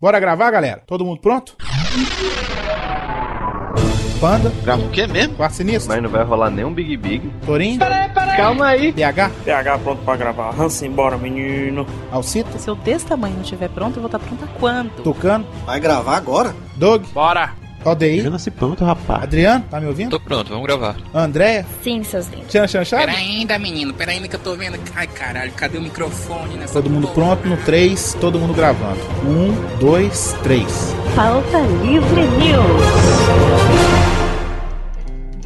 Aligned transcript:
Bora 0.00 0.18
gravar, 0.18 0.50
galera? 0.50 0.82
Todo 0.86 1.04
mundo 1.04 1.20
pronto? 1.20 1.56
Panda, 4.20 4.52
Grava 4.62 4.82
o 4.82 4.90
quê 4.90 5.06
mesmo? 5.06 5.34
Quarto 5.34 5.54
Sinistro, 5.54 5.88
Mas 5.92 6.02
não 6.02 6.10
vai 6.10 6.22
rolar 6.24 6.50
nenhum 6.50 6.72
Big 6.72 6.96
Big. 6.96 7.30
Torinho, 7.44 7.78
Calma 8.36 8.66
aí. 8.68 8.92
PH, 8.92 9.30
PH 9.44 9.78
pronto 9.78 10.02
pra 10.04 10.16
gravar. 10.16 10.54
Hansen, 10.58 10.90
bora, 10.90 11.16
menino. 11.16 11.86
Alcita, 12.10 12.58
Se 12.58 12.68
eu 12.68 12.74
desse 12.76 13.06
tamanho 13.06 13.34
não 13.34 13.42
estiver 13.42 13.68
pronto, 13.70 13.96
eu 13.96 14.02
vou 14.02 14.06
estar 14.06 14.18
pronta 14.18 14.46
quando? 14.58 14.90
Tucano, 15.02 15.46
Vai 15.66 15.80
gravar 15.80 16.16
agora? 16.16 16.54
Doug, 16.76 17.04
Bora. 17.12 17.52
Aldeir, 17.84 18.30
nasci 18.30 18.50
pronto, 18.50 18.84
rapaz. 18.84 19.22
Adriano, 19.22 19.64
tá 19.70 19.80
me 19.80 19.86
ouvindo? 19.86 20.10
Tô 20.10 20.20
pronto, 20.20 20.50
vamos 20.50 20.66
gravar. 20.66 20.96
Andréia, 21.14 21.64
Sim, 21.82 22.02
seus 22.04 22.28
lindos. 22.28 22.48
Tchan 22.48 22.66
Chan 22.68 22.84
Chave? 22.84 23.06
Pera 23.06 23.16
ainda, 23.18 23.58
menino, 23.58 23.94
pera 23.94 24.12
ainda 24.12 24.28
que 24.28 24.36
eu 24.36 24.40
tô 24.40 24.54
vendo. 24.54 24.78
Ai, 24.94 25.06
caralho, 25.06 25.50
cadê 25.52 25.78
o 25.78 25.82
microfone 25.82 26.56
nessa 26.56 26.74
Todo 26.74 26.90
mundo 26.90 27.08
porra? 27.08 27.36
pronto 27.36 27.48
no 27.48 27.56
3, 27.64 28.14
todo 28.20 28.38
mundo 28.38 28.52
gravando. 28.52 29.00
1, 29.24 29.78
2, 29.78 30.32
3. 30.42 30.64
Pauta 31.16 31.58
Livre 31.82 32.22
News. 32.38 32.84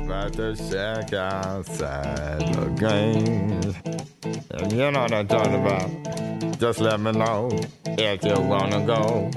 Better 0.09 0.55
check 0.57 1.13
outside 1.13 2.41
the 2.53 2.67
game. 2.81 3.61
And 4.59 4.73
you 4.73 4.91
know 4.91 5.03
what 5.03 5.13
I'm 5.13 5.27
talking 5.29 5.55
about. 5.55 5.89
Just 6.59 6.81
let 6.81 6.99
me 6.99 7.13
know 7.13 7.49
if 7.99 8.25
you 8.25 8.41
wanna 8.41 8.81
go 8.81 9.31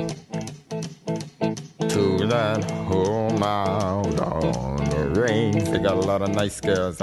to 1.79 2.27
that 2.27 2.69
home 2.71 3.43
out 3.43 4.19
on 4.19 4.77
the 4.89 5.21
range. 5.21 5.63
They 5.69 5.79
got 5.79 5.97
a 5.97 6.01
lot 6.01 6.21
of 6.21 6.29
nice 6.29 6.59
girls. 6.59 7.01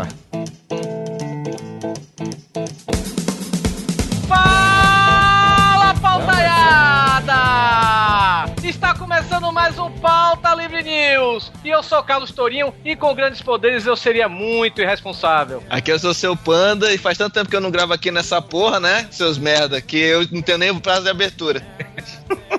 Mais 9.55 9.79
um 9.79 9.89
Pauta 9.89 10.53
Livre 10.57 10.83
News. 10.83 11.53
E 11.65 11.69
eu 11.69 11.81
sou 11.81 12.03
Carlos 12.03 12.33
Tourinho 12.33 12.75
e 12.85 12.97
com 12.97 13.15
grandes 13.15 13.41
poderes 13.41 13.87
eu 13.87 13.97
seria 13.97 14.29
muito 14.29 14.83
irresponsável. 14.83 15.63
Aqui 15.71 15.93
eu 15.93 15.99
sou 15.99 16.13
seu 16.13 16.37
panda 16.37 16.93
e 16.93 16.99
faz 16.99 17.17
tanto 17.17 17.35
tempo 17.35 17.49
que 17.49 17.55
eu 17.55 17.61
não 17.61 17.71
gravo 17.71 17.93
aqui 17.93 18.11
nessa 18.11 18.43
porra, 18.43 18.81
né? 18.81 19.07
Seus 19.13 19.39
merda, 19.39 19.81
que 19.81 19.97
eu 19.97 20.27
não 20.33 20.43
tenho 20.43 20.59
nem 20.59 20.71
o 20.71 20.81
prazo 20.81 21.05
de 21.05 21.11
abertura. 21.11 21.65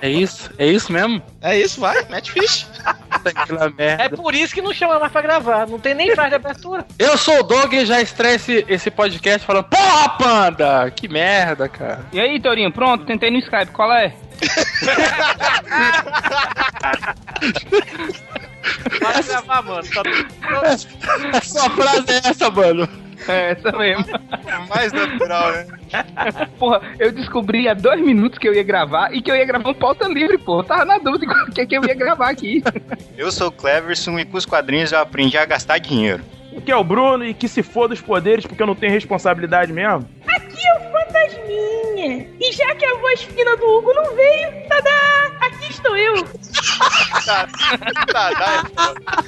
É 0.01 0.09
isso? 0.09 0.49
É 0.57 0.65
isso 0.65 0.91
mesmo? 0.91 1.21
É 1.41 1.59
isso, 1.59 1.81
vai, 1.81 2.07
mete 2.09 2.31
ficha. 2.31 2.65
Aquela 3.33 3.69
merda. 3.69 4.03
É 4.03 4.09
por 4.09 4.33
isso 4.35 4.53
que 4.53 4.61
não 4.61 4.73
chama 4.73 4.99
mais 4.99 5.11
pra 5.11 5.21
gravar. 5.21 5.67
Não 5.67 5.79
tem 5.79 5.93
nem 5.93 6.13
frase 6.13 6.29
de 6.29 6.35
abertura. 6.35 6.85
Eu 6.99 7.17
sou 7.17 7.39
o 7.39 7.43
Doug 7.43 7.73
e 7.73 7.85
já 7.85 8.01
estreia 8.01 8.35
esse, 8.35 8.65
esse 8.67 8.91
podcast 8.91 9.45
falando 9.45 9.65
Porra, 9.65 10.09
panda! 10.17 10.91
Que 10.91 11.07
merda, 11.07 11.67
cara. 11.69 12.05
E 12.13 12.19
aí, 12.19 12.39
Torinho, 12.39 12.71
pronto? 12.71 13.05
Tentei 13.05 13.31
no 13.31 13.39
Skype, 13.39 13.71
qual 13.71 13.91
é? 13.93 14.13
Para 18.99 19.21
gravar, 19.21 19.61
mano. 19.61 19.83
Tá 19.93 20.03
tudo- 20.03 21.41
Sua 21.45 21.69
frase 21.69 22.05
é 22.11 22.29
essa, 22.29 22.49
mano. 22.49 22.87
É 23.29 23.51
essa 23.51 23.71
mesmo. 23.71 24.05
É 24.45 24.57
mais 24.69 24.93
natural, 24.93 25.51
né? 25.51 25.65
Porra, 26.59 26.81
eu 26.99 27.11
descobri 27.11 27.67
há 27.67 27.73
dois 27.73 27.99
minutos 28.01 28.37
que 28.37 28.47
eu 28.47 28.53
ia 28.53 28.63
gravar 28.63 29.13
e 29.13 29.21
que 29.21 29.31
eu 29.31 29.35
ia 29.35 29.45
gravar 29.45 29.69
um 29.69 29.73
pauta 29.73 30.07
livre, 30.07 30.37
pô. 30.37 30.59
Eu 30.59 30.63
tava 30.63 30.85
na 30.85 30.97
dúvida 30.97 31.33
o 31.47 31.51
que, 31.51 31.65
que 31.65 31.77
eu 31.77 31.83
ia 31.85 31.95
gravar 31.95 32.29
aqui. 32.29 32.63
Eu 33.17 33.31
sou 33.31 33.47
o 33.47 33.51
Cleverson 33.51 34.19
e 34.19 34.25
com 34.25 34.37
os 34.37 34.45
quadrinhos 34.45 34.91
eu 34.91 34.99
aprendi 34.99 35.37
a 35.37 35.45
gastar 35.45 35.79
dinheiro. 35.79 36.23
Aqui 36.55 36.71
é 36.71 36.75
o 36.75 36.83
Bruno 36.83 37.25
e 37.25 37.33
que 37.33 37.47
se 37.47 37.61
foda 37.61 37.93
os 37.93 38.01
poderes 38.01 38.45
porque 38.45 38.61
eu 38.61 38.67
não 38.67 38.75
tenho 38.75 38.91
responsabilidade 38.93 39.73
mesmo. 39.73 40.07
Aqui 40.27 40.67
é 40.67 40.73
o 40.77 40.91
Fantasminha. 40.91 42.27
E 42.39 42.51
já 42.53 42.75
que 42.75 42.85
a 42.85 42.95
voz 42.95 43.23
fina 43.23 43.57
do 43.57 43.65
Hugo 43.65 43.93
não 43.93 44.15
veio, 44.15 44.67
tadá! 44.69 45.31
Aqui 45.41 45.69
estou 45.69 45.97
eu. 45.97 46.23
Tá, 47.25 47.47
tá, 48.11 48.31
tá. 48.31 49.23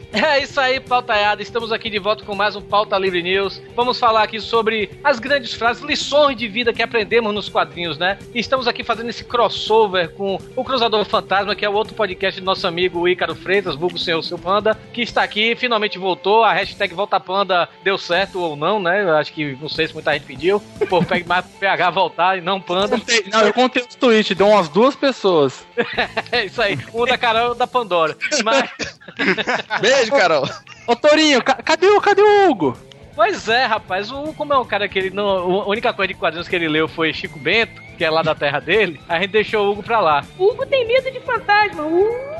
É 0.00 0.03
isso 0.40 0.60
aí, 0.60 0.78
pautaiada. 0.78 1.42
Estamos 1.42 1.72
aqui 1.72 1.90
de 1.90 1.98
volta 1.98 2.24
com 2.24 2.34
mais 2.34 2.54
um 2.54 2.60
Pauta 2.60 2.96
Livre 2.96 3.22
News. 3.22 3.60
Vamos 3.74 3.98
falar 3.98 4.22
aqui 4.22 4.40
sobre 4.40 4.90
as 5.02 5.18
grandes 5.18 5.54
frases, 5.54 5.82
lições 5.82 6.36
de 6.36 6.46
vida 6.46 6.72
que 6.72 6.82
aprendemos 6.82 7.34
nos 7.34 7.48
quadrinhos, 7.48 7.98
né? 7.98 8.18
E 8.32 8.38
estamos 8.38 8.68
aqui 8.68 8.84
fazendo 8.84 9.10
esse 9.10 9.24
crossover 9.24 10.10
com 10.10 10.38
o 10.54 10.64
Cruzador 10.64 11.04
Fantasma, 11.04 11.56
que 11.56 11.64
é 11.64 11.68
o 11.68 11.72
outro 11.72 11.94
podcast 11.94 12.40
do 12.40 12.44
nosso 12.44 12.66
amigo 12.66 13.08
Ícaro 13.08 13.34
Freitas, 13.34 13.74
vulgo 13.74 13.98
Senhor 13.98 14.22
Seu 14.22 14.38
Panda, 14.38 14.78
que 14.92 15.02
está 15.02 15.22
aqui, 15.22 15.56
finalmente 15.56 15.98
voltou. 15.98 16.44
A 16.44 16.52
hashtag 16.52 16.94
Volta 16.94 17.18
Panda 17.18 17.68
deu 17.82 17.98
certo 17.98 18.38
ou 18.38 18.54
não, 18.54 18.78
né? 18.78 19.02
Eu 19.02 19.16
acho 19.16 19.32
que 19.32 19.56
não 19.60 19.68
sei 19.68 19.88
se 19.88 19.94
muita 19.94 20.12
gente 20.12 20.26
pediu. 20.26 20.60
Pô, 20.88 21.02
pegue 21.02 21.26
mais 21.28 21.44
PH 21.44 21.90
voltar 21.90 22.38
e 22.38 22.40
não 22.40 22.60
Panda. 22.60 23.00
Não, 23.32 23.40
eu 23.40 23.52
contei 23.52 23.82
os 23.82 23.94
tweets, 23.96 24.36
deu 24.36 24.48
umas 24.48 24.68
duas 24.68 24.94
pessoas. 24.94 25.64
É 26.32 26.46
isso 26.46 26.60
aí. 26.60 26.78
Um 26.92 27.04
da 27.04 27.16
Carol 27.16 27.48
e 27.48 27.52
um 27.52 27.56
da 27.56 27.66
Pandora. 27.66 28.16
Mas. 28.44 28.70
Beijo, 29.80 30.10
Carol. 30.12 30.48
Ô, 30.86 30.96
Torinho, 30.96 31.42
ca- 31.42 31.54
cadê, 31.62 31.86
o- 31.88 32.00
cadê 32.00 32.22
o 32.22 32.50
Hugo? 32.50 32.76
Pois 33.14 33.48
é, 33.48 33.64
rapaz. 33.64 34.10
O 34.10 34.20
Hugo, 34.20 34.34
como 34.34 34.52
é 34.52 34.58
um 34.58 34.64
cara 34.64 34.88
que 34.88 34.98
ele 34.98 35.10
não. 35.10 35.28
A 35.28 35.68
única 35.68 35.92
coisa 35.92 36.08
de 36.08 36.14
quadrinhos 36.14 36.48
que 36.48 36.56
ele 36.56 36.68
leu 36.68 36.88
foi 36.88 37.12
Chico 37.12 37.38
Bento, 37.38 37.80
que 37.96 38.04
é 38.04 38.10
lá 38.10 38.22
da 38.22 38.34
terra 38.34 38.60
dele, 38.60 39.00
a 39.08 39.20
gente 39.20 39.30
deixou 39.30 39.66
o 39.66 39.70
Hugo 39.72 39.82
pra 39.82 40.00
lá. 40.00 40.24
O 40.38 40.50
Hugo 40.50 40.66
tem 40.66 40.86
medo 40.86 41.10
de 41.10 41.20
fantasma. 41.20 41.82
Uh! 41.84 42.34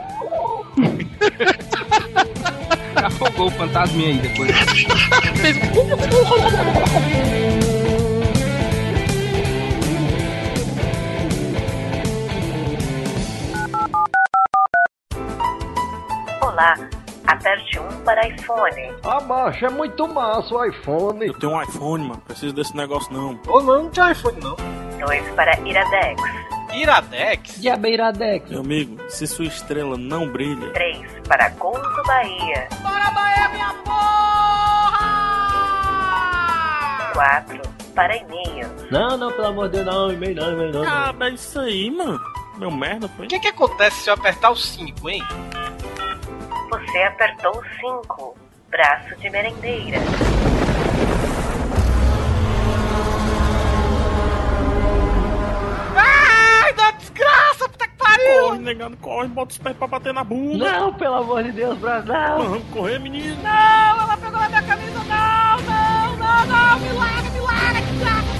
Afogou 3.04 3.48
o 3.48 3.50
fantasminha 3.50 4.08
aí 4.08 4.18
depois. 4.18 4.50
Aperte 17.26 17.78
1 17.78 18.04
para 18.04 18.26
iPhone. 18.28 18.94
Ah, 19.02 19.20
macho, 19.20 19.64
é 19.64 19.70
muito 19.70 20.06
massa 20.06 20.54
o 20.54 20.64
iPhone. 20.64 21.26
Eu 21.26 21.34
tenho 21.34 21.52
um 21.54 21.62
iPhone, 21.62 22.08
mano. 22.08 22.22
Preciso 22.26 22.54
desse 22.54 22.76
negócio 22.76 23.12
não. 23.12 23.40
Ou 23.48 23.62
não, 23.62 23.84
não 23.84 23.90
tinha 23.90 24.12
iPhone, 24.12 24.38
não. 24.40 24.56
2 24.98 25.30
para 25.30 25.58
Iradex. 25.60 26.22
Iradex? 26.74 27.60
Diabeiradex. 27.60 28.50
Meu 28.50 28.60
amigo, 28.60 28.98
se 29.08 29.26
sua 29.26 29.46
estrela 29.46 29.96
não 29.96 30.28
brilha, 30.28 30.70
3 30.72 31.06
para 31.28 31.48
Gol 31.50 31.72
do 31.72 32.02
Bahia. 32.02 32.68
Bora, 32.82 33.10
Bahia, 33.12 33.48
minha 33.50 33.74
porra! 33.84 35.04
4 37.14 37.62
para 37.94 38.16
e-mail. 38.16 38.68
Não, 38.90 39.16
não, 39.16 39.30
pelo 39.32 39.46
amor 39.46 39.68
de 39.68 39.82
Deus, 39.82 39.86
não, 39.86 40.12
e-mail 40.12 40.34
não, 40.34 40.52
e-mail 40.52 40.72
não. 40.72 40.82
ah, 40.84 41.14
é 41.20 41.28
isso 41.30 41.60
aí, 41.60 41.90
mano. 41.90 42.20
Meu 42.58 42.70
merda 42.70 43.08
foi. 43.08 43.26
O 43.26 43.28
que 43.28 43.38
que 43.38 43.48
acontece 43.48 44.02
se 44.02 44.10
eu 44.10 44.14
apertar 44.14 44.50
o 44.50 44.56
5, 44.56 45.08
hein? 45.10 45.22
Você 46.74 46.98
apertou 47.04 47.62
5. 47.80 48.36
Braço 48.68 49.14
de 49.20 49.30
merendeira. 49.30 49.98
Ai, 55.94 56.72
da 56.72 56.90
desgraça, 56.90 57.68
puta 57.68 57.86
que 57.86 57.96
pariu! 57.96 58.42
Corre, 58.48 58.58
negando, 58.58 58.96
corre, 58.96 59.28
bota 59.28 59.52
os 59.52 59.58
pés 59.58 59.76
pra 59.76 59.86
bater 59.86 60.12
na 60.12 60.24
bunda. 60.24 60.72
Não, 60.72 60.92
pelo 60.94 61.14
amor 61.14 61.44
de 61.44 61.52
Deus, 61.52 61.78
Brasil, 61.78 62.12
não. 62.12 62.38
Vamos 62.48 62.68
correr, 62.72 62.98
menino. 62.98 63.40
Não, 63.40 63.50
ela 64.02 64.16
pegou 64.16 64.40
na 64.40 64.48
minha 64.48 64.62
camisa, 64.64 64.98
não, 64.98 65.56
não, 65.60 66.16
não, 66.16 66.46
não, 66.46 66.80
me 66.80 66.92
larga, 66.92 67.30
me 67.30 67.38
larga, 67.38 67.80
que 67.82 68.33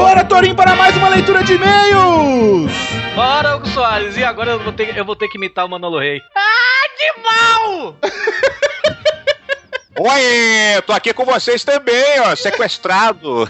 Bora, 0.00 0.24
Torinho, 0.24 0.54
para 0.54 0.74
mais 0.74 0.96
uma 0.96 1.10
leitura 1.10 1.44
de 1.44 1.52
e-mails! 1.52 2.72
Bora, 3.14 3.56
Hugo 3.56 3.68
Soares, 3.68 4.16
e 4.16 4.24
agora 4.24 4.52
eu 4.52 4.58
vou 4.58 4.72
ter, 4.72 4.96
eu 4.96 5.04
vou 5.04 5.14
ter 5.14 5.28
que 5.28 5.36
imitar 5.36 5.66
o 5.66 5.68
Manolo 5.68 5.98
Rei. 5.98 6.22
Ah, 6.34 6.88
que 6.96 7.12
mal! 7.20 7.96
Oi, 10.00 10.80
tô 10.86 10.94
aqui 10.94 11.12
com 11.12 11.26
vocês 11.26 11.64
também, 11.64 12.18
ó, 12.20 12.34
sequestrado. 12.34 13.46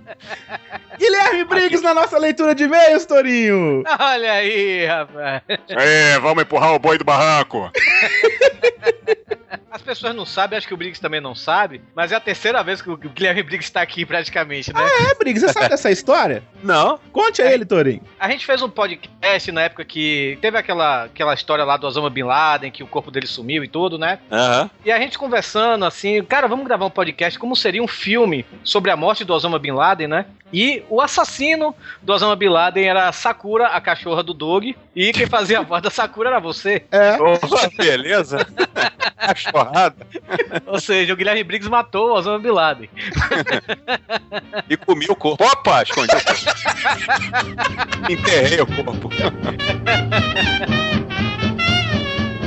Guilherme 0.98 1.44
Briggs 1.44 1.82
na 1.82 1.92
nossa 1.92 2.16
leitura 2.16 2.54
de 2.54 2.64
e-mails, 2.64 3.04
Torinho! 3.04 3.84
Olha 4.00 4.32
aí, 4.32 4.86
rapaz. 4.86 5.42
É, 5.68 6.18
vamos 6.20 6.42
empurrar 6.42 6.72
o 6.72 6.78
boi 6.78 6.96
do 6.96 7.04
barranco. 7.04 7.70
As 9.70 9.80
pessoas 9.82 10.14
não 10.14 10.26
sabem, 10.26 10.58
acho 10.58 10.66
que 10.66 10.74
o 10.74 10.76
Briggs 10.76 11.00
também 11.00 11.20
não 11.20 11.34
sabe, 11.34 11.80
mas 11.94 12.10
é 12.10 12.16
a 12.16 12.20
terceira 12.20 12.62
vez 12.62 12.82
que 12.82 12.90
o 12.90 12.96
Guilherme 12.96 13.42
Briggs 13.42 13.68
está 13.68 13.80
aqui 13.80 14.04
praticamente, 14.04 14.72
né? 14.72 14.80
É, 15.10 15.14
Briggs, 15.14 15.46
você 15.46 15.52
sabe 15.52 15.68
dessa 15.70 15.90
história? 15.90 16.42
Não. 16.62 16.98
Conte 17.12 17.40
a 17.40 17.52
ele, 17.52 17.64
Torinho. 17.64 18.02
A 18.18 18.28
gente 18.28 18.44
fez 18.44 18.60
um 18.62 18.68
podcast 18.68 19.52
na 19.52 19.62
época 19.62 19.84
que 19.84 20.36
teve 20.42 20.58
aquela, 20.58 21.04
aquela 21.04 21.34
história 21.34 21.64
lá 21.64 21.76
do 21.76 21.86
Osama 21.86 22.10
Bin 22.10 22.24
Laden, 22.24 22.72
que 22.72 22.82
o 22.82 22.86
corpo 22.86 23.12
dele 23.12 23.28
sumiu 23.28 23.62
e 23.62 23.68
tudo, 23.68 23.96
né? 23.96 24.18
Aham. 24.30 24.68
E 24.84 24.90
a 24.90 24.98
gente 24.98 25.16
conversando 25.16 25.84
assim, 25.84 26.22
cara, 26.24 26.48
vamos 26.48 26.66
gravar 26.66 26.86
um 26.86 26.90
podcast 26.90 27.38
como 27.38 27.54
seria 27.54 27.82
um 27.82 27.88
filme 27.88 28.44
sobre 28.64 28.90
a 28.90 28.96
morte 28.96 29.24
do 29.24 29.32
Osama 29.32 29.58
Bin 29.58 29.72
Laden, 29.72 30.08
né? 30.08 30.26
E 30.52 30.82
o 30.88 31.00
assassino 31.00 31.74
do 32.02 32.12
Osama 32.12 32.34
Bin 32.34 32.48
Laden 32.48 32.88
era 32.88 33.08
a 33.08 33.12
Sakura, 33.12 33.68
a 33.68 33.80
cachorra 33.80 34.22
do 34.22 34.34
Doug. 34.34 34.64
E 34.94 35.12
quem 35.12 35.26
fazia 35.26 35.60
a 35.60 35.62
voz 35.62 35.82
da 35.82 35.90
Sakura 35.90 36.30
era 36.30 36.40
você. 36.40 36.84
É. 36.90 37.12
Opa, 37.20 37.70
beleza? 37.76 38.38
Cachorrada. 39.64 40.06
Ou 40.66 40.80
seja, 40.80 41.12
o 41.12 41.16
Guilherme 41.16 41.44
Briggs 41.44 41.70
matou 41.70 42.10
o 42.10 42.12
Osama 42.14 42.38
Bin 42.38 42.50
Laden. 42.50 42.88
E 44.68 44.76
comi 44.76 45.06
o 45.08 45.16
corpo. 45.16 45.44
Opa, 45.44 45.82
escondi 45.82 46.14
o 46.14 46.24
corpo. 46.24 46.42
Enterrei 48.10 48.60
o 48.60 48.66
corpo. 48.66 49.10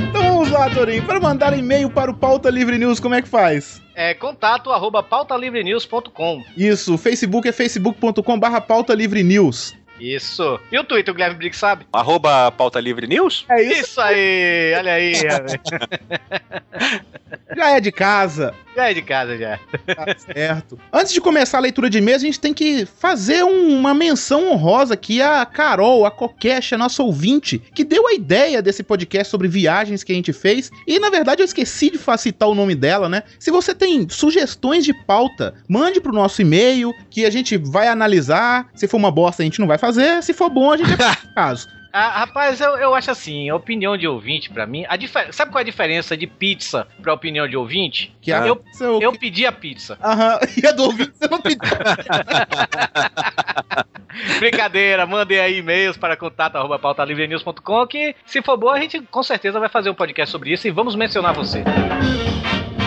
Então 0.08 0.22
vamos 0.22 0.50
lá, 0.50 0.70
Torinho. 0.70 1.02
Para 1.04 1.20
mandar 1.20 1.56
e-mail 1.58 1.90
para 1.90 2.10
o 2.10 2.14
Pauta 2.14 2.50
Livre 2.50 2.78
News, 2.78 3.00
como 3.00 3.14
é 3.14 3.22
que 3.22 3.28
faz? 3.28 3.82
É 3.94 4.12
contato 4.12 4.72
arroba 4.72 5.02
pautalivrenews.com. 5.02 6.42
Isso, 6.56 6.94
o 6.94 6.98
Facebook 6.98 7.48
é 7.48 7.52
facebook.com 7.52 8.38
barra 8.38 8.60
pauta 8.60 8.92
livre 8.92 9.22
news. 9.22 9.74
Isso. 10.04 10.60
E 10.70 10.78
o 10.78 10.84
Twitter, 10.84 11.12
o 11.12 11.14
Guilherme 11.14 11.36
Briggs 11.36 11.58
sabe? 11.58 11.86
Arroba 11.92 12.50
Pauta 12.52 12.78
Livre 12.80 13.06
News? 13.06 13.44
É 13.48 13.62
isso. 13.62 13.80
Isso 13.82 14.00
aí, 14.00 14.74
olha 14.76 14.92
aí. 14.92 15.12
velho. 15.16 15.60
Já 17.56 17.70
é 17.76 17.80
de 17.80 17.92
casa. 17.92 18.54
Já 18.76 18.90
é 18.90 18.94
de 18.94 19.02
casa 19.02 19.36
já. 19.38 19.58
Tá 19.94 20.16
certo. 20.18 20.78
Antes 20.92 21.12
de 21.12 21.20
começar 21.20 21.58
a 21.58 21.60
leitura 21.60 21.88
de 21.88 21.98
e-mails, 21.98 22.22
a 22.22 22.26
gente 22.26 22.40
tem 22.40 22.52
que 22.52 22.84
fazer 22.86 23.44
um- 23.44 23.76
uma 23.76 23.94
menção 23.94 24.50
honrosa 24.50 24.94
aqui 24.94 25.22
a 25.22 25.44
Carol, 25.46 26.04
a 26.04 26.10
Coquecha, 26.10 26.76
nossa 26.76 27.02
ouvinte, 27.02 27.60
que 27.74 27.84
deu 27.84 28.08
a 28.08 28.14
ideia 28.14 28.60
desse 28.60 28.82
podcast 28.82 29.30
sobre 29.30 29.46
viagens 29.46 30.02
que 30.02 30.10
a 30.12 30.14
gente 30.14 30.32
fez. 30.32 30.70
E 30.86 30.98
na 30.98 31.10
verdade 31.10 31.42
eu 31.42 31.44
esqueci 31.44 31.90
de 31.90 31.98
citar 32.18 32.48
o 32.48 32.54
nome 32.54 32.74
dela, 32.74 33.08
né? 33.08 33.22
Se 33.38 33.50
você 33.50 33.74
tem 33.74 34.08
sugestões 34.08 34.84
de 34.84 34.92
pauta, 35.04 35.54
mande 35.68 36.00
pro 36.00 36.12
nosso 36.12 36.42
e-mail 36.42 36.92
que 37.10 37.24
a 37.24 37.30
gente 37.30 37.56
vai 37.56 37.86
analisar. 37.88 38.68
Se 38.74 38.88
for 38.88 38.96
uma 38.96 39.10
bosta, 39.10 39.42
a 39.42 39.44
gente 39.44 39.60
não 39.60 39.66
vai 39.68 39.78
fazer. 39.78 39.93
Se 40.22 40.34
for 40.34 40.50
bom, 40.50 40.72
a 40.72 40.76
gente 40.76 40.94
vai 40.96 40.98
fazer 41.14 41.34
caso. 41.34 41.68
Ah, 41.96 42.08
rapaz, 42.20 42.60
eu, 42.60 42.70
eu 42.76 42.92
acho 42.92 43.12
assim, 43.12 43.48
a 43.48 43.54
opinião 43.54 43.96
de 43.96 44.04
ouvinte 44.08 44.50
pra 44.50 44.66
mim, 44.66 44.84
a 44.88 44.96
difer- 44.96 45.32
sabe 45.32 45.52
qual 45.52 45.60
é 45.60 45.62
a 45.62 45.64
diferença 45.64 46.16
de 46.16 46.26
pizza 46.26 46.88
pra 47.00 47.14
opinião 47.14 47.46
de 47.46 47.56
ouvinte? 47.56 48.12
Que 48.20 48.32
a- 48.32 48.44
eu, 48.48 48.60
seu- 48.72 49.00
eu 49.00 49.12
pedi 49.12 49.46
a 49.46 49.52
pizza. 49.52 49.96
Aham, 50.02 50.40
e 50.60 50.66
a 50.66 50.72
do 50.72 50.82
ouvinte 50.86 51.12
você 51.14 51.28
não 51.28 51.40
pediu. 51.40 51.60
Brincadeira, 54.40 55.06
mandem 55.06 55.38
aí 55.38 55.58
e-mails 55.58 55.96
para 55.96 56.16
contato.pautalivrenews.com 56.16 57.86
que, 57.86 58.16
se 58.26 58.42
for 58.42 58.56
bom, 58.56 58.70
a 58.70 58.80
gente 58.80 59.00
com 59.02 59.22
certeza 59.22 59.60
vai 59.60 59.68
fazer 59.68 59.88
um 59.90 59.94
podcast 59.94 60.32
sobre 60.32 60.52
isso 60.52 60.66
e 60.66 60.72
vamos 60.72 60.96
mencionar 60.96 61.32
você. 61.32 61.62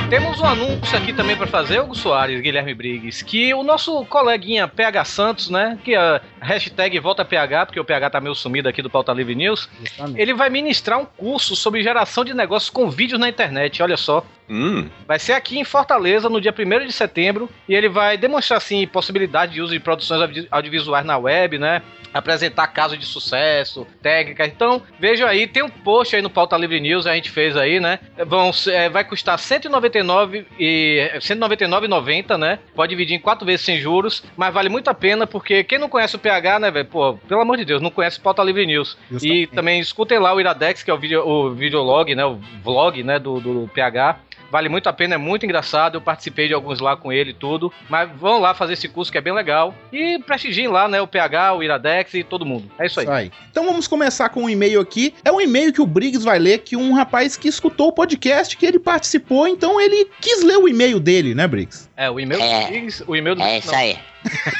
Temos 0.09 0.39
um 0.39 0.45
anúncio 0.45 0.97
aqui 0.97 1.11
também 1.11 1.35
para 1.35 1.47
fazer, 1.47 1.81
Hugo 1.81 1.93
Soares, 1.93 2.39
Guilherme 2.39 2.73
Briggs, 2.73 3.25
que 3.25 3.53
o 3.53 3.61
nosso 3.61 4.05
coleguinha 4.05 4.65
PH 4.65 5.03
Santos, 5.03 5.49
né, 5.49 5.77
que 5.83 5.95
a 5.95 6.21
hashtag 6.39 6.97
volta 6.97 7.25
PH, 7.25 7.65
porque 7.65 7.79
o 7.79 7.83
PH 7.83 8.11
tá 8.11 8.21
meio 8.21 8.33
sumido 8.33 8.69
aqui 8.69 8.81
do 8.81 8.89
Pauta 8.89 9.11
Livre 9.11 9.35
News, 9.35 9.69
ele 10.15 10.33
vai 10.33 10.49
ministrar 10.49 10.97
um 10.97 11.05
curso 11.05 11.57
sobre 11.57 11.83
geração 11.83 12.23
de 12.23 12.33
negócios 12.33 12.69
com 12.69 12.89
vídeos 12.89 13.19
na 13.19 13.27
internet, 13.27 13.83
olha 13.83 13.97
só. 13.97 14.25
Hum. 14.49 14.87
Vai 15.07 15.19
ser 15.19 15.33
aqui 15.33 15.59
em 15.59 15.63
Fortaleza, 15.63 16.29
no 16.29 16.39
dia 16.39 16.53
1 16.57 16.85
de 16.85 16.93
setembro, 16.93 17.49
e 17.67 17.75
ele 17.75 17.89
vai 17.89 18.17
demonstrar, 18.17 18.57
assim, 18.57 18.85
possibilidade 18.87 19.53
de 19.53 19.61
uso 19.61 19.73
de 19.73 19.79
produções 19.79 20.21
audi- 20.21 20.47
audiovisuais 20.49 21.05
na 21.05 21.17
web, 21.17 21.57
né? 21.57 21.81
Apresentar 22.13 22.67
casos 22.67 22.97
de 22.97 23.05
sucesso, 23.05 23.85
técnicas. 24.01 24.47
Então, 24.47 24.81
veja 24.99 25.27
aí, 25.27 25.45
tem 25.45 25.63
um 25.63 25.69
post 25.69 26.15
aí 26.15 26.21
no 26.21 26.29
Pauta 26.29 26.55
Livre 26.57 26.79
News, 26.79 27.05
a 27.05 27.13
gente 27.13 27.29
fez 27.29 27.57
aí, 27.57 27.79
né? 27.79 27.99
Vão, 28.25 28.51
é, 28.67 28.89
vai 28.89 29.03
custar 29.03 29.37
199 29.37 30.45
e 30.57 31.11
199,90, 31.19 32.37
né? 32.37 32.59
Pode 32.75 32.89
dividir 32.89 33.15
em 33.15 33.19
quatro 33.19 33.45
vezes 33.45 33.65
sem 33.65 33.79
juros, 33.79 34.23
mas 34.35 34.53
vale 34.53 34.69
muito 34.69 34.89
a 34.89 34.93
pena, 34.93 35.27
porque 35.27 35.63
quem 35.63 35.77
não 35.77 35.89
conhece 35.89 36.15
o 36.15 36.19
PH, 36.19 36.59
né, 36.59 36.71
velho? 36.71 36.85
Pô, 36.85 37.15
pelo 37.27 37.41
amor 37.41 37.57
de 37.57 37.65
Deus, 37.65 37.81
não 37.81 37.91
conhece 37.91 38.17
o 38.19 38.21
Pauta 38.21 38.43
Livre 38.43 38.65
News. 38.65 38.97
E 39.09 39.13
Justamente. 39.13 39.47
também 39.47 39.79
escutem 39.79 40.19
lá 40.19 40.33
o 40.33 40.39
Iradex, 40.39 40.83
que 40.83 40.89
é 40.89 40.93
o, 40.93 40.97
vídeo, 40.97 41.27
o 41.27 41.53
videolog, 41.53 42.15
né? 42.15 42.25
O 42.25 42.39
vlog, 42.63 43.03
né, 43.03 43.19
do, 43.19 43.39
do 43.39 43.69
PH. 43.73 44.19
Vale 44.51 44.69
muito 44.69 44.87
a 44.87 44.93
pena, 44.93 45.15
é 45.15 45.17
muito 45.17 45.45
engraçado. 45.45 45.95
Eu 45.95 46.01
participei 46.01 46.47
de 46.47 46.53
alguns 46.53 46.79
lá 46.79 46.95
com 46.95 47.11
ele 47.11 47.31
e 47.31 47.33
tudo. 47.33 47.71
Mas 47.89 48.09
vão 48.17 48.39
lá 48.39 48.53
fazer 48.53 48.73
esse 48.73 48.87
curso 48.87 49.11
que 49.11 49.17
é 49.17 49.21
bem 49.21 49.33
legal. 49.33 49.73
E 49.91 50.19
prestigiem 50.19 50.67
lá, 50.67 50.87
né? 50.87 51.01
O 51.01 51.07
PH, 51.07 51.53
o 51.53 51.63
Iradex 51.63 52.13
e 52.13 52.23
todo 52.23 52.45
mundo. 52.45 52.71
É 52.79 52.85
isso 52.85 52.99
aí. 52.99 53.05
Isso 53.05 53.13
aí. 53.13 53.31
Então 53.51 53.65
vamos 53.65 53.87
começar 53.87 54.29
com 54.29 54.43
um 54.43 54.49
e-mail 54.49 54.79
aqui. 54.79 55.13
É 55.23 55.31
um 55.31 55.41
e-mail 55.41 55.73
que 55.73 55.81
o 55.81 55.85
Briggs 55.85 56.23
vai 56.23 56.39
ler, 56.39 56.59
que 56.59 56.75
um 56.77 56.93
rapaz 56.93 57.35
que 57.35 57.47
escutou 57.47 57.87
o 57.89 57.93
podcast, 57.93 58.55
que 58.55 58.65
ele 58.65 58.79
participou, 58.79 59.47
então 59.47 59.79
ele 59.81 60.09
quis 60.21 60.43
ler 60.43 60.57
o 60.57 60.67
e-mail 60.67 60.99
dele, 60.99 61.35
né, 61.35 61.47
Briggs? 61.47 61.89
É, 61.97 62.09
o 62.09 62.19
e-mail 62.19 62.41
É. 62.41 62.61
do 62.61 62.67
Briggs, 62.67 63.03
o 63.07 63.15
e-mail 63.15 63.35
do 63.35 63.41
É 63.41 63.57
isso 63.57 63.71
não. 63.71 63.77
aí. 63.77 63.97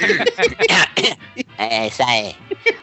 é 1.58 1.88
isso 1.88 2.04
aí. 2.04 2.36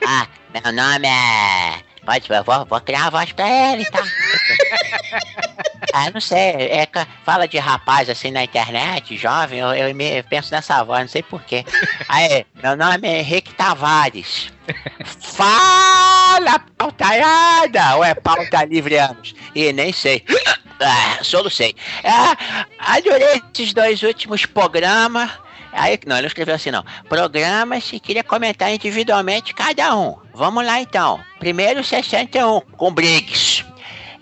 Ah, 0.06 0.26
meu 0.52 0.72
nome 0.72 1.06
é. 1.06 1.93
Pode, 2.04 2.30
eu 2.30 2.44
vou, 2.44 2.66
vou 2.66 2.80
criar 2.80 3.06
a 3.06 3.10
voz 3.10 3.32
pra 3.32 3.48
ele, 3.48 3.84
tá? 3.86 4.02
ah, 5.94 6.10
não 6.10 6.20
sei. 6.20 6.38
É, 6.38 6.88
fala 7.24 7.48
de 7.48 7.58
rapaz 7.58 8.10
assim 8.10 8.30
na 8.30 8.44
internet, 8.44 9.16
jovem, 9.16 9.58
eu, 9.58 9.72
eu 9.74 9.94
me 9.94 10.22
penso 10.24 10.52
nessa 10.52 10.82
voz, 10.84 11.00
não 11.00 11.08
sei 11.08 11.22
porquê. 11.22 11.64
Aí, 12.08 12.44
meu 12.62 12.76
nome 12.76 13.08
é 13.08 13.20
Henrique 13.20 13.54
Tavares. 13.54 14.52
Fala, 15.04 16.58
pautaiada! 16.76 17.96
Ou 17.96 18.04
é 18.04 18.14
pauta 18.14 18.64
livre 18.64 18.98
anos? 18.98 19.34
Ih, 19.54 19.72
nem 19.72 19.92
sei. 19.92 20.24
Ah, 20.80 21.22
solucei. 21.22 21.74
Ah, 22.04 22.66
adorei 22.78 23.40
esses 23.54 23.72
dois 23.72 24.02
últimos 24.02 24.44
programas. 24.44 25.30
Aí, 25.74 25.98
não, 26.06 26.16
ele 26.16 26.28
escreveu 26.28 26.54
assim 26.54 26.70
não. 26.70 26.84
Programas 27.08 27.92
e 27.92 27.98
queria 27.98 28.22
comentar 28.22 28.72
individualmente 28.72 29.52
cada 29.52 29.96
um. 29.96 30.16
Vamos 30.32 30.64
lá 30.64 30.80
então. 30.80 31.20
Primeiro 31.38 31.82
61, 31.82 32.60
com 32.76 32.92
Briggs. 32.92 33.64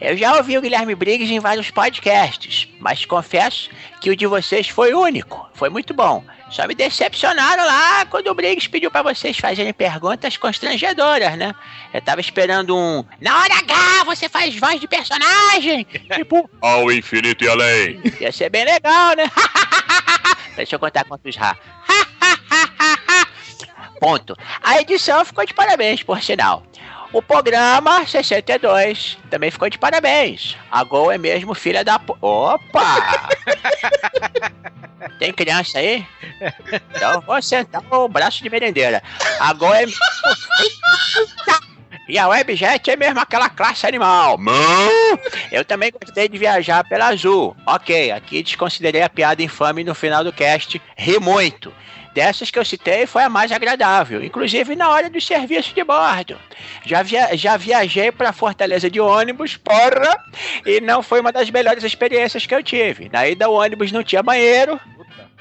Eu 0.00 0.16
já 0.16 0.36
ouvi 0.36 0.58
o 0.58 0.60
Guilherme 0.60 0.96
Briggs 0.96 1.32
em 1.32 1.38
vários 1.38 1.70
podcasts, 1.70 2.68
mas 2.80 3.04
confesso 3.04 3.70
que 4.00 4.10
o 4.10 4.16
de 4.16 4.26
vocês 4.26 4.68
foi 4.68 4.92
único. 4.92 5.48
Foi 5.54 5.68
muito 5.68 5.94
bom. 5.94 6.24
Só 6.52 6.68
me 6.68 6.74
decepcionaram 6.74 7.64
lá 7.64 8.04
quando 8.04 8.28
o 8.28 8.34
Briggs 8.34 8.68
pediu 8.68 8.90
pra 8.90 9.00
vocês 9.00 9.38
fazerem 9.38 9.72
perguntas 9.72 10.36
constrangedoras, 10.36 11.34
né? 11.38 11.54
Eu 11.94 12.02
tava 12.02 12.20
esperando 12.20 12.76
um. 12.76 13.02
Na 13.22 13.38
hora 13.38 13.54
H, 13.54 14.04
você 14.04 14.28
faz 14.28 14.54
voz 14.58 14.78
de 14.78 14.86
personagem! 14.86 15.84
tipo, 16.14 16.48
Ao 16.60 16.92
infinito 16.92 17.42
e 17.42 17.48
além. 17.48 18.02
Ia 18.20 18.30
ser 18.30 18.50
bem 18.50 18.66
legal, 18.66 19.16
né? 19.16 19.30
Deixa 20.54 20.76
eu 20.76 20.78
contar 20.78 21.04
quantos 21.04 21.34
rá. 21.36 21.56
Ponto. 23.98 24.36
A 24.62 24.78
edição 24.78 25.24
ficou 25.24 25.46
de 25.46 25.54
parabéns, 25.54 26.02
por 26.02 26.22
sinal. 26.22 26.66
O 27.12 27.20
programa 27.20 28.06
62 28.06 29.18
também 29.28 29.50
ficou 29.50 29.68
de 29.68 29.78
parabéns. 29.78 30.56
A 30.70 30.82
Gol 30.82 31.12
é 31.12 31.18
mesmo 31.18 31.54
filha 31.54 31.84
da. 31.84 32.00
Opa! 32.20 33.28
Tem 35.18 35.32
criança 35.32 35.78
aí? 35.78 36.06
Então 36.94 37.20
vou 37.20 37.42
sentar 37.42 37.82
o 37.90 38.08
braço 38.08 38.42
de 38.42 38.48
merendeira. 38.48 39.02
A 39.38 39.52
Gol 39.52 39.74
é. 39.74 39.84
E 42.08 42.18
a 42.18 42.26
Webjet 42.26 42.90
é 42.90 42.96
mesmo 42.96 43.20
aquela 43.20 43.48
classe 43.48 43.86
animal. 43.86 44.36
Mão! 44.36 44.90
Eu 45.52 45.64
também 45.64 45.92
gostei 45.92 46.28
de 46.28 46.36
viajar 46.36 46.82
pela 46.84 47.06
Azul. 47.06 47.56
Ok, 47.64 48.10
aqui 48.10 48.42
desconsiderei 48.42 49.02
a 49.02 49.08
piada 49.08 49.42
infame 49.42 49.84
no 49.84 49.94
final 49.94 50.24
do 50.24 50.32
cast. 50.32 50.82
Ri 50.96 51.18
muito. 51.20 51.72
Dessas 52.14 52.50
que 52.50 52.58
eu 52.58 52.64
citei 52.64 53.06
foi 53.06 53.22
a 53.22 53.28
mais 53.28 53.50
agradável, 53.50 54.22
inclusive 54.22 54.76
na 54.76 54.90
hora 54.90 55.08
do 55.08 55.20
serviço 55.20 55.74
de 55.74 55.82
bordo. 55.82 56.38
Já, 56.84 57.02
via 57.02 57.34
já 57.36 57.56
viajei 57.56 58.12
para 58.12 58.32
Fortaleza 58.32 58.90
de 58.90 59.00
ônibus, 59.00 59.56
porra, 59.56 60.22
e 60.66 60.80
não 60.80 61.02
foi 61.02 61.20
uma 61.20 61.32
das 61.32 61.50
melhores 61.50 61.82
experiências 61.84 62.44
que 62.44 62.54
eu 62.54 62.62
tive. 62.62 63.08
Na 63.08 63.26
ida 63.26 63.48
o 63.48 63.54
ônibus 63.54 63.90
não 63.90 64.04
tinha 64.04 64.22
banheiro. 64.22 64.78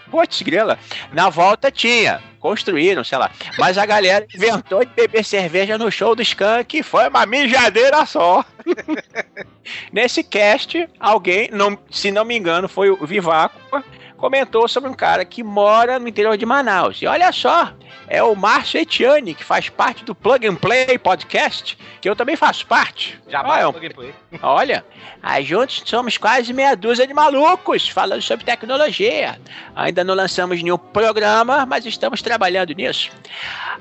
Putz, 0.10 0.42
grila. 0.42 0.78
Na 1.13 1.30
volta 1.30 1.72
tinha. 1.72 2.22
Construíram, 2.40 3.04
sei 3.04 3.18
lá. 3.18 3.32
Mas 3.58 3.78
a 3.78 3.86
galera 3.86 4.25
inventou 4.34 4.84
de 4.84 4.92
beber 4.94 5.24
cerveja 5.24 5.78
no 5.78 5.92
show 5.92 6.16
do 6.16 6.22
Skank 6.22 6.78
e 6.78 6.84
foi 6.84 7.08
uma 7.08 7.25
mijadeira 7.25 8.06
só. 8.06 8.44
Nesse 9.94 10.24
cast, 10.24 10.90
alguém, 11.00 11.50
não, 11.51 11.78
se 11.90 12.12
não 12.12 12.25
me 12.25 12.36
engano, 12.36 12.68
foi 12.68 12.90
o 12.90 13.06
Vivaco, 13.06 13.84
comentou 14.22 14.68
sobre 14.68 14.90
um 14.90 14.94
cara 14.94 15.25
que 15.25 15.44
mora 15.44 15.98
no 15.98 16.08
interior 16.08 16.38
de 16.38 16.46
Manaus. 16.46 17.01
E 17.01 17.08
olha 17.08 17.32
só, 17.32 17.74
é 18.08 18.22
o 18.22 18.36
Márcio 18.36 18.80
Etiane, 18.80 19.34
que 19.34 19.44
faz 19.44 19.68
parte 19.68 20.06
do 20.06 20.13
Plug 20.13 20.48
and 20.48 20.56
Play 20.56 20.98
Podcast, 21.00 21.78
que 22.00 22.08
eu 22.08 22.16
também 22.16 22.36
faço 22.36 22.66
parte. 22.68 23.20
Já 23.28 23.42
Ah, 23.42 23.44
é. 23.60 24.38
Olha, 24.44 24.86
aí 25.24 25.44
juntos 25.44 25.82
somos 25.86 26.18
quase 26.18 26.54
meia 26.54 26.75
dúzia 26.75 27.08
de 27.08 27.13
malucos 27.13 27.90
falando 27.90 28.22
sobre 28.22 28.46
tecnologia. 28.46 29.40
Ainda 29.75 30.04
não 30.04 30.13
lançamos 30.13 30.62
nenhum 30.62 30.78
programa, 30.78 31.66
mas 31.66 31.86
estamos 31.86 32.22
trabalhando 32.22 32.74
nisso. 32.74 33.10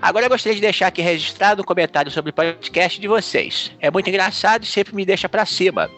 Agora 0.00 0.24
eu 0.24 0.30
gostaria 0.30 0.54
de 0.54 0.62
deixar 0.62 0.86
aqui 0.86 1.02
registrado 1.02 1.60
um 1.60 1.64
comentário 1.64 2.10
sobre 2.10 2.30
o 2.30 2.34
podcast 2.34 2.98
de 2.98 3.06
vocês. 3.06 3.70
É 3.78 3.90
muito 3.90 4.08
engraçado 4.08 4.62
e 4.62 4.66
sempre 4.66 4.94
me 4.94 5.04
deixa 5.04 5.28
pra 5.28 5.44
cima. 5.44 5.90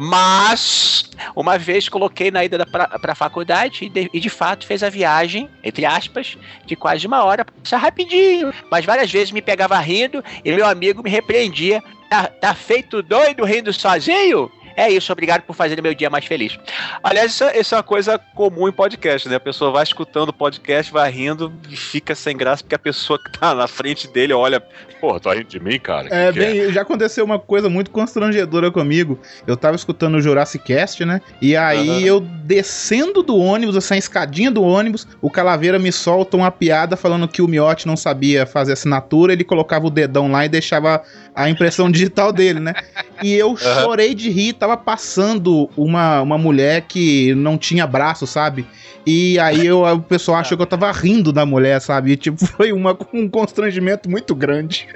Mas, 0.00 1.10
uma 1.34 1.58
vez 1.58 1.88
coloquei 1.88 2.30
na 2.30 2.44
ida 2.44 2.56
da 2.56 2.64
pra, 2.64 2.86
pra 3.00 3.16
faculdade 3.16 3.86
e 3.86 3.88
de, 3.88 4.08
e 4.14 4.20
de 4.20 4.30
fato 4.30 4.64
fez 4.64 4.84
a 4.84 4.88
viagem, 4.88 5.50
entre 5.64 5.84
aspas, 5.84 6.38
de 6.64 6.76
quase 6.76 7.04
uma 7.04 7.24
hora, 7.24 7.44
passar 7.44 7.78
rapidinho. 7.78 8.54
Mas 8.70 8.84
várias 8.84 9.10
vezes 9.10 9.32
me 9.32 9.42
pegava 9.42 9.76
rindo 9.80 10.22
e 10.44 10.52
meu 10.52 10.66
amigo 10.66 11.02
me 11.02 11.10
repreendia. 11.10 11.82
Tá, 12.08 12.28
tá 12.28 12.54
feito 12.54 13.02
doido 13.02 13.44
rindo 13.44 13.72
sozinho? 13.72 14.48
É 14.80 14.88
isso, 14.92 15.12
obrigado 15.12 15.42
por 15.42 15.54
fazer 15.56 15.78
o 15.80 15.82
meu 15.82 15.92
dia 15.92 16.08
mais 16.08 16.24
feliz. 16.24 16.56
Aliás, 17.02 17.32
isso, 17.32 17.42
é- 17.42 17.58
isso 17.58 17.74
é 17.74 17.78
uma 17.78 17.82
coisa 17.82 18.16
comum 18.36 18.68
em 18.68 18.72
podcast, 18.72 19.28
né? 19.28 19.34
A 19.34 19.40
pessoa 19.40 19.72
vai 19.72 19.82
escutando 19.82 20.28
o 20.28 20.32
podcast, 20.32 20.92
vai 20.92 21.10
rindo 21.10 21.52
e 21.68 21.76
fica 21.76 22.14
sem 22.14 22.36
graça 22.36 22.62
porque 22.62 22.76
a 22.76 22.78
pessoa 22.78 23.18
que 23.18 23.28
tá 23.38 23.56
na 23.56 23.66
frente 23.66 24.06
dele 24.06 24.32
olha, 24.32 24.62
porra, 25.00 25.18
tá 25.18 25.34
rindo 25.34 25.48
de 25.48 25.58
mim, 25.58 25.80
cara? 25.80 26.06
É, 26.14 26.32
Que 26.32 26.38
que 26.38 26.38
bem, 26.38 26.72
já 26.72 26.82
aconteceu 26.82 27.24
uma 27.24 27.40
coisa 27.40 27.68
muito 27.68 27.90
constrangedora 27.90 28.70
comigo. 28.70 29.18
Eu 29.48 29.56
tava 29.56 29.74
escutando 29.74 30.14
o 30.14 30.20
Jurassic 30.20 30.64
Cast, 30.64 31.04
né? 31.04 31.20
E 31.42 31.56
aí 31.56 31.88
Aham. 31.88 32.00
eu 32.00 32.20
descendo 32.20 33.22
do 33.22 33.36
ônibus, 33.36 33.76
assim, 33.76 33.94
a 33.94 33.98
escadinha 33.98 34.50
do 34.50 34.62
ônibus, 34.62 35.08
o 35.20 35.28
Calaveira 35.28 35.78
me 35.78 35.90
solta 35.90 36.36
uma 36.36 36.52
piada 36.52 36.96
falando 36.96 37.26
que 37.26 37.42
o 37.42 37.48
Miotti 37.48 37.84
não 37.86 37.96
sabia 37.96 38.46
fazer 38.46 38.74
assinatura, 38.74 39.32
ele 39.32 39.42
colocava 39.42 39.86
o 39.86 39.90
dedão 39.90 40.30
lá 40.30 40.44
e 40.44 40.48
deixava 40.48 41.02
a 41.34 41.50
impressão 41.50 41.90
digital 41.90 42.32
dele, 42.32 42.60
né? 42.60 42.74
E 43.22 43.32
eu 43.34 43.50
Aham. 43.50 43.82
chorei 43.82 44.14
de 44.14 44.30
rir, 44.30 44.52
tava 44.68 44.76
passando 44.76 45.70
uma, 45.76 46.20
uma 46.20 46.36
mulher 46.36 46.82
que 46.82 47.34
não 47.34 47.56
tinha 47.56 47.86
braço, 47.86 48.26
sabe? 48.26 48.66
E 49.06 49.38
aí 49.38 49.66
eu, 49.66 49.82
o 49.82 50.02
pessoal 50.02 50.38
achou 50.38 50.56
que 50.58 50.62
eu 50.62 50.66
tava 50.66 50.92
rindo 50.92 51.32
da 51.32 51.46
mulher, 51.46 51.80
sabe? 51.80 52.12
E, 52.12 52.16
tipo, 52.16 52.44
foi 52.46 52.72
uma, 52.72 52.96
um 53.12 53.28
constrangimento 53.28 54.10
muito 54.10 54.34
grande. 54.34 54.86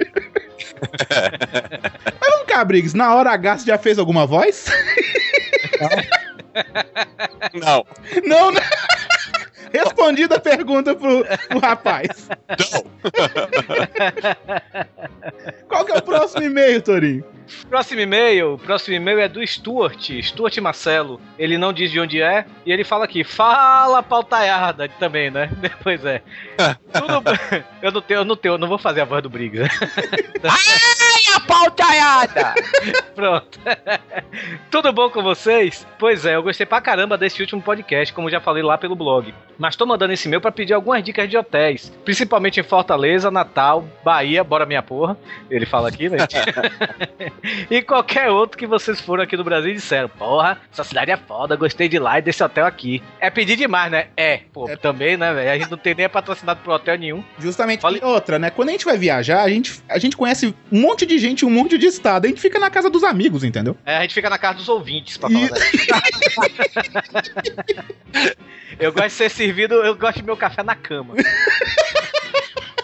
Mas 2.05 2.29
vamos 2.29 2.45
cá, 2.45 2.63
Briggs, 2.63 2.95
na 2.95 3.15
hora 3.15 3.31
H 3.31 3.59
você 3.59 3.65
já 3.67 3.77
fez 3.77 3.97
alguma 3.97 4.27
voz? 4.27 4.65
Não. 7.53 7.85
Não, 8.25 8.51
né? 8.51 8.61
Respondida 9.73 10.35
a 10.35 10.39
pergunta 10.39 10.93
pro, 10.93 11.25
pro 11.49 11.59
rapaz. 11.59 12.29
Qual 15.67 15.85
que 15.85 15.91
é 15.91 15.97
o 15.97 16.01
próximo 16.01 16.43
e-mail, 16.43 16.81
Torinho? 16.81 17.23
Próximo 17.69 18.01
e-mail, 18.01 18.59
próximo 18.63 18.95
e-mail 18.95 19.19
é 19.19 19.27
do 19.27 19.45
Stuart, 19.45 20.09
Stuart 20.21 20.57
Marcelo. 20.57 21.19
Ele 21.37 21.57
não 21.57 21.73
diz 21.73 21.91
de 21.91 21.99
onde 21.99 22.21
é 22.21 22.45
e 22.65 22.71
ele 22.71 22.83
fala 22.83 23.05
aqui: 23.05 23.23
"Fala 23.23 24.03
pautaiada" 24.03 24.87
também, 24.99 25.29
né? 25.31 25.49
Pois 25.83 26.05
é. 26.05 26.21
Tudo 26.93 27.21
bem. 27.21 27.63
Eu 27.81 27.91
não 27.91 28.01
tenho, 28.01 28.19
eu 28.19 28.25
não 28.25 28.35
tenho, 28.35 28.53
eu 28.53 28.57
não 28.57 28.67
vou 28.67 28.77
fazer 28.77 29.01
a 29.01 29.05
voz 29.05 29.21
do 29.21 29.29
Briggs. 29.29 29.69
Ai, 30.43 31.35
a 31.35 31.39
pautaiada! 31.41 32.53
Pronto. 33.15 33.59
Tudo 34.71 34.93
bom 34.93 35.09
com 35.09 35.21
vocês? 35.21 35.85
Pois 35.99 36.25
é, 36.25 36.35
eu 36.35 36.43
gostei 36.43 36.65
pra 36.65 36.81
caramba 36.81 37.17
desse 37.17 37.41
último 37.41 37.61
podcast, 37.61 38.13
como 38.13 38.29
já 38.29 38.39
falei 38.39 38.63
lá 38.63 38.77
pelo 38.77 38.95
blog. 38.95 39.33
Mas 39.57 39.75
tô 39.75 39.85
mandando 39.85 40.13
esse 40.13 40.27
e-mail 40.27 40.41
pra 40.41 40.51
pedir 40.51 40.73
algumas 40.73 41.03
dicas 41.03 41.29
de 41.29 41.37
hotéis, 41.37 41.91
principalmente 42.03 42.59
em 42.59 42.63
Fortaleza, 42.63 43.29
Natal, 43.29 43.85
Bahia, 44.03 44.43
bora 44.43 44.65
minha 44.65 44.81
porra. 44.81 45.17
Ele 45.49 45.65
fala 45.65 45.89
aqui, 45.89 46.09
né? 46.09 46.17
E 47.69 47.81
qualquer 47.81 48.29
outro 48.29 48.57
que 48.57 48.65
vocês 48.65 49.01
foram 49.01 49.23
aqui 49.23 49.35
no 49.35 49.43
Brasil 49.43 49.71
e 49.71 49.75
disseram: 49.75 50.09
Porra, 50.09 50.59
essa 50.71 50.83
cidade 50.83 51.11
é 51.11 51.17
foda, 51.17 51.55
gostei 51.55 51.89
de 51.89 51.99
lá 51.99 52.19
e 52.19 52.21
desse 52.21 52.43
hotel 52.43 52.65
aqui. 52.65 53.03
É 53.19 53.29
pedir 53.29 53.55
demais, 53.55 53.91
né? 53.91 54.07
É, 54.15 54.41
pô, 54.51 54.69
também, 54.77 55.17
né, 55.17 55.33
velho? 55.33 55.51
A 55.51 55.57
gente 55.57 55.71
não 55.71 55.77
tem 55.77 55.93
nem 55.93 56.07
patrocinado 56.07 56.61
pro 56.61 56.73
hotel 56.73 56.97
nenhum. 56.97 57.23
Justamente. 57.37 57.83
E 57.85 58.03
outra, 58.03 58.39
né? 58.39 58.49
Quando 58.49 58.69
a 58.69 58.71
gente 58.71 58.85
vai 58.85 58.97
viajar, 58.97 59.41
a 59.41 59.49
gente, 59.49 59.81
a 59.89 59.99
gente 59.99 60.15
conhece 60.15 60.55
um 60.71 60.81
monte 60.81 61.05
de 61.05 61.17
gente, 61.19 61.45
um 61.45 61.49
monte 61.49 61.77
de 61.77 61.85
estado. 61.85 62.25
A 62.25 62.27
gente 62.27 62.41
fica 62.41 62.59
na 62.59 62.69
casa 62.69 62.89
dos 62.89 63.03
amigos, 63.03 63.43
entendeu? 63.43 63.75
É, 63.85 63.97
a 63.97 64.01
gente 64.01 64.13
fica 64.13 64.29
na 64.29 64.37
casa 64.37 64.57
dos 64.57 64.69
ouvintes, 64.69 65.17
pra 65.17 65.29
falar 65.29 65.45
a 65.45 65.49
Eu 68.79 68.91
gosto 68.91 69.07
de 69.07 69.13
ser 69.13 69.29
servido, 69.29 69.75
eu 69.75 69.95
gosto 69.95 70.17
de 70.17 70.23
meu 70.23 70.35
café 70.35 70.63
na 70.63 70.75
cama. 70.75 71.13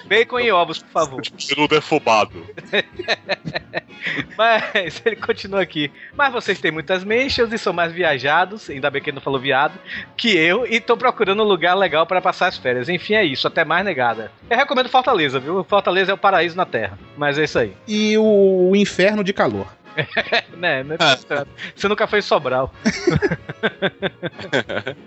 Bacon 0.10 0.40
e 0.40 0.52
ovos, 0.52 0.80
por 0.80 0.90
favor. 0.90 1.22
Peru 1.48 1.68
defumado. 1.68 2.44
Mas 4.36 5.02
ele 5.06 5.16
continua 5.18 5.62
aqui. 5.62 5.92
Mas 6.18 6.34
vocês 6.34 6.60
têm 6.60 6.72
muitas 6.72 7.04
mechas 7.04 7.54
e 7.54 7.58
são 7.58 7.72
mais 7.72 7.94
viajados, 7.94 8.70
ainda 8.70 8.90
bem 8.90 9.02
que 9.02 9.12
ele 9.12 9.16
não 9.16 9.22
falou 9.22 9.40
viado, 9.40 9.78
que 10.18 10.36
eu, 10.36 10.66
e 10.66 10.80
tô 10.80 10.98
procurando 10.98 11.44
um 11.44 11.46
lugar 11.46 11.76
legal 11.76 12.08
para 12.08 12.20
passar 12.20 12.48
as 12.48 12.58
férias. 12.58 12.90
Enfim, 12.90 13.14
é 13.14 13.24
isso, 13.24 13.48
até 13.48 13.64
mais 13.64 13.86
negada. 13.86 14.32
Eu 14.50 14.58
recomendo 14.58 14.90
Fortaleza, 14.90 15.40
viu? 15.40 15.64
Fortaleza 15.64 16.12
é 16.12 16.14
o 16.14 16.18
paraíso 16.18 16.58
na 16.58 16.66
Terra. 16.66 16.98
Mas 17.16 17.38
é 17.38 17.44
isso 17.44 17.60
aí. 17.60 17.74
E 17.88 18.18
o, 18.18 18.70
o 18.72 18.76
inferno 18.76 19.24
de 19.24 19.32
calor. 19.32 19.68
né, 20.58 20.84
não 20.84 20.96
é 20.96 21.18
certo. 21.18 21.48
Você 21.76 21.88
nunca 21.88 22.08
foi 22.08 22.20
em 22.20 22.22
Sobral. 22.22 22.74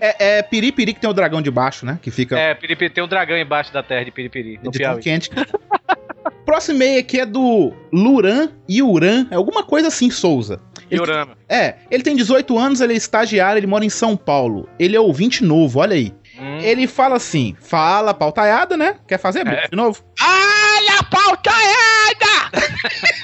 É, 0.01 0.39
é 0.39 0.43
Piripiri 0.43 0.95
que 0.95 1.01
tem 1.01 1.09
o 1.11 1.13
dragão 1.13 1.41
de 1.43 1.51
baixo, 1.51 1.85
né? 1.87 1.99
Que 2.03 2.11
fica 2.11 2.39
É, 2.39 2.55
Piripiri, 2.55 2.91
tem 2.91 3.03
um 3.05 3.09
dragão 3.09 3.37
embaixo 3.37 3.73
da 3.73 3.83
terra 3.83 4.05
de 4.05 4.11
Piripiri, 4.11 4.61
no 4.63 4.71
de 4.71 4.79
tão 4.79 4.93
Piauí. 4.93 5.03
quente. 5.03 5.31
Próximo 6.45 6.77
e-mail 6.77 7.01
aqui 7.01 7.21
é 7.21 7.27
do 7.27 7.73
Luran 7.93 8.49
Yuran, 8.69 9.27
é 9.31 9.37
alguma 9.37 9.63
coisa 9.63 9.89
assim, 9.89 10.11
Souza. 10.11 10.61
Ele-. 10.91 11.03
É, 11.49 11.77
ele 11.91 12.03
tem 12.03 12.15
18 12.17 12.59
anos, 12.59 12.81
ele 12.81 12.93
é 12.93 12.97
estagiário, 12.97 13.59
ele 13.59 13.67
mora 13.67 13.85
em 13.85 13.89
São 13.91 14.17
Paulo. 14.17 14.69
Ele 14.79 14.97
é 14.97 15.01
ouvinte 15.01 15.43
novo, 15.45 15.79
olha 15.79 15.95
aí. 15.95 16.13
Hum. 16.39 16.59
Ele 16.59 16.87
fala 16.87 17.17
assim, 17.17 17.57
fala 17.61 18.13
pautaiada, 18.13 18.77
né? 18.77 18.97
Quer 19.07 19.19
fazer 19.19 19.47
É. 19.47 19.69
de 19.69 19.77
novo? 19.77 20.03
Olha 20.21 20.99
a 20.99 21.05
pautaiada! 21.05 22.51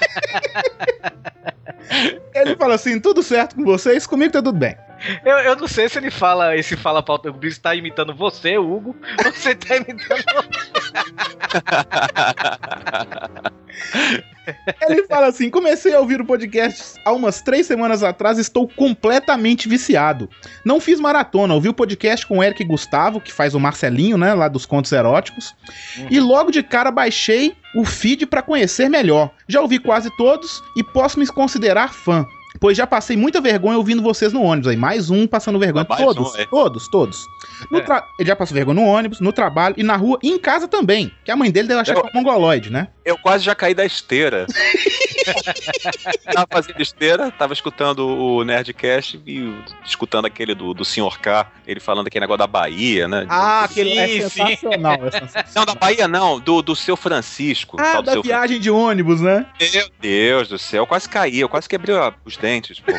Ele 2.34 2.56
fala 2.56 2.74
assim, 2.74 3.00
tudo 3.00 3.22
certo 3.22 3.56
com 3.56 3.64
vocês? 3.64 4.06
Comigo 4.06 4.32
tá 4.32 4.42
tudo 4.42 4.58
bem. 4.58 4.76
Eu, 5.24 5.38
eu 5.38 5.56
não 5.56 5.68
sei 5.68 5.88
se 5.88 5.98
ele 5.98 6.10
fala, 6.10 6.56
esse 6.56 6.76
fala 6.76 7.02
pauta, 7.02 7.30
o 7.30 7.32
Brice 7.32 7.60
tá 7.60 7.74
imitando 7.74 8.14
você, 8.14 8.58
Hugo, 8.58 8.96
ou 9.24 9.32
você 9.32 9.54
tá 9.54 9.76
imitando 9.76 10.24
Ele 14.88 15.06
fala 15.06 15.26
assim: 15.26 15.50
comecei 15.50 15.94
a 15.94 16.00
ouvir 16.00 16.20
o 16.20 16.24
podcast 16.24 16.94
há 17.04 17.12
umas 17.12 17.42
três 17.42 17.66
semanas 17.66 18.02
atrás, 18.02 18.38
estou 18.38 18.68
completamente 18.68 19.68
viciado. 19.68 20.28
Não 20.64 20.80
fiz 20.80 21.00
maratona, 21.00 21.54
ouvi 21.54 21.68
o 21.68 21.74
podcast 21.74 22.26
com 22.26 22.38
o 22.38 22.42
Eric 22.42 22.64
Gustavo, 22.64 23.20
que 23.20 23.32
faz 23.32 23.54
o 23.54 23.60
Marcelinho, 23.60 24.18
né, 24.18 24.34
lá 24.34 24.48
dos 24.48 24.66
contos 24.66 24.92
eróticos, 24.92 25.54
e 26.10 26.20
logo 26.20 26.50
de 26.50 26.62
cara 26.62 26.90
baixei 26.90 27.54
o 27.74 27.84
feed 27.84 28.26
pra 28.26 28.42
conhecer 28.42 28.88
melhor. 28.88 29.30
Já 29.46 29.60
ouvi 29.60 29.78
quase 29.78 30.10
todos 30.16 30.62
e 30.76 30.82
posso 30.82 31.18
me 31.18 31.26
considerar 31.26 31.92
fã. 31.92 32.26
Pois 32.60 32.76
já 32.76 32.86
passei 32.86 33.16
muita 33.16 33.40
vergonha 33.40 33.78
ouvindo 33.78 34.02
vocês 34.02 34.32
no 34.32 34.42
ônibus 34.42 34.68
aí. 34.68 34.76
Mais 34.76 35.10
um 35.10 35.26
passando 35.26 35.58
vergonha. 35.58 35.84
Todos, 35.84 36.34
um, 36.34 36.38
é. 36.38 36.46
todos, 36.46 36.88
todos. 36.88 37.24
No 37.70 37.80
tra- 37.82 38.04
Ele 38.18 38.28
já 38.28 38.34
passou 38.36 38.54
vergonha 38.54 38.74
no 38.80 38.86
ônibus, 38.86 39.20
no 39.20 39.32
trabalho 39.32 39.74
e 39.78 39.82
na 39.82 39.96
rua 39.96 40.18
e 40.22 40.28
em 40.30 40.38
casa 40.38 40.66
também. 40.66 41.12
Que 41.24 41.30
a 41.30 41.36
mãe 41.36 41.50
dele 41.50 41.68
deve 41.68 41.80
achar 41.80 41.94
Eu- 41.94 42.02
que 42.02 42.08
é 42.08 42.10
um 42.10 42.14
mongoloide, 42.22 42.70
né? 42.70 42.88
Eu 43.08 43.16
quase 43.16 43.42
já 43.42 43.54
caí 43.54 43.72
da 43.72 43.86
esteira. 43.86 44.46
tava 46.30 46.46
fazendo 46.50 46.78
esteira, 46.82 47.30
tava 47.30 47.54
escutando 47.54 48.06
o 48.06 48.44
Nerdcast 48.44 49.18
e 49.26 49.50
escutando 49.82 50.26
aquele 50.26 50.54
do, 50.54 50.74
do 50.74 50.84
Sr. 50.84 51.18
K, 51.18 51.50
ele 51.66 51.80
falando 51.80 52.08
aquele 52.08 52.20
negócio 52.20 52.40
da 52.40 52.46
Bahia, 52.46 53.08
né? 53.08 53.24
Ah, 53.30 53.64
aquele 53.64 53.96
é 53.96 54.28
sensacional. 54.28 55.06
é 55.06 55.10
sensacional. 55.10 55.52
Não, 55.54 55.64
da 55.64 55.74
Bahia 55.74 56.06
não, 56.06 56.38
do, 56.38 56.60
do 56.60 56.76
seu 56.76 56.98
Francisco. 56.98 57.78
Ah, 57.80 58.02
da 58.02 58.12
seu 58.12 58.22
viagem 58.22 58.60
de 58.60 58.70
ônibus, 58.70 59.22
né? 59.22 59.46
Meu 59.72 59.88
Deus 59.98 60.48
do 60.48 60.58
céu, 60.58 60.82
eu 60.82 60.86
quase 60.86 61.08
caí, 61.08 61.40
eu 61.40 61.48
quase 61.48 61.66
quebrei 61.66 61.96
os 62.26 62.36
dentes, 62.36 62.78
pô. 62.78 62.92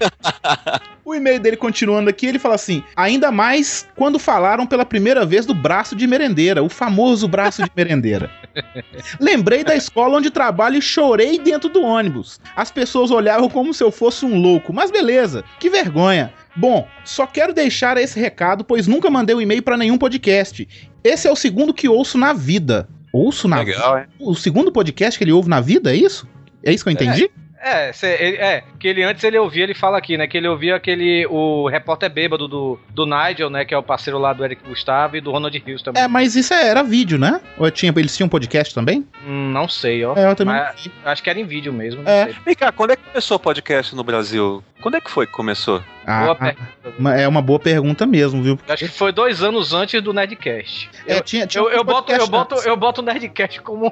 O 1.04 1.14
e-mail 1.14 1.38
dele 1.38 1.56
continuando 1.56 2.08
aqui, 2.08 2.24
ele 2.26 2.38
fala 2.38 2.54
assim: 2.54 2.82
ainda 2.96 3.30
mais 3.30 3.86
quando 3.94 4.18
falaram 4.18 4.66
pela 4.66 4.86
primeira 4.86 5.26
vez 5.26 5.44
do 5.44 5.52
braço 5.54 5.94
de 5.94 6.06
merendeira, 6.06 6.62
o 6.62 6.68
famoso 6.70 7.28
braço 7.28 7.62
de 7.62 7.70
merendeira. 7.76 8.30
Lembrei 9.20 9.62
da 9.62 9.76
escola 9.76 10.16
onde 10.16 10.30
trabalho 10.30 10.76
e 10.78 10.82
chorei 10.82 11.38
dentro 11.38 11.68
do 11.68 11.82
ônibus. 11.82 12.40
As 12.56 12.70
pessoas 12.70 13.10
olhavam 13.10 13.50
como 13.50 13.74
se 13.74 13.84
eu 13.84 13.90
fosse 13.90 14.24
um 14.24 14.40
louco, 14.40 14.72
mas 14.72 14.90
beleza, 14.90 15.44
que 15.60 15.68
vergonha. 15.68 16.32
Bom, 16.56 16.88
só 17.04 17.26
quero 17.26 17.52
deixar 17.52 17.98
esse 17.98 18.18
recado, 18.18 18.64
pois 18.64 18.86
nunca 18.86 19.10
mandei 19.10 19.36
um 19.36 19.40
e-mail 19.42 19.62
pra 19.62 19.76
nenhum 19.76 19.98
podcast. 19.98 20.66
Esse 21.04 21.28
é 21.28 21.30
o 21.30 21.36
segundo 21.36 21.74
que 21.74 21.86
ouço 21.88 22.16
na 22.16 22.32
vida. 22.32 22.88
Ouço 23.12 23.46
na 23.46 23.58
Legal, 23.58 23.98
hein? 23.98 24.04
O 24.18 24.34
segundo 24.34 24.72
podcast 24.72 25.18
que 25.18 25.24
ele 25.24 25.32
ouve 25.32 25.50
na 25.50 25.60
vida, 25.60 25.92
é 25.92 25.96
isso? 25.96 26.26
É 26.64 26.72
isso 26.72 26.82
que 26.82 26.88
eu 26.88 26.94
entendi? 26.94 27.30
É, 27.62 27.92
cê- 27.92 28.16
ele- 28.20 28.36
é, 28.36 28.62
que 28.84 28.88
ele 28.88 29.02
antes 29.02 29.24
ele 29.24 29.38
ouvia, 29.38 29.64
ele 29.64 29.72
fala 29.72 29.96
aqui, 29.96 30.18
né? 30.18 30.26
Que 30.26 30.36
ele 30.36 30.46
ouvia 30.46 30.76
aquele. 30.76 31.26
O 31.30 31.66
repórter 31.70 32.10
bêbado 32.10 32.46
do, 32.46 32.78
do 32.90 33.06
Nigel, 33.06 33.48
né? 33.48 33.64
Que 33.64 33.72
é 33.72 33.78
o 33.78 33.82
parceiro 33.82 34.18
lá 34.18 34.34
do 34.34 34.44
Eric 34.44 34.62
Gustavo 34.62 35.16
e 35.16 35.22
do 35.22 35.30
Ronald 35.30 35.56
Rios 35.64 35.80
também. 35.80 36.02
É, 36.02 36.06
mas 36.06 36.36
isso 36.36 36.52
era 36.52 36.82
vídeo, 36.82 37.16
né? 37.18 37.40
Ou 37.56 37.70
tinha, 37.70 37.90
eles 37.96 38.14
tinham 38.14 38.28
podcast 38.28 38.74
também? 38.74 39.06
Hum, 39.26 39.50
não 39.50 39.66
sei, 39.70 40.04
ó. 40.04 40.14
É, 40.14 40.30
eu 40.30 40.36
também 40.36 40.54
Mas 40.54 40.90
acho 41.02 41.22
que 41.22 41.30
era 41.30 41.40
em 41.40 41.46
vídeo 41.46 41.72
mesmo, 41.72 42.02
É. 42.04 42.24
sei. 42.26 42.36
Vem 42.44 42.54
cá, 42.54 42.70
quando 42.70 42.90
é 42.90 42.96
que 42.96 43.02
começou 43.04 43.38
o 43.38 43.40
podcast 43.40 43.96
no 43.96 44.04
Brasil? 44.04 44.62
Quando 44.82 44.96
é 44.96 45.00
que 45.00 45.10
foi 45.10 45.26
que 45.26 45.32
começou? 45.32 45.82
Ah, 46.06 46.24
Boa 46.24 46.34
pergunta. 46.34 46.68
ma- 46.98 47.16
é 47.16 47.26
uma 47.26 47.40
boa 47.40 47.58
pergunta 47.58 48.04
mesmo, 48.04 48.42
viu? 48.42 48.58
Acho 48.68 48.84
que 48.84 48.90
foi 48.90 49.10
dois 49.12 49.42
anos 49.42 49.72
antes 49.72 50.02
do 50.02 50.12
Nerdcast. 50.12 50.90
É, 51.06 51.22
tinha, 51.22 51.46
tinha 51.46 51.64
Eu, 51.64 51.70
eu, 51.70 51.82
boto, 51.82 52.12
eu, 52.12 52.26
boto, 52.26 52.54
eu 52.56 52.76
boto 52.76 53.00
o 53.00 53.04
Nerdcast 53.04 53.62
como. 53.62 53.90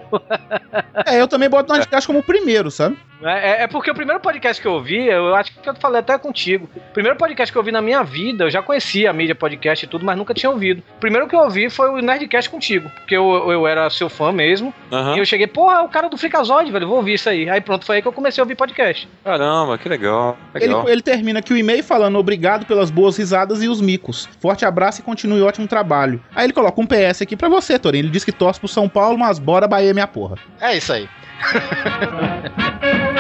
É, 1.07 1.19
eu 1.19 1.27
também 1.27 1.49
boto 1.49 1.73
o 1.73 1.77
Nerdcast 1.77 2.07
como 2.07 2.19
o 2.19 2.23
primeiro, 2.23 2.71
sabe? 2.71 2.99
É, 3.23 3.63
é 3.63 3.67
porque 3.67 3.91
o 3.91 3.95
primeiro 3.95 4.21
podcast 4.21 4.61
que 4.61 4.69
eu 4.69 4.82
ouvi, 4.83 5.07
eu 5.07 5.35
acho 5.35 5.53
que 5.53 5.69
eu 5.69 5.75
falei 5.77 6.01
até 6.01 6.19
contigo. 6.19 6.69
Primeiro 6.93 7.17
podcast 7.17 7.51
que 7.51 7.57
eu 7.57 7.61
ouvi 7.61 7.71
na 7.71 7.81
minha 7.81 8.03
vida, 8.03 8.45
eu 8.45 8.51
já 8.51 8.61
conhecia 8.61 9.09
a 9.09 9.13
mídia 9.13 9.35
podcast 9.35 9.85
e 9.85 9.89
tudo, 9.89 10.05
mas 10.05 10.19
nunca 10.19 10.35
tinha 10.35 10.51
ouvido. 10.51 10.83
O 10.97 11.01
primeiro 11.01 11.29
que 11.29 11.35
eu 11.35 11.41
ouvi 11.41 11.71
foi 11.71 11.89
o 11.89 12.03
Nerdcast 12.03 12.51
contigo, 12.51 12.91
porque 12.91 13.17
eu, 13.17 13.51
eu 13.51 13.67
era 13.67 13.89
seu 13.89 14.11
fã 14.11 14.33
mesmo. 14.33 14.75
Aham. 14.91 15.17
E 15.17 15.19
eu 15.21 15.25
cheguei, 15.25 15.47
porra, 15.47 15.77
é 15.77 15.81
o 15.81 15.89
cara 15.89 16.09
do 16.09 16.19
Freakazoid, 16.19 16.71
velho, 16.71 16.89
vou 16.89 16.97
ouvir 16.97 17.15
isso 17.15 17.29
aí. 17.29 17.49
Aí 17.49 17.61
pronto, 17.61 17.87
foi 17.87 17.97
aí 17.97 18.03
que 18.03 18.09
eu 18.09 18.13
comecei 18.13 18.41
a 18.41 18.45
ouvir 18.45 18.57
podcast. 18.57 19.09
Caramba, 19.25 19.79
que 19.79 19.89
legal. 19.89 20.37
Ele, 20.55 20.67
legal. 20.67 20.89
ele 20.89 21.03
termina 21.03 21.39
aqui 21.39 21.53
o 21.53 21.57
e-mail 21.57 21.85
falando 21.85 22.19
obrigado 22.19 22.67
pelas 22.67 22.91
boas 22.91 23.17
risadas 23.17 23.63
e 23.63 23.69
os 23.69 23.81
micos. 23.81 24.29
Forte 24.41 24.65
abraço 24.65 25.01
e 25.01 25.05
continue 25.05 25.43
ótimo 25.43 25.69
trabalho. 25.69 26.21
Aí 26.35 26.45
ele 26.47 26.53
coloca 26.53 26.81
um 26.81 26.87
PS 26.87 27.23
aqui 27.23 27.37
pra 27.37 27.49
você, 27.49 27.79
Torinho. 27.79 28.03
Ele 28.03 28.11
diz 28.11 28.25
que 28.25 28.33
torce 28.33 28.59
pro 28.59 28.69
São 28.69 28.89
Paulo, 28.89 29.19
mas 29.19 29.39
bora 29.39 29.69
Bahia 29.69 29.95
minha 29.95 30.07
porra. 30.07 30.37
É 30.61 30.77
isso 30.77 30.93
aí. 30.93 31.09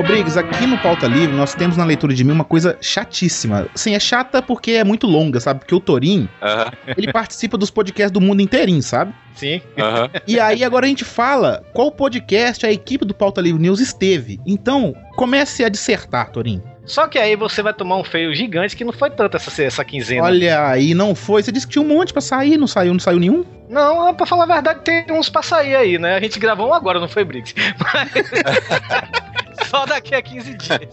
Ô 0.00 0.02
Briggs, 0.02 0.38
aqui 0.38 0.66
no 0.66 0.78
Pauta 0.78 1.06
Livre 1.06 1.36
nós 1.36 1.54
temos 1.54 1.76
na 1.76 1.84
leitura 1.84 2.14
de 2.14 2.24
mim 2.24 2.32
uma 2.32 2.42
coisa 2.42 2.78
chatíssima. 2.80 3.68
Assim, 3.74 3.94
é 3.94 4.00
chata 4.00 4.40
porque 4.40 4.70
é 4.70 4.82
muito 4.82 5.06
longa, 5.06 5.38
sabe? 5.40 5.60
Porque 5.60 5.74
o 5.74 5.78
Torinho, 5.78 6.26
Aham, 6.40 6.72
ele 6.96 7.12
participa 7.12 7.58
dos 7.58 7.70
podcasts 7.70 8.10
do 8.10 8.18
mundo 8.18 8.40
inteirinho, 8.40 8.82
sabe? 8.82 9.12
Sim. 9.34 9.60
aham. 9.78 10.08
E 10.26 10.40
aí 10.40 10.64
agora 10.64 10.86
a 10.86 10.88
gente 10.88 11.04
fala 11.04 11.62
qual 11.74 11.92
podcast 11.92 12.64
a 12.64 12.72
equipe 12.72 13.04
do 13.04 13.12
Pauta 13.12 13.42
Livre 13.42 13.60
News 13.60 13.78
esteve. 13.78 14.40
Então, 14.46 14.96
comece 15.16 15.62
a 15.64 15.68
dissertar, 15.68 16.30
Torinho. 16.30 16.62
Só 16.86 17.06
que 17.06 17.18
aí 17.18 17.36
você 17.36 17.62
vai 17.62 17.74
tomar 17.74 17.98
um 17.98 18.04
feio 18.04 18.34
gigante 18.34 18.74
que 18.74 18.84
não 18.84 18.92
foi 18.94 19.10
tanto 19.10 19.36
essa, 19.36 19.62
essa 19.62 19.84
quinzena. 19.84 20.22
Olha 20.22 20.66
aí, 20.66 20.94
não 20.94 21.14
foi. 21.14 21.42
Você 21.42 21.52
disse 21.52 21.66
que 21.66 21.74
tinha 21.74 21.84
um 21.84 21.88
monte 21.88 22.10
pra 22.10 22.22
sair, 22.22 22.56
não 22.56 22.66
saiu, 22.66 22.94
não 22.94 23.00
saiu 23.00 23.18
nenhum? 23.20 23.44
Não, 23.68 24.14
pra 24.14 24.24
falar 24.24 24.44
a 24.44 24.46
verdade, 24.46 24.80
tem 24.80 25.04
uns 25.10 25.28
pra 25.28 25.42
sair 25.42 25.76
aí, 25.76 25.98
né? 25.98 26.16
A 26.16 26.20
gente 26.20 26.40
gravou 26.40 26.68
um 26.68 26.74
agora, 26.74 26.98
não 26.98 27.06
foi, 27.06 27.22
Briggs? 27.22 27.54
Mas... 27.78 29.29
Só 29.68 29.84
daqui 29.86 30.14
a 30.14 30.22
15 30.22 30.54
dias. 30.56 30.80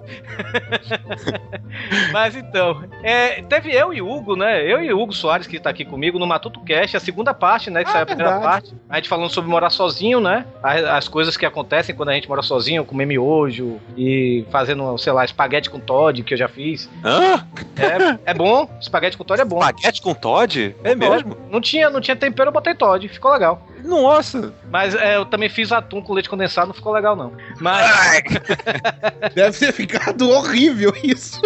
Mas 2.11 2.35
então, 2.35 2.83
é, 3.03 3.41
teve 3.43 3.71
eu 3.71 3.93
e 3.93 4.01
o 4.01 4.09
Hugo, 4.09 4.35
né? 4.35 4.61
Eu 4.63 4.83
e 4.83 4.91
o 4.93 4.99
Hugo 4.99 5.13
Soares, 5.13 5.47
que 5.47 5.59
tá 5.59 5.69
aqui 5.69 5.85
comigo, 5.85 6.19
no 6.19 6.27
Matuto 6.27 6.59
Cast, 6.61 6.97
a 6.97 6.99
segunda 6.99 7.33
parte, 7.33 7.69
né? 7.69 7.83
Que 7.83 7.89
Ah, 7.89 7.93
saiu 7.93 8.03
a 8.03 8.05
primeira 8.05 8.31
verdade. 8.31 8.51
parte. 8.51 8.75
A 8.89 8.95
gente 8.95 9.09
falando 9.09 9.29
sobre 9.29 9.49
morar 9.49 9.69
sozinho, 9.69 10.19
né? 10.19 10.45
As, 10.61 10.83
as 10.83 11.07
coisas 11.07 11.37
que 11.37 11.45
acontecem 11.45 11.95
quando 11.95 12.09
a 12.09 12.13
gente 12.13 12.27
mora 12.27 12.41
sozinho, 12.41 12.85
comer 12.85 13.05
miojo 13.05 13.79
e 13.95 14.45
fazendo, 14.51 14.97
sei 14.97 15.13
lá, 15.13 15.25
espaguete 15.25 15.69
com 15.69 15.79
Todd, 15.79 16.23
que 16.23 16.33
eu 16.33 16.37
já 16.37 16.47
fiz. 16.47 16.89
Hã? 17.03 17.45
É, 18.25 18.31
é 18.31 18.33
bom, 18.33 18.69
espaguete 18.79 19.17
com 19.17 19.23
Todd 19.23 19.41
é 19.41 19.45
bom. 19.45 19.59
Espaguete 19.59 20.01
com 20.01 20.13
Todd? 20.13 20.75
É 20.83 20.95
mesmo? 20.95 21.37
Não 21.49 21.61
tinha, 21.61 21.89
não 21.89 22.01
tinha 22.01 22.15
tempero, 22.15 22.49
eu 22.49 22.53
botei 22.53 22.73
Todd, 22.73 23.07
ficou 23.07 23.31
legal. 23.31 23.65
Nossa! 23.83 24.53
Mas 24.69 24.95
é, 24.95 25.15
eu 25.15 25.25
também 25.25 25.47
fiz 25.47 25.71
atum 25.71 26.01
com 26.01 26.13
leite 26.13 26.29
condensado, 26.29 26.67
não 26.67 26.73
ficou 26.73 26.91
legal 26.91 27.15
não. 27.15 27.31
Mas 27.61 27.85
Deve 29.33 29.57
ter 29.57 29.71
ficado 29.71 30.29
horrível 30.29 30.93
isso. 31.03 31.41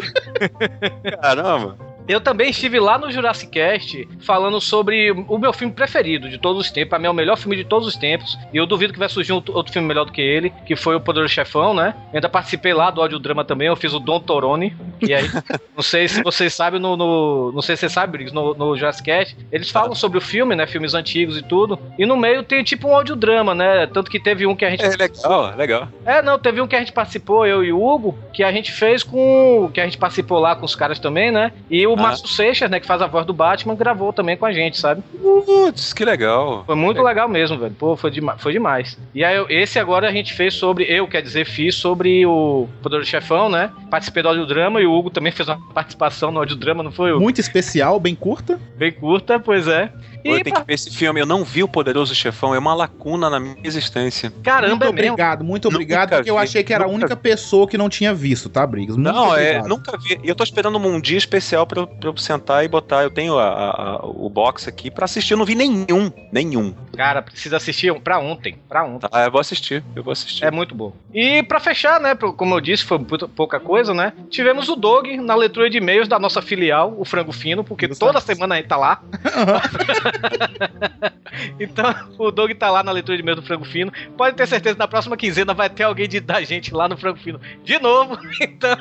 Caramba! 1.21 1.77
Eu 2.11 2.21
também 2.21 2.49
estive 2.49 2.79
lá 2.79 2.97
no 2.97 3.11
Jurassic 3.11 3.51
Cast 3.51 4.07
falando 4.21 4.59
sobre 4.59 5.11
o 5.11 5.37
meu 5.37 5.53
filme 5.53 5.73
preferido 5.73 6.29
de 6.29 6.37
todos 6.37 6.61
os 6.65 6.71
tempos. 6.71 6.89
Pra 6.89 6.99
mim 6.99 7.05
é 7.07 7.09
o 7.09 7.13
melhor 7.13 7.37
filme 7.37 7.55
de 7.55 7.63
todos 7.63 7.87
os 7.87 7.95
tempos. 7.95 8.37
E 8.53 8.57
eu 8.57 8.65
duvido 8.65 8.93
que 8.93 8.99
vai 8.99 9.09
surgir 9.09 9.31
outro, 9.33 9.55
outro 9.55 9.71
filme 9.71 9.87
melhor 9.87 10.05
do 10.05 10.11
que 10.11 10.21
ele, 10.21 10.51
que 10.65 10.75
foi 10.75 10.95
o 10.95 10.99
Poderoso 11.01 11.33
Chefão, 11.33 11.73
né? 11.73 11.93
Eu 12.11 12.17
ainda 12.17 12.29
participei 12.29 12.73
lá 12.73 12.89
do 12.91 13.01
audiodrama 13.01 13.43
também, 13.45 13.67
eu 13.67 13.75
fiz 13.75 13.93
o 13.93 13.99
Don 13.99 14.19
Torone. 14.19 14.75
E 15.01 15.13
aí, 15.13 15.25
não 15.75 15.83
sei 15.83 16.07
se 16.07 16.21
vocês 16.23 16.53
sabem, 16.53 16.79
no, 16.79 16.95
no- 16.97 17.51
não 17.53 17.61
sei 17.61 17.75
se 17.75 17.81
você 17.81 17.89
sabe, 17.89 18.11
Briggs, 18.13 18.33
no, 18.33 18.53
no 18.53 18.75
Jurassic 18.77 19.05
Cast, 19.05 19.37
eles 19.51 19.69
falam 19.69 19.95
sobre 19.95 20.17
o 20.17 20.21
filme, 20.21 20.55
né? 20.55 20.67
Filmes 20.67 20.93
antigos 20.93 21.37
e 21.37 21.41
tudo. 21.41 21.79
E 21.97 22.05
no 22.05 22.17
meio 22.17 22.43
tem 22.43 22.63
tipo 22.63 22.87
um 22.87 22.95
audiodrama, 22.95 23.53
né? 23.55 23.87
Tanto 23.87 24.09
que 24.11 24.19
teve 24.19 24.45
um 24.45 24.55
que 24.55 24.65
a 24.65 24.69
gente 24.69 24.83
É 24.83 24.89
legal, 24.89 25.55
legal. 25.55 25.87
É, 26.05 26.21
não, 26.21 26.37
teve 26.37 26.61
um 26.61 26.67
que 26.67 26.75
a 26.75 26.79
gente 26.79 26.91
participou, 26.91 27.45
eu 27.45 27.63
e 27.63 27.71
o 27.71 27.83
Hugo, 27.83 28.17
que 28.33 28.43
a 28.43 28.51
gente 28.51 28.71
fez 28.71 29.03
com. 29.03 29.69
que 29.73 29.79
a 29.81 29.85
gente 29.85 29.97
participou 29.97 30.39
lá 30.39 30.55
com 30.55 30.65
os 30.65 30.75
caras 30.75 30.99
também, 30.99 31.31
né? 31.31 31.51
E 31.69 31.85
o. 31.87 31.95
Márcio 32.01 32.27
Seixas, 32.27 32.69
né, 32.69 32.79
que 32.79 32.87
faz 32.87 33.01
a 33.01 33.07
voz 33.07 33.25
do 33.25 33.33
Batman, 33.33 33.75
gravou 33.75 34.11
também 34.11 34.37
com 34.37 34.45
a 34.45 34.51
gente, 34.51 34.77
sabe? 34.77 35.01
Putz, 35.21 35.93
que 35.93 36.05
legal. 36.05 36.63
Foi 36.65 36.75
muito 36.75 37.01
legal 37.01 37.27
mesmo, 37.27 37.57
velho. 37.57 37.75
Pô, 37.77 37.95
foi, 37.95 38.11
dema 38.11 38.37
foi 38.37 38.53
demais. 38.53 38.97
E 39.13 39.23
aí, 39.23 39.43
esse 39.49 39.79
agora 39.79 40.07
a 40.07 40.11
gente 40.11 40.33
fez 40.33 40.53
sobre. 40.53 40.83
Eu, 40.85 41.07
quer 41.07 41.21
dizer, 41.21 41.45
fiz 41.45 41.75
sobre 41.75 42.25
o 42.25 42.67
Poderoso 42.81 43.09
Chefão, 43.09 43.49
né? 43.49 43.71
Participei 43.89 44.23
do 44.23 44.29
audiodrama 44.29 44.81
e 44.81 44.85
o 44.85 44.93
Hugo 44.93 45.09
também 45.09 45.31
fez 45.31 45.47
uma 45.47 45.59
participação 45.73 46.31
no 46.31 46.39
audiodrama, 46.39 46.83
não 46.83 46.91
foi, 46.91 47.11
Hugo? 47.11 47.21
Muito 47.21 47.39
especial, 47.39 47.99
bem 47.99 48.15
curta. 48.15 48.59
Bem 48.77 48.91
curta, 48.91 49.39
pois 49.39 49.67
é. 49.67 49.91
Eu 50.23 50.43
tenho 50.43 50.55
que 50.55 50.63
ver 50.63 50.73
esse 50.73 50.89
filme. 50.91 51.19
Eu 51.19 51.25
não 51.25 51.43
vi 51.43 51.63
o 51.63 51.67
Poderoso 51.67 52.13
Chefão. 52.15 52.53
É 52.55 52.59
uma 52.59 52.73
lacuna 52.73 53.29
na 53.29 53.39
minha 53.39 53.55
existência. 53.63 54.31
caramba, 54.43 54.69
muito 54.69 54.83
é 54.83 54.91
mesmo. 54.91 55.13
obrigado, 55.13 55.43
muito 55.43 55.67
obrigado, 55.67 56.01
Nunca 56.09 56.15
porque 56.17 56.29
eu 56.31 56.35
vi, 56.37 56.43
achei 56.43 56.63
que 56.63 56.73
era 56.73 56.85
a 56.85 56.87
única 56.87 57.15
pessoa 57.15 57.67
que 57.67 57.77
não 57.77 57.89
tinha 57.89 58.13
visto, 58.13 58.49
tá, 58.49 58.65
Briggs? 58.65 58.97
Muito 58.97 59.13
não, 59.13 59.35
é, 59.35 59.41
obrigado. 59.59 59.67
nunca 59.67 59.97
vi. 59.97 60.19
E 60.23 60.29
eu 60.29 60.35
tô 60.35 60.43
esperando 60.43 60.77
um 60.77 60.99
dia 61.01 61.17
especial 61.17 61.65
pra 61.65 61.81
eu, 61.81 61.87
pra 61.87 62.09
eu 62.09 62.17
sentar 62.17 62.63
e 62.63 62.67
botar. 62.67 63.03
Eu 63.03 63.09
tenho 63.11 63.37
a- 63.37 63.43
a- 63.47 63.71
a- 63.97 64.05
o 64.05 64.29
box 64.29 64.67
aqui 64.67 64.89
pra 64.91 65.05
assistir. 65.05 65.33
Eu 65.33 65.37
não 65.37 65.45
vi 65.45 65.55
nenhum. 65.55 66.11
Nenhum. 66.31 66.73
Cara, 66.95 67.21
precisa 67.21 67.57
assistir 67.57 67.93
pra 68.01 68.19
ontem. 68.19 68.57
Pra 68.69 68.83
ontem. 68.83 69.07
Tá, 69.07 69.25
eu 69.25 69.31
vou 69.31 69.41
assistir. 69.41 69.83
Eu 69.95 70.03
vou 70.03 70.11
assistir. 70.11 70.43
É 70.45 70.51
muito 70.51 70.75
bom. 70.75 70.93
E 71.13 71.41
pra 71.43 71.59
fechar, 71.59 71.99
né, 71.99 72.15
como 72.15 72.55
eu 72.55 72.61
disse, 72.61 72.83
foi 72.83 72.99
pouca 73.35 73.59
coisa, 73.59 73.93
né? 73.93 74.13
Tivemos 74.29 74.69
o 74.69 74.75
Dog 74.75 75.17
na 75.17 75.35
leitura 75.35 75.69
de 75.69 75.77
e-mails 75.77 76.07
da 76.07 76.19
nossa 76.19 76.41
filial, 76.41 76.93
o 76.97 77.05
Frango 77.05 77.31
Fino, 77.31 77.63
porque 77.63 77.87
toda 77.87 78.19
semana 78.21 78.55
a 78.55 78.57
gente 78.57 78.67
tá 78.67 78.77
lá. 78.77 79.01
então, 81.59 81.93
o 82.17 82.31
Dog 82.31 82.53
tá 82.55 82.69
lá 82.69 82.83
na 82.83 82.91
leitura 82.91 83.17
de 83.17 83.23
e-mails 83.23 83.41
do 83.41 83.45
Frango 83.45 83.65
Fino. 83.65 83.91
Pode 84.17 84.35
ter 84.35 84.47
certeza 84.47 84.75
que 84.75 84.79
na 84.79 84.87
próxima 84.87 85.17
quinzena 85.17 85.53
vai 85.53 85.69
ter 85.69 85.83
alguém 85.83 86.07
de, 86.07 86.19
da 86.19 86.41
gente 86.41 86.73
lá 86.73 86.87
no 86.87 86.97
Frango 86.97 87.19
Fino 87.19 87.39
de 87.63 87.79
novo. 87.79 88.17
Então, 88.41 88.75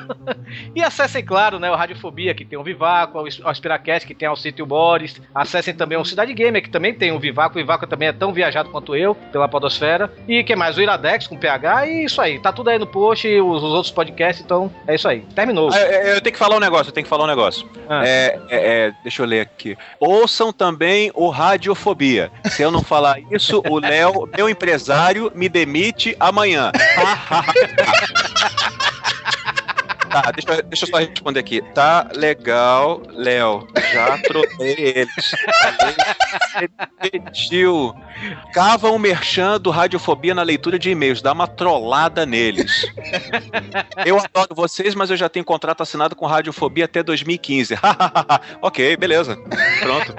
e 0.75 0.83
acessem, 0.83 1.23
claro, 1.23 1.59
né, 1.59 1.69
o 1.69 1.75
Radiofobia, 1.75 2.33
que 2.33 2.43
tem 2.43 2.57
o 2.57 2.63
Vivaco, 2.63 3.19
o 3.19 3.49
Aspiracast, 3.49 4.07
que 4.07 4.13
tem 4.13 4.27
o 4.27 4.33
o 4.33 4.65
Boris. 4.65 5.21
Acessem 5.33 5.73
também 5.73 5.97
o 5.97 6.05
Cidade 6.05 6.33
Gamer, 6.33 6.61
que 6.61 6.69
também 6.69 6.93
tem 6.93 7.11
o 7.11 7.19
Vivaco. 7.19 7.55
O 7.55 7.61
Vivaco 7.61 7.87
também 7.87 8.07
é 8.07 8.13
tão 8.13 8.33
viajado 8.33 8.69
quanto 8.69 8.95
eu, 8.95 9.15
pela 9.15 9.47
podosfera. 9.47 10.11
E 10.27 10.43
que 10.43 10.55
mais? 10.55 10.77
O 10.77 10.81
Iradex 10.81 11.27
com 11.27 11.37
PH 11.37 11.87
e 11.87 12.05
isso 12.05 12.21
aí. 12.21 12.39
Tá 12.39 12.51
tudo 12.51 12.69
aí 12.69 12.79
no 12.79 12.87
post, 12.87 13.27
os, 13.27 13.63
os 13.63 13.71
outros 13.71 13.91
podcasts, 13.91 14.43
então 14.43 14.71
é 14.87 14.95
isso 14.95 15.07
aí. 15.07 15.21
Terminou. 15.35 15.69
Ah, 15.71 15.79
é, 15.79 16.15
eu 16.15 16.21
tenho 16.21 16.33
que 16.33 16.39
falar 16.39 16.57
um 16.57 16.59
negócio, 16.59 16.89
eu 16.89 16.93
tenho 16.93 17.05
que 17.05 17.09
falar 17.09 17.23
um 17.23 17.27
negócio. 17.27 17.67
Ah. 17.87 18.05
É, 18.05 18.39
é, 18.49 18.87
é, 18.87 18.93
deixa 19.03 19.21
eu 19.21 19.25
ler 19.25 19.41
aqui. 19.41 19.77
Ouçam 19.99 20.51
também 20.51 21.11
o 21.21 21.29
Radiofobia. 21.29 22.31
Se 22.49 22.63
eu 22.63 22.71
não 22.71 22.81
falar 22.81 23.19
isso, 23.31 23.61
o 23.69 23.77
Léo, 23.77 24.27
meu 24.35 24.49
empresário, 24.49 25.31
me 25.35 25.47
demite 25.47 26.15
amanhã. 26.19 26.71
Tá, 30.11 30.31
deixa, 30.31 30.61
deixa 30.63 30.85
eu 30.85 30.89
só 30.89 30.97
responder 30.97 31.39
aqui. 31.39 31.61
Tá 31.73 32.09
legal, 32.13 33.01
Léo. 33.11 33.67
Já 33.93 34.17
trotei 34.17 34.75
eles. 34.77 35.31
Ele 37.01 37.21
pediu. 37.21 37.95
Cava 38.53 38.91
um 38.91 38.99
merchan 38.99 39.59
do 39.59 39.69
Radiofobia 39.69 40.35
na 40.35 40.43
leitura 40.43 40.77
de 40.77 40.89
e-mails. 40.89 41.21
Dá 41.21 41.31
uma 41.31 41.47
trollada 41.47 42.25
neles. 42.25 42.85
Eu 44.05 44.19
adoro 44.19 44.53
vocês, 44.53 44.93
mas 44.93 45.09
eu 45.09 45.17
já 45.17 45.29
tenho 45.29 45.45
contrato 45.45 45.81
assinado 45.81 46.15
com 46.15 46.25
Radiofobia 46.25 46.85
até 46.85 47.01
2015. 47.01 47.75
ok, 48.61 48.97
beleza. 48.97 49.37
Pronto. 49.79 50.13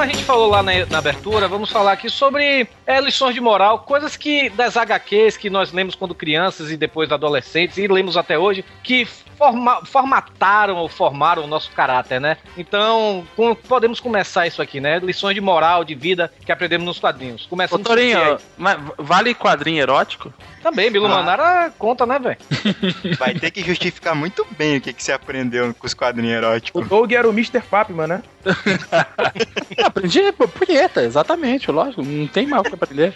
Como 0.00 0.10
a 0.10 0.14
gente 0.14 0.24
falou 0.24 0.48
lá 0.48 0.62
na, 0.62 0.72
na 0.86 0.96
abertura, 0.96 1.46
vamos 1.46 1.70
falar 1.70 1.92
aqui 1.92 2.08
sobre 2.08 2.66
é, 2.86 3.00
lições 3.02 3.34
de 3.34 3.40
moral, 3.42 3.80
coisas 3.80 4.16
que 4.16 4.48
das 4.48 4.74
HQs 4.74 5.36
que 5.36 5.50
nós 5.50 5.74
lemos 5.74 5.94
quando 5.94 6.14
crianças 6.14 6.70
e 6.70 6.76
depois 6.78 7.12
adolescentes 7.12 7.76
e 7.76 7.86
lemos 7.86 8.16
até 8.16 8.38
hoje, 8.38 8.64
que 8.82 9.06
forma- 9.36 9.84
formataram 9.84 10.76
ou 10.76 10.88
formaram 10.88 11.44
o 11.44 11.46
nosso 11.46 11.70
caráter, 11.72 12.18
né? 12.18 12.38
Então, 12.56 13.26
com- 13.36 13.54
podemos 13.54 14.00
começar 14.00 14.46
isso 14.46 14.62
aqui, 14.62 14.80
né? 14.80 14.98
Lições 15.00 15.34
de 15.34 15.40
moral, 15.42 15.84
de 15.84 15.94
vida 15.94 16.32
que 16.46 16.50
aprendemos 16.50 16.86
nos 16.86 16.98
quadrinhos. 16.98 17.44
Ô, 17.44 17.50
Começando 17.50 17.84
Torinho, 17.84 18.38
mas 18.56 18.78
vale 18.96 19.34
quadrinho 19.34 19.82
erótico? 19.82 20.32
Também, 20.62 20.90
Bilo 20.90 21.06
Ah. 21.06 21.10
Manara 21.10 21.72
conta, 21.78 22.04
né, 22.06 22.18
velho? 22.18 22.36
Vai 23.18 23.34
ter 23.34 23.50
que 23.50 23.62
justificar 23.62 24.14
muito 24.14 24.46
bem 24.58 24.76
o 24.76 24.80
que, 24.80 24.92
que 24.94 25.02
você 25.02 25.12
aprendeu 25.12 25.74
com 25.74 25.86
os 25.86 25.94
quadrinhos 25.94 26.36
eróticos. 26.36 26.82
O 26.82 26.86
Doug 26.88 27.12
era 27.12 27.26
o 27.28 27.32
Mr. 27.32 27.60
Papman, 27.62 28.06
né? 28.06 28.22
Aprendi 29.84 30.20
punheta, 30.32 31.02
exatamente, 31.02 31.70
lógico. 31.70 32.02
Não 32.02 32.26
tem 32.26 32.46
mal 32.46 32.60
o 32.60 32.64
que 32.64 32.74
aprender. 32.74 33.14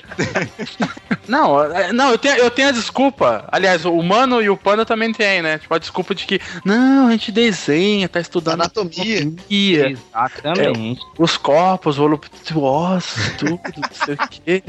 não, 1.26 1.62
é, 1.62 1.92
não, 1.92 2.10
eu 2.10 2.18
tenho, 2.18 2.37
eu 2.37 2.50
tenho 2.50 2.68
a 2.68 2.72
desculpa. 2.72 3.48
Aliás, 3.50 3.84
o 3.84 4.02
Mano 4.02 4.42
e 4.42 4.50
o 4.50 4.56
Panda 4.56 4.84
também 4.84 5.12
tem, 5.12 5.42
né? 5.42 5.58
Tipo, 5.58 5.74
a 5.74 5.78
desculpa 5.78 6.14
de 6.14 6.26
que, 6.26 6.40
não, 6.64 7.08
a 7.08 7.10
gente 7.12 7.32
desenha, 7.32 8.08
tá 8.08 8.20
estudando 8.20 8.60
Anatomia. 8.60 9.22
anatomia. 9.22 9.90
Exatamente. 9.90 11.00
É, 11.00 11.22
os 11.22 11.37
corpos, 11.37 11.96
voluptuosos, 11.96 13.32
tudo, 13.38 13.60
não 13.76 13.88
sei 13.92 14.14
o 14.14 14.28
quê. 14.28 14.62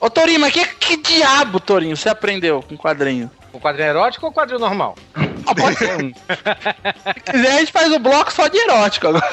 Ô, 0.00 0.10
Torinho, 0.10 0.40
mas 0.40 0.52
que, 0.52 0.64
que 0.76 0.96
diabo, 0.96 1.60
Torinho, 1.60 1.96
você 1.96 2.08
aprendeu 2.08 2.62
com 2.62 2.76
quadrinho? 2.76 3.30
Com 3.56 3.60
quadrinho 3.60 3.88
erótico 3.88 4.26
ou 4.26 4.32
quadrinho 4.32 4.60
normal? 4.60 4.94
pode 5.54 5.76
ser 5.76 5.96
um. 5.96 6.12
Se 7.14 7.20
quiser, 7.20 7.52
a 7.52 7.58
gente 7.60 7.72
faz 7.72 7.90
o 7.90 7.98
bloco 7.98 8.30
só 8.30 8.48
de 8.48 8.58
erótico 8.58 9.08
agora. 9.08 9.24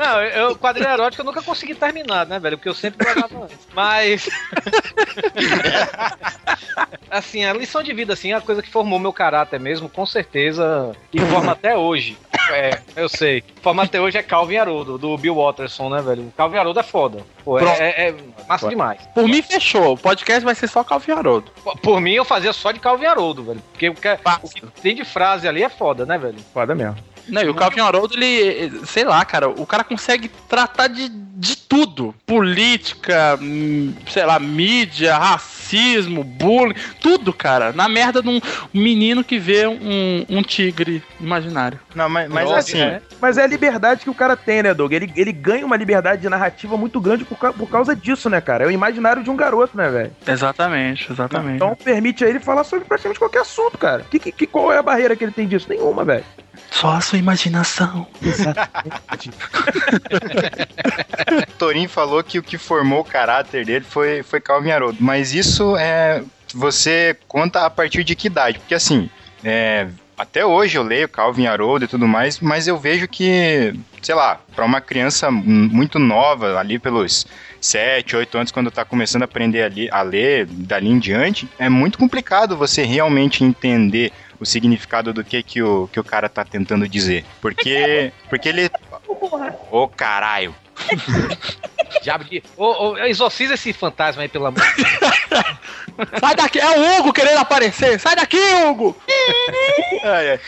Não, 0.00 0.20
eu, 0.22 0.56
quadrinho 0.56 0.90
erótico 0.90 1.20
eu 1.20 1.24
nunca 1.24 1.42
consegui 1.42 1.76
terminar, 1.76 2.26
né, 2.26 2.40
velho? 2.40 2.58
Porque 2.58 2.68
eu 2.68 2.74
sempre 2.74 3.04
guardava 3.04 3.44
antes. 3.44 3.68
Mas. 3.72 4.28
assim, 7.08 7.44
a 7.44 7.52
lição 7.52 7.82
de 7.82 7.92
vida, 7.92 8.14
assim, 8.14 8.32
é 8.32 8.34
a 8.34 8.40
coisa 8.40 8.62
que 8.62 8.70
formou 8.70 8.98
meu 8.98 9.12
caráter 9.12 9.60
mesmo, 9.60 9.88
com 9.88 10.04
certeza. 10.04 10.96
E 11.12 11.20
forma 11.20 11.52
até 11.52 11.76
hoje. 11.76 12.18
É, 12.50 12.80
eu 12.96 13.08
sei. 13.08 13.42
Forma 13.62 13.82
até 13.82 14.00
hoje 14.00 14.16
é 14.18 14.22
Calvin 14.22 14.56
Haroldo, 14.56 14.96
do 14.98 15.16
Bill 15.18 15.34
Watterson, 15.36 15.88
né, 15.90 16.00
velho? 16.02 16.22
O 16.28 16.32
Calvin 16.32 16.56
Haroldo 16.58 16.80
é 16.80 16.82
foda. 16.82 17.24
Pô, 17.44 17.58
é, 17.58 17.62
é- 17.78 18.08
é 18.08 18.14
massa 18.48 18.68
demais. 18.68 19.00
Por 19.14 19.28
mim, 19.28 19.42
fechou. 19.42 19.92
O 19.94 19.98
podcast 19.98 20.44
vai 20.44 20.54
ser 20.54 20.68
só 20.68 20.82
Calvin 20.84 21.12
Haroldo. 21.12 21.50
Por- 21.62 21.78
Por 21.78 22.00
mim, 22.00 22.12
eu 22.12 22.24
fazia 22.24 22.52
só 22.52 22.72
de 22.72 22.80
Calvin 22.80 23.06
Haroldo, 23.06 23.42
velho. 23.44 23.62
Porque 23.72 23.88
o 23.88 23.94
que, 23.94 24.08
o 24.42 24.48
que 24.48 24.80
tem 24.80 24.94
de 24.94 25.04
frase 25.04 25.46
ali 25.48 25.62
é 25.62 25.68
foda, 25.68 26.04
né, 26.06 26.16
velho? 26.18 26.38
Foda 26.52 26.74
mesmo. 26.74 26.96
Não, 27.28 27.42
e 27.42 27.48
o 27.48 27.54
Calvin 27.54 27.80
Haroldo, 27.80 28.14
ele, 28.16 28.80
sei 28.86 29.04
lá, 29.04 29.24
cara, 29.24 29.48
o 29.48 29.66
cara 29.66 29.84
consegue 29.84 30.28
tratar 30.48 30.88
de, 30.88 31.08
de 31.08 31.56
tudo. 31.56 32.14
Política, 32.26 33.38
hum, 33.40 33.92
sei 34.08 34.24
lá, 34.24 34.38
mídia, 34.38 35.16
racismo, 35.16 36.24
bullying, 36.24 36.74
tudo, 37.00 37.32
cara. 37.32 37.72
Na 37.72 37.88
merda 37.88 38.22
de 38.22 38.28
um 38.28 38.40
menino 38.72 39.22
que 39.22 39.38
vê 39.38 39.66
um, 39.66 40.24
um 40.28 40.42
tigre 40.42 41.02
imaginário. 41.20 41.78
Não, 41.94 42.08
mas, 42.08 42.28
mas 42.28 42.44
Nossa, 42.44 42.58
assim, 42.58 42.80
é. 42.80 43.02
Mas 43.20 43.36
é 43.36 43.42
a 43.42 43.46
liberdade 43.46 44.02
que 44.04 44.10
o 44.10 44.14
cara 44.14 44.36
tem, 44.36 44.62
né, 44.62 44.72
Doug? 44.72 44.92
Ele, 44.92 45.12
ele 45.16 45.32
ganha 45.32 45.66
uma 45.66 45.76
liberdade 45.76 46.22
de 46.22 46.28
narrativa 46.28 46.76
muito 46.76 47.00
grande 47.00 47.24
por, 47.24 47.36
por 47.36 47.68
causa 47.68 47.94
disso, 47.94 48.30
né, 48.30 48.40
cara? 48.40 48.64
É 48.64 48.66
o 48.66 48.70
imaginário 48.70 49.22
de 49.22 49.30
um 49.30 49.36
garoto, 49.36 49.76
né, 49.76 49.88
velho? 49.88 50.12
Exatamente, 50.26 51.10
exatamente. 51.12 51.56
Então 51.56 51.74
permite 51.76 52.24
a 52.24 52.28
ele 52.28 52.40
falar 52.40 52.64
sobre 52.64 52.84
praticamente 52.84 53.18
qualquer 53.18 53.40
assunto, 53.40 53.76
cara. 53.76 54.06
Que, 54.10 54.18
que, 54.18 54.32
que- 54.32 54.46
qual 54.46 54.72
é 54.72 54.78
a 54.78 54.82
barreira 54.82 55.14
que 55.16 55.24
ele 55.24 55.32
tem 55.32 55.46
disso? 55.46 55.66
Nenhuma, 55.68 56.04
velho. 56.04 56.24
Só 56.70 56.92
a 56.92 57.00
sua 57.00 57.18
imaginação. 57.18 58.06
Torin 61.58 61.88
falou 61.88 62.22
que 62.22 62.38
o 62.38 62.42
que 62.42 62.58
formou 62.58 63.00
o 63.00 63.04
caráter 63.04 63.64
dele 63.64 63.84
foi, 63.84 64.22
foi 64.22 64.40
Calvin 64.40 64.70
Haroldo. 64.70 64.98
Mas 65.00 65.34
isso 65.34 65.76
é. 65.76 66.22
Você 66.54 67.16
conta 67.26 67.66
a 67.66 67.70
partir 67.70 68.04
de 68.04 68.14
que 68.14 68.28
idade? 68.28 68.58
Porque 68.58 68.74
assim, 68.74 69.10
é, 69.44 69.86
até 70.16 70.46
hoje 70.46 70.78
eu 70.78 70.82
leio 70.82 71.08
Calvin 71.08 71.46
Haroldo 71.46 71.84
e 71.84 71.88
tudo 71.88 72.08
mais, 72.08 72.40
mas 72.40 72.66
eu 72.66 72.78
vejo 72.78 73.06
que, 73.06 73.74
sei 74.00 74.14
lá, 74.14 74.40
para 74.56 74.64
uma 74.64 74.80
criança 74.80 75.30
muito 75.30 75.98
nova, 75.98 76.58
ali 76.58 76.78
pelos 76.78 77.26
7, 77.60 78.16
8 78.16 78.38
anos, 78.38 78.50
quando 78.52 78.70
tá 78.70 78.82
começando 78.82 79.22
a 79.22 79.24
aprender 79.26 79.62
a, 79.62 79.68
li- 79.68 79.90
a 79.90 80.00
ler, 80.00 80.46
dali 80.46 80.88
em 80.88 80.98
diante, 80.98 81.46
é 81.58 81.68
muito 81.68 81.98
complicado 81.98 82.56
você 82.56 82.82
realmente 82.82 83.44
entender 83.44 84.10
o 84.40 84.46
significado 84.46 85.12
do 85.12 85.24
que, 85.24 85.42
que, 85.42 85.62
o, 85.62 85.88
que 85.88 85.98
o 85.98 86.04
cara 86.04 86.28
tá 86.28 86.44
tentando 86.44 86.88
dizer. 86.88 87.24
Porque, 87.40 88.12
porque 88.28 88.48
ele. 88.48 88.70
Ô 89.70 89.88
caralho! 89.88 90.54
Diabo 92.02 92.24
de. 92.24 92.42
Ô, 92.56 92.90
ô, 92.90 92.98
exorciza 92.98 93.54
esse 93.54 93.72
fantasma 93.72 94.22
aí, 94.22 94.28
pelo 94.28 94.46
amor 94.46 94.62
de 94.62 94.84
Deus. 94.84 94.88
Sai 96.20 96.36
daqui, 96.36 96.60
é 96.60 96.78
o 96.78 96.98
Hugo 96.98 97.12
querendo 97.12 97.38
aparecer. 97.38 97.98
Sai 97.98 98.14
daqui, 98.14 98.38
Hugo! 98.38 98.96
Ai, 100.04 100.30
ai. 100.30 100.40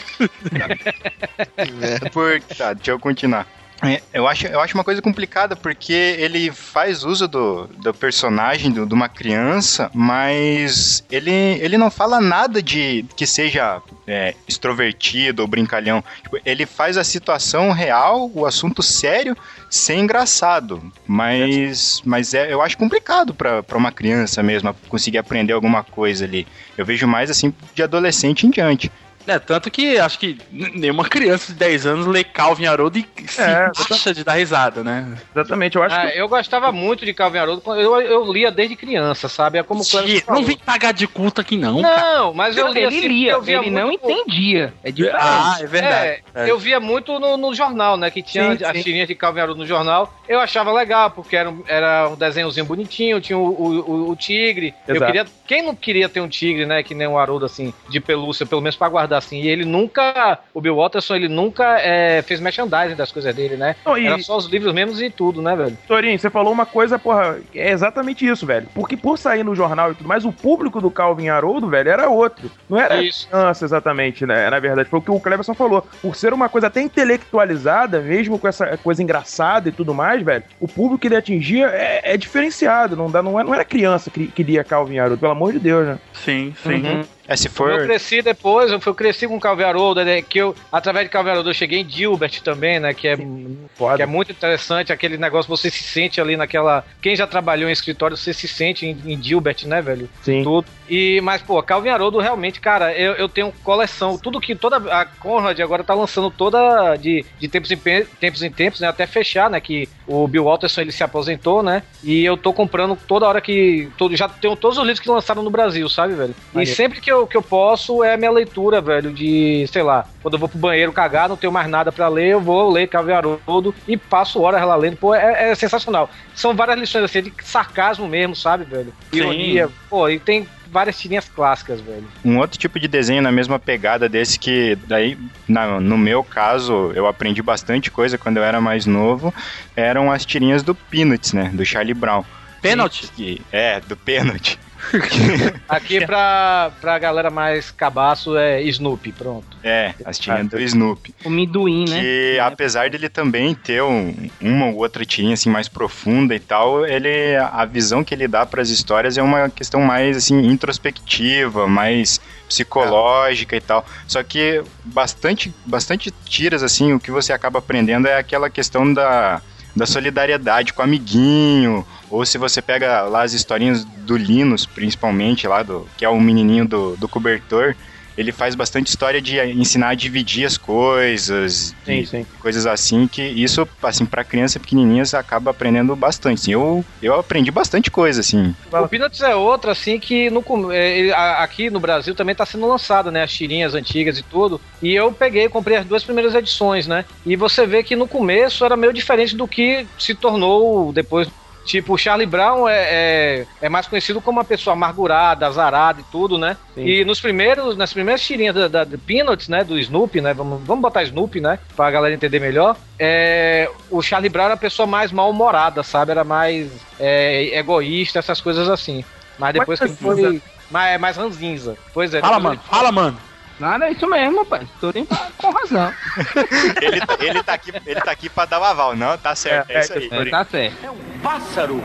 Por... 2.12 2.40
Tá, 2.56 2.72
deixa 2.72 2.92
eu 2.92 3.00
continuar. 3.00 3.46
É, 3.82 4.02
eu, 4.12 4.28
acho, 4.28 4.46
eu 4.46 4.60
acho 4.60 4.74
uma 4.74 4.84
coisa 4.84 5.00
complicada 5.00 5.56
porque 5.56 5.92
ele 5.92 6.50
faz 6.50 7.02
uso 7.02 7.26
do, 7.26 7.66
do 7.66 7.94
personagem 7.94 8.70
de 8.70 8.80
uma 8.80 9.08
criança, 9.08 9.90
mas 9.94 11.04
ele, 11.10 11.30
ele 11.30 11.78
não 11.78 11.90
fala 11.90 12.20
nada 12.20 12.62
de 12.62 13.04
que 13.16 13.26
seja 13.26 13.80
é, 14.06 14.34
extrovertido 14.46 15.42
ou 15.42 15.48
brincalhão. 15.48 16.04
Tipo, 16.22 16.38
ele 16.44 16.66
faz 16.66 16.98
a 16.98 17.04
situação 17.04 17.72
real, 17.72 18.30
o 18.34 18.44
assunto 18.44 18.82
sério, 18.82 19.36
ser 19.70 19.94
engraçado. 19.94 20.82
Mas, 21.06 22.02
mas 22.04 22.34
é, 22.34 22.52
eu 22.52 22.60
acho 22.60 22.76
complicado 22.76 23.34
pra 23.34 23.64
uma 23.74 23.92
criança 23.92 24.42
mesmo 24.42 24.74
conseguir 24.88 25.18
aprender 25.18 25.54
alguma 25.54 25.82
coisa 25.82 26.24
ali. 26.24 26.46
Eu 26.76 26.84
vejo 26.84 27.06
mais 27.06 27.30
assim 27.30 27.54
de 27.74 27.82
adolescente 27.82 28.46
em 28.46 28.50
diante. 28.50 28.90
É, 29.26 29.38
tanto 29.38 29.70
que 29.70 29.98
acho 29.98 30.18
que 30.18 30.38
nenhuma 30.50 31.04
criança 31.04 31.52
de 31.52 31.58
10 31.58 31.86
anos 31.86 32.06
lê 32.06 32.24
Calvin 32.24 32.66
Haroldo 32.66 32.98
e 32.98 33.06
se 33.28 33.40
É, 33.40 33.70
acha 33.90 34.14
de 34.14 34.24
dar 34.24 34.34
risada, 34.34 34.82
né? 34.82 35.16
Exatamente, 35.34 35.76
eu 35.76 35.82
acho 35.82 35.94
Ah, 35.94 36.10
que. 36.10 36.18
eu 36.18 36.28
gostava 36.28 36.72
muito 36.72 37.04
de 37.04 37.12
Calvin 37.12 37.38
Haroldo, 37.38 37.62
eu, 37.74 38.00
eu 38.00 38.32
lia 38.32 38.50
desde 38.50 38.74
criança, 38.76 39.28
sabe? 39.28 39.58
É 39.58 39.62
como. 39.62 39.82
Não 40.28 40.44
vem 40.44 40.56
pagar 40.56 40.92
de 40.92 41.06
culto 41.06 41.40
aqui 41.40 41.56
não, 41.56 41.82
cara. 41.82 42.00
Não, 42.18 42.34
mas 42.34 42.56
eu 42.56 42.68
lia 42.68 42.86
ele 42.86 42.98
assim, 42.98 43.08
lia, 43.08 43.32
eu 43.32 43.42
via 43.42 43.58
ele 43.58 43.70
não 43.70 43.88
muito- 43.88 44.10
entendia. 44.10 44.72
É 44.82 44.90
diferente. 44.90 45.22
Ah, 45.22 45.56
é 45.60 45.66
verdade. 45.66 46.22
É, 46.34 46.50
eu 46.50 46.58
via 46.58 46.80
muito 46.80 47.18
no, 47.18 47.36
no 47.36 47.54
jornal, 47.54 47.96
né? 47.96 48.10
Que 48.10 48.22
tinha 48.22 48.56
Sim, 48.56 48.64
as 48.64 48.76
sim. 48.76 48.82
tirinhas 48.82 49.06
de 49.08 49.14
Calvin 49.14 49.40
Haroldo 49.40 49.60
no 49.60 49.66
jornal. 49.66 50.12
Eu 50.28 50.40
achava 50.40 50.72
legal, 50.72 51.10
porque 51.10 51.36
era 51.36 51.50
um, 51.50 51.62
era 51.66 52.08
um 52.08 52.14
desenhozinho 52.16 52.64
bonitinho, 52.66 53.20
tinha 53.20 53.38
o, 53.38 53.42
o, 53.48 53.80
o- 54.06 54.10
o 54.10 54.16
tigre. 54.16 54.74
Eu 54.88 54.96
Exato. 54.96 55.12
queria. 55.12 55.26
Quem 55.46 55.62
não 55.62 55.74
queria 55.74 56.08
ter 56.08 56.20
um 56.20 56.28
tigre, 56.28 56.64
né? 56.66 56.82
Que 56.82 56.94
nem 56.94 57.06
o 57.06 57.18
Haroldo, 57.18 57.44
assim, 57.44 57.72
de 57.88 58.00
pelúcia, 58.00 58.46
pelo 58.46 58.60
menos 58.62 58.76
pra 58.76 58.88
guardar 58.88 59.09
assim. 59.18 59.40
E 59.42 59.48
ele 59.48 59.64
nunca. 59.64 60.38
O 60.54 60.60
Bill 60.60 60.76
Watterson, 60.76 61.16
ele 61.16 61.28
nunca 61.28 61.78
é, 61.80 62.22
fez 62.22 62.40
merchandising 62.40 62.96
das 62.96 63.12
coisas 63.12 63.34
dele, 63.34 63.56
né? 63.56 63.76
Não, 63.84 63.96
e- 63.96 64.06
Era 64.06 64.18
só 64.22 64.36
os 64.36 64.46
livros 64.46 64.72
mesmos 64.72 65.00
e 65.00 65.10
tudo, 65.10 65.40
né, 65.42 65.54
velho? 65.56 65.76
Torinho, 65.86 66.18
você 66.18 66.30
falou 66.30 66.52
uma 66.52 66.66
coisa, 66.66 66.98
porra, 66.98 67.38
é 67.54 67.70
exatamente 67.70 68.26
isso, 68.26 68.46
velho. 68.46 68.66
Porque 68.74 68.96
por 68.96 69.18
sair 69.18 69.44
no 69.44 69.54
jornal 69.54 69.92
e 69.92 69.94
tudo 69.94 70.08
mais, 70.08 70.24
o 70.24 70.32
público 70.32 70.80
do 70.80 70.90
Calvin 70.90 71.28
Haroldo, 71.28 71.68
velho, 71.68 71.90
era 71.90 72.08
outro. 72.08 72.50
Não 72.68 72.78
era 72.78 73.02
Isso. 73.02 73.28
criança 73.28 73.64
exatamente, 73.64 74.24
né? 74.26 74.48
Na 74.50 74.58
verdade, 74.58 74.88
foi 74.88 74.98
o 74.98 75.02
que 75.02 75.10
o 75.10 75.20
Cleberson 75.20 75.54
falou. 75.54 75.86
Por 76.02 76.14
ser 76.16 76.32
uma 76.32 76.48
coisa 76.48 76.66
até 76.68 76.80
intelectualizada, 76.80 78.00
mesmo 78.00 78.38
com 78.38 78.48
essa 78.48 78.76
coisa 78.78 79.02
engraçada 79.02 79.68
e 79.68 79.72
tudo 79.72 79.94
mais, 79.94 80.22
velho, 80.22 80.42
o 80.60 80.66
público 80.68 80.98
que 80.98 81.08
ele 81.08 81.16
atingia 81.16 81.66
é, 81.68 82.00
é 82.14 82.16
diferenciado. 82.16 82.96
Não, 82.96 83.10
dá, 83.10 83.22
não, 83.22 83.38
é- 83.38 83.44
não 83.44 83.54
era 83.54 83.64
criança 83.64 84.10
que, 84.10 84.26
que 84.28 84.42
lia 84.42 84.64
Calvin 84.64 84.98
Haroldo, 84.98 85.18
pelo 85.18 85.32
amor 85.32 85.52
de 85.52 85.58
Deus, 85.58 85.86
né? 85.86 85.98
Sim, 86.12 86.54
sim. 86.62 86.74
Uhum. 86.86 87.04
É, 87.30 87.36
se 87.36 87.46
Eu 87.46 87.52
for. 87.52 87.84
cresci 87.84 88.20
depois, 88.22 88.72
eu, 88.72 88.80
fui- 88.80 88.90
eu 88.90 88.94
cresci 88.94 89.28
com 89.28 89.36
o 89.36 89.40
Calvin 89.40 89.62
Haroldo, 89.62 90.04
né, 90.04 90.20
que 90.20 90.38
eu, 90.38 90.52
através 90.72 91.06
de 91.06 91.12
Calvin 91.12 91.30
Haroldo, 91.30 91.50
eu 91.50 91.54
cheguei 91.54 91.78
em 91.78 91.88
Gilbert 91.88 92.40
também, 92.42 92.80
né, 92.80 92.92
que 92.92 93.06
é, 93.06 93.16
que 93.16 94.02
é 94.02 94.06
muito 94.06 94.32
interessante, 94.32 94.92
aquele 94.92 95.16
negócio, 95.16 95.48
você 95.48 95.70
se 95.70 95.84
sente 95.84 96.20
ali 96.20 96.36
naquela, 96.36 96.84
quem 97.00 97.14
já 97.14 97.28
trabalhou 97.28 97.68
em 97.70 97.72
escritório, 97.72 98.16
você 98.16 98.34
se 98.34 98.48
sente 98.48 98.84
em, 98.84 98.98
em 99.12 99.22
Gilbert, 99.22 99.58
né, 99.64 99.80
velho? 99.80 100.10
Sim. 100.22 100.42
Tudo. 100.42 100.66
E, 100.88 101.20
mas, 101.20 101.40
pô, 101.40 101.62
Calvin 101.62 101.90
Haroldo, 101.90 102.18
realmente, 102.18 102.60
cara, 102.60 102.92
eu, 102.98 103.12
eu 103.12 103.28
tenho 103.28 103.52
coleção, 103.62 104.18
tudo 104.18 104.40
que, 104.40 104.56
toda, 104.56 104.78
a 104.92 105.04
Conrad 105.04 105.60
agora 105.60 105.84
tá 105.84 105.94
lançando 105.94 106.32
toda, 106.32 106.96
de, 106.96 107.24
de 107.38 107.46
tempos, 107.46 107.70
em, 107.70 107.76
tempos 108.18 108.42
em 108.42 108.50
tempos, 108.50 108.80
né, 108.80 108.88
até 108.88 109.06
fechar, 109.06 109.48
né, 109.48 109.60
que 109.60 109.88
o 110.04 110.26
Bill 110.26 110.42
Walterson, 110.46 110.80
ele 110.80 110.90
se 110.90 111.04
aposentou, 111.04 111.62
né, 111.62 111.84
e 112.02 112.24
eu 112.24 112.36
tô 112.36 112.52
comprando 112.52 112.98
toda 113.06 113.28
hora 113.28 113.40
que, 113.40 113.88
todo, 113.96 114.16
já 114.16 114.28
tenho 114.28 114.56
todos 114.56 114.78
os 114.78 114.82
livros 114.82 114.98
que 114.98 115.08
lançaram 115.08 115.44
no 115.44 115.50
Brasil, 115.50 115.88
sabe, 115.88 116.14
velho? 116.14 116.34
E 116.56 116.66
sempre 116.66 117.00
que 117.00 117.12
eu, 117.12 117.19
que 117.26 117.36
eu 117.36 117.42
posso, 117.42 118.02
é 118.04 118.14
a 118.14 118.16
minha 118.16 118.30
leitura, 118.30 118.80
velho, 118.80 119.12
de, 119.12 119.66
sei 119.72 119.82
lá, 119.82 120.06
quando 120.22 120.34
eu 120.34 120.40
vou 120.40 120.48
pro 120.48 120.58
banheiro 120.58 120.92
cagar, 120.92 121.28
não 121.28 121.36
tenho 121.36 121.52
mais 121.52 121.68
nada 121.68 121.90
pra 121.92 122.08
ler, 122.08 122.28
eu 122.28 122.40
vou 122.40 122.70
ler 122.70 122.86
Calvin 122.88 123.12
Haroldo 123.12 123.74
e 123.86 123.96
passo 123.96 124.40
horas 124.40 124.62
lá 124.64 124.76
lendo, 124.76 124.96
pô, 124.96 125.14
é, 125.14 125.50
é 125.50 125.54
sensacional. 125.54 126.10
São 126.34 126.54
várias 126.54 126.78
lições, 126.78 127.04
assim, 127.04 127.22
de 127.22 127.32
sarcasmo 127.42 128.08
mesmo, 128.08 128.34
sabe, 128.36 128.64
velho? 128.64 128.92
Sim. 129.12 129.18
Ironia, 129.18 129.68
pô, 129.88 130.08
e 130.08 130.18
tem 130.18 130.48
várias 130.66 130.98
tirinhas 130.98 131.28
clássicas, 131.28 131.80
velho. 131.80 132.04
Um 132.24 132.38
outro 132.38 132.58
tipo 132.58 132.78
de 132.78 132.86
desenho 132.86 133.20
na 133.22 133.32
mesma 133.32 133.58
pegada 133.58 134.08
desse 134.08 134.38
que 134.38 134.76
daí, 134.86 135.18
na- 135.48 135.80
no 135.80 135.98
meu 135.98 136.22
caso, 136.22 136.92
eu 136.94 137.06
aprendi 137.06 137.42
bastante 137.42 137.90
coisa 137.90 138.16
quando 138.16 138.36
eu 138.36 138.44
era 138.44 138.60
mais 138.60 138.86
novo, 138.86 139.34
eram 139.76 140.12
as 140.12 140.24
tirinhas 140.24 140.62
do 140.62 140.74
Peanuts, 140.74 141.32
né? 141.32 141.50
Do 141.52 141.64
Charlie 141.64 141.94
Brown. 141.94 142.22
Pênalti? 142.62 143.08
Que- 143.16 143.40
é, 143.50 143.80
do 143.80 143.96
Pênalti. 143.96 144.58
Aqui 145.68 146.04
pra, 146.04 146.72
pra 146.80 146.98
galera 146.98 147.30
mais 147.30 147.70
cabaço 147.70 148.36
é 148.36 148.62
Snoopy, 148.62 149.12
pronto. 149.12 149.56
É, 149.62 149.94
as 150.04 150.18
tirinhas 150.18 150.48
do 150.48 150.60
Snoopy. 150.60 151.14
O 151.24 151.30
Miduim, 151.30 151.88
né? 151.88 152.00
Que 152.00 152.38
apesar 152.40 152.90
dele 152.90 153.08
também 153.08 153.54
ter 153.54 153.82
um- 153.82 154.14
uma 154.40 154.66
ou 154.66 154.76
outra 154.76 155.04
tirinha 155.04 155.34
assim 155.34 155.50
mais 155.50 155.68
profunda 155.68 156.34
e 156.34 156.40
tal, 156.40 156.86
ele 156.86 157.36
a 157.36 157.64
visão 157.64 158.02
que 158.02 158.14
ele 158.14 158.26
dá 158.26 158.44
para 158.46 158.62
as 158.62 158.70
histórias 158.70 159.16
é 159.18 159.22
uma 159.22 159.48
questão 159.50 159.80
mais 159.80 160.16
assim 160.16 160.38
introspectiva, 160.46 161.66
mais 161.66 162.20
psicológica 162.48 163.56
e 163.56 163.60
tal. 163.60 163.84
Só 164.06 164.22
que 164.22 164.62
bastante 164.84 165.54
bastante 165.64 166.10
tiras 166.10 166.62
assim, 166.62 166.92
o 166.92 167.00
que 167.00 167.10
você 167.10 167.32
acaba 167.32 167.58
aprendendo 167.58 168.06
é 168.08 168.16
aquela 168.18 168.50
questão 168.50 168.92
da 168.92 169.40
da 169.74 169.86
solidariedade 169.86 170.72
com 170.72 170.82
o 170.82 170.84
amiguinho, 170.84 171.86
ou 172.10 172.24
se 172.26 172.38
você 172.38 172.60
pega 172.60 173.02
lá 173.02 173.22
as 173.22 173.32
historinhas 173.32 173.84
do 173.84 174.16
Linus, 174.16 174.66
principalmente 174.66 175.46
lá 175.46 175.62
do 175.62 175.86
que 175.96 176.04
é 176.04 176.08
o 176.08 176.20
menininho 176.20 176.66
do, 176.66 176.96
do 176.96 177.08
cobertor, 177.08 177.76
ele 178.20 178.32
faz 178.32 178.54
bastante 178.54 178.88
história 178.88 179.20
de 179.20 179.40
ensinar 179.40 179.90
a 179.90 179.94
dividir 179.94 180.44
as 180.44 180.58
coisas, 180.58 181.74
Sim, 181.84 182.04
sim. 182.04 182.26
coisas 182.38 182.66
assim, 182.66 183.08
que 183.08 183.22
isso, 183.22 183.66
assim, 183.82 184.04
pra 184.04 184.22
criança 184.22 184.60
pequenininha, 184.60 185.04
você 185.04 185.16
acaba 185.16 185.50
aprendendo 185.50 185.96
bastante. 185.96 186.42
Assim, 186.42 186.52
eu, 186.52 186.84
eu 187.00 187.14
aprendi 187.14 187.50
bastante 187.50 187.90
coisa, 187.90 188.20
assim. 188.20 188.54
O 188.70 188.88
Peanuts 188.88 189.20
é 189.22 189.34
outra, 189.34 189.72
assim, 189.72 189.98
que 189.98 190.28
no, 190.28 190.44
é, 190.70 191.10
aqui 191.42 191.70
no 191.70 191.80
Brasil 191.80 192.14
também 192.14 192.34
tá 192.34 192.44
sendo 192.44 192.66
lançado, 192.66 193.10
né? 193.10 193.22
As 193.22 193.32
tirinhas 193.32 193.74
antigas 193.74 194.18
e 194.18 194.22
tudo. 194.22 194.60
E 194.82 194.94
eu 194.94 195.12
peguei, 195.12 195.48
comprei 195.48 195.78
as 195.78 195.86
duas 195.86 196.04
primeiras 196.04 196.34
edições, 196.34 196.86
né? 196.86 197.04
E 197.24 197.36
você 197.36 197.66
vê 197.66 197.82
que 197.82 197.96
no 197.96 198.06
começo 198.06 198.64
era 198.64 198.76
meio 198.76 198.92
diferente 198.92 199.34
do 199.34 199.48
que 199.48 199.86
se 199.98 200.14
tornou 200.14 200.92
depois. 200.92 201.28
Tipo, 201.70 201.94
o 201.94 201.96
Charlie 201.98 202.26
Brown 202.26 202.68
é, 202.68 202.82
é, 202.90 203.46
é 203.62 203.68
mais 203.68 203.86
conhecido 203.86 204.20
como 204.20 204.40
uma 204.40 204.44
pessoa 204.44 204.74
amargurada, 204.74 205.46
azarada 205.46 206.00
e 206.00 206.04
tudo, 206.10 206.36
né? 206.36 206.56
Sim. 206.74 206.84
E 206.84 207.04
nos 207.04 207.20
primeiros, 207.20 207.76
nas 207.76 207.92
primeiras 207.92 208.20
tirinhas 208.20 208.56
da, 208.56 208.66
da, 208.66 208.82
do 208.82 208.98
Peanuts, 208.98 209.46
né? 209.46 209.62
Do 209.62 209.78
Snoopy, 209.78 210.20
né? 210.20 210.34
Vamos, 210.34 210.60
vamos 210.64 210.82
botar 210.82 211.04
Snoopy, 211.04 211.40
né? 211.40 211.60
Pra 211.76 211.88
galera 211.88 212.12
entender 212.12 212.40
melhor. 212.40 212.76
É, 212.98 213.70
o 213.88 214.02
Charlie 214.02 214.28
Brown 214.28 214.46
era 214.46 214.54
a 214.54 214.56
pessoa 214.56 214.84
mais 214.84 215.12
mal-humorada, 215.12 215.84
sabe? 215.84 216.10
Era 216.10 216.24
mais 216.24 216.72
é, 216.98 217.56
egoísta, 217.56 218.18
essas 218.18 218.40
coisas 218.40 218.68
assim. 218.68 219.04
Mas 219.38 219.54
depois 219.54 219.78
que 219.78 219.86
Mais 219.86 220.00
foi. 220.00 220.42
Mais, 220.72 221.00
mais 221.00 221.16
ranzinza. 221.16 221.76
Pois 221.94 222.12
é. 222.12 222.20
Fala, 222.20 222.40
mano. 222.40 222.60
Fala, 222.68 222.90
mano. 222.90 223.16
Nada, 223.60 223.86
é 223.86 223.92
isso 223.92 224.08
mesmo, 224.08 224.38
rapaz. 224.38 224.68
Turim 224.80 225.06
com 225.38 225.50
razão. 225.50 225.92
ele, 226.82 227.00
tá, 227.06 227.16
ele, 227.20 227.42
tá 227.44 227.52
aqui, 227.52 227.72
ele 227.86 228.00
tá 228.00 228.10
aqui 228.10 228.28
pra 228.28 228.44
dar 228.46 228.58
o 228.58 228.64
aval, 228.64 228.96
não? 228.96 229.16
Tá 229.18 229.36
certo, 229.36 229.70
é, 229.70 229.80
isso 229.80 229.92
aí. 229.92 230.08
É, 230.10 230.24
tá 230.30 230.44
certo. 230.44 231.09
Pássaro! 231.22 231.80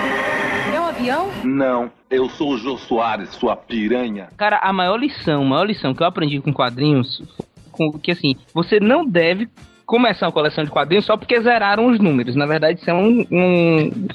É 0.73 0.79
um 0.79 0.85
avião? 0.85 1.29
Não, 1.43 1.91
eu 2.09 2.29
sou 2.29 2.53
o 2.53 2.57
Jô 2.57 2.77
Soares, 2.77 3.29
sua 3.31 3.55
piranha. 3.55 4.29
Cara, 4.37 4.59
a 4.61 4.71
maior 4.71 4.97
lição, 4.97 5.41
a 5.41 5.45
maior 5.45 5.65
lição 5.65 5.93
que 5.93 6.01
eu 6.01 6.07
aprendi 6.07 6.39
com 6.39 6.53
quadrinhos, 6.53 7.21
com, 7.71 7.91
que 7.99 8.11
assim, 8.11 8.35
você 8.53 8.79
não 8.79 9.05
deve 9.05 9.49
começar 9.85 10.25
uma 10.25 10.31
coleção 10.31 10.63
de 10.63 10.71
quadrinhos 10.71 11.05
só 11.05 11.15
porque 11.15 11.39
zeraram 11.41 11.87
os 11.87 11.99
números. 11.99 12.35
Na 12.35 12.45
verdade, 12.45 12.79
isso 12.79 12.89
é 12.89 12.93
um, 12.93 13.25
um. 13.31 14.07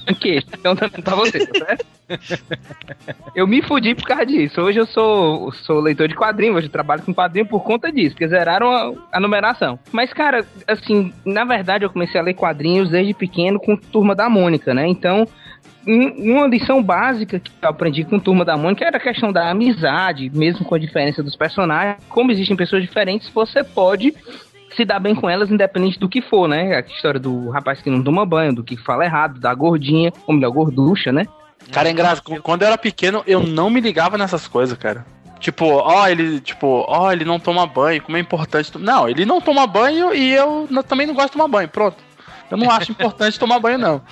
Então, 0.58 0.74
tá 0.76 0.88
pra 0.88 1.14
você, 1.14 1.46
tá? 1.46 1.76
Eu 3.34 3.46
me 3.46 3.62
fudi 3.62 3.94
por 3.94 4.04
causa 4.06 4.26
disso. 4.26 4.60
Hoje 4.60 4.78
eu 4.80 4.86
sou, 4.86 5.52
sou 5.52 5.80
leitor 5.80 6.08
de 6.08 6.14
quadrinhos, 6.14 6.56
hoje 6.56 6.66
eu 6.66 6.72
trabalho 6.72 7.02
com 7.02 7.14
quadrinho 7.14 7.46
por 7.46 7.62
conta 7.62 7.90
disso, 7.92 8.10
porque 8.10 8.28
zeraram 8.28 8.70
a, 8.70 8.92
a 9.12 9.20
numeração. 9.20 9.78
Mas, 9.92 10.12
cara, 10.12 10.44
assim, 10.66 11.12
na 11.24 11.44
verdade 11.44 11.84
eu 11.84 11.90
comecei 11.90 12.20
a 12.20 12.24
ler 12.24 12.34
quadrinhos 12.34 12.90
desde 12.90 13.14
pequeno 13.14 13.60
com 13.60 13.76
Turma 13.76 14.14
da 14.14 14.28
Mônica, 14.28 14.74
né? 14.74 14.86
Então, 14.88 15.24
um- 15.86 16.32
uma 16.34 16.46
lição 16.48 16.82
básica 16.82 17.38
que 17.38 17.50
eu 17.62 17.68
aprendi 17.68 18.04
com 18.04 18.18
Turma 18.18 18.44
da 18.44 18.56
Mônica 18.56 18.84
era 18.84 18.96
a 18.96 19.00
questão 19.00 19.32
da 19.32 19.48
amizade, 19.50 20.30
mesmo 20.34 20.64
com 20.64 20.74
a 20.74 20.78
diferença 20.78 21.22
dos 21.22 21.36
personagens. 21.36 22.02
Como 22.08 22.32
existem 22.32 22.56
pessoas 22.56 22.82
diferentes, 22.82 23.28
você 23.28 23.62
pode 23.62 24.14
se 24.76 24.84
dar 24.84 24.98
bem 24.98 25.14
com 25.14 25.28
elas, 25.28 25.50
independente 25.50 25.98
do 25.98 26.08
que 26.08 26.22
for, 26.22 26.48
né? 26.48 26.76
A 26.76 26.80
história 26.80 27.20
do 27.20 27.50
rapaz 27.50 27.80
que 27.80 27.90
não 27.90 28.02
toma 28.02 28.24
banho, 28.26 28.54
do 28.54 28.64
que 28.64 28.76
fala 28.76 29.04
errado, 29.04 29.40
da 29.40 29.52
gordinha, 29.54 30.12
ou 30.26 30.34
melhor, 30.34 30.50
gorducha, 30.50 31.12
né? 31.12 31.26
Cara, 31.72 31.88
é 31.88 31.92
engraçado. 31.92 32.40
Quando 32.42 32.62
eu 32.62 32.68
era 32.68 32.78
pequeno, 32.78 33.22
eu 33.26 33.42
não 33.42 33.70
me 33.70 33.80
ligava 33.80 34.16
nessas 34.16 34.48
coisas, 34.48 34.76
cara. 34.76 35.04
Tipo, 35.38 35.64
ó, 35.66 36.06
ele, 36.06 36.38
tipo, 36.40 36.84
ó, 36.86 37.10
ele 37.10 37.24
não 37.24 37.40
toma 37.40 37.66
banho, 37.66 38.02
como 38.02 38.16
é 38.16 38.20
importante. 38.20 38.76
Não, 38.78 39.08
ele 39.08 39.24
não 39.24 39.40
toma 39.40 39.66
banho 39.66 40.14
e 40.14 40.32
eu 40.34 40.68
também 40.86 41.06
não 41.06 41.14
gosto 41.14 41.28
de 41.28 41.32
tomar 41.32 41.48
banho, 41.48 41.68
pronto. 41.68 41.96
Eu 42.50 42.56
não 42.56 42.70
acho 42.70 42.90
importante 42.92 43.38
tomar 43.38 43.58
banho, 43.60 43.78
não. 43.78 44.02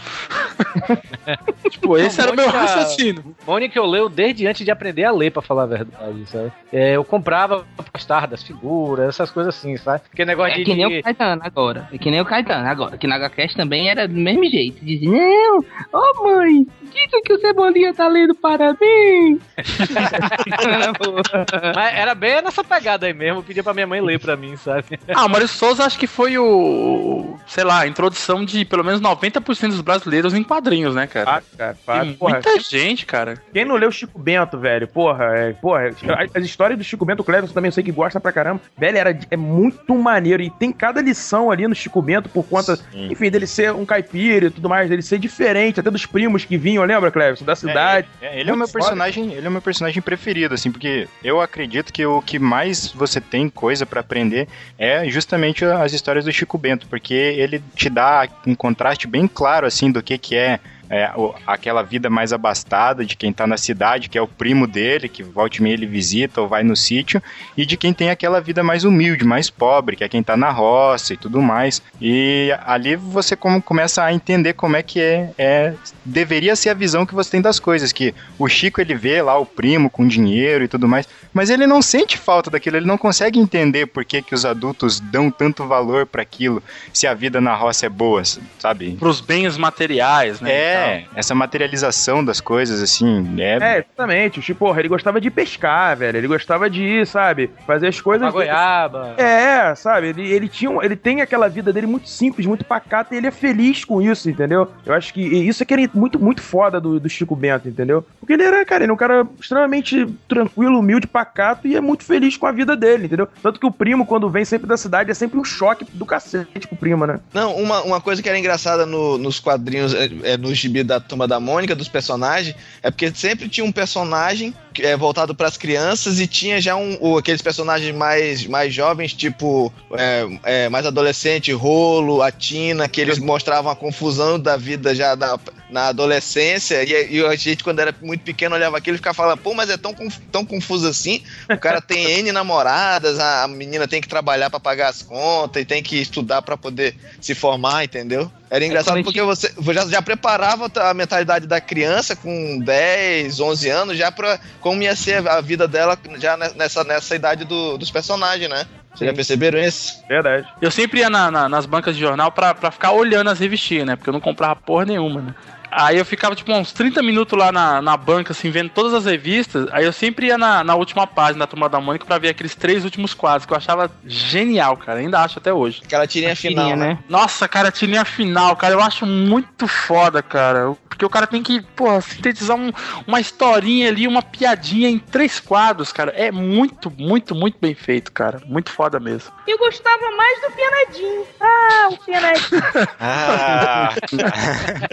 tipo, 1.70 1.96
esse 1.98 2.20
era 2.20 2.32
o 2.32 2.36
meu 2.36 2.48
raciocínio. 2.48 3.34
Mônica 3.46 3.78
eu 3.78 3.86
leio 3.86 4.08
desde 4.08 4.46
antes 4.46 4.64
de 4.64 4.70
aprender 4.70 5.04
a 5.04 5.12
ler, 5.12 5.30
pra 5.30 5.42
falar 5.42 5.64
a 5.64 5.66
verdade, 5.66 6.26
sabe? 6.26 6.52
É, 6.72 6.96
eu 6.96 7.04
comprava 7.04 7.66
postar 7.92 8.26
das 8.26 8.42
figuras, 8.42 9.08
essas 9.08 9.30
coisas 9.30 9.54
assim, 9.56 9.76
sabe? 9.76 10.02
Porque 10.08 10.24
negócio 10.24 10.54
É 10.54 10.58
de. 10.58 10.64
que 10.64 10.74
nem 10.74 10.98
o 10.98 11.02
Caetano 11.02 11.42
agora. 11.44 11.88
É 11.92 11.98
que 11.98 12.10
nem 12.10 12.20
o 12.20 12.24
Caetano 12.24 12.68
agora. 12.68 12.98
Que 12.98 13.06
na 13.06 13.18
HCast 13.28 13.56
também 13.56 13.88
era 13.88 14.06
do 14.06 14.14
mesmo 14.14 14.44
jeito. 14.44 14.84
Dizia, 14.84 15.10
não, 15.10 15.64
ô 15.92 16.24
mãe, 16.24 16.66
diz 16.82 17.22
que 17.24 17.32
o 17.32 17.40
Cebolinha 17.40 17.94
tá 17.94 18.08
lendo 18.08 18.34
parabéns. 18.34 19.38
Mas 21.74 21.94
era 21.94 22.14
bem 22.14 22.42
nessa 22.42 22.62
pegada 22.64 23.06
aí 23.06 23.12
mesmo, 23.14 23.40
eu 23.40 23.42
pedia 23.42 23.62
pra 23.62 23.74
minha 23.74 23.86
mãe 23.86 24.00
ler 24.00 24.18
pra 24.18 24.36
mim, 24.36 24.56
sabe? 24.56 24.98
Ah, 25.08 25.26
o 25.26 25.28
Mário 25.28 25.48
Souza 25.48 25.84
acho 25.84 25.98
que 25.98 26.06
foi 26.06 26.38
o. 26.38 27.36
Sei 27.46 27.64
lá, 27.64 27.80
a 27.80 27.86
introdução 27.86 28.27
de 28.44 28.64
pelo 28.64 28.84
menos 28.84 29.00
90% 29.00 29.68
dos 29.68 29.80
brasileiros 29.80 30.34
em 30.34 30.42
quadrinhos, 30.42 30.94
né, 30.94 31.06
cara? 31.06 31.30
Ah, 31.38 31.42
cara, 31.56 31.76
para, 31.84 32.00
Tem 32.04 32.12
porra. 32.14 32.32
muita 32.34 32.60
gente, 32.60 33.06
cara. 33.06 33.34
Quem 33.52 33.64
não 33.64 33.76
leu 33.76 33.90
Chico 33.90 34.18
Bento, 34.18 34.58
velho? 34.58 34.86
Porra, 34.88 35.24
é, 35.36 35.52
porra, 35.52 35.88
as- 35.88 36.36
as 36.36 36.44
histórias 36.44 36.78
do 36.78 36.84
Chico 36.84 37.04
Bento, 37.04 37.20
o 37.20 37.24
Cleverson 37.24 37.54
também 37.54 37.68
eu 37.68 37.72
sei 37.72 37.82
que 37.84 37.92
gosta 37.92 38.20
pra 38.20 38.32
caramba. 38.32 38.60
Velho, 38.76 38.98
era, 38.98 39.18
é 39.30 39.36
muito 39.36 39.94
maneiro. 39.96 40.42
E 40.42 40.50
tem 40.50 40.72
cada 40.72 41.00
lição 41.00 41.50
ali 41.50 41.66
no 41.66 41.74
Chico 41.74 42.00
Bento 42.02 42.28
por 42.28 42.44
conta, 42.44 42.78
enfim, 42.94 43.30
dele 43.30 43.46
ser 43.46 43.72
um 43.72 43.84
caipira 43.86 44.46
e 44.46 44.50
tudo 44.50 44.68
mais, 44.68 44.88
dele 44.88 45.02
ser 45.02 45.18
diferente, 45.18 45.80
até 45.80 45.90
dos 45.90 46.06
primos 46.06 46.44
que 46.44 46.56
vinham, 46.56 46.84
lembra, 46.84 47.10
Cleverson? 47.10 47.44
Da 47.44 47.56
cidade. 47.56 48.08
É, 48.20 48.40
ele 48.40 48.50
é 48.50 48.52
o 48.52 48.56
meu 48.56 48.66
foda. 48.68 48.78
personagem, 48.80 49.32
ele 49.32 49.46
é 49.46 49.48
o 49.48 49.52
meu 49.52 49.62
personagem 49.62 50.00
preferido, 50.02 50.54
assim, 50.54 50.70
porque 50.70 51.08
eu 51.22 51.40
acredito 51.40 51.92
que 51.92 52.04
o 52.04 52.20
que 52.22 52.38
mais 52.38 52.90
você 52.92 53.20
tem 53.20 53.48
coisa 53.48 53.86
pra 53.86 54.00
aprender 54.00 54.48
é 54.78 55.08
justamente 55.08 55.64
as 55.64 55.92
histórias 55.92 56.24
do 56.24 56.32
Chico 56.32 56.58
Bento, 56.58 56.86
porque 56.88 57.14
ele 57.14 57.62
te 57.74 57.88
dá 57.88 58.17
um 58.46 58.54
contraste 58.54 59.06
bem 59.06 59.28
claro, 59.28 59.66
assim, 59.66 59.90
do 59.90 60.02
que 60.02 60.16
que 60.18 60.36
é 60.36 60.60
é, 60.90 61.10
o- 61.16 61.34
aquela 61.46 61.82
vida 61.82 62.08
mais 62.10 62.32
abastada 62.32 63.04
de 63.04 63.16
quem 63.16 63.32
tá 63.32 63.46
na 63.46 63.56
cidade, 63.56 64.08
que 64.08 64.16
é 64.16 64.22
o 64.22 64.26
primo 64.28 64.66
dele, 64.66 65.08
que 65.08 65.22
volta 65.22 65.58
e 65.58 65.62
meia 65.62 65.74
ele 65.74 65.86
visita 65.86 66.40
ou 66.40 66.48
vai 66.48 66.62
no 66.62 66.74
sítio, 66.76 67.22
e 67.56 67.66
de 67.66 67.76
quem 67.76 67.92
tem 67.92 68.10
aquela 68.10 68.40
vida 68.40 68.62
mais 68.62 68.84
humilde, 68.84 69.24
mais 69.24 69.50
pobre, 69.50 69.96
que 69.96 70.04
é 70.04 70.08
quem 70.08 70.22
tá 70.22 70.36
na 70.36 70.50
roça 70.50 71.14
e 71.14 71.16
tudo 71.16 71.40
mais. 71.42 71.82
E 72.00 72.50
ali 72.66 72.96
você 72.96 73.36
como, 73.36 73.60
começa 73.62 74.02
a 74.02 74.12
entender 74.12 74.52
como 74.54 74.76
é 74.76 74.82
que 74.82 75.00
é, 75.00 75.30
é- 75.36 75.74
deveria 76.04 76.56
ser 76.56 76.70
a 76.70 76.74
visão 76.74 77.04
que 77.04 77.14
você 77.14 77.30
tem 77.30 77.40
das 77.40 77.60
coisas, 77.60 77.92
que 77.92 78.14
o 78.38 78.48
Chico 78.48 78.80
ele 78.80 78.94
vê 78.94 79.20
lá 79.20 79.36
o 79.38 79.44
primo 79.46 79.90
com 79.90 80.06
dinheiro 80.06 80.64
e 80.64 80.68
tudo 80.68 80.88
mais, 80.88 81.08
mas 81.34 81.50
ele 81.50 81.66
não 81.66 81.82
sente 81.82 82.16
falta 82.16 82.50
daquilo, 82.50 82.76
ele 82.76 82.86
não 82.86 82.96
consegue 82.98 83.38
entender 83.38 83.86
por 83.86 84.04
que, 84.04 84.22
que 84.22 84.34
os 84.34 84.44
adultos 84.44 85.00
dão 85.00 85.30
tanto 85.30 85.66
valor 85.66 86.06
para 86.06 86.22
aquilo, 86.22 86.62
se 86.92 87.06
a 87.06 87.14
vida 87.14 87.40
na 87.40 87.54
roça 87.54 87.86
é 87.86 87.88
boa, 87.88 88.22
sabe? 88.58 88.96
Pros 88.98 89.20
bens 89.20 89.56
materiais, 89.56 90.40
né? 90.40 90.50
É, 90.50 90.77
essa 91.14 91.34
materialização 91.34 92.24
das 92.24 92.40
coisas, 92.40 92.82
assim, 92.82 93.36
é. 93.40 93.58
É, 93.60 93.78
exatamente. 93.78 94.38
O 94.38 94.42
Chico, 94.42 94.58
porra, 94.58 94.80
ele 94.80 94.88
gostava 94.88 95.20
de 95.20 95.30
pescar, 95.30 95.96
velho. 95.96 96.18
Ele 96.18 96.28
gostava 96.28 96.68
de 96.70 96.82
ir, 96.82 97.06
sabe? 97.06 97.50
Fazer 97.66 97.88
as 97.88 98.00
coisas. 98.00 98.22
Uma 98.26 98.32
goiaba. 98.32 99.14
É, 99.18 99.74
sabe? 99.74 100.08
Ele, 100.08 100.30
ele 100.30 100.48
tinha 100.48 100.68
ele 100.82 100.96
tem 100.96 101.20
aquela 101.22 101.48
vida 101.48 101.72
dele 101.72 101.86
muito 101.86 102.08
simples, 102.08 102.46
muito 102.46 102.64
pacata, 102.64 103.14
e 103.14 103.18
ele 103.18 103.26
é 103.26 103.30
feliz 103.30 103.84
com 103.84 104.00
isso, 104.02 104.28
entendeu? 104.28 104.70
Eu 104.84 104.94
acho 104.94 105.12
que 105.14 105.20
isso 105.20 105.62
é 105.62 105.66
que 105.66 105.72
era 105.74 105.88
muito, 105.94 106.18
muito 106.18 106.42
foda 106.42 106.80
do, 106.80 107.00
do 107.00 107.08
Chico 107.08 107.34
Bento, 107.34 107.68
entendeu? 107.68 108.04
Porque 108.20 108.32
ele 108.34 108.42
era, 108.42 108.64
cara, 108.64 108.84
ele 108.84 108.90
é 108.90 108.94
um 108.94 108.98
cara 108.98 109.26
extremamente 109.40 110.06
tranquilo, 110.28 110.78
humilde, 110.78 111.06
pacato 111.06 111.66
e 111.66 111.74
é 111.76 111.80
muito 111.80 112.04
feliz 112.04 112.36
com 112.36 112.46
a 112.46 112.52
vida 112.52 112.76
dele, 112.76 113.06
entendeu? 113.06 113.28
Tanto 113.42 113.58
que 113.58 113.66
o 113.66 113.70
primo, 113.70 114.04
quando 114.06 114.28
vem 114.28 114.44
sempre 114.44 114.66
da 114.66 114.76
cidade, 114.76 115.10
é 115.10 115.14
sempre 115.14 115.38
um 115.38 115.44
choque 115.44 115.86
do 115.92 116.04
cacete 116.04 116.66
pro 116.68 116.76
primo, 116.76 117.06
né? 117.06 117.18
Não, 117.32 117.54
uma, 117.56 117.82
uma 117.82 118.00
coisa 118.00 118.22
que 118.22 118.28
era 118.28 118.38
engraçada 118.38 118.84
no- 118.84 119.16
nos 119.18 119.40
quadrinhos, 119.40 119.94
é, 119.94 120.08
é, 120.22 120.36
no 120.36 120.52
gibi 120.68 120.84
da 120.84 121.00
Turma 121.00 121.26
da 121.26 121.40
Mônica, 121.40 121.74
dos 121.74 121.88
personagens, 121.88 122.54
é 122.82 122.90
porque 122.90 123.12
sempre 123.14 123.48
tinha 123.48 123.64
um 123.64 123.72
personagem 123.72 124.54
é 124.80 124.96
voltado 124.96 125.34
para 125.34 125.48
as 125.48 125.56
crianças 125.56 126.20
e 126.20 126.26
tinha 126.26 126.60
já 126.60 126.76
um, 126.76 127.16
aqueles 127.16 127.42
personagens 127.42 127.94
mais, 127.94 128.46
mais 128.46 128.72
jovens, 128.72 129.12
tipo, 129.12 129.72
é, 129.92 130.26
é, 130.44 130.68
mais 130.68 130.86
adolescente, 130.86 131.52
Rolo, 131.52 132.22
a 132.22 132.30
Tina, 132.30 132.88
que 132.88 133.00
eles 133.00 133.18
mostravam 133.18 133.72
a 133.72 133.76
confusão 133.76 134.38
da 134.38 134.56
vida 134.56 134.94
já 134.94 135.14
da- 135.14 135.38
na 135.70 135.88
adolescência 135.88 136.82
e, 136.82 137.16
e 137.16 137.24
a 137.24 137.34
gente, 137.36 137.62
quando 137.62 137.80
era 137.80 137.94
muito 138.00 138.22
pequeno, 138.22 138.54
olhava 138.54 138.78
aquilo 138.78 138.94
e 138.96 138.98
ficava 138.98 139.14
falando, 139.14 139.38
pô, 139.38 139.52
mas 139.54 139.68
é 139.70 139.76
tão, 139.76 139.94
tão 140.32 140.44
confuso 140.44 140.88
assim, 140.88 141.22
o 141.50 141.58
cara 141.58 141.80
tem 141.80 142.04
N 142.20 142.32
namoradas, 142.32 143.18
a, 143.18 143.44
a 143.44 143.48
menina 143.48 143.86
tem 143.86 144.00
que 144.00 144.08
trabalhar 144.08 144.50
para 144.50 144.60
pagar 144.60 144.88
as 144.88 145.02
contas 145.02 145.62
e 145.62 145.66
tem 145.66 145.82
que 145.82 145.96
estudar 146.00 146.42
para 146.42 146.56
poder 146.56 146.94
se 147.20 147.34
formar, 147.34 147.84
entendeu? 147.84 148.30
Era 148.50 148.64
engraçado 148.64 148.94
quando 148.94 149.00
a 149.00 149.04
porque 149.04 149.22
você 149.22 149.52
já, 149.74 149.86
já 149.86 150.00
preparava 150.02 150.70
a 150.76 150.94
mentalidade 150.94 151.46
da 151.46 151.60
criança 151.60 152.16
com 152.16 152.58
10, 152.60 153.40
11 153.40 153.68
anos 153.68 153.98
já 153.98 154.10
pra 154.10 154.40
como 154.60 154.82
ia 154.82 154.96
ser 154.96 155.26
a 155.28 155.40
vida 155.42 155.68
dela 155.68 155.98
já 156.18 156.36
ne- 156.36 156.54
nessa, 156.56 156.82
nessa 156.82 157.14
idade 157.14 157.44
do- 157.44 157.76
dos 157.76 157.90
personagens, 157.90 158.48
né? 158.48 158.66
Vocês 158.94 159.10
já 159.10 159.14
perceberam 159.14 159.58
isso? 159.60 160.02
Verdade. 160.08 160.48
Eu 160.62 160.70
sempre 160.70 161.00
ia 161.00 161.10
na- 161.10 161.30
na- 161.30 161.48
nas 161.48 161.66
bancas 161.66 161.94
de 161.94 162.00
jornal 162.00 162.32
pra, 162.32 162.54
pra 162.54 162.70
ficar 162.70 162.92
olhando 162.92 163.28
as 163.30 163.38
revistinhas, 163.38 163.86
né? 163.86 163.96
Porque 163.96 164.08
eu 164.08 164.14
não 164.14 164.20
comprava 164.20 164.56
porra 164.56 164.86
nenhuma, 164.86 165.20
né? 165.20 165.34
Aí 165.70 165.98
eu 165.98 166.04
ficava, 166.04 166.34
tipo, 166.34 166.52
uns 166.52 166.72
30 166.72 167.02
minutos 167.02 167.38
lá 167.38 167.50
na, 167.52 167.80
na 167.82 167.96
banca, 167.96 168.32
assim, 168.32 168.50
vendo 168.50 168.70
todas 168.70 168.94
as 168.94 169.04
revistas. 169.04 169.68
Aí 169.72 169.84
eu 169.84 169.92
sempre 169.92 170.26
ia 170.28 170.38
na, 170.38 170.62
na 170.64 170.74
última 170.74 171.06
página 171.06 171.40
da 171.40 171.46
Turma 171.46 171.68
da 171.68 171.80
Mônica 171.80 172.04
pra 172.06 172.18
ver 172.18 172.28
aqueles 172.30 172.54
três 172.54 172.84
últimos 172.84 173.14
quadros, 173.14 173.46
que 173.46 173.52
eu 173.52 173.56
achava 173.56 173.90
genial, 174.06 174.76
cara. 174.76 175.00
Ainda 175.00 175.20
acho 175.20 175.38
até 175.38 175.52
hoje. 175.52 175.80
Aquela 175.84 176.06
tirinha 176.06 176.34
final, 176.36 176.74
né? 176.76 176.98
Nossa, 177.08 177.46
cara, 177.48 177.68
a 177.68 177.72
tirinha 177.72 178.04
final, 178.04 178.56
cara, 178.56 178.74
eu 178.74 178.80
acho 178.82 179.04
muito 179.06 179.66
foda, 179.68 180.22
cara. 180.22 180.74
Porque 180.88 181.04
o 181.04 181.10
cara 181.10 181.26
tem 181.28 181.42
que, 181.42 181.60
porra, 181.60 182.00
sintetizar 182.00 182.56
um- 182.56 182.72
uma 183.06 183.20
historinha 183.20 183.88
ali, 183.88 184.08
uma 184.08 184.20
piadinha 184.22 184.88
em 184.88 184.98
três 184.98 185.38
quadros, 185.38 185.92
cara. 185.92 186.12
É 186.16 186.32
muito, 186.32 186.92
muito, 186.98 187.34
muito 187.36 187.56
bem 187.60 187.74
feito, 187.74 188.10
cara. 188.10 188.40
Muito 188.46 188.70
foda 188.70 188.98
mesmo. 188.98 189.30
Eu 189.46 189.56
gostava 189.58 190.10
mais 190.16 190.40
do 190.40 190.50
Penadinho. 190.50 191.24
Ah, 191.40 191.88
o 191.92 191.98
Penadinho. 192.04 192.62
Ah, 193.00 193.94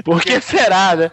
Por 0.03 0.21
que 0.21 0.39
será, 0.65 0.95
né? 0.95 1.11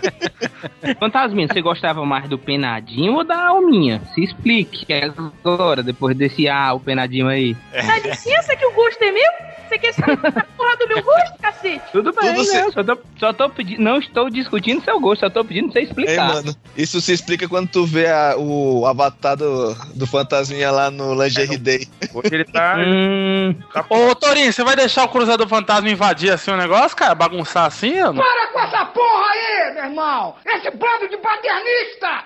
Fantasminha, 0.98 1.48
você 1.48 1.60
gostava 1.60 2.04
mais 2.04 2.28
do 2.28 2.38
Penadinho 2.38 3.14
ou 3.14 3.24
da 3.24 3.48
Alminha? 3.48 4.00
Se 4.14 4.22
explique 4.22 4.86
agora, 4.92 5.82
depois 5.82 6.16
desse 6.16 6.48
ah, 6.48 6.72
o 6.74 6.80
Penadinho 6.80 7.28
aí. 7.28 7.56
Dá 7.72 7.98
licença 7.98 8.56
que 8.56 8.66
o 8.66 8.72
gosto 8.72 9.02
é 9.02 9.10
meu? 9.10 9.32
Você 9.70 9.78
quer 9.78 9.94
saber 9.94 10.12
a 10.36 10.44
porra 10.56 10.76
do 10.78 10.88
meu 10.88 11.00
gosto, 11.02 11.38
cacete? 11.40 11.80
Tudo 11.92 12.12
bem, 12.12 12.34
Tudo 12.34 12.52
né? 12.52 12.70
Só 12.72 12.82
tô, 12.82 12.98
só 13.20 13.32
tô 13.32 13.48
pedindo, 13.50 13.80
não 13.80 13.98
estou 14.00 14.28
discutindo 14.28 14.82
seu 14.84 14.98
gosto, 14.98 15.20
só 15.20 15.30
tô 15.30 15.44
pedindo 15.44 15.66
pra 15.70 15.74
você 15.74 15.78
Ei, 15.78 15.84
explicar. 15.84 16.26
mano, 16.34 16.56
isso 16.76 17.00
se 17.00 17.12
explica 17.12 17.48
quando 17.48 17.68
tu 17.68 17.86
vê 17.86 18.08
a- 18.08 18.34
o 18.36 18.84
avatar 18.84 19.36
do, 19.36 19.72
do 19.94 20.06
fantasminha 20.08 20.72
lá 20.72 20.90
no 20.90 21.14
Lingerie 21.14 21.56
Day. 21.56 21.86
Hoje 22.12 22.34
ele 22.34 22.44
tá. 22.46 22.76
Hum, 22.90 23.54
Ô, 23.88 24.14
Torinho, 24.16 24.52
você 24.52 24.64
vai 24.64 24.74
deixar 24.74 25.04
o 25.04 25.08
Cruzador 25.08 25.46
Fantasma 25.46 25.88
invadir 25.88 26.32
assim 26.32 26.50
o 26.50 26.56
negócio, 26.56 26.96
cara? 26.96 27.14
Bagunçar 27.14 27.66
assim? 27.66 27.94
não? 28.00 28.14
Para 28.16 28.46
com 28.48 28.60
essa 28.60 28.84
porra 28.86 29.26
aí, 29.30 29.74
meu 29.74 29.84
irmão! 29.84 30.34
Esse 30.46 30.70
bando 30.72 31.08
de 31.08 31.16
paternista! 31.16 32.24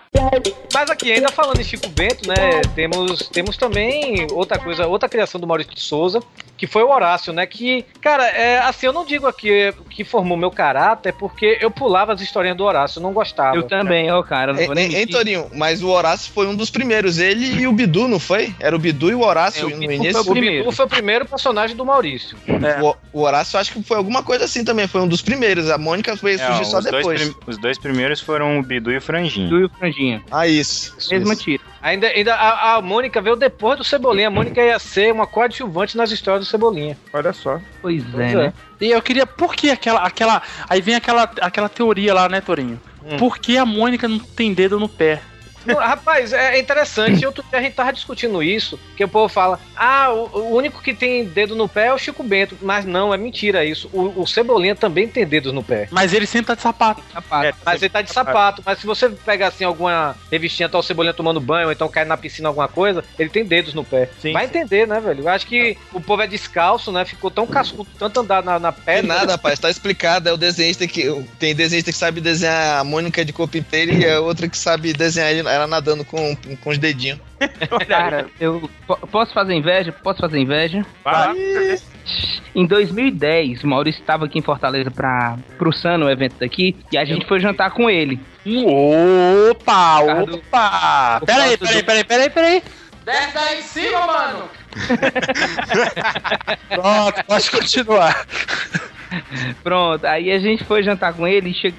Mas 0.72 0.90
aqui, 0.90 1.12
ainda 1.12 1.28
falando 1.28 1.61
em 1.61 1.64
Chico 1.64 1.88
Bento, 1.88 2.26
né? 2.28 2.61
Temos, 2.74 3.28
temos 3.28 3.57
também 3.57 4.26
outra 4.33 4.59
coisa, 4.59 4.87
outra 4.87 5.09
criação 5.09 5.40
do 5.40 5.46
Maurício 5.46 5.74
de 5.74 5.80
Souza, 5.80 6.20
que 6.56 6.66
foi 6.66 6.82
o 6.82 6.90
Horácio, 6.90 7.32
né? 7.32 7.46
Que, 7.46 7.84
cara, 8.00 8.26
é, 8.28 8.58
assim, 8.60 8.86
eu 8.86 8.92
não 8.92 9.04
digo 9.04 9.26
aqui 9.26 9.72
que 9.90 10.04
formou 10.04 10.36
meu 10.36 10.50
caráter, 10.50 11.12
porque 11.12 11.58
eu 11.60 11.70
pulava 11.70 12.12
as 12.12 12.20
historinhas 12.20 12.56
do 12.56 12.64
Horácio, 12.64 12.98
eu 12.98 13.02
não 13.02 13.12
gostava. 13.12 13.56
eu 13.56 13.64
também, 13.64 14.10
ó, 14.10 14.22
cara. 14.22 14.52
Não 14.52 14.60
Hein, 14.60 14.66
vou 14.66 14.74
nem 14.74 14.84
hein, 14.86 14.92
mentir. 14.92 15.14
Torinho? 15.14 15.50
Mas 15.54 15.82
o 15.82 15.88
Horácio 15.88 16.32
foi 16.32 16.46
um 16.46 16.54
dos 16.54 16.70
primeiros. 16.70 17.18
Ele 17.18 17.62
e 17.62 17.66
o 17.66 17.72
Bidu, 17.72 18.06
não 18.08 18.18
foi? 18.20 18.54
Era 18.60 18.74
o 18.74 18.78
Bidu 18.78 19.10
e 19.10 19.14
o 19.14 19.20
Horácio 19.22 19.62
É, 19.62 19.66
o 19.66 19.70
no 19.70 19.78
Bidu 19.78 19.92
início. 19.92 20.24
foi 20.24 20.32
O 20.32 20.40
Bidu 20.40 20.72
foi 20.72 20.84
o 20.84 20.88
primeiro 20.88 21.26
personagem 21.26 21.76
do 21.76 21.84
Maurício. 21.84 22.36
O, 23.12 23.18
o 23.18 23.22
Horácio 23.22 23.58
acho 23.58 23.72
que 23.72 23.82
foi 23.82 23.96
alguma 23.96 24.22
coisa 24.22 24.44
assim 24.44 24.64
também. 24.64 24.86
Foi 24.86 25.00
um 25.00 25.08
dos 25.08 25.22
primeiros. 25.22 25.70
A 25.70 25.76
Mônica 25.78 26.16
foi 26.16 26.38
surgir 26.38 26.64
só 26.66 26.78
os, 26.78 26.84
dois 26.86 27.06
depois. 27.06 27.34
os 27.46 27.58
dois 27.58 27.78
primeiros 27.78 28.20
foram 28.20 28.58
o 28.58 28.62
Bidu 28.62 28.90
e 28.92 28.96
o 28.98 29.00
Franjinho. 29.00 29.48
Tu 29.48 29.58
e 29.58 29.64
o 29.64 29.68
Franjinha. 29.70 30.22
Ah, 30.30 30.46
isso. 30.46 30.94
isso, 30.98 31.10
Mesma 31.12 31.34
isso. 31.34 31.42
tira. 31.42 31.62
Ainda, 31.84 32.06
ainda 32.06 32.34
a, 32.34 32.76
a 32.76 32.82
Mônica 32.82 33.20
veio 33.20 33.36
depois 33.36 33.76
do 33.76 33.84
Cebolinha. 33.84 34.28
A 34.28 34.30
Mônica 34.30 34.58
ia 34.58 34.78
ser 34.78 35.12
uma 35.12 35.26
coadjuvante 35.26 35.98
nas 35.98 36.10
histórias 36.10 36.46
do 36.46 36.50
Cebolinha. 36.50 36.96
Olha 37.12 37.30
só. 37.34 37.60
Pois 37.82 38.02
Pois 38.10 38.24
é, 38.24 38.32
é. 38.32 38.36
né? 38.36 38.52
E 38.80 38.90
eu 38.90 39.02
queria, 39.02 39.26
por 39.26 39.54
que 39.54 39.70
aquela, 39.70 40.00
aquela. 40.00 40.40
Aí 40.66 40.80
vem 40.80 40.94
aquela, 40.94 41.24
aquela 41.42 41.68
teoria 41.68 42.14
lá, 42.14 42.26
né, 42.26 42.40
Torinho? 42.40 42.80
Hum. 43.04 43.18
Por 43.18 43.36
que 43.36 43.58
a 43.58 43.66
Mônica 43.66 44.08
não 44.08 44.18
tem 44.18 44.54
dedo 44.54 44.80
no 44.80 44.88
pé? 44.88 45.20
Rapaz, 45.66 46.33
é 46.33 46.59
interessante. 46.59 47.24
Outro 47.27 47.44
dia 47.50 47.59
a 47.59 47.62
gente 47.62 47.74
tava 47.74 47.92
discutindo 47.92 48.42
isso, 48.42 48.79
que 48.96 49.05
o 49.05 49.09
povo 49.09 49.29
fala: 49.29 49.59
ah, 49.77 50.11
o, 50.12 50.55
único 50.55 50.83
que 50.83 50.94
tem 50.94 51.24
dedo 51.24 51.55
no 51.57 51.68
pé 51.68 51.87
é 51.87 51.92
o 51.92 51.98
Chico 51.98 52.22
Bento. 52.22 52.57
Mas 52.62 52.85
não, 52.85 53.12
é 53.12 53.16
mentira 53.16 53.64
isso. 53.64 53.88
O, 53.92 54.22
o 54.22 54.27
Cebolinha 54.27 54.74
também 54.74 55.09
tem 55.09 55.27
dedos 55.27 55.53
no 55.53 55.62
pé. 55.62 55.88
Mas 55.90 56.12
ele 56.12 56.27
sempre 56.27 56.46
tá 56.48 56.55
de 56.55 56.62
sapato. 56.62 57.03
Sapato. 57.12 57.46
É, 57.46 57.55
Mas 57.64 57.83
ele 57.83 57.90
tá 57.90 58.03
de 58.03 58.12
sapato. 58.12 58.62
Mas 58.64 58.79
se 58.79 58.87
você 58.87 59.09
pegar 59.09 59.48
assim 59.48 59.64
alguma 59.64 60.16
revistinha, 60.31 60.68
tá 60.68 60.79
o 60.79 60.83
Cebolinha 60.83 61.14
tomando 61.14 61.40
banho, 61.40 61.66
ou 61.66 61.72
então 61.72 61.88
cai 61.88 62.05
na 62.05 62.16
piscina 62.16 62.48
alguma 62.48 62.68
coisa, 62.68 63.05
ele 63.18 63.31
tem 63.31 63.44
dedos 63.44 63.74
no 63.74 63.85
pé. 63.85 64.09
Sim, 64.20 64.33
Vai 64.33 64.44
sim. 64.48 64.50
entender, 64.50 64.87
né, 64.87 65.00
velho? 65.00 65.22
Eu 65.24 65.29
acho 65.29 65.46
que 65.46 65.77
o 65.92 66.00
povo 66.00 66.22
é 66.22 66.27
descalço, 66.27 66.90
né? 66.92 67.05
Ficou 67.05 67.31
tão 67.31 67.46
cascudo, 67.46 67.88
tanto 67.98 68.20
andar 68.20 68.42
na, 68.42 68.59
na 68.59 68.72
pedra. 68.72 69.03
nada, 69.07 69.33
rapaz, 69.33 69.59
tá 69.59 69.70
explicado. 69.70 70.29
É 70.29 70.33
o 70.33 70.37
desenhista 70.37 70.87
que. 70.87 71.05
Tem 71.38 71.55
desenhista 71.55 71.90
que 71.92 71.98
sabe 71.98 72.20
desenhar 72.20 72.81
a 72.81 72.85
Mônica 72.85 73.24
de 73.24 73.33
corpo 73.33 73.57
inteiro 73.57 73.92
e 73.92 74.09
a 74.09 74.20
outra 74.20 74.48
que 74.48 74.57
sabe 74.57 74.92
desenhar 74.92 75.31
ele- 75.31 75.48
ela 75.54 75.66
nadando 75.66 76.04
com, 76.04 76.36
com 76.36 76.70
os 76.70 76.78
dedinhos. 76.78 77.18
Cara, 77.88 78.26
eu 78.40 78.68
po- 78.86 78.96
posso 79.08 79.32
fazer 79.32 79.54
inveja? 79.54 79.92
Posso 79.92 80.20
fazer 80.20 80.38
inveja? 80.38 80.84
Vai 81.02 81.12
lá. 81.28 81.34
Em 82.54 82.66
2010, 82.66 83.64
o 83.64 83.66
Maurício 83.68 84.00
estava 84.00 84.26
aqui 84.26 84.38
em 84.38 84.42
Fortaleza 84.42 84.90
para 84.90 85.36
pro 85.58 85.72
Sano, 85.72 86.06
o 86.06 86.10
evento 86.10 86.36
daqui, 86.38 86.76
e 86.92 86.98
a 86.98 87.04
gente 87.04 87.26
foi 87.26 87.40
jantar 87.40 87.70
com 87.72 87.88
ele. 87.90 88.20
Opa, 88.46 90.00
opa! 90.00 91.18
o 91.22 91.26
Peraí, 91.26 91.56
peraí, 91.56 91.82
peraí, 91.82 92.04
peraí, 92.04 92.30
peraí. 92.30 92.62
Desce 93.04 93.34
daí 93.34 93.58
em 93.58 93.62
cima, 93.62 94.06
mano! 94.06 94.48
Pronto, 96.68 97.24
pode 97.26 97.50
continuar. 97.50 98.26
Pronto, 99.62 100.05
aí 100.07 100.31
a 100.33 100.38
gente 100.38 100.64
foi 100.64 100.83
jantar 100.83 101.14
com 101.14 101.27
ele 101.27 101.50
e 101.50 101.55
che- 101.55 101.74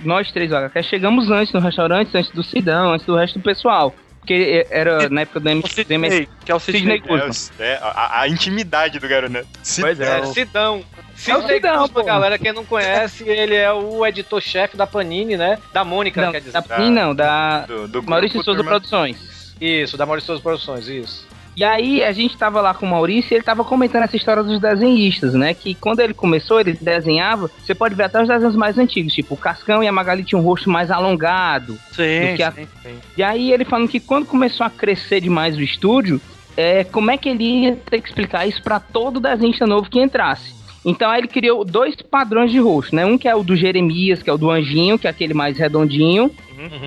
nós 0.00 0.30
três, 0.32 0.52
olha, 0.52 0.70
chegamos 0.82 1.30
antes 1.30 1.52
no 1.52 1.60
restaurante, 1.60 2.16
antes 2.16 2.30
do 2.32 2.42
Sidão, 2.42 2.92
antes 2.92 3.06
do 3.06 3.16
resto 3.16 3.38
do 3.38 3.42
pessoal. 3.42 3.94
Porque 4.20 4.66
era 4.70 5.08
na 5.08 5.20
época 5.20 5.38
do 5.38 5.48
M- 5.48 5.60
O 5.60 5.62
do 5.62 5.92
MS 5.92 6.16
Sidney, 6.16 6.28
que 6.44 6.50
é 6.50 6.54
o 6.54 6.58
Sidney 6.58 6.98
Sidney. 7.00 7.20
É, 7.20 7.28
os- 7.28 7.52
é, 7.60 7.78
a, 7.80 8.20
a 8.22 8.28
intimidade 8.28 8.98
do 8.98 9.06
garoto, 9.08 9.32
né? 9.32 9.44
Pois 9.80 10.00
é. 10.00 10.18
É, 10.18 10.26
Sidão. 10.26 10.84
É 11.28 11.36
o 11.36 11.46
Sidão, 11.46 11.78
Kuzma, 11.82 12.00
pô. 12.00 12.02
galera, 12.04 12.36
quem 12.36 12.52
não 12.52 12.64
conhece, 12.64 13.22
ele 13.28 13.54
é 13.54 13.72
o 13.72 14.04
editor-chefe 14.04 14.76
da 14.76 14.84
Panini, 14.86 15.36
né? 15.36 15.58
Da 15.72 15.84
Mônica, 15.84 16.20
Não, 16.20 16.32
quer 16.32 16.40
dizer. 16.40 16.52
da 16.52 16.60
Panini 16.60 16.90
não, 16.90 17.14
da 17.14 17.60
Do, 17.66 17.86
do 17.88 18.02
Maurício 18.02 18.42
Souza 18.42 18.64
Produções. 18.64 19.54
Isso, 19.60 19.96
da 19.96 20.04
Maurício 20.04 20.26
Souza 20.26 20.42
Produções, 20.42 20.88
isso. 20.88 21.26
E 21.56 21.64
aí 21.64 22.04
a 22.04 22.12
gente 22.12 22.36
tava 22.36 22.60
lá 22.60 22.74
com 22.74 22.84
o 22.84 22.90
Maurício 22.90 23.32
e 23.32 23.36
ele 23.36 23.42
tava 23.42 23.64
comentando 23.64 24.02
essa 24.02 24.16
história 24.16 24.42
dos 24.42 24.60
desenhistas, 24.60 25.32
né? 25.32 25.54
Que 25.54 25.74
quando 25.74 26.00
ele 26.00 26.12
começou, 26.12 26.60
ele 26.60 26.74
desenhava, 26.74 27.50
você 27.64 27.74
pode 27.74 27.94
ver 27.94 28.04
até 28.04 28.20
os 28.20 28.28
desenhos 28.28 28.54
mais 28.54 28.76
antigos, 28.78 29.14
tipo 29.14 29.34
o 29.34 29.38
Cascão 29.38 29.82
e 29.82 29.88
a 29.88 29.92
Magali 29.92 30.22
tinham 30.22 30.42
um 30.42 30.44
rosto 30.44 30.68
mais 30.68 30.90
alongado. 30.90 31.78
Sim, 31.92 32.30
Do 32.32 32.36
que 32.36 32.42
a- 32.42 32.52
sim, 32.52 32.66
sim. 32.82 32.94
E 33.16 33.22
aí 33.22 33.52
ele 33.52 33.64
falando 33.64 33.88
que 33.88 33.98
quando 34.00 34.26
começou 34.26 34.66
a 34.66 34.70
crescer 34.70 35.20
demais 35.22 35.56
o 35.56 35.62
estúdio, 35.62 36.20
é, 36.58 36.84
como 36.84 37.10
é 37.10 37.16
que 37.16 37.28
ele 37.30 37.44
ia 37.64 37.76
ter 37.76 38.02
que 38.02 38.08
explicar 38.08 38.46
isso 38.46 38.62
pra 38.62 38.78
todo 38.78 39.18
desenhista 39.18 39.66
novo 39.66 39.88
que 39.88 39.98
entrasse? 39.98 40.54
Então 40.84 41.10
aí 41.10 41.20
ele 41.20 41.26
criou 41.28 41.64
dois 41.64 41.96
padrões 41.96 42.50
de 42.52 42.58
rosto, 42.60 42.94
né? 42.94 43.04
Um 43.04 43.18
que 43.18 43.26
é 43.26 43.34
o 43.34 43.42
do 43.42 43.56
Jeremias, 43.56 44.22
que 44.22 44.30
é 44.30 44.32
o 44.32 44.38
do 44.38 44.50
Anjinho, 44.50 44.98
que 44.98 45.06
é 45.06 45.10
aquele 45.10 45.34
mais 45.34 45.58
redondinho, 45.58 46.30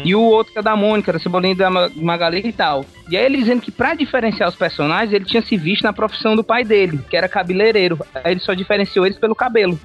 e 0.03 0.15
o 0.15 0.21
outro 0.21 0.53
que 0.53 0.60
é 0.60 0.62
da 0.62 0.75
Mônica, 0.75 1.13
da 1.13 1.19
Cebolinha 1.19 1.55
da 1.55 1.69
Ma- 1.69 1.89
Magali 1.95 2.41
e 2.45 2.51
tal. 2.53 2.86
E 3.10 3.17
aí 3.17 3.25
ele 3.25 3.38
dizendo 3.38 3.62
que 3.62 3.71
pra 3.71 3.93
diferenciar 3.95 4.49
os 4.49 4.55
personagens, 4.55 5.13
ele 5.13 5.25
tinha 5.25 5.41
se 5.41 5.58
visto 5.58 5.84
na 5.84 5.91
profissão 5.93 6.36
do 6.36 6.43
pai 6.43 6.63
dele, 6.63 6.99
que 7.10 7.15
era 7.17 7.27
cabeleireiro. 7.27 7.99
Aí 8.23 8.34
ele 8.34 8.39
só 8.39 8.53
diferenciou 8.53 9.05
eles 9.05 9.17
pelo 9.17 9.36
cabelo. 9.36 9.79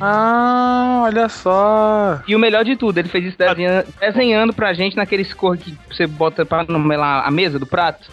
Ah, 0.00 1.02
olha 1.04 1.28
só. 1.28 2.20
E 2.26 2.34
o 2.34 2.38
melhor 2.38 2.64
de 2.64 2.76
tudo, 2.76 2.98
ele 2.98 3.08
fez 3.08 3.24
isso 3.26 3.38
desenha- 3.38 3.84
desenhando 4.00 4.52
pra 4.52 4.72
gente 4.72 4.96
naqueles 4.96 5.32
cor 5.34 5.56
que 5.56 5.76
você 5.90 6.06
bota 6.06 6.44
pra 6.46 6.64
numelar 6.64 7.26
a 7.26 7.30
mesa 7.30 7.58
do 7.58 7.66
prato. 7.66 8.08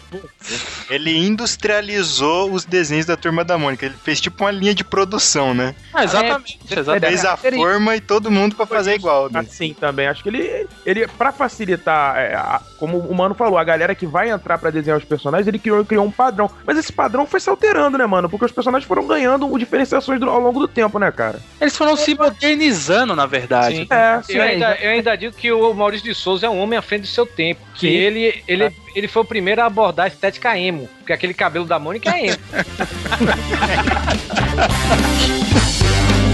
Ele 0.90 1.16
industrializou 1.16 2.52
os 2.52 2.64
desenhos 2.64 3.06
da 3.06 3.16
Turma 3.16 3.44
da 3.44 3.58
Mônica. 3.58 3.86
Ele 3.86 3.94
fez 4.02 4.20
tipo 4.20 4.44
uma 4.44 4.50
linha 4.50 4.74
de 4.74 4.84
produção, 4.84 5.54
né? 5.54 5.74
Ah, 5.92 6.04
exatamente, 6.04 6.58
É, 6.70 6.78
exatamente. 6.78 7.06
Fez 7.08 7.24
a 7.24 7.36
forma 7.36 7.96
e 7.96 8.00
todo 8.00 8.30
mundo 8.30 8.54
pra 8.56 8.66
fazer 8.66 8.94
igual. 8.94 9.30
Né? 9.30 9.40
Assim 9.40 9.74
também, 9.74 10.06
acho 10.06 10.22
que 10.22 10.28
ele, 10.28 10.66
ele 10.86 11.07
para 11.08 11.32
facilitar, 11.32 12.16
é, 12.16 12.34
a- 12.34 12.60
como 12.78 12.98
o 12.98 13.14
Mano 13.14 13.34
falou, 13.34 13.58
a 13.58 13.64
galera 13.64 13.94
que 13.94 14.06
vai 14.06 14.30
entrar 14.30 14.58
pra 14.58 14.70
desenhar 14.70 14.98
os 14.98 15.04
personagens, 15.04 15.46
ele 15.48 15.58
criou, 15.58 15.84
criou 15.84 16.04
um 16.04 16.10
padrão. 16.10 16.50
Mas 16.66 16.78
esse 16.78 16.92
padrão 16.92 17.26
foi 17.26 17.40
se 17.40 17.48
alterando, 17.50 17.98
né, 17.98 18.06
mano? 18.06 18.28
Porque 18.28 18.44
os 18.44 18.52
personagens 18.52 18.86
foram 18.86 19.06
ganhando 19.06 19.56
diferenciações 19.58 20.20
do- 20.20 20.28
ao 20.30 20.38
longo 20.40 20.60
do 20.60 20.68
tempo, 20.68 20.98
né, 20.98 21.10
cara? 21.10 21.40
Eles 21.60 21.76
foram 21.76 21.96
se 21.96 22.14
modernizando, 22.14 23.16
na 23.16 23.26
verdade. 23.26 23.86
É, 23.90 24.20
Eu 24.28 24.42
ainda, 24.42 24.76
eu 24.80 24.90
ainda 24.90 25.16
digo 25.16 25.34
que 25.34 25.50
o 25.50 25.72
Maurício 25.74 26.06
de 26.08 26.14
Souza 26.14 26.46
é 26.46 26.50
um 26.50 26.60
homem 26.60 26.78
à 26.78 26.82
frente 26.82 27.02
do 27.02 27.06
seu 27.08 27.26
tempo. 27.26 27.60
Que 27.74 27.88
Sim. 27.88 27.94
ele, 27.94 28.42
ele, 28.46 28.72
ele 28.94 29.08
foi 29.08 29.22
o 29.22 29.24
primeiro 29.24 29.62
a 29.62 29.66
abordar 29.66 30.04
a 30.04 30.08
estética 30.08 30.56
emo. 30.58 30.88
Porque 30.98 31.12
aquele 31.12 31.34
cabelo 31.34 31.64
da 31.64 31.78
Mônica 31.78 32.10
é 32.10 32.26
emo. 32.26 32.38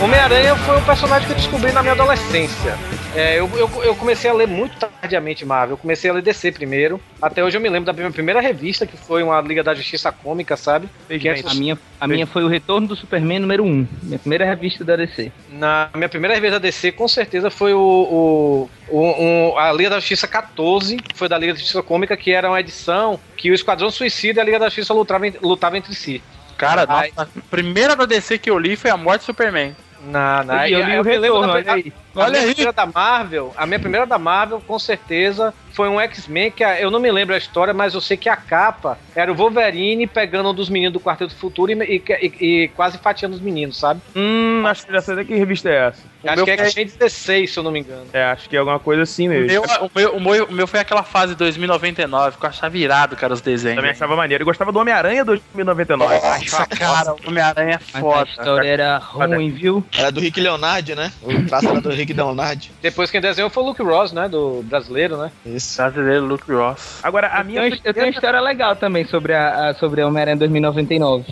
Homem-Aranha 0.00 0.56
foi 0.56 0.78
um 0.78 0.84
personagem 0.84 1.26
que 1.26 1.32
eu 1.34 1.36
descobri 1.36 1.72
na 1.72 1.82
minha 1.82 1.92
adolescência. 1.92 2.74
É, 3.14 3.38
eu, 3.38 3.50
eu, 3.54 3.68
eu 3.84 3.94
comecei 3.94 4.30
a 4.30 4.32
ler 4.32 4.48
muito 4.48 4.74
tardiamente 4.78 5.44
Marvel. 5.44 5.74
Eu 5.74 5.78
comecei 5.78 6.08
a 6.10 6.14
ler 6.14 6.22
DC 6.22 6.52
primeiro. 6.52 6.98
Até 7.20 7.44
hoje 7.44 7.58
eu 7.58 7.60
me 7.60 7.68
lembro 7.68 7.84
da 7.84 7.92
minha 7.92 8.10
primeira 8.10 8.40
revista, 8.40 8.86
que 8.86 8.96
foi 8.96 9.22
uma 9.22 9.38
Liga 9.42 9.62
da 9.62 9.74
Justiça 9.74 10.10
Cômica, 10.10 10.56
sabe? 10.56 10.88
Que 11.18 11.28
é- 11.28 11.34
A 11.50 11.54
minha, 11.54 11.78
a 12.00 12.08
minha 12.08 12.26
foi 12.26 12.42
o 12.44 12.48
Retorno 12.48 12.88
do 12.88 12.96
Superman 12.96 13.40
número 13.40 13.62
1. 13.62 13.86
Minha 14.04 14.18
primeira 14.18 14.46
revista 14.46 14.82
da 14.84 14.96
DC. 14.96 15.30
Na 15.50 15.90
minha 15.94 16.08
primeira 16.08 16.34
revista 16.34 16.58
da 16.58 16.66
DC, 16.66 16.92
com 16.92 17.06
certeza, 17.06 17.50
foi 17.50 17.74
o, 17.74 17.78
o, 17.78 18.70
o- 18.88 19.50
o- 19.52 19.58
a 19.58 19.70
Liga 19.70 19.90
da 19.90 20.00
Justiça 20.00 20.26
14, 20.26 20.96
que 20.96 21.14
foi 21.14 21.28
da 21.28 21.36
Liga 21.36 21.52
da 21.52 21.58
Justiça 21.58 21.82
Cômica, 21.82 22.16
que 22.16 22.32
era 22.32 22.48
uma 22.48 22.58
edição 22.60 23.20
que 23.36 23.50
o 23.50 23.54
Esquadrão 23.54 23.90
Suicida 23.90 24.40
e 24.40 24.42
a 24.42 24.44
Liga 24.46 24.58
da 24.58 24.66
Justiça 24.66 24.94
lutavam, 24.94 25.30
lutavam 25.42 25.76
entre 25.76 25.94
si. 25.94 26.22
Cara, 26.56 26.86
nossa, 26.86 27.22
a 27.22 27.26
primeira 27.50 27.94
da 27.96 28.04
DC 28.06 28.38
que 28.38 28.48
eu 28.50 28.58
li 28.58 28.76
foi 28.76 28.90
a 28.90 28.96
Morte 28.96 29.22
do 29.22 29.24
Superman. 29.26 29.74
Na, 30.06 30.42
na, 30.44 30.68
E 30.68 30.72
eu 30.72 30.78
li 30.86 30.98
o 30.98 31.04
me 31.04 31.18
lembro 31.18 31.40
Retorno, 31.40 31.62
da- 31.64 31.92
olha. 32.24 32.28
A, 32.28 32.30
minha 32.30 32.40
aí. 32.42 32.54
primeira 32.54 32.72
da 32.72 32.86
Marvel, 32.86 33.54
a 33.56 33.66
minha 33.66 33.78
primeira 33.78 34.06
da 34.06 34.18
Marvel, 34.18 34.62
com 34.66 34.78
certeza, 34.78 35.52
foi 35.72 35.88
um 35.88 36.00
X-Men 36.00 36.50
que 36.50 36.62
eu 36.64 36.90
não 36.90 36.98
me 37.00 37.10
lembro 37.10 37.34
a 37.34 37.38
história, 37.38 37.72
mas 37.72 37.94
eu 37.94 38.00
sei 38.00 38.16
que 38.16 38.28
a 38.28 38.36
capa 38.36 38.98
era 39.14 39.30
o 39.32 39.34
Wolverine 39.34 40.06
pegando 40.06 40.50
um 40.50 40.54
dos 40.54 40.68
meninos 40.68 40.92
do 40.92 41.00
Quarteto 41.00 41.34
do 41.34 41.38
Futuro 41.38 41.70
e, 41.72 41.74
e- 41.84 42.32
e- 42.64 42.68
quase 42.68 42.98
fatiando 42.98 43.34
os 43.36 43.40
meninos, 43.40 43.78
sabe? 43.78 44.00
Hum, 44.14 44.62
acho 44.66 44.84
que 44.86 44.92
dessa 44.92 45.24
que 45.24 45.34
revista 45.34 45.68
é 45.68 45.88
essa. 45.88 46.02
Acho 46.24 46.36
meu 46.36 46.44
que 46.44 46.50
é 46.50 46.56
foi- 46.58 46.66
X-Men 46.66 46.86
16, 46.86 47.50
se 47.52 47.58
eu 47.58 47.62
não 47.62 47.70
me 47.70 47.80
engano. 47.80 48.06
É, 48.12 48.24
acho 48.24 48.48
que 48.48 48.54
é 48.56 48.58
alguma 48.58 48.78
coisa 48.78 49.02
assim 49.02 49.26
O 49.28 49.30
mesmo. 49.30 49.46
meu, 49.48 49.62
o, 49.62 49.90
meu, 49.94 50.16
o, 50.16 50.20
meu, 50.20 50.44
o 50.46 50.52
meu 50.52 50.66
foi 50.66 50.80
aquela 50.80 51.02
fase 51.02 51.34
2099, 51.34 52.36
que 52.38 52.44
eu 52.44 52.48
achava 52.50 52.76
irado, 52.76 53.16
cara, 53.16 53.32
os 53.32 53.40
desenhos. 53.40 53.76
Também 53.76 53.90
achava 53.92 54.14
maneiro. 54.16 54.42
Eu 54.42 54.46
gostava 54.46 54.70
do 54.72 54.78
Homem-Aranha 54.78 55.24
2099. 55.24 56.14
Nossa, 56.14 56.66
cara, 56.66 57.14
o 57.14 57.28
Homem-Aranha 57.28 57.76
é 57.94 58.00
foda. 58.00 58.20
a 58.20 58.24
história 58.24 58.68
era 58.68 58.98
ruim, 58.98 59.50
viu? 59.50 59.84
Era 59.96 60.10
do 60.12 60.20
Rick 60.20 60.40
Leonardi, 60.40 60.94
né? 60.94 61.10
O 61.22 61.42
traço 61.46 61.68
era 61.68 61.80
do 61.80 61.90
Rick 61.90 62.09
Leonardi. 62.12 62.70
Depois 62.82 63.10
quem 63.10 63.20
desenhou 63.20 63.50
foi 63.50 63.62
o 63.62 63.66
Luke 63.66 63.82
Ross, 63.82 64.12
né? 64.12 64.28
Do 64.28 64.62
brasileiro, 64.64 65.16
né? 65.16 65.30
Isso. 65.44 65.76
Brasileiro 65.80 66.24
Luke 66.26 66.50
Ross. 66.52 67.00
Agora, 67.02 67.30
a 67.32 67.40
Eu 67.40 67.44
minha. 67.44 67.60
tenho, 67.62 67.80
eu 67.84 67.94
tenho 67.94 68.06
uma 68.06 68.12
história 68.12 68.40
legal 68.40 68.76
também 68.76 69.04
sobre 69.06 69.34
a, 69.34 69.70
a- 69.70 69.74
sobre 69.74 70.02
Homem-Aranha 70.02 70.36
2099. 70.36 71.24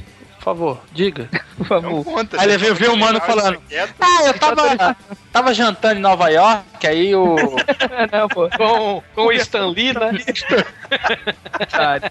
Por 0.48 0.54
favor, 0.56 0.80
diga. 0.92 1.28
Por 1.58 1.66
favor. 1.66 2.04
Conta, 2.04 2.40
Aí 2.40 2.48
deixa 2.48 2.64
veio, 2.64 2.74
veio 2.74 2.94
o 2.94 2.98
mano 2.98 3.20
falando. 3.20 3.60
quieto. 3.68 3.94
Ah, 4.00 4.26
eu 4.28 4.34
tava, 4.38 4.96
tava 5.30 5.52
jantando 5.52 5.98
em 5.98 6.02
Nova 6.02 6.28
York, 6.30 6.86
aí 6.86 7.14
o. 7.14 7.36
Não, 8.10 8.28
pô. 8.28 8.48
Com, 8.56 9.02
com 9.14 9.26
o 9.26 9.32
Stan 9.32 9.66
Lee, 9.66 9.92
né? 9.92 10.12
sabe? 11.68 12.10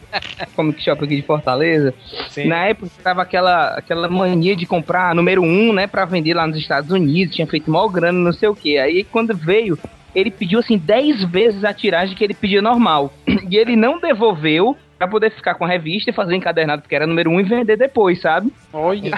Comic 0.55 0.83
Shop 0.83 1.03
aqui 1.03 1.15
de 1.15 1.21
Fortaleza. 1.23 1.95
Sim. 2.29 2.45
Na 2.45 2.65
época 2.65 2.91
tava 3.03 3.23
aquela, 3.23 3.69
aquela 3.69 4.07
mania 4.07 4.55
de 4.55 4.67
comprar 4.67 5.15
número 5.15 5.41
um, 5.41 5.73
né, 5.73 5.87
pra 5.87 6.05
vender 6.05 6.35
lá 6.35 6.45
nos 6.45 6.57
Estados 6.57 6.91
Unidos, 6.91 7.35
tinha 7.35 7.47
feito 7.47 7.71
mal 7.71 7.89
grana, 7.89 8.19
não 8.19 8.33
sei 8.33 8.49
o 8.49 8.55
que. 8.55 8.77
Aí 8.77 9.03
quando 9.03 9.35
veio, 9.35 9.79
ele 10.13 10.29
pediu 10.29 10.59
assim 10.59 10.77
10 10.77 11.23
vezes 11.23 11.63
a 11.63 11.73
tiragem 11.73 12.15
que 12.15 12.23
ele 12.23 12.35
pedia 12.35 12.61
normal. 12.61 13.11
E 13.49 13.55
ele 13.55 13.77
não 13.77 13.97
devolveu 13.97 14.75
pra 14.97 15.07
poder 15.07 15.31
ficar 15.31 15.55
com 15.55 15.65
a 15.65 15.67
revista 15.67 16.09
e 16.09 16.13
fazer 16.13 16.35
encadernado, 16.35 16.81
porque 16.81 16.95
era 16.95 17.07
número 17.07 17.29
um 17.29 17.39
e 17.39 17.43
vender 17.43 17.77
depois, 17.77 18.21
sabe? 18.21 18.51
Olha. 18.73 19.11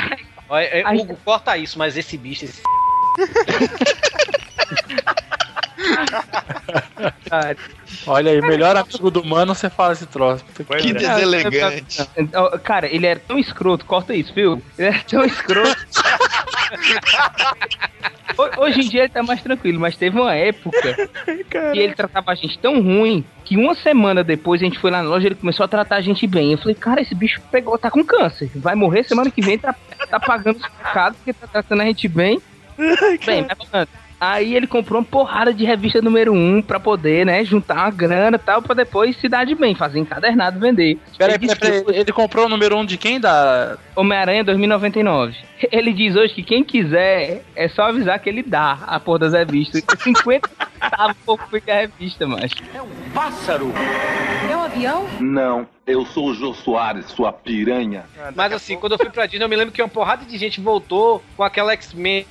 Olha, 0.49 0.65
é, 0.65 0.83
Aí- 0.85 0.99
Hugo, 0.99 1.17
corta 1.23 1.55
isso, 1.57 1.77
mas 1.77 1.95
esse 1.95 2.17
bicho, 2.17 2.45
esse 2.45 2.61
Olha 8.07 8.31
aí, 8.31 8.41
melhor 8.41 8.75
amigo 8.75 9.11
do 9.11 9.23
mano, 9.23 9.55
você 9.55 9.69
fala 9.69 9.93
esse 9.93 10.05
troço. 10.05 10.43
Que 10.45 10.89
é. 10.89 10.93
deselegante. 10.93 12.09
Cara, 12.63 12.87
ele 12.87 13.05
era 13.05 13.19
tão 13.19 13.37
escroto, 13.37 13.85
corta 13.85 14.15
isso, 14.15 14.33
viu? 14.33 14.61
Ele 14.77 14.87
era 14.89 15.03
tão 15.03 15.23
escroto. 15.23 15.69
Ho- 18.37 18.61
Hoje 18.61 18.81
em 18.81 18.89
dia 18.89 19.01
ele 19.01 19.09
tá 19.09 19.21
mais 19.23 19.41
tranquilo, 19.41 19.79
mas 19.79 19.95
teve 19.97 20.19
uma 20.19 20.33
época 20.33 21.09
que 21.51 21.79
ele 21.79 21.93
tratava 21.93 22.31
a 22.31 22.35
gente 22.35 22.57
tão 22.59 22.81
ruim 22.81 23.23
que 23.43 23.57
uma 23.57 23.75
semana 23.75 24.23
depois 24.23 24.61
a 24.61 24.65
gente 24.65 24.79
foi 24.79 24.91
lá 24.91 25.01
na 25.03 25.09
loja 25.09 25.25
e 25.25 25.27
ele 25.29 25.35
começou 25.35 25.63
a 25.63 25.67
tratar 25.67 25.97
a 25.97 26.01
gente 26.01 26.25
bem. 26.27 26.51
Eu 26.51 26.57
falei, 26.57 26.75
cara, 26.75 27.01
esse 27.01 27.13
bicho 27.15 27.41
pegou, 27.51 27.77
tá 27.77 27.89
com 27.91 28.03
câncer. 28.03 28.49
Vai 28.55 28.75
morrer 28.75 29.03
semana 29.03 29.29
que 29.31 29.41
vem, 29.41 29.57
tá, 29.57 29.75
tá 30.09 30.19
pagando 30.19 30.57
os 30.57 30.67
pecados 30.67 31.17
porque 31.17 31.33
tá 31.33 31.47
tratando 31.47 31.81
a 31.81 31.85
gente 31.85 32.07
bem. 32.07 32.41
Bem, 33.25 33.45
falando. 33.69 33.89
Aí 34.19 34.55
ele 34.55 34.67
comprou 34.67 34.99
uma 34.99 35.05
porrada 35.05 35.53
de 35.53 35.63
revista 35.63 36.01
número 36.01 36.33
um 36.33 36.61
pra 36.61 36.79
poder, 36.79 37.25
né, 37.25 37.43
juntar 37.43 37.77
uma 37.77 37.91
grana 37.91 38.35
e 38.35 38.39
tal, 38.39 38.61
pra 38.61 38.75
depois 38.75 39.15
se 39.17 39.29
dar 39.29 39.45
de 39.45 39.55
bem, 39.55 39.73
fazer 39.73 39.99
encadernado 39.99 40.57
e 40.57 40.59
vender. 40.59 40.99
Peraí, 41.17 41.35
Ele 41.35 41.39
disse 41.39 41.55
peraí, 41.55 41.83
peraí, 41.83 42.01
ele 42.01 42.11
comprou 42.11 42.45
o 42.45 42.49
número 42.49 42.75
um 42.77 42.85
de 42.85 42.97
quem? 42.97 43.19
Da. 43.19 43.77
Homem-Aranha 43.95 44.43
2099. 44.43 45.35
Ele 45.71 45.91
diz 45.91 46.15
hoje 46.15 46.33
que 46.33 46.43
quem 46.43 46.63
quiser 46.63 47.43
é 47.55 47.67
só 47.67 47.83
avisar 47.83 48.17
que 48.19 48.29
ele 48.29 48.41
dá 48.41 48.79
a 48.87 48.99
porra 48.99 49.19
das 49.19 49.33
revistas. 49.33 49.83
50 50.01 50.49
centavos 50.81 51.17
pouco 51.25 51.47
fica 51.49 51.73
a 51.73 51.81
revista, 51.81 52.25
mas. 52.25 52.51
Pássaro! 53.13 53.73
É 54.49 54.55
um 54.55 54.63
avião? 54.63 55.07
Não, 55.19 55.67
eu 55.85 56.05
sou 56.05 56.27
o 56.27 56.33
Jô 56.33 56.53
Soares, 56.53 57.07
sua 57.07 57.33
piranha. 57.33 58.05
Mas 58.35 58.53
assim, 58.53 58.77
quando 58.77 58.93
eu 58.93 58.97
fui 58.97 59.09
pra 59.09 59.25
Disney, 59.25 59.43
eu 59.43 59.49
me 59.49 59.55
lembro 59.55 59.73
que 59.73 59.81
uma 59.81 59.89
porrada 59.89 60.23
de 60.23 60.37
gente 60.37 60.61
voltou 60.61 61.21
com 61.35 61.43
aquela 61.43 61.73
X-Men, 61.73 62.25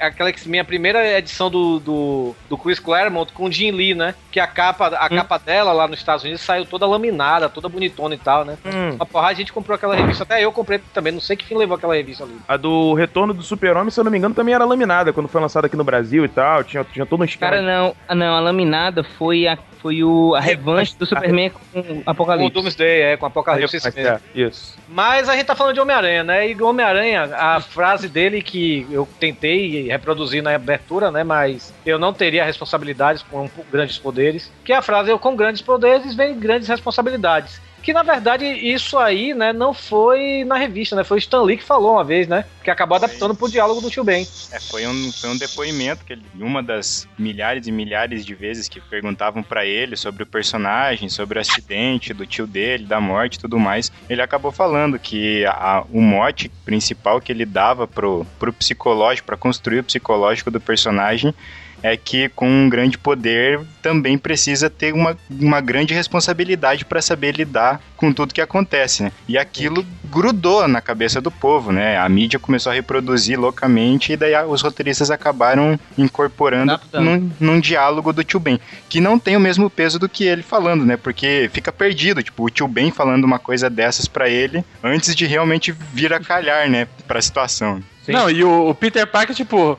aquela 0.00 0.30
X-Men, 0.30 0.60
a 0.60 0.64
primeira 0.64 0.98
edição 1.16 1.50
do, 1.50 1.78
do, 1.78 2.36
do 2.48 2.58
Chris 2.58 2.78
Claremont 2.78 3.32
com 3.32 3.44
o 3.44 3.52
Jim 3.52 3.70
Lee, 3.70 3.94
né? 3.94 4.14
Que 4.30 4.40
a 4.40 4.46
capa, 4.46 4.88
a 4.88 5.08
capa 5.08 5.38
dela 5.38 5.72
lá 5.72 5.88
nos 5.88 5.98
Estados 5.98 6.24
Unidos 6.24 6.42
saiu 6.42 6.66
toda 6.66 6.86
laminada, 6.86 7.48
toda 7.48 7.68
bonitona 7.68 8.14
e 8.14 8.18
tal, 8.18 8.44
né? 8.44 8.58
Hum. 8.64 8.94
Uma 8.96 9.06
porrada 9.06 9.34
de 9.34 9.40
gente 9.40 9.52
comprou 9.52 9.74
aquela 9.74 9.94
revista, 9.94 10.24
até 10.24 10.44
eu 10.44 10.52
comprei 10.52 10.80
também, 10.92 11.12
não 11.12 11.20
sei 11.20 11.36
que 11.36 11.44
fim 11.44 11.56
levou 11.56 11.76
aquela 11.76 11.94
revista 11.94 12.24
ali. 12.24 12.36
A 12.46 12.56
do 12.56 12.94
Retorno 12.94 13.32
do 13.32 13.42
Super-Homem, 13.42 13.90
se 13.90 14.00
eu 14.00 14.04
não 14.04 14.10
me 14.10 14.18
engano, 14.18 14.34
também 14.34 14.54
era 14.54 14.64
laminada 14.64 15.12
quando 15.12 15.28
foi 15.28 15.40
lançada 15.40 15.66
aqui 15.66 15.76
no 15.76 15.84
Brasil 15.84 16.24
e 16.24 16.28
tal. 16.28 16.64
Tinha, 16.64 16.84
tinha 16.84 17.06
todo 17.06 17.20
um 17.20 17.24
esquema. 17.24 17.52
Cara, 17.52 17.62
não, 17.62 17.94
ah, 18.06 18.14
não, 18.14 18.34
a 18.34 18.40
laminada 18.40 19.02
foi 19.02 19.46
a, 19.46 19.56
foi 19.80 20.02
o, 20.02 20.34
a 20.34 20.40
revanche 20.40 20.96
do 20.96 21.06
Superman 21.06 21.50
com 21.50 21.80
o 21.80 21.82
Com 21.82 21.98
o 21.98 22.02
Apocalipse. 22.06 22.52
Doomsday, 22.52 23.00
é, 23.02 23.16
com 23.16 23.24
o 23.24 23.28
Apocalipse. 23.28 23.78
É, 23.96 24.18
isso. 24.34 24.76
Mas 24.88 25.28
a 25.28 25.36
gente 25.36 25.46
tá 25.46 25.54
falando 25.54 25.74
de 25.74 25.80
Homem-Aranha, 25.80 26.24
né? 26.24 26.50
E 26.50 26.54
o 26.54 26.66
Homem-Aranha, 26.66 27.30
a 27.36 27.60
frase 27.60 28.08
dele 28.08 28.42
que 28.42 28.86
eu 28.90 29.08
tentei 29.18 29.88
reproduzir 29.88 30.42
na 30.42 30.54
abertura, 30.54 30.97
né? 31.10 31.24
Mas 31.24 31.72
eu 31.86 31.98
não 31.98 32.12
teria 32.12 32.44
responsabilidades 32.44 33.22
com 33.22 33.48
grandes 33.70 33.98
poderes. 33.98 34.50
Que 34.64 34.72
é 34.72 34.76
a 34.76 34.82
frase, 34.82 35.10
eu 35.10 35.18
com 35.18 35.36
grandes 35.36 35.62
poderes 35.62 36.14
vem 36.14 36.38
grandes 36.38 36.68
responsabilidades. 36.68 37.60
Que 37.82 37.92
na 37.92 38.02
verdade 38.02 38.44
isso 38.44 38.98
aí, 38.98 39.32
né, 39.32 39.52
não 39.52 39.72
foi 39.72 40.44
na 40.44 40.56
revista, 40.56 40.94
né? 40.94 41.04
Foi 41.04 41.16
o 41.16 41.18
Stan 41.18 41.42
Lee 41.42 41.56
que 41.56 41.64
falou 41.64 41.92
uma 41.92 42.04
vez, 42.04 42.26
né? 42.28 42.44
Que 42.62 42.70
acabou 42.70 42.96
adaptando 42.96 43.34
pro 43.34 43.48
diálogo 43.48 43.80
do 43.80 43.88
Tio 43.90 44.04
Ben. 44.04 44.26
É, 44.52 44.58
foi 44.60 44.86
um, 44.86 45.10
foi 45.12 45.30
um 45.30 45.36
depoimento 45.38 46.04
que 46.04 46.12
ele, 46.12 46.22
uma 46.38 46.62
das 46.62 47.08
milhares 47.18 47.66
e 47.66 47.72
milhares 47.72 48.26
de 48.26 48.34
vezes 48.34 48.68
que 48.68 48.80
perguntavam 48.80 49.42
pra 49.42 49.64
ele 49.64 49.96
sobre 49.96 50.22
o 50.22 50.26
personagem, 50.26 51.08
sobre 51.08 51.38
o 51.38 51.40
acidente 51.40 52.12
do 52.12 52.26
tio 52.26 52.46
dele, 52.46 52.84
da 52.84 53.00
morte 53.00 53.36
e 53.36 53.40
tudo 53.40 53.58
mais, 53.58 53.90
ele 54.08 54.20
acabou 54.20 54.52
falando 54.52 54.98
que 54.98 55.46
a- 55.46 55.84
o 55.90 56.00
mote 56.00 56.50
principal 56.64 57.20
que 57.20 57.32
ele 57.32 57.46
dava 57.46 57.86
pro, 57.86 58.26
pro 58.38 58.52
psicológico, 58.52 59.26
pra 59.26 59.36
construir 59.36 59.78
o 59.80 59.84
psicológico 59.84 60.50
do 60.50 60.60
personagem, 60.60 61.34
é 61.82 61.96
que 61.96 62.28
com 62.30 62.48
um 62.48 62.68
grande 62.68 62.98
poder 62.98 63.60
também 63.82 64.18
precisa 64.18 64.68
ter 64.68 64.92
uma, 64.92 65.16
uma 65.30 65.60
grande 65.60 65.94
responsabilidade 65.94 66.84
para 66.84 67.00
saber 67.00 67.36
lidar 67.36 67.80
com 67.96 68.12
tudo 68.12 68.34
que 68.34 68.40
acontece, 68.40 69.02
né? 69.04 69.12
E 69.28 69.38
aquilo 69.38 69.84
grudou 70.04 70.66
na 70.68 70.80
cabeça 70.80 71.20
do 71.20 71.30
povo, 71.30 71.70
né? 71.72 71.96
A 71.98 72.08
mídia 72.08 72.38
começou 72.38 72.70
a 72.70 72.74
reproduzir 72.74 73.38
loucamente 73.38 74.12
e 74.12 74.16
daí 74.16 74.34
a- 74.34 74.46
os 74.46 74.62
roteiristas 74.62 75.10
acabaram 75.10 75.78
incorporando 75.96 76.72
num, 77.00 77.30
num 77.38 77.60
diálogo 77.60 78.12
do 78.12 78.24
tio 78.24 78.40
Ben, 78.40 78.58
que 78.88 79.00
não 79.00 79.18
tem 79.18 79.36
o 79.36 79.40
mesmo 79.40 79.68
peso 79.70 79.98
do 79.98 80.08
que 80.08 80.24
ele 80.24 80.42
falando, 80.42 80.84
né? 80.84 80.96
Porque 80.96 81.48
fica 81.52 81.72
perdido, 81.72 82.22
tipo, 82.22 82.44
o 82.44 82.50
tio 82.50 82.66
Ben 82.68 82.90
falando 82.90 83.24
uma 83.24 83.38
coisa 83.38 83.68
dessas 83.70 84.06
para 84.06 84.28
ele 84.28 84.64
antes 84.82 85.14
de 85.14 85.26
realmente 85.26 85.72
vir 85.92 86.12
a 86.12 86.20
calhar, 86.20 86.68
né, 86.68 86.86
pra 87.06 87.20
situação. 87.20 87.82
Não, 88.14 88.30
e 88.30 88.42
o, 88.42 88.70
o 88.70 88.74
Peter 88.74 89.06
Parker, 89.06 89.36
tipo. 89.36 89.78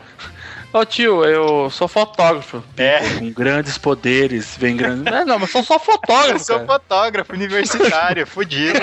Ô 0.71 0.85
tio, 0.85 1.25
eu 1.25 1.69
sou 1.71 1.87
fotógrafo. 1.87 2.63
É. 2.77 2.99
Com 3.17 3.31
grandes 3.31 3.77
poderes, 3.77 4.55
vem 4.55 4.77
grandes. 4.77 5.03
Não, 5.03 5.25
não, 5.25 5.39
mas 5.39 5.49
sou 5.49 5.63
só 5.63 5.79
fotógrafo. 5.79 6.35
Eu 6.35 6.39
sou 6.39 6.55
cara. 6.57 6.67
fotógrafo 6.67 7.33
universitário, 7.33 8.25
fudido. 8.27 8.79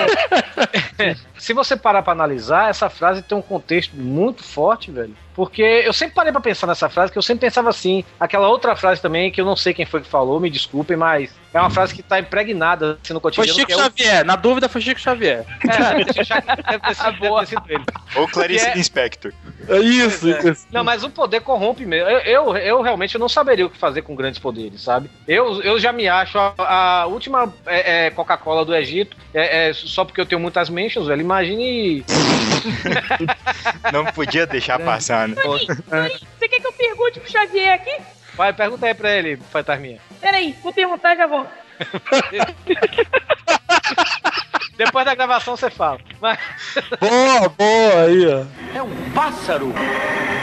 Se 1.37 1.53
você 1.53 1.77
parar 1.77 2.01
pra 2.03 2.11
analisar, 2.11 2.69
essa 2.69 2.89
frase 2.89 3.21
tem 3.21 3.37
um 3.37 3.41
contexto 3.41 3.95
muito 3.95 4.43
forte, 4.43 4.91
velho. 4.91 5.15
Porque 5.37 5.61
eu 5.61 5.93
sempre 5.93 6.15
parei 6.15 6.31
pra 6.31 6.41
pensar 6.41 6.65
nessa 6.65 6.89
frase, 6.89 7.11
que 7.11 7.17
eu 7.17 7.21
sempre 7.21 7.41
pensava 7.47 7.69
assim. 7.69 8.03
Aquela 8.19 8.49
outra 8.49 8.75
frase 8.75 8.99
também, 8.99 9.31
que 9.31 9.39
eu 9.39 9.45
não 9.45 9.55
sei 9.55 9.71
quem 9.71 9.85
foi 9.85 10.01
que 10.01 10.07
falou, 10.07 10.39
me 10.39 10.49
desculpem, 10.49 10.97
mas 10.97 11.31
é 11.53 11.59
uma 11.61 11.69
frase 11.69 11.93
que 11.93 12.01
tá 12.01 12.19
impregnada 12.19 12.97
assim, 13.03 13.13
no 13.13 13.19
Foi 13.21 13.31
cotidiano. 13.31 13.53
Chico 13.59 13.67
que 13.67 13.73
é 13.73 13.77
o- 13.77 13.79
Xavier, 13.83 14.25
na 14.25 14.35
dúvida 14.35 14.67
foi 14.67 14.81
Chico 14.81 14.99
Xavier. 14.99 15.45
É, 15.63 15.93
deve 16.03 16.05
ter 16.13 16.25
sido- 16.25 16.41
deve 16.41 16.79
ter 16.79 16.95
sido- 16.95 17.11
deve 17.19 17.39
ter 17.39 17.45
sido 17.45 17.63
ele. 17.69 17.83
Ou 18.15 18.27
Clarice 18.27 18.65
é- 18.65 18.77
Inspector. 18.79 19.31
É 19.69 19.77
isso, 19.77 20.27
É. 20.27 20.55
Não, 20.71 20.83
mas 20.83 21.03
o 21.03 21.09
poder 21.11 21.41
corrompe 21.41 21.85
mesmo. 21.85 22.09
Eu, 22.09 22.19
eu, 22.19 22.57
eu 22.57 22.81
realmente 22.81 23.15
não 23.19 23.29
saberia 23.29 23.65
o 23.65 23.69
que 23.69 23.77
fazer 23.77 24.01
com 24.01 24.15
grandes 24.15 24.39
poderes, 24.39 24.81
sabe? 24.81 25.07
Eu, 25.27 25.61
eu 25.61 25.79
já 25.79 25.91
me 25.93 26.07
acho 26.07 26.37
a, 26.39 26.53
a 27.01 27.05
última 27.05 27.53
é, 27.67 28.07
é, 28.07 28.09
Coca-Cola 28.09 28.65
do 28.65 28.75
Egito, 28.75 29.15
é, 29.35 29.69
é, 29.69 29.73
só 29.73 30.03
porque 30.03 30.19
eu 30.19 30.25
tenho 30.25 30.41
muitas 30.41 30.67
mentions, 30.69 31.05
velho. 31.05 31.21
Imagine 31.21 32.03
Não 33.91 34.05
podia 34.05 34.45
deixar 34.45 34.79
passar, 34.79 35.26
né? 35.35 35.41
Você 36.37 36.47
quer 36.47 36.59
que 36.59 36.67
eu 36.67 36.73
pergunte 36.73 37.19
pro 37.19 37.31
Xavier 37.31 37.73
aqui? 37.73 37.97
Vai, 38.33 38.53
pergunta 38.53 38.85
aí 38.85 38.93
pra 38.93 39.11
ele, 39.11 39.37
fantasminha. 39.37 39.99
Peraí, 40.21 40.55
vou 40.61 40.71
perguntar 40.71 41.15
e 41.15 41.17
já 41.17 41.27
volto. 41.27 41.49
Depois 44.77 45.05
da 45.05 45.15
gravação 45.15 45.57
você 45.57 45.69
fala. 45.69 45.99
Mas... 46.21 46.37
Boa, 46.99 47.49
boa 47.49 48.01
aí, 48.03 48.27
ó. 48.27 48.77
É 48.77 48.81
um 48.81 49.11
pássaro. 49.11 49.73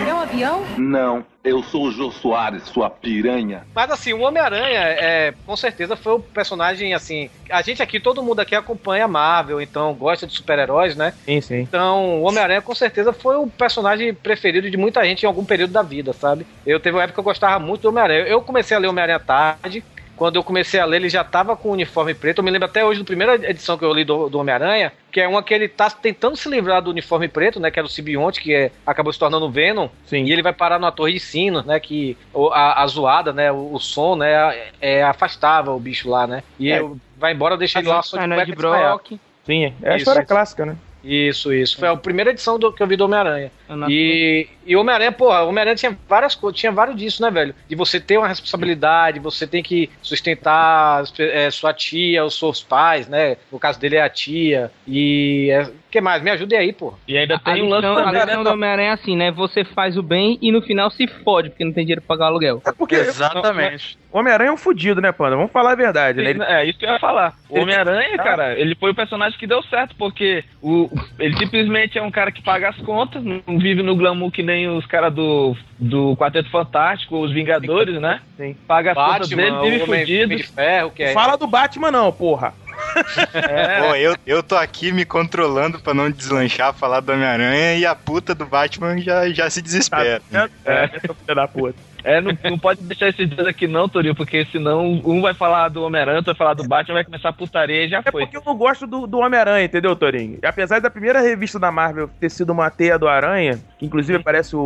É 0.07 0.13
um 0.13 0.19
avião? 0.19 0.65
Não, 0.77 1.25
eu 1.45 1.63
sou 1.63 1.85
o 1.85 1.93
Jô 1.93 2.11
Soares, 2.11 2.65
sua 2.65 2.91
piranha. 2.91 3.65
Mas 3.75 3.91
assim, 3.91 4.13
o 4.13 4.21
Homem-Aranha, 4.21 4.81
é, 4.81 5.35
com 5.47 5.57
certeza, 5.57 5.95
foi 5.95 6.15
o 6.15 6.21
personagem, 6.21 6.95
assim. 6.95 7.31
A 7.49 7.63
gente 7.63 7.83
aqui, 7.83 8.01
todo 8.01 8.23
mundo 8.23 8.41
aqui 8.41 8.55
acompanha 8.55 9.05
a 9.05 9.09
Marvel, 9.09 9.61
então 9.61 9.95
gosta 9.95 10.27
de 10.27 10.33
super-heróis, 10.33 10.97
né? 10.97 11.15
Sim, 11.25 11.41
sim. 11.41 11.61
Então, 11.61 12.21
o 12.21 12.23
Homem-Aranha, 12.23 12.61
com 12.61 12.75
certeza, 12.75 13.13
foi 13.13 13.37
o 13.37 13.47
personagem 13.47 14.13
preferido 14.13 14.69
de 14.71 14.77
muita 14.77 15.05
gente 15.05 15.23
em 15.23 15.27
algum 15.27 15.45
período 15.45 15.73
da 15.73 15.83
vida, 15.83 16.13
sabe? 16.13 16.45
Eu 16.67 16.81
teve 16.81 16.97
uma 16.97 17.05
época 17.05 17.15
que 17.15 17.21
eu 17.21 17.25
gostava 17.25 17.59
muito 17.65 17.83
do 17.83 17.89
Homem-Aranha. 17.89 18.27
Eu 18.27 18.43
comecei 18.43 18.77
a 18.77 18.81
ler 18.81 18.89
Homem-Aranha 18.89 19.21
tarde. 19.21 19.85
Quando 20.17 20.37
eu 20.37 20.45
comecei 20.45 20.79
a 20.79 20.85
ler, 20.85 20.97
ele 20.99 21.09
já 21.09 21.25
tava 21.25 21.57
com 21.57 21.71
o 21.71 21.73
uniforme 21.73 22.15
preto. 22.15 22.39
Eu 22.39 22.45
me 22.45 22.51
lembro 22.51 22.67
até 22.67 22.85
hoje 22.85 23.01
da 23.01 23.05
primeira 23.05 23.35
edição 23.51 23.77
que 23.77 23.85
eu 23.85 23.93
li 23.93 24.05
do, 24.05 24.29
do 24.29 24.39
Homem-Aranha, 24.39 24.93
que 25.11 25.21
é 25.21 25.27
uma 25.27 25.43
que 25.43 25.53
ele 25.53 25.69
tá 25.69 25.91
tentando 25.91 26.37
se 26.37 26.49
livrar 26.49 26.81
do 26.83 26.91
uniforme 26.91 27.27
preto, 27.29 27.59
né? 27.59 27.71
Que 27.71 27.79
era 27.79 27.87
o 27.87 27.91
Sibionte, 27.91 28.41
que 28.41 28.55
é- 28.55 28.71
acabou 28.87 29.13
se 29.13 29.19
tornando 29.19 29.47
o 29.47 29.51
Venom. 29.51 29.89
Sim. 30.07 30.25
E 30.25 30.33
ele 30.33 30.43
vai 30.43 30.53
parar 30.53 30.79
numa 30.79 30.93
torre 30.93 31.13
de 31.15 31.21
sino, 31.21 31.63
né? 31.63 31.81
Que 31.81 32.17
a, 32.53 32.83
a 32.83 32.87
zoada, 32.87 33.33
né? 33.33 33.51
O, 33.51 33.75
o 33.75 33.81
som, 33.81 34.17
né? 34.17 34.33
É, 34.33 34.69
é, 34.81 35.03
afastava 35.03 35.73
o 35.73 35.81
bicho 35.81 36.09
lá, 36.09 36.27
né? 36.27 36.43
E 36.59 36.71
É. 36.71 36.79
eu, 36.81 36.97
vai 37.17 37.33
embora, 37.33 37.57
deixa 37.57 37.79
ele 37.81 37.89
lá 37.89 38.03
só 38.03 38.17
de 38.19 38.27
cueca 38.29 38.47
de. 38.47 38.53
Brock. 38.55 39.19
Sim, 39.45 39.75
é 39.83 39.89
a 39.91 39.91
Isso, 39.91 39.99
história 39.99 40.21
isso. 40.21 40.29
clássica, 40.29 40.65
né? 40.67 40.77
Isso, 41.03 41.53
isso. 41.53 41.77
Foi 41.79 41.87
a 41.89 41.97
primeira 41.97 42.31
edição 42.31 42.59
do, 42.59 42.73
que 42.73 42.83
eu 42.83 42.87
vi 42.87 42.97
do 42.97 43.05
Homem-Aranha. 43.05 43.53
E, 43.91 44.49
e 44.67 44.77
o 44.77 44.81
Homem-Aranha, 44.81 45.13
porra, 45.13 45.43
o 45.45 45.49
Homem-Aranha 45.49 45.77
tinha 45.77 45.97
várias 46.09 46.35
coisas, 46.35 46.59
tinha 46.59 46.73
vários 46.73 46.97
disso, 46.97 47.23
né, 47.23 47.31
velho? 47.31 47.55
De 47.69 47.75
você 47.77 48.01
ter 48.01 48.19
uma 48.19 48.29
responsabilidade, 48.29 49.21
você 49.21 49.47
tem 49.47 49.63
que 49.63 49.91
sustentar 50.03 51.03
é, 51.19 51.51
sua 51.51 51.73
tia, 51.73 52.25
os 52.25 52.39
seus 52.39 52.63
pais, 52.63 53.09
né? 53.09 53.37
No 53.53 53.59
caso 53.59 53.79
dele 53.81 53.97
é 53.97 54.03
a 54.03 54.09
tia. 54.09 54.71
E. 54.87 55.51
O 55.89 55.95
que 55.95 56.01
mais? 56.01 56.21
Me 56.25 56.31
ajude 56.33 56.57
aí, 56.57 56.73
porra. 56.73 56.97
E 57.07 57.17
ainda 57.17 57.39
tem 57.39 57.63
um 57.63 57.69
lance 57.69 57.87
lição, 57.87 57.93
a 58.03 58.05
também, 58.07 58.21
lição 58.25 58.39
né? 58.39 58.51
do 58.51 58.53
Homem-Aranha 58.55 58.89
é 58.89 58.93
assim, 58.93 59.17
né? 59.17 59.31
Você 59.31 59.65
faz 59.65 59.97
o 59.97 60.03
bem 60.03 60.37
e 60.43 60.51
no 60.51 60.61
final 60.61 60.91
se 60.91 61.07
fode, 61.07 61.51
porque 61.51 61.65
não 61.65 61.73
tem 61.73 61.85
dinheiro 61.85 62.03
pra 62.03 62.17
pagar 62.17 62.25
o 62.25 62.29
aluguel. 62.31 62.61
É 62.67 62.73
porque 62.73 62.97
Exatamente. 62.97 63.97
o 64.13 64.19
Homem-Aranha 64.19 64.51
é 64.51 64.53
um 64.53 64.57
fudido, 64.57 65.01
né, 65.01 65.13
Panda? 65.13 65.37
Vamos 65.37 65.53
falar 65.53 65.73
a 65.73 65.77
verdade, 65.77 66.21
né? 66.21 66.31
Ele- 66.31 66.43
É 66.43 66.65
isso 66.65 66.79
que 66.81 66.85
eu 66.87 66.91
ia 66.91 66.99
falar. 66.99 67.35
O 67.49 67.61
Homem-Aranha, 67.61 68.17
Ah. 68.19 68.23
cara, 68.23 68.59
ele 68.59 68.75
foi 68.75 68.91
o 68.91 68.95
personagem 68.95 69.39
que 69.39 69.47
deu 69.47 69.63
certo, 69.65 69.95
porque 69.97 70.43
o, 70.61 70.91
ele 71.19 71.37
simplesmente 71.37 71.97
é 71.97 72.03
um 72.03 72.11
cara 72.11 72.33
que 72.33 72.43
paga 72.43 72.71
as 72.71 72.77
contas, 72.79 73.23
não 73.23 73.59
vive 73.59 73.81
no 73.83 73.95
glamour 73.95 74.33
que 74.33 74.43
nem 74.43 74.54
os 74.69 74.87
caras 74.87 75.13
do, 75.13 75.57
do 75.79 76.17
Quarteto 76.17 76.51
Fantástico, 76.51 77.19
os 77.19 77.33
Vingadores, 77.33 78.01
né? 78.01 78.21
Sim. 78.37 78.57
Paga 78.67 78.93
as 78.93 78.97
contas 78.97 79.29
Batman, 79.29 79.61
dele, 79.61 79.71
vive 79.71 79.85
fudido. 79.85 80.25
Homem 80.25 80.37
de 80.39 80.43
Ferro, 80.45 80.91
que 80.91 81.03
é. 81.03 81.13
Fala 81.13 81.37
do 81.37 81.47
Batman, 81.47 81.91
não, 81.91 82.13
porra. 82.13 82.55
Pô, 83.87 83.95
eu, 83.95 84.17
eu 84.27 84.43
tô 84.43 84.57
aqui 84.57 84.93
me 84.93 85.05
controlando 85.05 85.79
pra 85.79 85.95
não 85.95 86.11
deslanchar, 86.11 86.75
falar 86.75 87.01
do 87.01 87.13
Homem-Aranha 87.13 87.77
e 87.77 87.87
a 87.87 87.95
puta 87.95 88.35
do 88.35 88.47
Batman 88.47 88.99
já, 88.99 89.29
já 89.31 89.49
se 89.49 89.63
desespera. 89.63 90.21
É, 90.65 90.85
essa 90.85 91.15
filha 91.15 91.35
da 91.35 91.49
puta. 91.49 91.94
É, 92.05 92.21
não, 92.21 92.37
não 92.51 92.59
pode 92.59 92.83
deixar 92.83 93.09
esses 93.09 93.29
dois 93.31 93.49
aqui 93.49 93.67
não, 93.67 93.89
Torinho, 93.89 94.15
porque 94.15 94.45
senão 94.53 95.01
um 95.05 95.23
vai 95.23 95.33
falar 95.35 95.69
do 95.71 95.83
Homem-Aranha, 95.83 96.19
outro 96.19 96.33
vai 96.33 96.39
falar 96.39 96.55
do 96.55 96.69
Batman, 96.69 96.95
vai 96.95 97.05
começar 97.05 97.31
a 97.31 97.33
putaria 97.33 97.87
e 97.87 97.89
já 97.89 98.01
É 98.05 98.11
foi. 98.11 98.23
porque 98.23 98.37
eu 98.37 98.43
não 98.45 98.55
gosto 98.57 98.87
do, 98.87 99.07
do 99.07 99.19
Homem-Aranha, 99.19 99.65
entendeu, 99.65 99.97
Torinho? 99.97 100.39
Apesar 100.45 100.81
da 100.81 100.91
primeira 100.91 101.21
revista 101.21 101.59
da 101.59 101.73
Marvel 101.73 102.09
ter 102.21 102.31
sido 102.31 102.51
uma 102.51 102.71
teia 102.71 102.99
do 102.99 103.09
Aranha, 103.09 103.59
que 103.79 103.87
inclusive 103.87 104.19
aparece 104.19 104.55
o, 104.55 104.61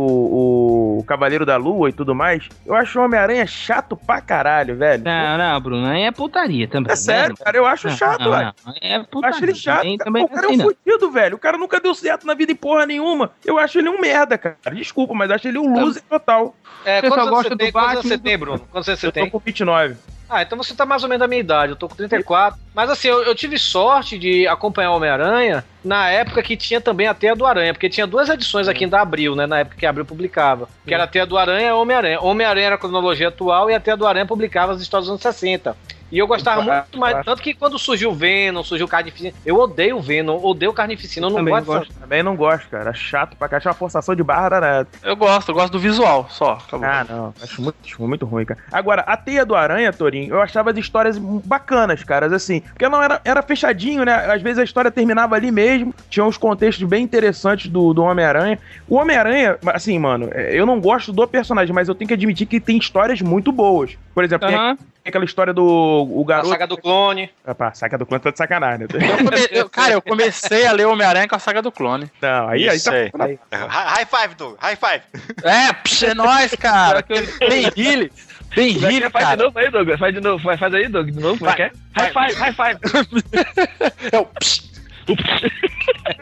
o 0.99 1.03
Cavaleiro 1.05 1.45
da 1.45 1.55
Lua 1.57 1.89
e 1.89 1.93
tudo 1.93 2.13
mais, 2.13 2.47
eu 2.65 2.75
acho 2.75 2.99
o 2.99 3.03
Homem-Aranha 3.03 3.45
chato 3.47 3.95
pra 3.95 4.21
caralho, 4.21 4.75
velho. 4.75 5.03
Não, 5.03 5.37
não, 5.37 5.61
Bruno, 5.61 5.87
aí 5.87 6.03
é 6.03 6.11
putaria 6.11 6.67
também. 6.67 6.91
É 6.91 6.95
sério, 6.95 7.35
né? 7.37 7.43
cara, 7.43 7.57
eu 7.57 7.65
acho 7.65 7.87
Não, 7.87 7.95
chato, 7.95 8.19
não, 8.21 8.31
velho. 8.31 8.53
não, 8.65 8.73
É 8.81 8.97
Eu 8.97 9.05
putaria. 9.05 9.35
acho 9.35 9.45
ele 9.45 9.55
chato. 9.55 9.77
Também, 9.79 9.97
também 9.97 10.23
o 10.23 10.27
cara 10.27 10.47
é 10.47 10.49
um 10.49 10.59
fudido, 10.59 11.11
velho. 11.11 11.35
O 11.35 11.39
cara 11.39 11.57
nunca 11.57 11.79
deu 11.79 11.93
certo 11.95 12.27
na 12.27 12.33
vida 12.33 12.51
em 12.51 12.55
porra 12.55 12.85
nenhuma. 12.85 13.31
Eu 13.45 13.57
acho 13.57 13.79
ele 13.79 13.89
um 13.89 13.99
merda, 13.99 14.37
cara. 14.37 14.57
Desculpa, 14.73 15.13
mas 15.13 15.31
acho 15.31 15.47
ele 15.47 15.57
um 15.57 15.73
loser 15.79 16.03
total. 16.09 16.55
É, 16.85 17.01
Você 17.01 17.09
quantos 17.29 17.43
gosta 17.43 17.49
você 17.49 17.55
do 17.55 17.57
tem? 17.57 17.71
Quantos 17.71 17.89
anos 17.89 17.95
Batman 18.03 18.09
você 18.09 18.17
tem, 18.23 18.37
Bruno? 18.37 18.59
Quantos 18.71 18.89
anos 18.89 18.99
você 18.99 19.07
Eu 19.07 19.11
tem? 19.11 19.25
tô 19.25 19.31
com 19.31 19.39
29. 19.39 19.95
Ah, 20.29 20.43
então 20.43 20.55
você 20.55 20.75
tá 20.75 20.85
mais 20.85 21.01
ou 21.01 21.09
menos 21.09 21.21
da 21.21 21.27
minha 21.27 21.39
idade, 21.39 21.71
eu 21.71 21.75
tô 21.75 21.89
com 21.89 21.95
34. 21.95 22.59
Mas 22.75 22.87
assim, 22.91 23.07
eu, 23.07 23.23
eu 23.23 23.33
tive 23.33 23.57
sorte 23.57 24.15
de 24.19 24.47
acompanhar 24.47 24.91
o 24.91 24.95
Homem-Aranha 24.97 25.65
na 25.83 26.07
época 26.11 26.43
que 26.43 26.55
tinha 26.55 26.79
também 26.79 27.07
a 27.07 27.15
Teia 27.15 27.35
do 27.35 27.47
Aranha, 27.47 27.73
porque 27.73 27.89
tinha 27.89 28.05
duas 28.05 28.29
edições 28.29 28.67
aqui 28.67 28.85
da 28.85 29.01
Abril, 29.01 29.35
né? 29.35 29.47
Na 29.47 29.59
época 29.59 29.75
que 29.75 29.87
a 29.87 29.89
Abril 29.89 30.05
publicava. 30.05 30.69
Que 30.85 30.93
era 30.93 31.05
a 31.05 31.07
Teia 31.07 31.25
do 31.25 31.35
Aranha 31.35 31.69
e 31.69 31.71
Homem-Aranha. 31.71 32.21
Homem-Aranha 32.21 32.67
era 32.67 32.75
a 32.75 32.77
cronologia 32.77 33.29
atual 33.29 33.71
e 33.71 33.73
a 33.73 33.79
Teia 33.79 33.97
do 33.97 34.05
Aranha 34.05 34.25
publicava 34.25 34.71
as 34.71 34.81
histórias 34.81 35.05
dos 35.07 35.11
anos 35.13 35.21
60. 35.23 35.75
E 36.11 36.17
eu 36.17 36.25
gostava 36.27 36.63
Claro, 36.63 36.83
muito 36.83 36.99
mais. 36.99 37.11
claro. 37.13 37.25
Tanto 37.25 37.41
que 37.41 37.53
quando 37.53 37.77
surgiu 37.77 38.09
o 38.11 38.13
Venom, 38.15 38.63
surgiu 38.63 38.85
o 38.85 38.89
Carnificina. 38.89 39.33
Eu 39.45 39.57
odeio 39.57 39.97
o 39.97 40.01
Venom, 40.01 40.39
odeio 40.43 40.71
o 40.71 40.73
Carnificina, 40.73 41.27
eu 41.27 41.29
não 41.29 41.37
Também 41.37 41.53
gosto. 41.63 41.79
dessa- 41.87 41.99
Também 41.99 42.23
não 42.23 42.35
gosto, 42.35 42.67
cara. 42.69 42.93
Chato 42.93 43.35
pra 43.37 43.47
cá. 43.47 43.57
Acho 43.57 43.67
uma 43.69 43.73
forçação 43.75 44.15
de 44.15 44.23
barra 44.23 44.49
danada. 44.49 44.87
Eu 45.03 45.15
gosto, 45.15 45.49
eu 45.49 45.55
gosto 45.55 45.71
do 45.73 45.79
visual, 45.79 46.27
só. 46.29 46.53
Acabou. 46.65 46.87
Ah, 46.87 47.05
não. 47.07 47.33
Acho 47.41 47.61
muito, 47.61 47.77
muito 48.01 48.25
ruim, 48.25 48.45
cara. 48.45 48.59
Agora, 48.71 49.01
a 49.01 49.15
Teia 49.17 49.45
do 49.45 49.55
Aranha, 49.55 49.91
Torinho, 49.93 50.33
eu 50.33 50.41
achava 50.41 50.71
as 50.71 50.77
histórias 50.77 51.17
bacanas, 51.17 52.03
caras, 52.03 52.31
assim. 52.33 52.61
Porque 52.61 52.87
não 52.89 53.01
era, 53.01 53.21
era 53.23 53.41
fechadinho, 53.41 54.03
né? 54.03 54.13
Às 54.13 54.41
vezes 54.41 54.59
a 54.59 54.63
história 54.63 54.89
terminava 54.91 55.35
ali 55.35 55.51
mesmo. 55.51 55.93
Tinha 56.09 56.25
uns 56.25 56.37
contextos 56.37 56.87
bem 56.87 57.03
interessantes 57.03 57.69
do, 57.69 57.93
do 57.93 58.03
Homem-Aranha. 58.03 58.57
O 58.87 58.95
Homem-Aranha, 58.95 59.57
assim, 59.73 59.97
mano, 59.99 60.29
é, 60.31 60.53
eu 60.57 60.65
não 60.65 60.79
gosto 60.79 61.11
do 61.11 61.27
personagem, 61.27 61.73
mas 61.73 61.87
eu 61.87 61.95
tenho 61.95 62.07
que 62.07 62.13
admitir 62.13 62.47
que 62.47 62.59
tem 62.59 62.77
histórias 62.77 63.21
muito 63.21 63.51
boas. 63.51 63.97
Por 64.13 64.23
exemplo, 64.23 64.47
tem 64.47 64.55
Aham. 64.57 64.77
Aquela 65.05 65.25
história 65.25 65.53
do 65.53 65.63
o 65.65 66.21
A 66.23 66.27
garoto. 66.27 66.49
saga 66.49 66.67
do 66.67 66.77
clone. 66.77 67.29
Opa, 67.47 67.73
saca 67.73 67.97
do 67.97 68.05
clã 68.05 68.19
tá 68.19 68.31
de 68.31 68.37
sacanagem, 68.37 68.79
né? 68.81 68.87
Eu 69.09 69.17
come- 69.25 69.47
eu- 69.51 69.69
cara, 69.69 69.93
eu 69.93 70.01
comecei 70.01 70.65
a 70.67 70.71
ler 70.71 70.85
Homem-Aranha 70.85 71.27
com 71.27 71.35
a 71.35 71.39
saga 71.39 71.61
do 71.61 71.71
clone. 71.71 72.11
Não, 72.21 72.47
aí, 72.49 72.69
aí 72.69 72.77
Isso 72.77 72.89
tá. 72.89 72.95
aí. 72.95 73.11
aí. 73.19 73.39
High 73.51 74.05
five, 74.05 74.35
Doug. 74.35 74.55
High 74.59 74.75
five. 74.75 75.01
É, 75.43 75.73
psh, 75.73 76.03
é 76.03 76.13
nóis, 76.13 76.53
cara. 76.55 77.03
Ben 77.39 77.63
Healy. 77.75 78.11
Ben 78.55 78.77
Healy, 78.83 79.09
Faz 79.09 79.29
de 79.29 79.35
novo 79.37 79.59
aí, 79.59 79.69
Douglas. 79.71 79.99
Faz 79.99 80.13
de 80.13 80.21
novo. 80.21 80.43
Faz, 80.43 80.59
faz 80.59 80.73
aí, 80.73 80.87
Doug. 80.87 81.07
De 81.09 81.19
novo, 81.19 81.37
como 81.39 81.49
é 81.51 81.55
que 81.55 81.61
é? 81.63 81.71
High 81.95 82.11
five, 82.13 82.33
high 82.39 82.53
five. 82.53 82.79
É 84.11 84.17
o 84.19 84.25
psh. 84.25 84.69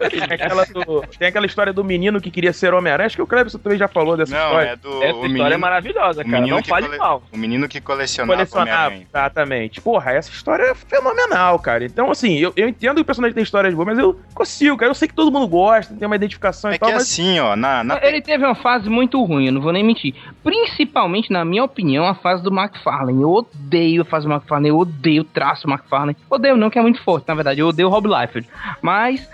Tem 0.10 0.24
aquela, 0.24 0.66
do- 0.66 1.02
tem 1.18 1.28
aquela 1.28 1.46
história 1.46 1.74
do 1.74 1.84
menino 1.84 2.20
que 2.22 2.30
queria 2.32 2.54
ser 2.54 2.74
Homem-Aranha. 2.74 3.08
Acho 3.08 3.16
que 3.16 3.22
o 3.22 3.28
Cleberson 3.28 3.58
também 3.58 3.78
já 3.78 3.88
falou 3.88 4.16
dessa 4.18 4.36
Não, 4.36 4.46
história. 4.48 4.70
é 4.70 4.76
do. 4.76 4.90
Essa 4.90 5.06
história 5.08 5.30
menino, 5.30 5.54
é 5.54 5.58
maravilhosa, 5.58 6.22
o 6.22 6.26
cara. 6.26 6.38
menino 6.38 6.56
Não 6.56 6.62
que 6.64 6.70
fale 6.70 6.86
cole- 6.88 6.98
mal. 6.98 7.24
O 7.32 7.38
menino 7.38 7.68
que 7.68 7.82
colecionava 7.82 8.44
Homem-Aranha. 8.56 9.06
exatamente. 9.10 9.82
Porra, 9.82 10.12
essa 10.14 10.30
história 10.32 10.64
é 10.64 10.76
fenomenal, 10.76 11.58
cara. 11.60 11.86
Então, 11.86 12.12
assim, 12.12 12.38
eu, 12.38 12.54
eu 12.56 12.68
entendo 12.68 12.96
que 12.96 13.02
o 13.02 13.06
personagem 13.06 13.34
tem 13.34 13.44
histórias 13.44 13.74
boas, 13.74 13.88
mas 13.88 14.00
eu 14.00 14.20
consigo, 14.34 14.78
cara. 14.78 14.90
Eu 14.92 14.96
sei 14.96 15.08
que 15.08 15.14
todo 15.14 15.32
mundo 15.32 15.48
gosta, 15.48 15.94
tem 15.96 16.06
uma 16.06 16.16
identificação 16.16 16.72
É 16.72 16.76
e 16.76 16.80
tal, 16.80 16.90
que 16.90 16.96
mas. 16.96 17.04
assim, 17.04 17.40
ó, 17.40 17.56
na, 17.56 17.84
na 17.84 18.00
Ele 18.02 18.22
teve 18.22 18.46
uma 18.46 18.56
fase 18.56 18.90
muito 18.90 19.24
ruim, 19.24 19.48
eu 19.48 19.52
não 19.54 19.62
vou 19.62 19.72
nem 19.72 19.84
mentir. 19.84 20.14
Principalmente, 20.44 21.32
na 21.32 21.44
minha 21.44 21.64
opinião, 21.64 22.06
a 22.06 22.16
fase 22.16 22.42
do 22.44 22.50
McFarlane. 22.54 23.22
Eu 23.22 23.32
odeio 23.32 24.02
a 24.02 24.06
fase 24.06 24.26
do 24.28 24.32
McFarlane, 24.34 24.70
eu 24.70 24.78
odeio 24.78 25.22
o 25.22 25.26
traço 25.26 25.68
do 25.68 25.72
McFarlane. 25.74 26.16
Odeio 26.30 26.56
não, 26.58 26.70
que 26.70 26.80
é 26.80 26.82
muito 26.82 27.02
forte, 27.04 27.28
na 27.28 27.36
verdade. 27.36 27.60
Eu 27.62 27.68
odeio 27.68 27.88
o 27.88 27.92
Rob 27.92 28.08
Liefeld. 28.08 28.48
Mas, 28.82 29.28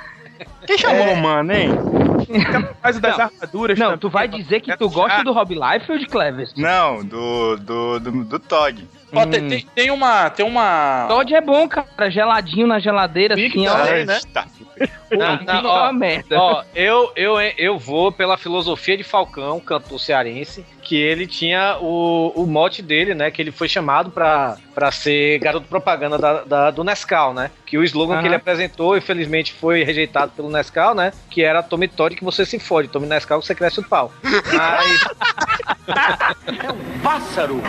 Quem 0.66 0.78
chamou 0.78 1.14
o 1.14 1.18
mano, 1.18 1.52
hein? 1.54 1.70
fase 2.82 3.00
das 3.02 3.18
Não. 3.18 3.26
armaduras. 3.26 3.78
não, 3.80 3.86
também. 3.88 4.00
tu 4.00 4.10
vai 4.10 4.28
dizer 4.28 4.62
que 4.62 4.76
tu 4.78 4.90
gosta 4.90 5.24
do 5.24 5.32
Rob 5.34 5.54
Liefeld, 5.54 6.06
Clever? 6.08 6.48
Não, 6.58 7.04
do, 7.04 7.58
do, 7.58 8.00
do, 8.00 8.24
do 8.24 8.40
Todd. 8.40 8.88
Ó, 9.14 9.26
tem, 9.26 9.48
tem, 9.48 9.68
tem 9.76 9.92
uma. 9.92 10.30
Tem 10.30 10.46
uma. 10.46 11.06
Todd 11.08 11.34
é 11.34 11.42
bom, 11.42 11.68
cara. 11.68 12.10
Geladinho 12.10 12.68
na 12.68 12.80
geladeira, 12.80 13.36
assim, 13.36 13.68
ó. 13.68 13.78
né? 14.06 14.20
Tá. 14.34 14.46
Não, 15.12 15.20
Não, 15.38 15.62
não, 15.62 15.70
é 15.70 15.74
ó, 15.74 15.84
uma 15.84 15.94
merda. 15.94 16.40
Ó, 16.40 16.64
eu, 16.74 17.12
eu, 17.16 17.36
eu 17.58 17.78
vou 17.78 18.12
pela 18.12 18.38
filosofia 18.38 18.98
de 18.98 19.04
Falcão, 19.04 19.60
cantor 19.60 20.00
cearense, 20.00 20.66
que 20.82 20.96
ele 20.96 21.28
tinha 21.28 21.78
o, 21.80 22.34
o 22.36 22.48
mote 22.48 22.82
dele, 22.82 23.14
né? 23.14 23.30
Que 23.30 23.40
ele 23.42 23.52
foi 23.52 23.70
chamado 23.70 24.10
pra, 24.10 24.58
pra 24.74 24.92
ser 24.92 25.38
garoto 25.40 25.68
propaganda 25.68 26.18
da, 26.18 26.44
da- 26.44 26.72
do 26.72 26.84
Nescau, 26.84 27.34
né? 27.36 27.52
Que 27.68 27.78
o 27.78 27.84
slogan 27.84 28.14
que 28.16 28.20
Aham. 28.22 28.26
ele 28.30 28.36
apresentou, 28.36 28.98
infelizmente, 28.98 29.54
foi 29.54 29.84
rejeitado 29.84 30.32
pelo 30.36 30.50
Nescau, 30.50 30.96
né? 30.96 31.14
Que 31.30 31.44
era 31.44 31.62
Tome 31.62 31.88
Todd 31.88 32.16
que 32.16 32.24
você 32.24 32.44
se 32.44 32.58
fode, 32.58 32.88
Tome 32.88 33.06
Nescau 33.06 33.40
que 33.40 33.46
você 33.46 33.54
cresce 33.54 33.80
o 33.80 33.88
pau. 33.88 34.12
Mas, 34.52 35.04
Pássaro. 37.04 37.62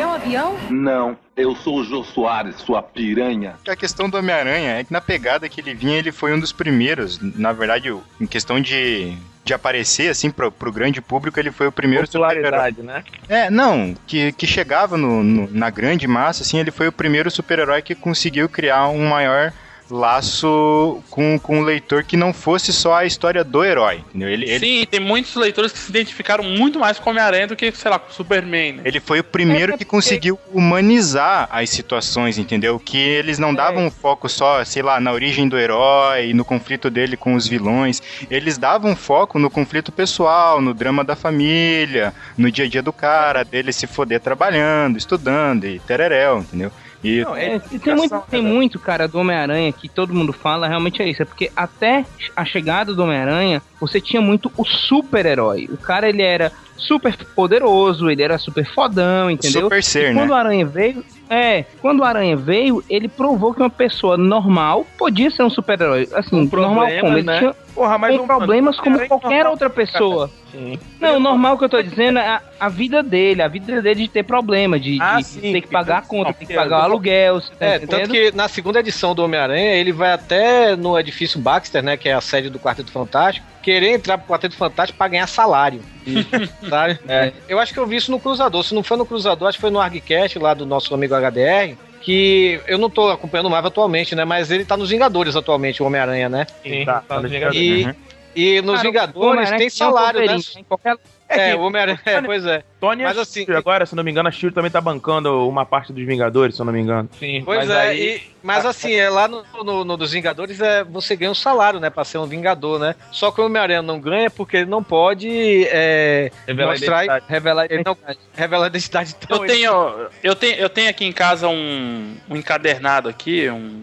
É 0.00 0.06
um 0.06 0.12
avião? 0.12 0.56
Não, 0.70 1.16
eu 1.36 1.54
sou 1.56 1.78
o 1.80 1.84
Jô 1.84 2.02
Soares, 2.04 2.56
sua 2.56 2.82
piranha. 2.82 3.56
A 3.68 3.76
questão 3.76 4.08
do 4.08 4.16
Homem-Aranha 4.16 4.78
é 4.78 4.84
que 4.84 4.92
na 4.92 5.00
pegada 5.00 5.48
que 5.48 5.60
ele 5.60 5.74
vinha, 5.74 5.98
ele 5.98 6.12
foi 6.12 6.32
um 6.34 6.40
dos 6.40 6.52
primeiros. 6.52 7.18
Na 7.20 7.52
verdade, 7.52 7.94
em 8.20 8.26
questão 8.26 8.60
de, 8.60 9.16
de 9.44 9.52
aparecer, 9.54 10.08
assim, 10.10 10.30
pro, 10.30 10.50
pro 10.50 10.72
grande 10.72 11.00
público, 11.00 11.38
ele 11.38 11.50
foi 11.50 11.66
o 11.66 11.72
primeiro 11.72 12.06
super-herói. 12.06 12.40
Popularidade, 12.40 12.82
né? 12.82 13.04
É, 13.28 13.50
não, 13.50 13.94
que, 14.06 14.32
que 14.32 14.46
chegava 14.46 14.96
no, 14.96 15.22
no- 15.22 15.48
na 15.50 15.70
grande 15.70 16.06
massa, 16.06 16.42
assim, 16.42 16.58
ele 16.58 16.70
foi 16.70 16.88
o 16.88 16.92
primeiro 16.92 17.30
super-herói 17.30 17.82
que 17.82 17.94
conseguiu 17.94 18.48
criar 18.48 18.88
um 18.88 19.06
maior 19.08 19.52
laço 19.90 21.02
com, 21.10 21.38
com 21.38 21.60
o 21.60 21.62
leitor 21.62 22.04
que 22.04 22.16
não 22.16 22.32
fosse 22.32 22.72
só 22.72 22.96
a 22.96 23.04
história 23.04 23.44
do 23.44 23.64
herói, 23.64 24.02
entendeu? 24.08 24.28
Ele, 24.28 24.48
ele, 24.48 24.58
Sim, 24.58 24.86
tem 24.90 25.00
muitos 25.00 25.34
leitores 25.34 25.72
que 25.72 25.78
se 25.78 25.90
identificaram 25.90 26.44
muito 26.44 26.78
mais 26.78 26.98
com 26.98 27.10
Homem-Aranha 27.10 27.46
do 27.46 27.56
que, 27.56 27.70
sei 27.72 27.90
lá, 27.90 27.98
com 27.98 28.10
o 28.10 28.14
Superman. 28.14 28.74
Né? 28.74 28.82
ele 28.84 29.00
foi 29.00 29.20
o 29.20 29.24
primeiro 29.24 29.76
que 29.76 29.84
conseguiu 29.84 30.38
humanizar 30.52 31.48
as 31.50 31.70
situações, 31.70 32.38
entendeu? 32.38 32.78
Que 32.78 32.98
eles 32.98 33.38
não 33.38 33.54
davam 33.54 33.90
foco 33.90 34.28
só, 34.28 34.64
sei 34.64 34.82
lá, 34.82 35.00
na 35.00 35.12
origem 35.12 35.48
do 35.48 35.58
herói, 35.58 36.32
no 36.32 36.44
conflito 36.44 36.90
dele 36.90 37.16
com 37.16 37.34
os 37.34 37.46
vilões. 37.46 38.02
Eles 38.30 38.56
davam 38.58 38.94
foco 38.96 39.38
no 39.38 39.50
conflito 39.50 39.92
pessoal, 39.92 40.60
no 40.60 40.72
drama 40.72 41.04
da 41.04 41.16
família, 41.16 42.14
no 42.36 42.50
dia 42.50 42.64
a 42.64 42.68
dia 42.68 42.82
do 42.82 42.92
cara, 42.92 43.44
dele 43.44 43.72
se 43.72 43.86
foder 43.86 44.20
trabalhando, 44.20 44.96
estudando 44.96 45.66
e 45.66 45.78
tereréu, 45.80 46.38
entendeu? 46.38 46.72
E 47.04 47.20
É, 47.20 47.58
tem, 47.58 47.94
muito, 47.94 48.20
tem 48.30 48.42
muito, 48.42 48.78
cara, 48.78 49.06
do 49.06 49.18
Homem-Aranha 49.18 49.70
que 49.72 49.90
todo 49.90 50.14
mundo 50.14 50.32
fala, 50.32 50.66
realmente 50.66 51.02
é 51.02 51.08
isso. 51.08 51.22
É 51.22 51.26
porque 51.26 51.50
até 51.54 52.06
a 52.34 52.44
chegada 52.46 52.94
do 52.94 53.02
Homem-Aranha, 53.02 53.62
você 53.78 54.00
tinha 54.00 54.22
muito 54.22 54.50
o 54.56 54.64
super-herói. 54.64 55.68
O 55.70 55.76
cara, 55.76 56.08
ele 56.08 56.22
era 56.22 56.50
super 56.76 57.14
poderoso, 57.36 58.08
ele 58.08 58.22
era 58.22 58.38
super 58.38 58.66
fodão, 58.74 59.30
entendeu? 59.30 59.62
super 59.62 59.82
ser, 59.82 60.12
e 60.12 60.14
quando 60.14 60.30
né? 60.30 60.34
o 60.34 60.38
Aranha 60.38 60.66
veio, 60.66 61.04
é, 61.34 61.64
quando 61.80 62.00
o 62.00 62.04
Aranha 62.04 62.36
veio, 62.36 62.82
ele 62.88 63.08
provou 63.08 63.52
que 63.52 63.60
uma 63.60 63.70
pessoa 63.70 64.16
normal 64.16 64.86
podia 64.98 65.30
ser 65.30 65.42
um 65.42 65.50
super-herói. 65.50 66.08
Assim, 66.14 66.36
normal 66.36 66.48
problemas, 66.86 67.00
como? 67.00 67.18
Ele 67.18 67.26
né? 67.26 67.38
tinha 67.38 67.54
Porra, 67.74 67.98
mas 67.98 68.16
com 68.16 68.22
um- 68.22 68.26
problemas 68.28 68.78
como 68.78 69.08
qualquer 69.08 69.28
normal, 69.38 69.50
outra 69.52 69.68
pessoa. 69.68 70.30
Sim. 70.52 70.78
Não, 71.00 71.16
o 71.16 71.20
normal 71.20 71.58
que 71.58 71.64
eu 71.64 71.68
tô 71.68 71.82
dizendo 71.82 72.20
é 72.20 72.28
a, 72.28 72.40
a 72.60 72.68
vida 72.68 73.02
dele, 73.02 73.42
a 73.42 73.48
vida 73.48 73.82
dele 73.82 74.02
de 74.02 74.08
ter 74.08 74.22
problema, 74.22 74.78
de, 74.78 74.96
Ah, 75.00 75.16
de 75.16 75.24
sim, 75.24 75.40
ter 75.40 75.60
que 75.62 75.66
pagar 75.66 75.98
a 75.98 76.02
conta, 76.02 76.32
ter 76.32 76.46
que 76.46 76.54
pagar 76.54 76.78
o 76.78 76.82
aluguel. 76.82 77.40
você 77.40 77.52
tá 77.56 77.66
É, 77.66 77.78
tanto 77.80 77.84
entendendo? 77.96 78.12
que 78.12 78.36
na 78.36 78.46
segunda 78.46 78.78
edição 78.78 79.12
do 79.12 79.24
Homem-Aranha, 79.24 79.74
ele 79.74 79.90
vai 79.90 80.12
até 80.12 80.76
no 80.76 80.96
edifício 80.96 81.40
Baxter, 81.40 81.82
né, 81.82 81.96
que 81.96 82.08
é 82.08 82.12
a 82.12 82.20
sede 82.20 82.48
do 82.48 82.60
Quarteto 82.60 82.92
Fantástico, 82.92 83.44
querer 83.60 83.88
entrar 83.94 84.18
pro 84.18 84.28
Quarteto 84.32 84.54
Fantástico 84.54 84.96
pra 84.96 85.08
ganhar 85.08 85.26
salário. 85.26 85.80
sabe? 86.68 87.00
Eu 87.48 87.58
acho 87.58 87.72
que 87.72 87.78
eu 87.80 87.86
vi 87.86 87.96
isso 87.96 88.10
no 88.12 88.20
Cruzador. 88.20 88.62
Se 88.62 88.74
não 88.74 88.82
foi 88.84 88.96
no 88.96 89.06
Cruzador, 89.06 89.48
acho 89.48 89.56
que 89.58 89.62
foi 89.62 89.70
no 89.70 89.80
ArgCast 89.80 90.38
lá 90.38 90.54
do 90.54 90.64
nosso 90.66 90.94
amigo 90.94 91.14
HDR, 91.30 91.76
que 92.02 92.60
eu 92.66 92.76
não 92.78 92.90
tô 92.90 93.10
acompanhando 93.10 93.48
mais 93.50 93.64
atualmente, 93.64 94.14
né, 94.14 94.24
mas 94.24 94.50
ele 94.50 94.64
tá 94.64 94.76
nos 94.76 94.90
Vingadores 94.90 95.34
atualmente, 95.36 95.82
o 95.82 95.86
Homem-Aranha, 95.86 96.28
né? 96.28 96.46
Sim, 96.62 96.84
Tá, 96.84 97.02
tá 97.06 97.14
nos 97.20 97.24
tá 97.24 97.28
Vingadores. 97.28 97.60
E, 97.60 97.84
Uhum. 97.84 97.94
e 98.36 98.60
nos 98.62 98.76
Cara, 98.76 98.82
Vingadores 98.88 99.50
tem 99.52 99.70
salário, 99.70 100.24
né? 100.26 100.36
Em 100.56 100.64
qualquer 100.64 100.96
É, 101.34 101.50
que- 101.50 101.56
o 101.56 101.62
Homem-Aranha, 101.62 102.00
é, 102.04 102.22
pois 102.22 102.44
é. 102.46 102.62
Tony 102.80 103.02
Mas 103.02 103.16
é 103.16 103.20
assim- 103.20 103.46
agora, 103.52 103.86
se 103.86 103.94
não 103.96 104.04
me 104.04 104.10
engano, 104.10 104.28
a 104.28 104.32
Shield 104.32 104.54
também 104.54 104.70
tá 104.70 104.80
bancando 104.80 105.48
uma 105.48 105.64
parte 105.64 105.92
dos 105.92 106.04
Vingadores, 106.04 106.54
se 106.54 106.60
eu 106.60 106.66
não 106.66 106.72
me 106.72 106.80
engano. 106.80 107.08
Sim, 107.18 107.42
Pois 107.44 107.60
mas 107.60 107.70
é, 107.70 107.80
aí- 107.80 108.16
e- 108.16 108.22
mas 108.42 108.66
assim, 108.66 108.92
é 108.94 109.08
lá 109.08 109.26
no, 109.26 109.42
no, 109.64 109.84
no 109.84 109.96
dos 109.96 110.12
Vingadores 110.12 110.60
é, 110.60 110.84
você 110.84 111.16
ganha 111.16 111.30
um 111.30 111.34
salário, 111.34 111.80
né, 111.80 111.88
pra 111.90 112.04
ser 112.04 112.18
um 112.18 112.26
Vingador, 112.26 112.78
né? 112.78 112.94
Só 113.10 113.30
que 113.30 113.40
o 113.40 113.46
Homem-Aranha 113.46 113.80
não 113.82 113.98
ganha 113.98 114.30
porque 114.30 114.58
ele 114.58 114.70
não 114.70 114.82
pode 114.82 115.66
é, 115.70 116.30
Revelar 116.46 116.68
a 116.68 116.72
mostrar, 116.72 117.04
identidade. 117.04 117.24
Revelar 117.28 117.66
ele 117.70 117.82
não 117.84 117.96
revela 118.34 118.64
a 118.64 118.68
identidade. 118.68 119.14
Então, 119.22 119.36
Eu 119.38 119.44
ele- 119.44 119.52
tenho, 119.54 120.06
eu 120.22 120.34
tenho, 120.34 120.54
eu 120.56 120.68
tenho 120.68 120.90
aqui 120.90 121.04
em 121.06 121.12
casa 121.12 121.48
um, 121.48 122.14
um 122.28 122.36
encadernado 122.36 123.08
aqui, 123.08 123.48
um, 123.48 123.82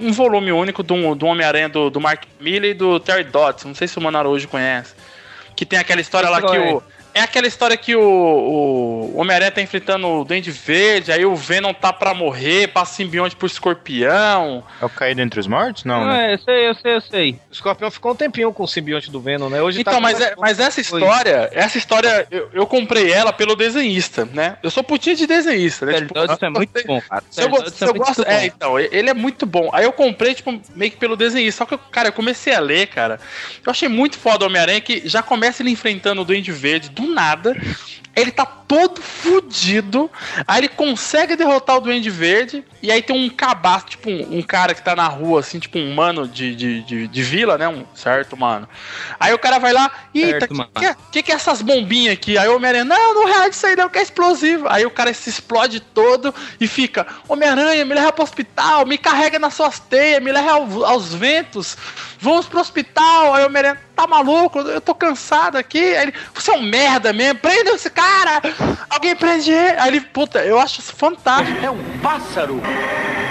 um 0.00 0.12
volume 0.12 0.52
único 0.52 0.82
do, 0.82 1.14
do 1.14 1.26
Homem-Aranha 1.26 1.68
do, 1.68 1.90
do 1.90 2.00
Mark 2.00 2.22
Miller 2.40 2.70
e 2.70 2.74
do 2.74 2.98
Terry 3.00 3.24
Dodson. 3.24 3.68
Não 3.68 3.74
sei 3.74 3.86
se 3.88 3.98
o 3.98 4.00
Mano 4.00 4.18
Araújo 4.18 4.48
conhece. 4.48 4.94
Que 5.56 5.66
tem 5.66 5.78
aquela 5.78 6.00
história 6.00 6.28
lá 6.28 6.40
que 6.40 6.58
o. 6.58 6.82
É 7.16 7.22
aquela 7.22 7.46
história 7.46 7.78
que 7.78 7.96
o, 7.96 8.00
o 8.02 9.16
Homem-Aranha 9.18 9.50
tá 9.50 9.62
enfrentando 9.62 10.06
o 10.06 10.22
Duende 10.22 10.50
Verde, 10.50 11.10
aí 11.10 11.24
o 11.24 11.34
Venom 11.34 11.72
tá 11.72 11.90
pra 11.90 12.12
morrer, 12.12 12.68
passa 12.68 12.92
simbionte 12.96 13.34
por 13.34 13.46
escorpião. 13.46 14.62
É 14.82 14.84
o 14.84 14.88
caído 14.90 15.22
entre 15.22 15.40
os 15.40 15.46
mortos? 15.46 15.84
Não, 15.84 16.00
Não, 16.00 16.08
né? 16.08 16.32
é, 16.32 16.34
eu 16.34 16.38
sei, 16.38 16.68
eu 16.68 16.74
sei, 16.74 16.94
eu 16.96 17.00
sei. 17.00 17.32
O 17.48 17.52
Escorpião 17.54 17.90
ficou 17.90 18.12
um 18.12 18.14
tempinho 18.14 18.52
com 18.52 18.64
o 18.64 18.68
simbionte 18.68 19.10
do 19.10 19.18
Venom, 19.18 19.48
né? 19.48 19.62
Hoje 19.62 19.80
Então, 19.80 19.94
tá 19.94 20.00
mas, 20.00 20.20
é- 20.20 20.34
mas 20.36 20.60
essa 20.60 20.78
história, 20.78 21.48
essa 21.52 21.78
história, 21.78 22.26
eu, 22.30 22.50
eu 22.52 22.66
comprei 22.66 23.10
ela 23.10 23.32
pelo 23.32 23.56
desenhista, 23.56 24.28
né? 24.34 24.58
Eu 24.62 24.70
sou 24.70 24.84
putinha 24.84 25.16
de 25.16 25.26
desenhista, 25.26 25.86
né? 25.86 25.94
Tipo, 25.94 26.12
Dodson 26.12 26.44
é 26.46 26.50
muito 26.50 26.86
bom, 26.86 27.00
cara. 27.00 27.24
Se 27.30 27.40
eu, 27.40 27.70
se 27.70 27.82
é 27.82 27.88
eu 27.88 27.94
muito 27.94 28.06
gosto. 28.06 28.24
bom. 28.24 28.30
É, 28.30 28.44
então, 28.44 28.78
ele 28.78 29.08
é 29.08 29.14
muito 29.14 29.46
bom. 29.46 29.70
Aí 29.72 29.84
eu 29.86 29.92
comprei, 29.92 30.34
tipo, 30.34 30.60
meio 30.74 30.90
que 30.90 30.98
pelo 30.98 31.16
desenhista. 31.16 31.64
Só 31.64 31.66
que, 31.66 31.78
cara, 31.90 32.08
eu 32.08 32.12
comecei 32.12 32.52
a 32.54 32.60
ler, 32.60 32.88
cara. 32.88 33.18
Eu 33.64 33.70
achei 33.70 33.88
muito 33.88 34.18
foda 34.18 34.44
o 34.44 34.48
Homem-Aranha 34.48 34.82
que 34.82 35.00
já 35.08 35.22
começa 35.22 35.62
ele 35.62 35.70
enfrentando 35.70 36.20
o 36.20 36.24
Duende 36.26 36.52
Verde 36.52 36.90
do 36.90 37.05
nada. 37.06 37.56
Ele 38.14 38.30
tá 38.30 38.46
todo 38.46 39.00
fudido. 39.02 40.10
Aí 40.48 40.60
ele 40.60 40.68
consegue 40.68 41.36
derrotar 41.36 41.76
o 41.76 41.80
Duende 41.80 42.08
Verde. 42.08 42.64
E 42.82 42.90
aí 42.90 43.02
tem 43.02 43.14
um 43.14 43.28
cabaço, 43.28 43.86
tipo, 43.86 44.08
um, 44.08 44.38
um 44.38 44.42
cara 44.42 44.74
que 44.74 44.82
tá 44.82 44.96
na 44.96 45.06
rua, 45.06 45.40
assim, 45.40 45.58
tipo 45.58 45.78
um 45.78 45.94
mano 45.94 46.26
de, 46.26 46.54
de, 46.54 46.82
de, 46.82 47.08
de 47.08 47.22
vila, 47.22 47.58
né? 47.58 47.68
Um 47.68 47.84
certo 47.94 48.36
mano. 48.36 48.66
Aí 49.20 49.34
o 49.34 49.38
cara 49.38 49.58
vai 49.58 49.72
lá, 49.72 49.90
eita, 50.14 50.30
Certo, 50.30 50.48
que, 50.48 50.54
mano. 50.54 50.70
que, 50.74 50.94
que 51.12 51.22
que 51.24 51.32
é 51.32 51.34
essas 51.34 51.60
bombinhas 51.60 52.14
aqui? 52.14 52.38
Aí 52.38 52.48
o 52.48 52.56
Homem-Aranha, 52.56 52.84
não, 52.84 53.14
não 53.14 53.26
reage 53.26 53.50
isso 53.56 53.66
aí 53.66 53.76
não, 53.76 53.88
que 53.88 53.98
é 53.98 54.02
explosivo. 54.02 54.66
Aí 54.68 54.86
o 54.86 54.90
cara 54.90 55.12
se 55.12 55.28
explode 55.28 55.80
todo 55.80 56.34
e 56.60 56.66
fica, 56.66 57.06
Homem-Aranha, 57.28 57.84
me 57.84 57.94
leva 57.94 58.12
pro 58.12 58.24
hospital, 58.24 58.86
me 58.86 58.96
carrega 58.96 59.38
nas 59.38 59.52
suas 59.54 59.78
teias, 59.78 60.22
me 60.22 60.32
leva 60.32 60.52
ao- 60.52 60.84
aos 60.86 61.12
ventos, 61.12 61.76
vamos 62.18 62.46
pro 62.46 62.60
hospital. 62.60 63.34
Aí 63.34 63.42
o 63.42 63.46
Homem-Aranha, 63.46 63.80
tá 63.94 64.06
maluco, 64.06 64.60
eu 64.60 64.80
tô 64.80 64.94
cansado 64.94 65.56
aqui. 65.56 65.78
Aí 65.78 66.04
ele, 66.04 66.14
você 66.34 66.50
é 66.50 66.54
um 66.54 66.62
merda 66.62 67.12
mesmo, 67.12 67.38
prenda 67.40 67.70
esse 67.70 67.90
cara, 67.90 68.42
alguém 68.90 69.14
prende 69.16 69.50
ele. 69.50 69.78
Aí 69.78 69.88
ele, 69.88 70.00
puta, 70.00 70.44
eu 70.44 70.58
acho 70.58 70.80
isso 70.80 70.94
fantástico. 70.94 71.58
É 71.64 71.70
um 71.70 71.98
pássaro. 72.02 72.60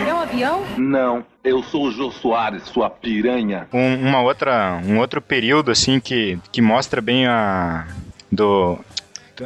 É 0.07 0.13
um 0.13 0.19
avião? 0.19 0.65
Não, 0.77 1.25
eu 1.43 1.63
sou 1.63 1.85
o 1.85 1.91
Jô 1.91 2.11
Soares, 2.11 2.63
sua 2.63 2.89
piranha. 2.89 3.67
Um, 3.73 4.07
uma 4.07 4.21
outra, 4.21 4.81
um 4.85 4.99
outro 4.99 5.21
período 5.21 5.71
assim 5.71 5.99
que, 5.99 6.39
que 6.51 6.61
mostra 6.61 7.01
bem 7.01 7.27
a 7.27 7.87
do 8.31 8.79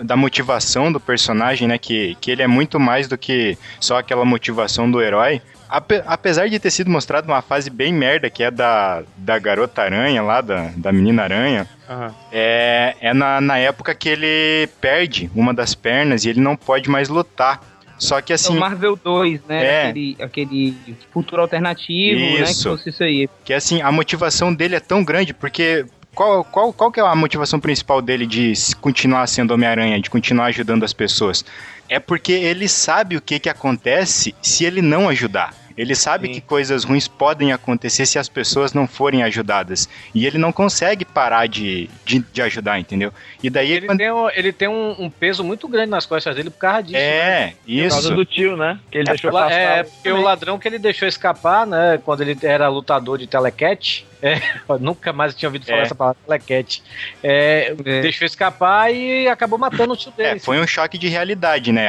da 0.04 0.16
motivação 0.16 0.92
do 0.92 1.00
personagem, 1.00 1.68
né? 1.68 1.78
Que, 1.78 2.16
que 2.22 2.30
ele 2.30 2.42
é 2.42 2.48
muito 2.48 2.80
mais 2.80 3.08
do 3.08 3.18
que 3.18 3.58
só 3.80 3.98
aquela 3.98 4.24
motivação 4.24 4.90
do 4.90 5.02
herói. 5.02 5.42
Ape- 5.70 6.02
apesar 6.08 6.50
de 6.50 6.58
ter 6.60 6.72
sido 6.72 6.90
mostrado 6.90 7.28
uma 7.28 7.42
fase 7.44 7.70
bem 7.70 7.94
merda, 7.94 8.30
que 8.30 8.42
é 8.42 8.50
da, 8.50 9.04
da 9.16 9.38
garota 9.38 9.84
aranha 9.84 10.22
lá, 10.24 10.42
da, 10.42 10.72
da 10.76 10.92
menina 10.92 11.24
aranha, 11.24 11.68
Aham. 11.88 12.14
é, 12.32 12.96
é 13.00 13.14
na, 13.14 13.40
na 13.40 13.58
época 13.60 13.94
que 13.94 14.10
ele 14.10 14.68
perde 14.82 15.30
uma 15.36 15.54
das 15.54 15.76
pernas 15.76 16.26
e 16.26 16.30
ele 16.30 16.40
não 16.42 16.56
pode 16.56 16.90
mais 16.90 17.08
lutar. 17.08 17.62
Só 18.00 18.22
que 18.22 18.32
É 18.32 18.36
assim. 18.36 18.56
o 18.56 18.60
Marvel 18.60 18.96
2, 18.96 19.42
né? 19.48 19.66
É. 19.66 19.88
Aquele, 19.90 20.18
aquele 20.22 20.76
futuro 21.12 21.42
alternativo, 21.42 22.20
né? 22.40 22.44
Que 22.46 22.52
Isso. 22.52 22.70
fosse 22.70 22.90
isso 22.90 23.04
aí. 23.04 23.30
Que 23.44 23.54
assim, 23.54 23.82
a 23.82 23.92
motivação 23.92 24.54
dele 24.54 24.76
é 24.76 24.80
tão 24.80 25.04
grande, 25.04 25.34
porque 25.34 25.86
qual, 26.20 26.44
qual, 26.44 26.74
qual 26.74 26.92
que 26.92 27.00
é 27.00 27.04
a 27.04 27.16
motivação 27.16 27.62
principal 27.62 28.02
dele 28.02 28.26
de 28.28 28.52
continuar 28.82 29.26
sendo 29.26 29.54
Homem-Aranha, 29.54 30.02
de 30.02 30.10
continuar 30.10 30.48
ajudando 30.48 30.84
as 30.84 30.92
pessoas? 30.92 31.46
É 31.88 31.98
porque 31.98 32.34
ele 32.34 32.68
sabe 32.68 33.16
o 33.16 33.22
que, 33.22 33.40
que 33.40 33.48
acontece 33.48 34.36
se 34.42 34.66
ele 34.66 34.82
não 34.82 35.08
ajudar. 35.08 35.54
Ele 35.78 35.96
sabe 35.96 36.28
que 36.28 36.42
coisas 36.42 36.84
ruins 36.84 37.08
podem 37.08 37.54
acontecer 37.54 38.06
se 38.06 38.20
as 38.20 38.28
pessoas 38.28 38.74
não 38.74 38.86
forem 38.86 39.24
ajudadas. 39.24 39.88
E 40.14 40.28
ele 40.28 40.38
não 40.38 40.52
consegue 40.52 41.06
parar 41.06 41.48
de, 41.48 41.90
de, 42.04 42.20
de 42.20 42.42
ajudar, 42.42 42.78
entendeu? 42.78 43.14
E 43.42 43.50
daí 43.50 43.72
Ele 43.72 43.88
tem, 43.96 44.12
um, 44.12 44.30
ele 44.32 44.52
tem 44.52 44.68
um, 44.68 44.96
um 45.00 45.10
peso 45.10 45.42
muito 45.42 45.70
grande 45.70 45.90
nas 45.90 46.06
costas 46.06 46.36
dele 46.36 46.50
por 46.50 46.60
causa 46.60 46.84
disso. 46.84 46.98
É, 46.98 47.46
né? 47.46 47.54
Por 47.66 47.90
causa 47.92 48.08
isso. 48.08 48.14
do 48.14 48.26
tio, 48.26 48.58
né? 48.58 48.78
Que 48.92 48.98
ele 48.98 49.06
deixou 49.06 49.32
La- 49.32 49.44
passar. 49.44 49.58
É, 49.58 49.84
porque 49.84 50.12
o 50.12 50.22
ladrão 50.22 50.60
que 50.60 50.68
ele 50.68 50.80
deixou 50.80 51.08
escapar, 51.08 51.66
né? 51.66 51.98
Quando 52.04 52.20
ele 52.20 52.38
era 52.44 52.68
lutador 52.68 53.18
de 53.18 53.26
telecat. 53.26 54.06
É, 54.22 54.40
nunca 54.80 55.14
mais 55.14 55.34
tinha 55.34 55.48
ouvido 55.50 55.66
falar 55.66 55.80
É. 55.80 55.82
essa 55.84 55.96
palavra 55.96 56.20
telecat. 56.26 56.82
É, 57.24 57.74
Deixou 58.02 58.26
escapar 58.26 58.94
e 58.94 59.28
acabou 59.28 59.58
matando 59.58 59.94
o 59.94 59.98
tio 59.98 60.12
dele. 60.12 60.38
É, 60.38 60.40
foi 60.40 60.60
um 60.60 60.68
choque 60.68 60.98
de 60.98 61.08
realidade, 61.08 61.72
né? 61.72 61.88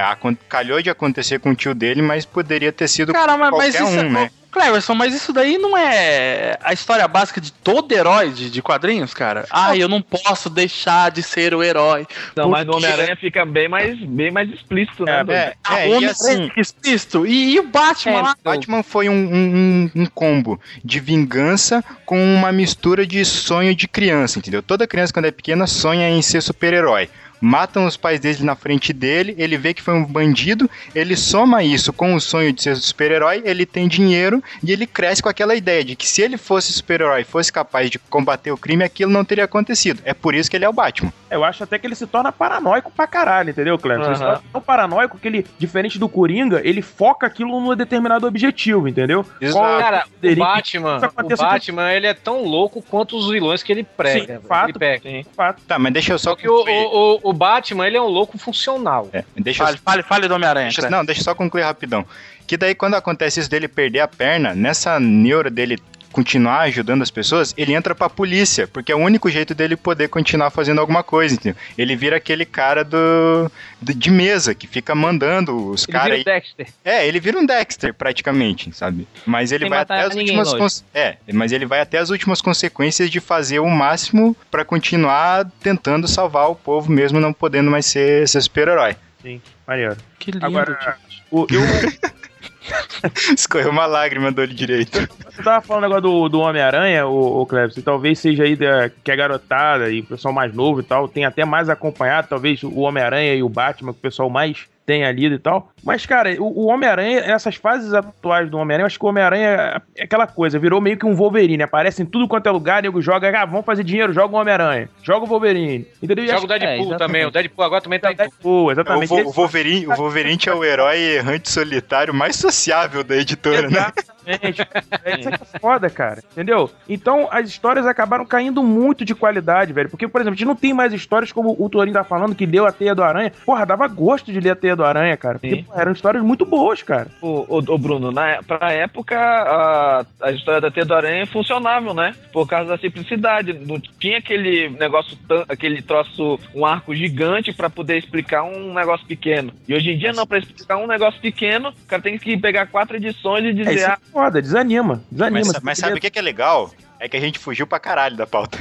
Calhou 0.49 0.81
de 0.83 0.91
acontecer 0.91 1.39
com 1.41 1.51
o 1.51 1.55
tio 1.55 1.75
dele, 1.75 2.03
mas 2.03 2.25
poderia 2.25 2.73
ter 2.73 2.89
sido 2.89 3.13
Cara, 3.13 3.37
mas, 3.37 3.51
mas 3.51 3.75
qualquer 3.75 3.91
isso 3.91 3.99
um, 3.99 4.01
é. 4.01 4.09
né? 4.09 4.31
Cleverson, 4.51 4.95
mas 4.95 5.15
isso 5.15 5.33
daí 5.33 5.57
não 5.59 5.77
é 5.77 6.59
a 6.63 6.73
história 6.73 7.07
básica 7.07 7.41
de 7.41 7.53
todo 7.53 7.93
herói 7.93 8.31
de, 8.31 8.51
de 8.51 8.61
quadrinhos, 8.63 9.15
cara? 9.15 9.47
Ah, 9.51 9.77
eu 9.77 9.89
não 9.89 10.03
posso 10.03 10.51
deixar 10.51 11.11
de 11.11 11.23
ser 11.23 11.55
o 11.55 11.63
herói. 11.63 12.07
Não, 12.37 12.49
mas 12.51 12.67
no 12.67 12.73
porque- 12.73 12.87
Homem-Aranha 12.87 13.17
fica 13.17 13.45
bem 13.47 13.69
mais, 13.69 13.99
bem 14.01 14.31
mais 14.31 14.51
explícito, 14.51 15.05
né? 15.05 15.19
Dudu? 15.21 15.33
É, 15.33 15.55
Ah, 15.65 15.79
é, 15.81 15.85
o 15.85 15.89
e 15.89 15.95
Homem-Aranha 15.97 16.11
assim, 16.11 16.49
fica 16.49 16.61
explícito. 16.61 17.27
E, 17.27 17.55
e 17.55 17.61
o 17.61 17.65
Batman 17.69 18.13
É, 18.19 18.23
lá? 18.23 18.35
Batman 18.45 18.83
foi 18.83 19.09
um, 19.09 19.13
um, 19.15 19.91
um- 19.95 20.03
um 20.03 20.07
combo 20.07 20.61
de 20.85 20.99
vingança 21.01 21.85
com 22.05 22.19
uma 22.35 22.51
mistura 22.51 23.07
de 23.07 23.25
sonho 23.25 23.75
de 23.75 23.87
criança, 23.87 24.39
entendeu? 24.39 24.63
Toda 24.63 24.87
criança, 24.87 25.13
quando 25.13 25.27
é 25.27 25.31
pequena, 25.31 25.67
sonha 25.67 26.09
em 26.11 26.23
ser 26.23 26.41
super-herói. 26.43 27.09
Matam 27.41 27.87
os 27.87 27.97
pais 27.97 28.21
dele 28.21 28.45
na 28.45 28.55
frente 28.55 28.93
dele, 28.93 29.35
ele 29.39 29.57
vê 29.57 29.73
que 29.73 29.83
foi 29.83 29.95
um 29.95 30.05
bandido, 30.05 30.69
ele 30.95 31.17
soma 31.17 31.63
isso 31.63 31.93
com 31.93 32.15
o 32.15 32.21
sonho 32.21 32.53
de 32.53 32.63
ser 32.63 32.77
super-herói, 32.77 33.43
ele 33.45 33.65
tem 33.65 33.89
dinheiro 33.89 34.43
e 34.63 34.73
ele 34.73 34.87
cresce 34.87 35.23
com 35.23 35.29
aquela 35.29 35.55
ideia 35.55 35.83
de 35.85 35.97
que 35.97 36.07
se 36.07 36.21
ele 36.21 36.37
fosse 36.37 36.73
super-herói, 36.73 37.25
fosse 37.25 37.53
capaz 37.53 37.89
de 37.91 37.99
combater 37.99 38.51
o 38.51 38.59
crime, 38.59 38.85
aquilo 38.85 39.11
não 39.11 39.25
teria 39.25 39.45
acontecido. 39.45 40.03
É 40.05 40.13
por 40.13 40.35
isso 40.35 40.51
que 40.51 40.57
ele 40.57 40.65
é 40.65 40.69
o 40.69 40.73
Batman. 40.73 41.13
Eu 41.31 41.45
acho 41.45 41.63
até 41.63 41.79
que 41.79 41.87
ele 41.87 41.95
se 41.95 42.07
torna 42.07 42.33
paranoico 42.33 42.91
pra 42.91 43.07
caralho, 43.07 43.51
entendeu, 43.51 43.79
Cleber? 43.79 44.07
Ele 44.07 44.17
se 44.17 44.23
torna 44.23 44.43
tão 44.53 44.61
paranoico 44.61 45.19
que 45.19 45.29
ele, 45.29 45.47
diferente 45.59 45.99
do 45.99 46.09
Coringa, 46.09 46.61
ele 46.65 46.83
foca 46.83 47.27
aquilo 47.27 47.61
num 47.61 47.77
determinado 47.77 48.27
objetivo, 48.27 48.89
entendeu? 48.89 49.25
Qual 49.53 49.79
é 49.79 49.81
Cara, 49.81 50.05
o 50.07 50.21
que 50.21 50.35
Batman, 50.35 50.99
o 50.99 51.05
aconteça 51.05 51.45
Batman, 51.45 51.93
ele 51.93 52.07
é 52.07 52.15
tão 52.15 52.45
louco 52.45 52.83
quanto 52.83 53.17
os 53.17 53.31
vilões 53.31 53.63
que 53.63 53.73
ele 53.73 53.85
prega. 53.85 54.39
Sim, 54.39 54.47
fato, 54.47 54.71
Ele 54.71 54.79
pega. 54.79 55.25
Fato. 55.35 55.63
Tá, 55.67 55.79
mas 55.79 55.93
deixa 55.93 56.13
eu 56.13 56.19
só 56.19 56.35
Porque 56.35 56.49
o, 56.49 56.65
o, 56.65 57.15
o, 57.15 57.31
o 57.31 57.33
Batman, 57.33 57.87
ele 57.87 57.97
é 57.97 58.03
um 58.03 58.09
louco 58.09 58.37
funcional. 58.37 59.09
É, 59.13 59.25
deixa 59.37 59.65
Fale, 59.65 59.77
eu... 59.77 59.83
fale, 59.83 60.03
fale 60.03 60.29
do 60.29 60.35
Homem-Aranha. 60.35 60.71
Não, 60.91 61.05
deixa 61.05 61.21
eu 61.21 61.25
só 61.25 61.35
concluir 61.35 61.63
rapidão. 61.63 62.05
Que 62.47 62.57
daí, 62.57 62.75
quando 62.75 62.95
acontece 62.95 63.39
isso 63.39 63.49
dele 63.49 63.69
perder 63.69 64.01
a 64.01 64.09
perna, 64.09 64.55
nessa 64.55 64.99
neura 64.99 65.49
dele 65.49 65.79
continuar 66.13 66.61
ajudando 66.63 67.03
as 67.03 67.11
pessoas, 67.11 67.55
ele 67.57 67.73
entra 67.73 67.95
pra 67.95 68.09
polícia, 68.11 68.67
porque 68.67 68.91
é 68.91 68.95
o 68.95 68.99
único 68.99 69.31
jeito 69.31 69.55
dele 69.55 69.77
poder 69.77 70.09
continuar 70.09 70.51
fazendo 70.51 70.81
alguma 70.81 71.03
coisa, 71.03 71.35
entendeu? 71.35 71.57
Ele 71.79 71.95
vira 71.95 72.17
aquele 72.17 72.45
cara 72.45 72.83
do, 72.85 73.51
do- 73.81 73.95
de 73.95 74.11
mesa, 74.11 74.55
que 74.55 74.67
fica 74.67 74.95
mandando 74.95 75.71
os 75.71 75.85
Ele 75.85 75.93
caras 75.93 76.19
vira 76.19 76.33
aí. 76.33 76.39
o 76.39 76.41
Dexter. 76.41 76.67
É, 76.85 77.07
ele 77.07 77.21
vira 77.21 77.39
um 77.39 77.47
Dexter, 77.47 77.95
praticamente, 77.95 78.73
sabe? 78.75 79.07
Mas 79.25 79.53
ele 79.53 79.65
Sem 79.65 79.71
vai 79.71 79.79
até 79.81 80.01
as 80.01 80.15
últimas 80.15 80.53
cons- 80.55 80.85
É, 80.95 81.17
mas 81.33 81.53
ele 81.53 81.67
vai 81.67 81.81
até 81.81 81.99
as 81.99 82.11
últimas 82.11 82.41
consequências 82.41 83.11
de 83.11 83.21
fazer 83.21 83.61
o 83.61 83.69
máximo 83.71 84.37
pra 84.51 84.65
continuar 84.65 85.49
tentando 85.61 86.09
salvar 86.09 86.51
o 86.51 86.55
povo, 86.55 86.91
mesmo 86.91 87.21
não 87.21 87.33
podendo 87.33 87.71
mais 87.71 87.87
ser, 87.87 88.29
ser 88.29 88.41
super-herói. 88.41 88.97
Sim, 89.23 89.41
maneiro. 89.67 89.97
Que 90.19 90.31
lindo. 90.33 90.45
Agora, 90.47 90.97
o, 91.31 91.47
eu, 91.51 91.61
Escorreu 93.37 93.71
uma 93.71 93.87
lágrima 93.87 94.31
do 94.31 94.43
olho 94.43 94.55
direito. 94.55 95.09
Você 95.31 95.43
tava 95.43 95.61
falando 95.61 95.85
agora 95.85 96.01
do, 96.01 96.29
do 96.29 96.41
Homem-Aranha, 96.41 97.07
o, 97.07 97.41
o 97.41 97.47
Cleber, 97.47 97.73
e 97.77 97.83
talvez 97.83 98.19
seja 98.19 98.45
aí 98.45 98.57
da, 98.57 98.91
que 99.03 99.11
a 99.11 99.17
garotada 99.17 99.91
e 99.91 100.01
o 100.01 100.05
pessoal 100.05 100.35
mais 100.35 100.55
novo 100.55 100.81
e 100.81 100.83
tal 100.83 101.09
tem 101.09 101.25
até 101.25 101.45
mais 101.45 101.69
acompanhado, 101.69 102.29
talvez 102.29 102.63
o 102.63 102.81
Homem-Aranha 102.81 103.35
e 103.35 103.43
o 103.43 103.49
Batman, 103.49 103.93
que 103.93 103.99
o 103.99 104.03
pessoal 104.03 104.29
mais 104.29 104.67
tenha 104.91 105.13
lido 105.13 105.37
e 105.37 105.39
tal. 105.39 105.71
Mas, 105.85 106.05
cara, 106.05 106.35
o, 106.41 106.65
o 106.65 106.67
Homem-Aranha, 106.67 107.21
essas 107.21 107.55
fases 107.55 107.95
atuais 107.95 108.51
do 108.51 108.59
Homem-Aranha, 108.59 108.83
eu 108.83 108.87
acho 108.87 108.99
que 108.99 109.05
o 109.05 109.09
Homem-Aranha 109.09 109.81
é 109.95 110.03
aquela 110.03 110.27
coisa, 110.27 110.59
virou 110.59 110.81
meio 110.81 110.97
que 110.97 111.07
um 111.07 111.15
Wolverine, 111.15 111.63
aparece 111.63 112.03
em 112.03 112.07
tudo 112.07 112.27
quanto 112.27 112.49
é 112.49 112.51
lugar, 112.51 112.83
nego 112.83 113.01
joga, 113.01 113.31
ah, 113.41 113.45
vamos 113.45 113.65
fazer 113.65 113.85
dinheiro, 113.85 114.13
joga 114.13 114.35
o 114.35 114.41
Homem-Aranha, 114.41 114.89
joga 115.01 115.25
o 115.25 115.29
Wolverine. 115.29 115.87
Entendeu? 116.03 116.25
E 116.25 116.29
Joga 116.29 116.37
acho 116.39 116.45
o 116.45 116.49
Deadpool 116.49 116.97
também. 116.97 117.25
O 117.25 117.31
Deadpool 117.31 117.65
agora 117.65 117.81
também 117.81 118.01
tá 118.01 118.13
em. 118.13 118.17
Pô, 118.43 118.65
O, 118.65 118.73
exatamente. 118.73 119.13
O 119.13 119.31
Wolverine, 119.31 119.87
o 119.87 119.95
Wolverine 119.95 120.39
é 120.47 120.53
o 120.53 120.65
herói 120.65 120.99
errante 120.99 121.49
solitário 121.49 122.13
mais 122.13 122.35
sociável 122.35 123.05
da 123.05 123.17
editora, 123.17 123.71
né? 123.71 123.93
Exatamente. 124.31 124.61
É, 125.03 125.19
isso 125.19 125.29
aqui 125.29 125.43
é 125.55 125.59
foda, 125.59 125.89
cara. 125.89 126.23
Entendeu? 126.33 126.71
Então, 126.89 127.29
as 127.31 127.49
histórias 127.49 127.87
acabaram 127.87 128.27
caindo 128.27 128.63
muito 128.63 129.05
de 129.05 129.15
qualidade, 129.15 129.73
velho. 129.73 129.89
Porque, 129.89 130.07
por 130.07 130.21
exemplo, 130.21 130.35
a 130.35 130.37
gente 130.37 130.47
não 130.47 130.55
tem 130.55 130.75
mais 130.75 130.93
histórias 130.93 131.33
como 131.33 131.57
o 131.59 131.69
Torinho 131.71 131.95
tá 131.95 132.05
falando, 132.05 132.35
que 132.35 132.45
leu 132.45 132.67
a 132.67 132.73
Teia 132.73 132.95
do 132.95 133.03
Aranha. 133.03 133.33
Porra, 133.47 133.65
dava 133.65 133.87
gosto 133.89 134.31
de 134.31 134.39
ler 134.39 134.51
a 134.51 134.57
Teia 134.57 134.77
do 134.77 134.85
Aranha, 134.85 135.17
cara. 135.17 135.39
Porque, 135.39 135.57
Sim. 135.57 135.67
eram 135.75 135.93
histórias 135.93 136.23
muito 136.23 136.45
boas, 136.45 136.83
cara. 136.83 137.09
Ô, 137.23 137.47
ô, 137.49 137.59
ô, 137.67 137.79
Bruno, 137.79 138.13
na, 138.13 138.43
pra 138.43 138.73
época, 138.73 139.17
a, 139.19 140.05
a 140.21 140.33
história 140.33 140.61
da 140.61 140.71
Teia 140.71 140.85
do 140.85 140.95
Aranha 140.95 141.23
é 141.23 141.27
funcionável, 141.27 141.95
né? 141.95 142.15
Por 142.33 142.47
causa 142.47 142.69
da 142.69 142.79
simplicidade. 142.79 143.53
Não 143.55 143.81
tinha 143.81 144.19
aquele 144.19 144.69
negócio, 144.71 145.17
aquele 145.49 145.81
troço, 145.81 146.39
um 146.55 146.67
arco 146.67 146.95
gigante 146.95 147.53
pra 147.53 147.71
poder 147.71 147.97
explicar 147.97 148.43
um 148.43 148.75
negócio 148.75 149.07
pequeno. 149.07 149.53
E 149.67 149.75
hoje 149.75 149.91
em 149.91 149.99
dia, 149.99 150.13
não, 150.13 150.27
pra 150.27 150.39
explicar 150.39 150.77
um 150.77 150.87
negócio 150.87 151.21
pequeno, 151.21 151.71
o 151.71 151.87
cara 151.87 152.03
tem 152.03 152.19
que 152.19 152.37
pegar 152.37 152.67
quatro 152.67 152.97
edições 152.97 153.45
e 153.45 153.49
É, 153.49 153.53
dizer, 153.53 153.75
isso 153.75 153.85
é 153.85 153.93
ah, 153.93 153.99
foda, 154.21 154.43
desanima. 154.43 155.03
Desanima. 155.11 155.47
Mas, 155.47 155.63
mas 155.63 155.79
sabe 155.79 155.97
o 155.97 156.01
que 156.01 156.11
que 156.11 156.19
é 156.19 156.23
legal? 156.23 156.71
É 156.99 157.09
que 157.09 157.17
a 157.17 157.21
gente 157.21 157.39
fugiu 157.39 157.67
pra 157.67 157.81
caralho 157.81 158.17
da 158.17 158.27
pauta. 158.27 158.59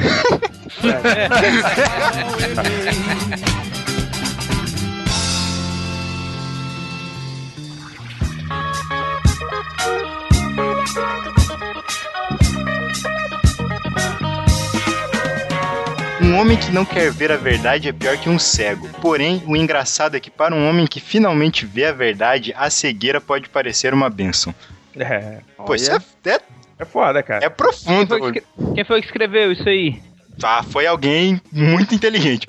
Um 16.22 16.38
homem 16.38 16.56
que 16.56 16.72
não 16.72 16.86
quer 16.86 17.12
ver 17.12 17.34
a 17.34 17.38
verdade 17.38 17.90
é 17.90 17.92
pior 17.92 18.18
que 18.18 18.30
um 18.30 18.40
cego. 18.40 18.88
Porém, 19.02 19.44
o 19.46 19.58
engraçado 19.58 20.16
é 20.16 20.22
que 20.22 20.32
para 20.32 20.56
um 20.56 20.70
homem 20.70 20.88
que 20.88 21.02
finalmente 21.02 21.66
vê 21.66 21.86
a 21.86 21.92
verdade, 21.92 22.54
a 22.56 22.70
cegueira 22.70 23.20
pode 23.20 23.50
parecer 23.50 23.94
uma 23.94 24.10
bênção. 24.10 24.56
É, 24.96 25.40
Pô, 25.58 25.76
isso 25.76 25.92
é, 25.92 25.98
é, 26.30 26.40
é 26.80 26.86
foda, 26.86 27.22
cara. 27.24 27.46
é 27.46 27.50
profundo. 27.50 28.08
Quem 28.10 28.20
foi, 28.20 28.32
que, 28.34 28.44
quem 28.76 28.84
foi 28.86 29.00
que 29.02 29.08
escreveu 29.08 29.52
isso 29.52 29.68
aí? 29.68 30.02
Tá, 30.40 30.64
foi 30.64 30.88
alguém 30.88 31.42
muito 31.52 31.94
inteligente. 31.94 32.48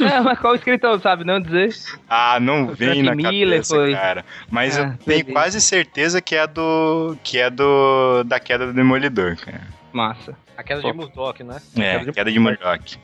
É, 0.00 0.20
mas 0.24 0.38
qual 0.38 0.54
escritor, 0.54 0.98
sabe 1.00 1.24
não 1.24 1.38
dizer? 1.40 1.74
Ah, 2.08 2.40
não 2.40 2.68
vem 2.74 2.88
Frank 2.88 3.02
na 3.02 3.14
Miller 3.14 3.58
cabeça, 3.58 3.74
foi. 3.74 3.92
cara. 3.92 4.24
Mas 4.50 4.78
Ah, 4.78 4.82
eu 4.82 4.86
tenho 5.04 5.24
beleza. 5.24 5.32
quase 5.32 5.60
certeza 5.60 6.20
que 6.22 6.34
é 6.34 6.46
do 6.46 7.16
que 7.22 7.38
é 7.38 7.50
do 7.50 8.24
da 8.24 8.40
queda 8.40 8.66
do 8.66 8.72
Demolidor, 8.72 9.36
cara. 9.36 9.60
Massa. 9.92 10.34
A 10.56 10.62
queda 10.62 10.80
de 10.82 10.92
Murdoch, 10.92 11.42
né? 11.42 11.60
É, 11.76 11.92
Queda 11.98 12.04
de 12.06 12.12
queda 12.12 12.32
de 12.32 12.38
Murdoch. 12.38 12.98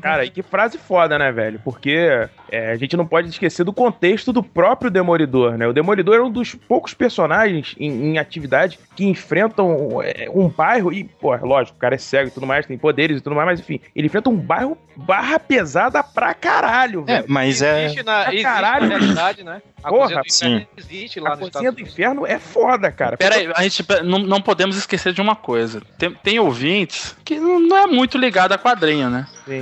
Cara, 0.00 0.24
e 0.24 0.30
que 0.30 0.42
frase 0.42 0.78
foda, 0.78 1.18
né, 1.18 1.30
velho? 1.32 1.60
Porque 1.64 2.28
é, 2.50 2.70
a 2.72 2.76
gente 2.76 2.96
não 2.96 3.06
pode 3.06 3.28
esquecer 3.28 3.64
do 3.64 3.72
contexto 3.72 4.32
do 4.32 4.42
próprio 4.42 4.90
Demolidor, 4.90 5.56
né? 5.56 5.66
O 5.66 5.72
Demolidor 5.72 6.16
é 6.16 6.22
um 6.22 6.30
dos 6.30 6.54
poucos 6.54 6.94
personagens 6.94 7.74
em, 7.78 8.12
em 8.12 8.18
atividade 8.18 8.78
que 8.96 9.04
enfrentam 9.06 10.00
é, 10.02 10.28
um 10.32 10.48
bairro 10.48 10.92
e, 10.92 11.04
pô, 11.04 11.34
lógico, 11.36 11.76
o 11.76 11.80
cara 11.80 11.94
é 11.94 11.98
cego 11.98 12.28
e 12.28 12.32
tudo 12.32 12.46
mais, 12.46 12.66
tem 12.66 12.78
poderes 12.78 13.18
e 13.18 13.20
tudo 13.20 13.36
mais, 13.36 13.46
mas 13.46 13.60
enfim, 13.60 13.80
ele 13.94 14.06
enfrenta 14.06 14.28
um 14.30 14.36
bairro 14.36 14.76
barra 14.96 15.38
pesada 15.38 16.02
pra 16.02 16.34
caralho, 16.34 17.04
É, 17.06 17.14
velho. 17.18 17.24
mas 17.28 17.62
é 17.62 17.84
Existe 17.84 18.02
na, 18.02 18.22
Pra 18.22 18.28
existe 18.32 18.42
caralho. 18.42 18.88
na 18.88 18.96
realidade, 18.98 19.44
né? 19.44 19.62
A 19.82 19.90
Porra, 19.90 20.22
cozinha 20.22 20.22
do 20.22 20.26
inferno 20.26 20.60
sim. 20.60 20.66
existe 20.76 21.20
lá 21.20 21.30
A 21.34 21.34
Estados 21.40 21.74
do 21.74 21.80
inferno 21.80 22.26
é 22.26 22.38
foda, 22.38 22.90
cara. 22.90 23.16
Pera 23.16 23.36
aí, 23.36 23.48
a 23.54 23.62
gente 23.62 23.84
não, 24.04 24.18
não 24.18 24.40
podemos 24.42 24.76
esquecer 24.76 25.12
de 25.12 25.20
uma 25.20 25.36
coisa. 25.36 25.80
Tem, 25.96 26.10
tem 26.10 26.38
ouvintes 26.40 27.16
que 27.24 27.38
não 27.38 27.58
não 27.60 27.76
é 27.76 27.86
muito 27.86 28.16
ligado 28.18 28.52
a 28.52 28.58
quadrinho, 28.58 29.08
né? 29.10 29.26
Sim. 29.46 29.57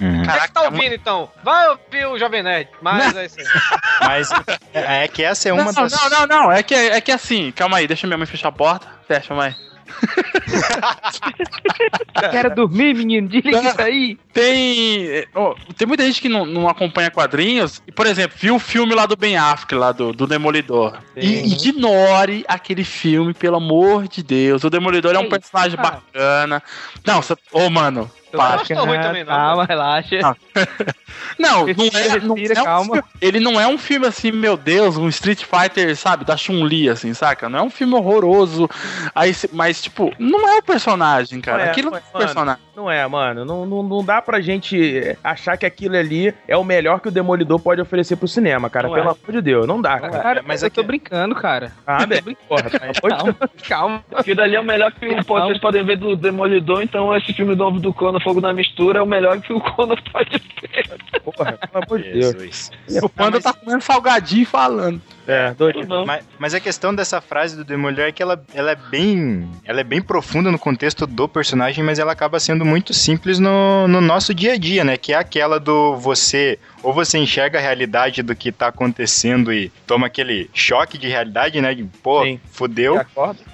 Uhum. 0.00 0.24
Você 0.24 0.40
que 0.40 0.52
tá 0.52 0.62
ouvindo, 0.62 0.94
então? 0.94 1.30
Vai 1.42 1.68
ouvir 1.68 2.06
o 2.06 2.18
Jovem 2.18 2.42
Nerd. 2.42 2.68
Mas 2.80 3.16
é 3.16 3.26
isso 3.26 3.40
aí. 3.40 3.46
Mas 4.00 4.30
é, 4.74 5.04
é 5.04 5.08
que 5.08 5.22
essa 5.22 5.48
é 5.48 5.52
uma 5.52 5.64
não, 5.64 5.72
das 5.72 5.92
não, 5.92 6.10
não, 6.10 6.26
não. 6.26 6.52
É 6.52 6.62
que, 6.62 6.74
é 6.74 7.00
que 7.00 7.12
assim, 7.12 7.52
calma 7.52 7.78
aí, 7.78 7.86
deixa 7.86 8.06
minha 8.06 8.18
mãe 8.18 8.26
fechar 8.26 8.48
a 8.48 8.52
porta. 8.52 8.86
Fecha, 9.06 9.34
mãe. 9.34 9.54
Quero 12.30 12.54
dormir, 12.54 12.94
menino, 12.94 13.28
desliga 13.28 13.60
isso 13.60 13.82
aí. 13.82 14.18
Tem. 14.32 15.26
ó, 15.34 15.54
tem 15.76 15.86
muita 15.86 16.04
gente 16.04 16.18
que 16.20 16.28
não, 16.28 16.44
não 16.46 16.68
acompanha 16.68 17.10
quadrinhos 17.10 17.82
e, 17.86 17.92
por 17.92 18.06
exemplo, 18.06 18.36
viu 18.40 18.56
o 18.56 18.60
filme 18.60 18.94
lá 18.94 19.06
do 19.06 19.16
Ben 19.16 19.36
Affleck, 19.36 19.74
lá 19.74 19.92
do, 19.92 20.12
do 20.12 20.26
Demolidor. 20.26 20.98
E 21.16 21.52
ignore 21.52 22.44
aquele 22.48 22.84
filme, 22.84 23.34
pelo 23.34 23.56
amor 23.56 24.08
de 24.08 24.22
Deus. 24.22 24.64
O 24.64 24.70
Demolidor 24.70 25.14
é 25.14 25.18
um 25.18 25.24
Ei, 25.24 25.28
personagem 25.28 25.76
cara. 25.76 26.00
bacana. 26.12 26.62
Não. 27.04 27.20
Ô, 27.52 27.68
mano. 27.70 28.10
Eu 28.32 28.38
para. 28.38 28.56
não 28.56 28.64
tão 28.64 28.86
ruim 28.86 29.00
também, 29.00 29.24
não. 29.24 29.32
Calma, 29.32 29.64
relaxa. 29.64 30.18
Não. 30.20 30.36
Não, 31.38 31.60
não 31.60 31.68
é, 31.68 31.72
Respira, 31.72 32.20
não 32.20 32.34
respira, 32.34 32.58
é 32.58 32.62
um 32.62 32.64
calma. 32.64 32.84
filme- 32.94 33.02
ele 33.20 33.40
não 33.40 33.60
é 33.60 33.66
um 33.66 33.78
filme 33.78 34.06
assim, 34.06 34.30
meu 34.30 34.56
Deus, 34.56 34.96
um 34.96 35.08
Street 35.08 35.44
Fighter, 35.44 35.96
sabe, 35.96 36.24
da 36.24 36.36
Chun-Li, 36.36 36.88
assim, 36.88 37.12
saca? 37.14 37.48
Não 37.48 37.58
é 37.58 37.62
um 37.62 37.70
filme 37.70 37.94
horroroso. 37.94 38.68
Aí, 39.14 39.34
mas, 39.52 39.80
tipo, 39.82 40.12
não 40.18 40.48
é 40.48 40.56
o 40.58 40.62
personagem, 40.62 41.40
cara. 41.40 41.64
É, 41.64 41.70
Aquilo 41.70 41.90
não 41.90 41.96
é, 41.98 42.00
é 42.00 42.16
o 42.16 42.18
personagem. 42.18 42.62
Não 42.74 42.90
é, 42.90 43.06
mano. 43.06 43.44
Não, 43.44 43.66
não, 43.66 43.82
não 43.82 44.02
dá 44.04 44.22
pra 44.22 44.40
gente 44.40 45.16
achar 45.22 45.58
que 45.58 45.66
aquilo 45.66 45.96
ali 45.96 46.34
é 46.48 46.56
o 46.56 46.64
melhor 46.64 47.00
que 47.00 47.08
o 47.08 47.10
Demolidor 47.10 47.60
pode 47.60 47.80
oferecer 47.80 48.16
pro 48.16 48.26
cinema, 48.26 48.70
cara. 48.70 48.88
Não 48.88 48.94
Pelo 48.94 49.08
é. 49.08 49.10
amor 49.10 49.32
de 49.32 49.42
Deus. 49.42 49.66
Não 49.66 49.80
dá, 49.80 50.00
cara. 50.00 50.22
Cara, 50.22 50.42
mas 50.46 50.52
mas 50.52 50.62
é 50.62 50.66
eu 50.66 50.70
tô 50.70 50.82
brincando, 50.82 51.34
cara. 51.34 51.72
Ah, 51.86 52.06
velho. 52.06 52.36
Porra, 52.48 52.70
Deus. 52.70 53.00
Calma, 53.00 53.36
calma. 53.68 54.04
aquilo 54.14 54.40
ali 54.40 54.54
é 54.54 54.60
o 54.60 54.64
melhor 54.64 54.92
que 54.92 55.06
o, 55.06 55.22
vocês 55.22 55.58
podem 55.58 55.84
ver 55.84 55.96
do 55.96 56.14
Demolidor, 56.14 56.82
então 56.82 57.14
esse 57.16 57.32
filme 57.32 57.54
novo 57.54 57.80
do 57.80 57.92
Conan, 57.92 58.20
Fogo 58.20 58.40
na 58.40 58.52
Mistura, 58.52 59.00
é 59.00 59.02
o 59.02 59.06
melhor 59.06 59.40
que 59.40 59.52
o 59.52 59.60
Conan 59.60 59.96
pode 60.12 60.38
ter. 60.38 61.20
Porra, 61.24 61.52
pelo 61.52 61.84
amor 61.84 62.00
de 62.00 62.12
Deus. 62.12 62.32
Jesus. 62.32 62.70
O 63.02 63.08
Panda 63.08 63.40
tá 63.40 63.52
comendo 63.52 63.82
salgadinho 63.82 64.42
e 64.42 64.46
falando. 64.46 65.00
É, 65.26 65.52
doido. 65.54 65.86
Não. 65.86 66.04
Mas, 66.04 66.24
mas 66.38 66.54
a 66.54 66.60
questão 66.60 66.94
dessa 66.94 67.20
frase 67.20 67.56
do 67.56 67.64
Demolidor 67.64 68.06
é 68.06 68.12
que 68.12 68.22
ela, 68.22 68.42
ela 68.54 68.72
é 68.72 68.76
bem 68.76 69.48
ela 69.64 69.80
é 69.80 69.84
bem 69.84 70.02
profunda 70.02 70.50
no 70.50 70.58
contexto 70.58 71.06
do 71.06 71.28
personagem, 71.28 71.84
mas 71.84 71.98
ela 71.98 72.12
acaba 72.12 72.40
sendo 72.40 72.64
muito 72.64 72.92
simples 72.92 73.38
no, 73.38 73.86
no 73.86 74.00
nosso 74.00 74.34
dia 74.34 74.54
a 74.54 74.58
dia, 74.58 74.84
né? 74.84 74.96
Que 74.96 75.12
é 75.12 75.16
aquela 75.16 75.60
do 75.60 75.96
você 75.96 76.58
ou 76.82 76.92
você 76.92 77.18
enxerga 77.18 77.58
a 77.58 77.62
realidade 77.62 78.22
do 78.22 78.34
que 78.34 78.50
tá 78.50 78.68
acontecendo 78.68 79.52
e 79.52 79.70
toma 79.86 80.08
aquele 80.08 80.50
choque 80.52 80.98
de 80.98 81.06
realidade, 81.08 81.60
né? 81.60 81.74
De, 81.74 81.84
pô, 81.84 82.24
Sim. 82.24 82.40
fudeu. 82.50 83.00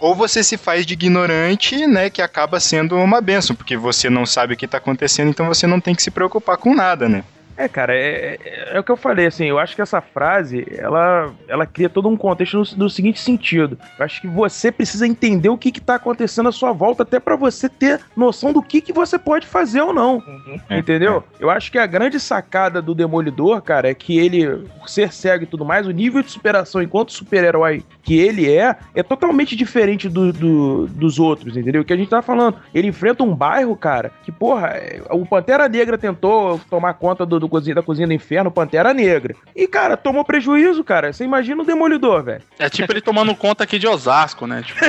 Ou 0.00 0.14
você 0.14 0.42
se 0.42 0.56
faz 0.56 0.86
de 0.86 0.94
ignorante, 0.94 1.86
né? 1.86 2.08
Que 2.08 2.22
acaba 2.22 2.58
sendo 2.58 2.96
uma 2.96 3.20
benção, 3.20 3.54
porque 3.54 3.76
você 3.76 4.08
não 4.08 4.24
sabe 4.24 4.54
o 4.54 4.56
que 4.56 4.66
tá 4.66 4.78
acontecendo, 4.78 5.28
então 5.28 5.46
você 5.46 5.66
não 5.66 5.80
tem 5.80 5.94
que 5.94 6.02
se 6.02 6.10
preocupar 6.10 6.56
com 6.56 6.74
nada, 6.74 7.08
né? 7.08 7.22
É, 7.59 7.66
cara, 7.68 7.92
é, 7.92 8.38
é, 8.44 8.76
é 8.76 8.78
o 8.78 8.84
que 8.84 8.92
eu 8.92 8.96
falei, 8.96 9.26
assim, 9.26 9.46
eu 9.46 9.59
acho 9.59 9.74
que 9.74 9.82
essa 9.82 10.00
frase, 10.00 10.64
ela, 10.78 11.32
ela 11.48 11.66
cria 11.66 11.88
todo 11.88 12.09
um 12.09 12.16
contexto 12.16 12.54
no, 12.56 12.84
no 12.84 12.88
seguinte 12.90 13.18
sentido. 13.20 13.76
Eu 13.98 14.04
acho 14.04 14.20
que 14.20 14.28
você 14.28 14.70
precisa 14.70 15.04
entender 15.09 15.48
o 15.48 15.59
que 15.59 15.72
que 15.72 15.80
tá 15.80 15.96
acontecendo 15.96 16.48
à 16.48 16.52
sua 16.52 16.70
volta, 16.70 17.02
até 17.02 17.18
pra 17.18 17.34
você 17.34 17.68
ter 17.68 18.00
noção 18.16 18.52
do 18.52 18.62
que 18.62 18.80
que 18.80 18.92
você 18.92 19.18
pode 19.18 19.44
fazer 19.44 19.80
ou 19.80 19.92
não. 19.92 20.22
Entendeu? 20.70 21.24
Eu 21.40 21.50
acho 21.50 21.72
que 21.72 21.78
a 21.78 21.86
grande 21.86 22.20
sacada 22.20 22.80
do 22.80 22.94
Demolidor, 22.94 23.61
cara, 23.61 23.88
é 23.90 23.94
que 23.94 24.16
ele, 24.16 24.46
por 24.78 24.88
ser 24.88 25.12
cego 25.12 25.42
e 25.42 25.46
tudo 25.46 25.64
mais, 25.64 25.84
o 25.86 25.90
nível 25.90 26.22
de 26.22 26.30
superação 26.30 26.80
enquanto 26.80 27.12
super-herói 27.12 27.82
que 28.04 28.16
ele 28.18 28.48
é, 28.48 28.76
é 28.94 29.02
totalmente 29.02 29.56
diferente 29.56 30.09
do, 30.09 30.32
do- 30.32 30.86
dos 30.86 31.18
outros, 31.18 31.56
entendeu? 31.56 31.82
O 31.82 31.84
que 31.84 31.92
a 31.92 31.96
gente 31.96 32.09
tá 32.09 32.22
falando. 32.22 32.56
Ele 32.72 32.86
enfrenta 32.88 33.24
um 33.24 33.34
bairro, 33.34 33.74
cara, 33.74 34.12
que, 34.22 34.30
porra, 34.30 34.68
é, 34.68 35.02
o 35.11 35.26
Pantera 35.26 35.68
Negra 35.68 35.98
tentou 35.98 36.61
tomar 36.70 36.94
conta 36.94 37.26
do, 37.26 37.40
do 37.40 37.47
cozinha, 37.49 37.74
da 37.74 37.82
cozinha 37.82 38.07
do 38.07 38.12
inferno, 38.12 38.51
Pantera 38.51 38.92
Negra. 38.94 39.34
E, 39.55 39.66
cara, 39.66 39.96
tomou 39.96 40.24
prejuízo, 40.24 40.84
cara. 40.84 41.12
Você 41.12 41.24
imagina 41.24 41.62
o 41.62 41.66
Demolidor, 41.66 42.22
velho. 42.22 42.42
É 42.59 42.68
tipo 42.68 42.92
ele 42.92 43.01
tomando 43.01 43.34
conta 43.34 43.64
aqui 43.64 43.78
de 43.78 43.86
Osasco, 43.86 44.46
né? 44.46 44.62
Tipo, 44.62 44.80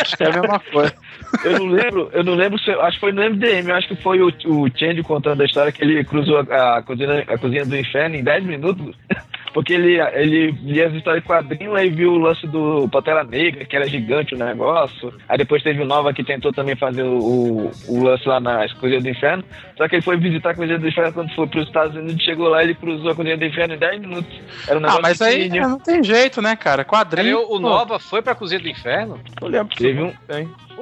acho 0.00 0.16
que 0.16 0.24
é 0.24 0.26
a 0.28 0.32
mesma 0.32 0.60
coisa. 0.60 0.94
Eu 1.44 1.58
não 1.58 1.66
lembro, 1.66 2.10
eu 2.12 2.24
não 2.24 2.34
lembro 2.34 2.58
se. 2.58 2.70
Acho 2.70 2.94
que 2.94 3.00
foi 3.00 3.12
no 3.12 3.22
MDM, 3.22 3.70
acho 3.72 3.88
que 3.88 3.96
foi 3.96 4.20
o, 4.20 4.28
o 4.28 4.68
Change 4.74 5.02
contando 5.02 5.40
a 5.40 5.44
história 5.44 5.72
que 5.72 5.82
ele 5.82 6.04
cruzou 6.04 6.38
a, 6.38 6.78
a 6.78 6.82
cozinha, 6.82 7.24
a 7.26 7.38
cozinha 7.38 7.64
do 7.64 7.76
inferno 7.76 8.16
em 8.16 8.22
10 8.22 8.44
minutos. 8.44 8.96
Porque 9.54 9.72
ele, 9.72 10.00
ele 10.12 10.50
lia 10.64 10.88
as 10.88 10.92
histórias 10.94 11.22
de 11.22 11.28
quadrinho, 11.28 11.76
aí 11.76 11.88
viu 11.88 12.12
o 12.12 12.18
lance 12.18 12.44
do 12.48 12.88
Pantera 12.88 13.22
Negra, 13.22 13.64
que 13.64 13.76
era 13.76 13.88
gigante 13.88 14.34
o 14.34 14.38
negócio. 14.38 15.14
Aí 15.28 15.38
depois 15.38 15.62
teve 15.62 15.80
o 15.80 15.86
Nova 15.86 16.12
que 16.12 16.24
tentou 16.24 16.52
também 16.52 16.74
fazer 16.74 17.04
o, 17.04 17.70
o, 17.88 18.02
lance 18.02 18.28
lá 18.28 18.40
nas 18.40 18.72
Cozinhas 18.72 19.04
do 19.04 19.08
Inferno. 19.08 19.44
Só 19.78 19.88
que 19.88 19.94
ele 19.94 20.02
foi 20.02 20.16
visitar 20.16 20.50
a 20.50 20.54
Cozinha 20.54 20.76
do 20.76 20.88
Inferno 20.88 21.12
quando 21.12 21.32
foi 21.36 21.46
para 21.46 21.60
os 21.60 21.66
Estados 21.68 21.96
Unidos, 21.96 22.20
chegou 22.24 22.48
lá 22.48 22.62
e 22.62 22.66
ele 22.66 22.74
cruzou 22.74 23.12
a 23.12 23.14
Cozinha 23.14 23.36
do 23.36 23.44
Inferno 23.44 23.74
em 23.74 23.78
10 23.78 24.00
minutos. 24.00 24.40
Era 24.66 24.74
um 24.74 24.82
Ah, 24.82 24.86
negócio 24.86 25.02
mas 25.02 25.22
aí 25.22 25.34
pequenininho. 25.36 25.68
não 25.68 25.78
tem 25.78 26.02
jeito, 26.02 26.42
né, 26.42 26.56
cara? 26.56 26.82
Aí 26.82 26.88
Quadrinho. 26.88 27.38
o, 27.38 27.54
o 27.54 27.58
Nova 27.60 28.00
foi 28.00 28.22
pra 28.22 28.34
cozinha 28.34 28.60
do 28.60 28.68
inferno? 28.68 29.20
Eu 29.40 29.46
lembro. 29.46 29.76
Teve 29.76 30.02
um. 30.02 30.12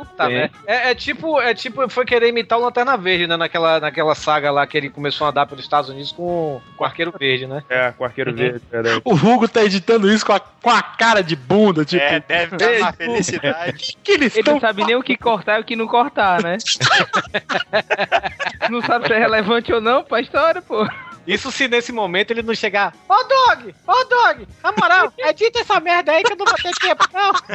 Puta, 0.05 0.29
né? 0.29 0.51
É, 0.67 0.91
é 0.91 0.95
tipo, 0.95 1.41
é 1.41 1.55
tipo, 1.55 1.89
foi 1.89 2.05
querer 2.05 2.29
imitar 2.29 2.59
o 2.59 2.63
Lanterna 2.63 2.97
Verde, 2.97 3.27
né? 3.27 3.37
Naquela, 3.37 3.81
naquela 3.81 4.15
saga 4.15 4.51
lá 4.51 4.67
que 4.67 4.77
ele 4.77 4.91
começou 4.91 5.27
a 5.27 5.31
andar 5.31 5.47
pelos 5.47 5.65
Estados 5.65 5.91
Unidos 5.91 6.13
com, 6.13 6.61
com 6.77 6.85
o 6.85 6.87
Arqueiro 6.87 7.13
Verde, 7.19 7.47
né? 7.47 7.63
É, 7.69 7.93
com 7.93 8.03
o 8.03 8.07
arqueiro 8.07 8.35
verde, 8.35 8.61
verdade. 8.71 9.01
O 9.05 9.15
Hugo 9.15 9.49
tá 9.49 9.63
editando 9.65 10.11
isso 10.13 10.25
com 10.27 10.33
a, 10.33 10.41
com 10.41 10.71
a 10.71 10.83
cara 10.83 11.23
de 11.23 11.37
bunda, 11.37 11.85
tipo. 11.85 12.03
É, 12.03 12.21
deve 12.21 12.57
dar 12.57 12.71
uma 12.73 12.95
"Ei, 12.99 13.07
felicidade. 13.07 13.97
que 14.03 14.13
eles 14.13 14.37
Ele 14.37 14.51
não 14.51 14.61
sabe 14.61 14.85
nem 14.85 14.97
o 14.97 15.03
que 15.03 15.17
cortar 15.17 15.59
e 15.59 15.63
o 15.63 15.65
que 15.65 15.77
não 15.77 15.87
cortar, 15.87 16.43
né? 16.43 16.59
não 18.71 18.81
sabe 18.83 19.07
se 19.07 19.13
é 19.13 19.19
relevante 19.19 19.73
ou 19.73 19.81
não 19.81 20.03
pra 20.03 20.21
história, 20.21 20.63
pô. 20.63 20.87
Isso 21.27 21.53
se 21.53 21.69
nesse 21.69 21.93
momento 21.93 22.31
ele 22.33 22.43
não 22.43 22.55
chegar. 22.55 22.93
Ô 23.09 23.15
Dog! 23.25 23.75
Ô 23.87 24.05
Dog! 24.05 24.47
Na 24.63 24.73
moral, 24.73 25.13
edita 25.19 25.61
essa 25.61 25.79
merda 25.81 26.13
aí 26.13 26.23
que 26.23 26.33
eu 26.33 26.37
não 26.37 26.47
vou 26.47 26.55
ter 26.55 26.73
tempo, 26.81 27.05
não! 27.13 27.33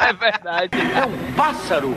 É 0.00 0.12
verdade. 0.12 0.70
É 0.76 1.06
um 1.06 1.32
pássaro? 1.34 1.94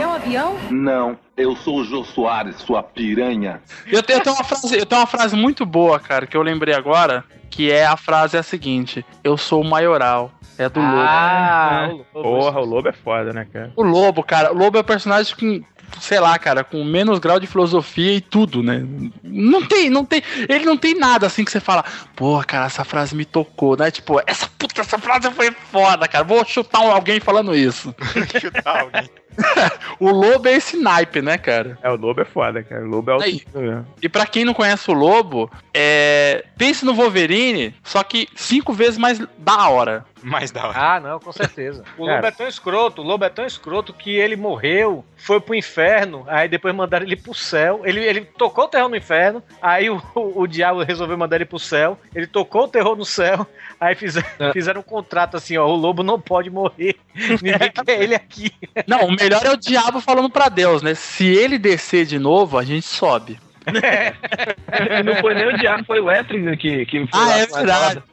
É 0.00 0.06
um 0.06 0.12
avião? 0.12 0.58
Não, 0.70 1.18
eu 1.36 1.54
sou 1.56 1.78
o 1.78 1.84
Jô 1.84 2.04
Soares, 2.04 2.56
sua 2.56 2.82
piranha. 2.82 3.62
Eu 3.86 4.02
tenho, 4.02 4.18
eu 4.18 4.22
tenho 4.22 4.36
uma 4.36 4.44
frase, 4.44 4.78
eu 4.78 4.84
tenho 4.86 5.00
uma 5.00 5.06
frase 5.06 5.36
muito 5.36 5.64
boa, 5.64 5.98
cara, 5.98 6.26
que 6.26 6.36
eu 6.36 6.42
lembrei 6.42 6.74
agora, 6.74 7.24
que 7.50 7.70
é 7.70 7.86
a 7.86 7.96
frase 7.96 8.36
é 8.36 8.40
a 8.40 8.42
seguinte: 8.42 9.04
Eu 9.24 9.36
sou 9.36 9.62
o 9.62 9.64
maioral. 9.68 10.30
É 10.58 10.68
do 10.68 10.80
Ah, 10.80 11.88
Lobo. 11.88 12.06
o 12.12 12.18
Lobo. 12.18 12.28
Porra, 12.40 12.60
o 12.60 12.64
lobo 12.64 12.88
é 12.88 12.92
foda, 12.92 13.32
né, 13.32 13.46
cara? 13.52 13.72
O 13.76 13.82
Lobo, 13.84 14.24
cara, 14.24 14.52
o 14.52 14.56
Lobo 14.58 14.76
é 14.76 14.80
o 14.80 14.84
personagem 14.84 15.34
com, 15.36 15.62
sei 16.00 16.20
lá, 16.20 16.38
cara, 16.38 16.64
com 16.64 16.82
menos 16.84 17.18
grau 17.18 17.40
de 17.40 17.46
filosofia 17.46 18.14
e 18.14 18.20
tudo, 18.20 18.62
né? 18.62 18.84
Não 19.22 19.66
tem, 19.66 19.90
não 19.90 20.04
tem, 20.04 20.22
ele 20.48 20.64
não 20.64 20.76
tem 20.76 20.94
nada 20.94 21.26
assim 21.26 21.44
que 21.44 21.50
você 21.50 21.60
fala, 21.60 21.84
pô, 22.14 22.42
cara, 22.46 22.66
essa 22.66 22.84
frase 22.84 23.14
me 23.14 23.24
tocou, 23.24 23.76
né? 23.76 23.90
Tipo, 23.90 24.20
essa 24.26 24.48
puta, 24.58 24.80
essa 24.80 24.98
frase 24.98 25.30
foi 25.30 25.50
foda, 25.72 26.06
cara. 26.08 26.24
Vou 26.24 26.44
chutar 26.44 26.80
alguém 26.80 27.20
falando 27.20 27.54
isso. 27.54 27.94
Chutar 28.40 28.80
alguém. 28.82 29.08
O 30.00 30.10
Lobo 30.10 30.48
é 30.48 30.54
esse 30.54 30.76
naipe, 30.76 31.20
né, 31.20 31.36
cara? 31.36 31.76
É, 31.82 31.90
o 31.90 31.96
lobo 31.96 32.20
é 32.20 32.24
foda, 32.24 32.62
cara. 32.62 32.84
O 32.84 32.88
lobo 32.88 33.10
é 33.10 33.24
Aí. 33.24 33.42
o 33.52 33.58
mesmo. 33.58 33.86
E 34.00 34.08
pra 34.08 34.26
quem 34.26 34.44
não 34.44 34.54
conhece 34.54 34.88
o 34.90 34.94
Lobo, 34.94 35.50
é... 35.74 36.44
pense 36.56 36.84
no 36.84 36.94
Wolverine, 36.94 37.74
só 37.82 38.02
que 38.04 38.28
cinco 38.34 38.72
vezes 38.72 38.96
mais 38.96 39.20
da 39.38 39.68
hora. 39.68 40.04
Mais 40.22 40.50
da 40.50 40.68
hora. 40.68 40.78
Ah, 40.78 41.00
não, 41.00 41.20
com 41.20 41.32
certeza. 41.32 41.84
O 41.98 42.06
Cara. 42.06 42.16
Lobo 42.16 42.26
é 42.26 42.30
tão 42.30 42.48
escroto, 42.48 43.02
o 43.02 43.04
Lobo 43.04 43.24
é 43.24 43.28
tão 43.28 43.44
escroto 43.44 43.92
que 43.92 44.10
ele 44.10 44.36
morreu, 44.36 45.04
foi 45.16 45.40
pro 45.40 45.54
inferno, 45.54 46.24
aí 46.28 46.48
depois 46.48 46.74
mandaram 46.74 47.04
ele 47.04 47.16
pro 47.16 47.34
céu. 47.34 47.82
Ele, 47.84 48.04
ele 48.04 48.20
tocou 48.20 48.64
o 48.64 48.68
terror 48.68 48.88
no 48.88 48.96
inferno, 48.96 49.42
aí 49.60 49.90
o, 49.90 50.00
o, 50.14 50.42
o 50.42 50.46
diabo 50.46 50.82
resolveu 50.82 51.18
mandar 51.18 51.36
ele 51.36 51.44
pro 51.44 51.58
céu. 51.58 51.98
Ele 52.14 52.26
tocou 52.26 52.64
o 52.64 52.68
terror 52.68 52.96
no 52.96 53.04
céu, 53.04 53.46
aí 53.80 53.94
fizeram, 53.94 54.52
fizeram 54.52 54.80
um 54.80 54.84
contrato 54.84 55.36
assim, 55.36 55.56
ó, 55.56 55.66
o 55.66 55.74
Lobo 55.74 56.02
não 56.02 56.20
pode 56.20 56.50
morrer. 56.50 56.96
Ninguém 57.42 57.72
quer 57.84 58.02
ele 58.02 58.14
aqui. 58.14 58.52
Não, 58.86 59.06
o 59.06 59.12
melhor 59.22 59.44
é 59.44 59.50
o 59.50 59.56
diabo 59.56 60.00
falando 60.00 60.30
pra 60.30 60.48
Deus, 60.48 60.82
né? 60.82 60.94
Se 60.94 61.24
ele 61.26 61.58
descer 61.58 62.06
de 62.06 62.18
novo, 62.18 62.58
a 62.58 62.64
gente 62.64 62.86
sobe. 62.86 63.38
E 63.66 65.02
não 65.02 65.16
foi 65.16 65.34
nem 65.34 65.46
o 65.46 65.58
diabo, 65.58 65.84
foi 65.84 66.00
o 66.00 66.10
Etrigan 66.10 66.56
que, 66.56 66.86
que 66.86 67.06
foi 67.06 67.08
Ah, 67.12 67.38
é 67.38 67.46
verdade. 67.46 67.94
roda. 67.96 68.04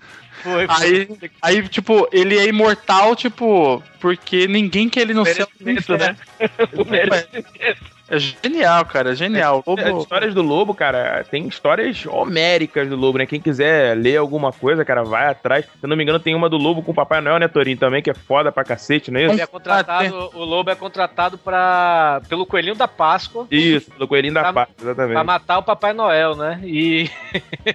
Foi, 0.43 0.65
Aí, 0.69 1.09
aí, 1.41 1.67
tipo, 1.67 2.07
ele 2.11 2.37
é 2.37 2.45
imortal, 2.45 3.15
tipo, 3.15 3.81
porque 3.99 4.47
ninguém 4.47 4.87
quer 4.89 5.01
ele 5.01 5.13
no 5.15 5.25
céu. 5.25 5.47
Merecimento, 5.59 5.97
né? 5.97 6.15
O 6.73 6.85
merecimento. 6.85 7.94
É 8.07 8.19
genial, 8.19 8.85
cara, 8.85 9.11
é 9.11 9.15
genial. 9.15 9.63
O 9.65 9.73
As 9.79 9.85
Lobo- 9.87 10.01
histórias 10.01 10.33
do 10.33 10.41
Lobo, 10.43 10.75
cara, 10.75 11.25
tem 11.29 11.47
histórias 11.47 12.05
homéricas 12.05 12.87
do 12.87 12.95
Lobo, 12.95 13.17
né? 13.17 13.25
Quem 13.25 13.39
quiser 13.41 13.97
ler 13.97 14.17
alguma 14.17 14.51
coisa, 14.51 14.85
cara, 14.85 15.03
vai 15.03 15.27
atrás. 15.27 15.65
Se 15.65 15.71
eu 15.81 15.89
não 15.89 15.97
me 15.97 16.03
engano, 16.03 16.19
tem 16.19 16.35
uma 16.35 16.47
do 16.47 16.55
Lobo 16.57 16.83
com 16.83 16.91
o 16.91 16.95
Papai 16.95 17.19
Noel, 17.19 17.39
né, 17.39 17.47
Torinho, 17.47 17.77
também, 17.77 18.03
que 18.03 18.09
é 18.11 18.13
foda 18.13 18.51
pra 18.51 18.63
cacete, 18.63 19.09
não 19.09 19.19
é 19.19 19.23
Ele 19.23 19.33
isso? 19.33 19.41
é 19.41 19.47
contratado, 19.47 20.29
o 20.35 20.43
Lobo 20.43 20.69
é 20.69 20.75
contratado 20.75 21.37
pra, 21.37 22.21
pelo 22.29 22.45
Coelhinho 22.45 22.75
da 22.75 22.87
Páscoa 22.87 23.47
Isso, 23.49 23.89
do 23.97 24.07
Coelhinho 24.07 24.33
da 24.35 24.41
Pra- 24.41 24.53
pra 24.53 24.67
exatamente. 24.79 25.23
matar 25.23 25.57
o 25.57 25.63
Papai 25.63 25.93
Noel, 25.93 26.35
né? 26.35 26.59
E, 26.63 27.09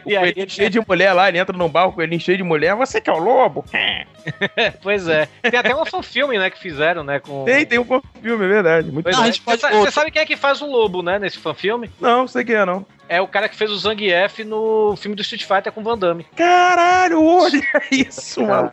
O 0.06 0.10
e 0.10 0.16
aí, 0.16 0.32
Coelhinho 0.32 0.50
cheio 0.50 0.70
de 0.70 0.80
mulher 0.86 1.12
lá, 1.12 1.28
ele 1.28 1.38
entra 1.38 1.56
num 1.56 1.68
bar, 1.68 1.86
o 1.86 1.92
Coelhinho 1.92 2.20
cheio 2.20 2.36
de 2.38 2.44
mulher, 2.44 2.76
você 2.76 3.00
que 3.00 3.10
é 3.10 3.12
o 3.12 3.18
Lobo? 3.18 3.64
pois 4.82 5.08
é. 5.08 5.28
Tem 5.42 5.58
até 5.58 5.74
um 5.74 5.84
fanfilme, 5.84 6.38
né, 6.38 6.50
que 6.50 6.58
fizeram, 6.60 7.02
né, 7.02 7.18
com... 7.18 7.44
Tem, 7.44 7.64
tem 7.66 7.78
um 7.78 7.84
filme, 8.22 8.44
é 8.44 8.48
verdade. 8.48 8.90
Muito 8.92 9.06
Ah, 9.08 9.10
é. 9.10 9.14
a 9.14 9.24
gente 9.26 9.40
pode 9.40 9.60
Você 9.60 9.66
sa- 9.68 9.74
outro. 9.74 9.92
Quem 10.20 10.34
é 10.34 10.36
que 10.36 10.36
faz 10.36 10.60
o 10.60 10.66
Lobo, 10.66 11.02
né, 11.02 11.18
nesse 11.18 11.38
fanfilme? 11.38 11.90
Não, 12.00 12.26
sei 12.28 12.44
quem 12.44 12.54
é, 12.56 12.64
não. 12.64 12.84
É 13.08 13.20
o 13.20 13.26
cara 13.26 13.48
que 13.48 13.56
fez 13.56 13.70
o 13.70 13.76
Zangief 13.78 14.44
no 14.44 14.94
filme 14.96 15.16
do 15.16 15.22
Street 15.22 15.44
Fighter 15.44 15.72
com 15.72 15.82
Van 15.82 15.96
Damme. 15.98 16.24
Caralho, 16.36 17.24
olha 17.24 17.62
isso, 17.90 18.42
mano. 18.46 18.70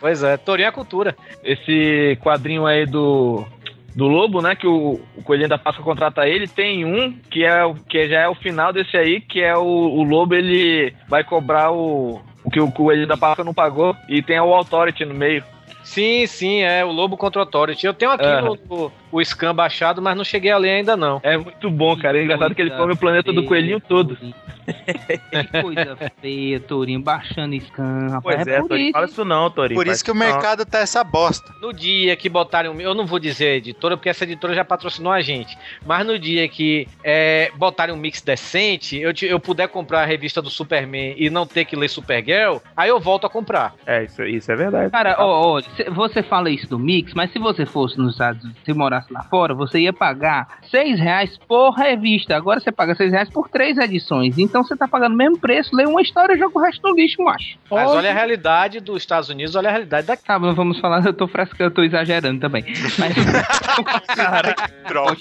Pois 0.00 0.22
é, 0.22 0.36
Torinho 0.36 0.68
é 0.68 0.72
cultura. 0.72 1.16
Esse 1.44 2.18
quadrinho 2.20 2.66
aí 2.66 2.84
do, 2.86 3.44
do 3.94 4.06
Lobo, 4.08 4.42
né? 4.42 4.54
Que 4.56 4.66
o, 4.66 5.00
o 5.16 5.22
Coelhinho 5.22 5.48
da 5.48 5.56
Páscoa 5.58 5.84
contrata 5.84 6.26
ele. 6.28 6.46
Tem 6.48 6.84
um 6.84 7.12
que, 7.30 7.44
é, 7.44 7.64
o- 7.64 7.74
que 7.74 8.08
já 8.08 8.20
é 8.20 8.28
o 8.28 8.34
final 8.34 8.72
desse 8.72 8.96
aí, 8.96 9.20
que 9.20 9.40
é 9.40 9.56
o, 9.56 9.62
o 9.62 10.02
Lobo, 10.02 10.34
ele 10.34 10.94
vai 11.08 11.22
cobrar 11.24 11.70
o, 11.70 12.20
o 12.44 12.50
que 12.50 12.60
o 12.60 12.70
Coelhinho 12.70 13.06
da 13.08 13.16
Páscoa 13.16 13.44
não 13.44 13.54
pagou. 13.54 13.94
E 14.08 14.20
tem 14.22 14.38
o 14.40 14.52
Authority 14.54 15.04
no 15.04 15.14
meio. 15.14 15.42
Sim, 15.82 16.26
sim, 16.26 16.60
é 16.62 16.84
o 16.84 16.92
Lobo 16.92 17.16
contra 17.16 17.40
o 17.40 17.44
Authority. 17.44 17.86
Eu 17.86 17.94
tenho 17.94 18.10
aqui 18.12 18.26
no, 18.42 18.58
no- 18.68 18.92
o 19.12 19.24
Scan 19.24 19.54
baixado, 19.54 20.00
mas 20.02 20.16
não 20.16 20.24
cheguei 20.24 20.50
a 20.50 20.58
ler 20.58 20.70
ainda 20.70 20.96
não. 20.96 21.20
É 21.22 21.36
muito 21.36 21.70
bom, 21.70 21.96
cara. 21.96 22.18
É 22.18 22.24
engraçado 22.24 22.54
que 22.54 22.62
ele 22.62 22.70
come 22.70 22.92
o 22.92 22.96
planeta 22.96 23.32
do 23.32 23.44
coelhinho 23.44 23.80
todo. 23.80 24.16
Que 24.16 25.62
coisa 25.62 25.96
feia, 26.20 26.60
Tourinho, 26.60 27.00
baixando 27.00 27.56
scan, 27.60 28.08
rapaz. 28.10 28.36
Pois 28.36 28.46
é, 28.46 28.54
é, 28.54 28.60
por 28.60 28.68
Torinho, 28.68 28.84
isso. 28.86 28.92
fala 28.92 29.06
isso 29.06 29.24
não, 29.24 29.50
Torinho. 29.50 29.80
Por 29.80 29.86
isso 29.86 30.04
que 30.04 30.10
o 30.10 30.14
não. 30.14 30.20
mercado 30.26 30.64
tá 30.64 30.78
essa 30.78 31.02
bosta. 31.02 31.52
No 31.60 31.72
dia 31.72 32.14
que 32.16 32.28
botarem 32.28 32.70
um. 32.70 32.80
Eu 32.80 32.94
não 32.94 33.06
vou 33.06 33.18
dizer 33.18 33.56
editora, 33.56 33.96
porque 33.96 34.08
essa 34.08 34.24
editora 34.24 34.54
já 34.54 34.64
patrocinou 34.64 35.12
a 35.12 35.20
gente. 35.20 35.56
Mas 35.84 36.06
no 36.06 36.18
dia 36.18 36.48
que 36.48 36.86
é, 37.02 37.50
botarem 37.56 37.94
um 37.94 37.98
mix 37.98 38.20
decente, 38.22 38.96
eu, 38.98 39.12
te- 39.12 39.26
eu 39.26 39.40
puder 39.40 39.68
comprar 39.68 40.02
a 40.02 40.06
revista 40.06 40.40
do 40.40 40.50
Superman 40.50 41.14
e 41.16 41.28
não 41.30 41.46
ter 41.46 41.64
que 41.64 41.74
ler 41.74 41.88
Supergirl, 41.88 42.58
aí 42.76 42.88
eu 42.90 43.00
volto 43.00 43.26
a 43.26 43.30
comprar. 43.30 43.74
É, 43.86 44.04
isso, 44.04 44.22
isso 44.24 44.52
é 44.52 44.56
verdade. 44.56 44.90
Cara, 44.90 45.16
ó, 45.18 45.56
ó, 45.58 45.60
cê- 45.76 45.90
você 45.90 46.22
fala 46.22 46.50
isso 46.50 46.68
do 46.68 46.78
Mix, 46.78 47.12
mas 47.14 47.32
se 47.32 47.38
você 47.38 47.66
fosse 47.66 47.98
nos 47.98 48.12
Estados 48.12 48.42
Unidos, 48.44 48.62
se 48.64 48.72
lá 49.10 49.22
fora, 49.24 49.54
você 49.54 49.80
ia 49.80 49.92
pagar 49.92 50.58
seis 50.70 50.98
reais 50.98 51.38
por 51.48 51.70
revista. 51.72 52.36
Agora 52.36 52.60
você 52.60 52.70
paga 52.72 52.94
seis 52.94 53.12
reais 53.12 53.28
por 53.30 53.48
três 53.48 53.78
edições. 53.78 54.36
Então 54.38 54.62
você 54.64 54.76
tá 54.76 54.86
pagando 54.88 55.14
o 55.14 55.16
mesmo 55.16 55.38
preço, 55.38 55.74
lê 55.74 55.86
uma 55.86 56.02
história 56.02 56.34
e 56.34 56.38
joga 56.38 56.58
o 56.58 56.62
resto 56.62 56.86
no 56.88 56.94
lixo, 56.94 57.22
macho. 57.22 57.58
Mas 57.70 57.88
Ó, 57.90 57.96
olha 57.96 58.10
a 58.10 58.14
realidade 58.14 58.80
dos 58.80 58.98
Estados 59.02 59.28
Unidos, 59.28 59.54
olha 59.56 59.68
a 59.68 59.72
realidade 59.72 60.06
daqui. 60.06 60.24
Tá, 60.24 60.38
não 60.38 60.54
vamos 60.54 60.78
falar, 60.80 61.04
eu 61.04 61.12
tô 61.14 61.26
frescando, 61.28 61.64
eu 61.64 61.70
tô 61.70 61.82
exagerando 61.82 62.40
também. 62.40 62.64
Mas 62.98 63.14
Droga. 64.88 65.16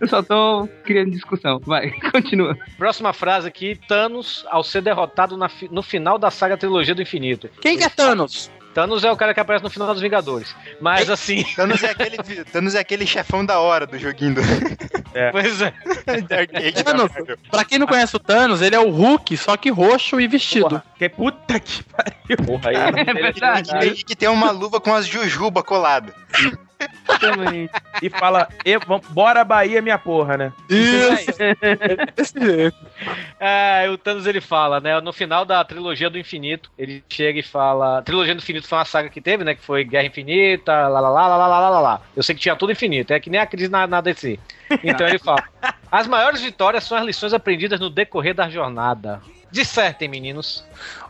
eu 0.00 0.08
só 0.08 0.22
tô 0.22 0.68
criando 0.84 1.10
discussão. 1.10 1.60
Vai, 1.64 1.90
continua. 2.12 2.56
Próxima 2.78 3.12
frase 3.12 3.48
aqui: 3.48 3.78
Thanos, 3.88 4.44
ao 4.50 4.62
ser 4.62 4.82
derrotado 4.82 5.36
na 5.36 5.48
fi- 5.48 5.68
no 5.70 5.82
final 5.82 6.18
da 6.18 6.30
saga 6.30 6.56
Trilogia 6.56 6.94
do 6.94 7.02
Infinito. 7.02 7.48
Quem 7.60 7.76
que 7.78 7.84
é 7.84 7.88
Thanos? 7.88 8.50
Thanos 8.76 9.02
é 9.04 9.10
o 9.10 9.16
cara 9.16 9.32
que 9.32 9.40
aparece 9.40 9.64
no 9.64 9.70
final 9.70 9.88
dos 9.90 10.02
Vingadores. 10.02 10.54
Mas 10.82 11.08
assim. 11.08 11.42
Thanos 11.56 11.82
é 11.82 11.92
aquele, 11.92 12.44
Thanos 12.44 12.74
é 12.74 12.78
aquele 12.78 13.06
chefão 13.06 13.42
da 13.42 13.58
hora 13.58 13.86
do 13.86 13.98
joguinho 13.98 14.34
do. 14.34 14.42
Pois 15.32 15.62
é. 15.62 15.72
Thanos, 16.84 17.10
pra 17.50 17.64
quem 17.64 17.78
não 17.78 17.86
conhece 17.86 18.14
o 18.14 18.18
Thanos, 18.18 18.60
ele 18.60 18.76
é 18.76 18.78
o 18.78 18.90
Hulk, 18.90 19.34
só 19.38 19.56
que 19.56 19.70
roxo 19.70 20.20
e 20.20 20.28
vestido. 20.28 20.82
que 20.98 21.08
puta 21.08 21.58
que 21.58 21.82
pariu. 21.84 22.36
Porra, 22.44 22.68
aí. 22.68 22.76
É 22.76 23.14
verdade. 23.14 23.70
E 23.86 24.04
que 24.04 24.14
tem 24.14 24.28
uma 24.28 24.50
luva 24.50 24.78
com 24.78 24.94
as 24.94 25.06
jujuba 25.06 25.62
colada. 25.62 26.12
Também. 27.20 27.68
E 28.02 28.10
fala, 28.10 28.48
e, 28.64 28.76
bora 29.10 29.44
Bahia, 29.44 29.80
minha 29.80 29.98
porra, 29.98 30.36
né? 30.36 30.52
É 30.70 30.74
é 30.74 31.12
isso! 31.14 32.76
é, 33.40 33.90
o 33.90 33.96
Thanos 33.96 34.26
ele 34.26 34.40
fala, 34.40 34.80
né? 34.80 35.00
No 35.00 35.12
final 35.12 35.44
da 35.44 35.64
trilogia 35.64 36.10
do 36.10 36.18
infinito, 36.18 36.70
ele 36.78 37.02
chega 37.08 37.38
e 37.38 37.42
fala. 37.42 37.98
A 37.98 38.02
trilogia 38.02 38.34
do 38.34 38.38
infinito 38.38 38.68
foi 38.68 38.78
uma 38.78 38.84
saga 38.84 39.08
que 39.08 39.20
teve, 39.20 39.44
né? 39.44 39.54
Que 39.54 39.62
foi 39.62 39.84
Guerra 39.84 40.06
Infinita, 40.06 40.72
lá 40.88 41.00
lá 41.00 41.10
lá 41.10 41.36
lá 41.36 41.46
lá 41.46 41.70
lá 41.70 41.80
lá. 41.80 42.00
Eu 42.14 42.22
sei 42.22 42.34
que 42.34 42.40
tinha 42.40 42.56
tudo 42.56 42.72
infinito, 42.72 43.12
é 43.12 43.20
que 43.20 43.30
nem 43.30 43.40
a 43.40 43.46
crise 43.46 43.70
na, 43.70 43.86
na 43.86 44.00
DC. 44.00 44.38
Então 44.82 45.06
ele 45.06 45.18
fala: 45.18 45.42
As 45.90 46.06
maiores 46.06 46.40
vitórias 46.40 46.84
são 46.84 46.98
as 46.98 47.04
lições 47.04 47.32
aprendidas 47.32 47.80
no 47.80 47.90
decorrer 47.90 48.34
da 48.34 48.48
jornada. 48.48 49.20
Dissertem, 49.50 50.08
meninos. 50.08 50.64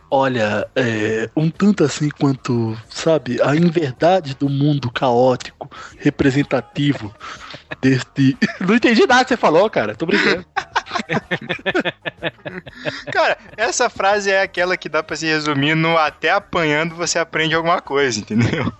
Olha, 0.09 0.65
é, 0.73 1.29
um 1.35 1.49
tanto 1.49 1.83
assim 1.83 2.09
quanto, 2.09 2.77
sabe, 2.89 3.41
a 3.41 3.53
inverdade 3.55 4.35
do 4.35 4.47
mundo 4.47 4.89
caótico, 4.89 5.69
representativo 5.97 7.13
deste. 7.81 8.37
Não 8.65 8.75
entendi 8.75 9.05
nada 9.05 9.25
que 9.25 9.29
você 9.29 9.37
falou, 9.37 9.69
cara. 9.69 9.95
Tô 9.95 10.05
brincando. 10.05 10.45
Cara, 13.11 13.37
essa 13.57 13.89
frase 13.89 14.31
é 14.31 14.41
aquela 14.41 14.77
que 14.77 14.87
dá 14.87 15.03
pra 15.03 15.15
se 15.15 15.25
resumir 15.25 15.75
no 15.75 15.97
até 15.97 16.31
apanhando 16.31 16.95
você 16.95 17.19
aprende 17.19 17.53
alguma 17.53 17.81
coisa, 17.81 18.19
entendeu? 18.19 18.71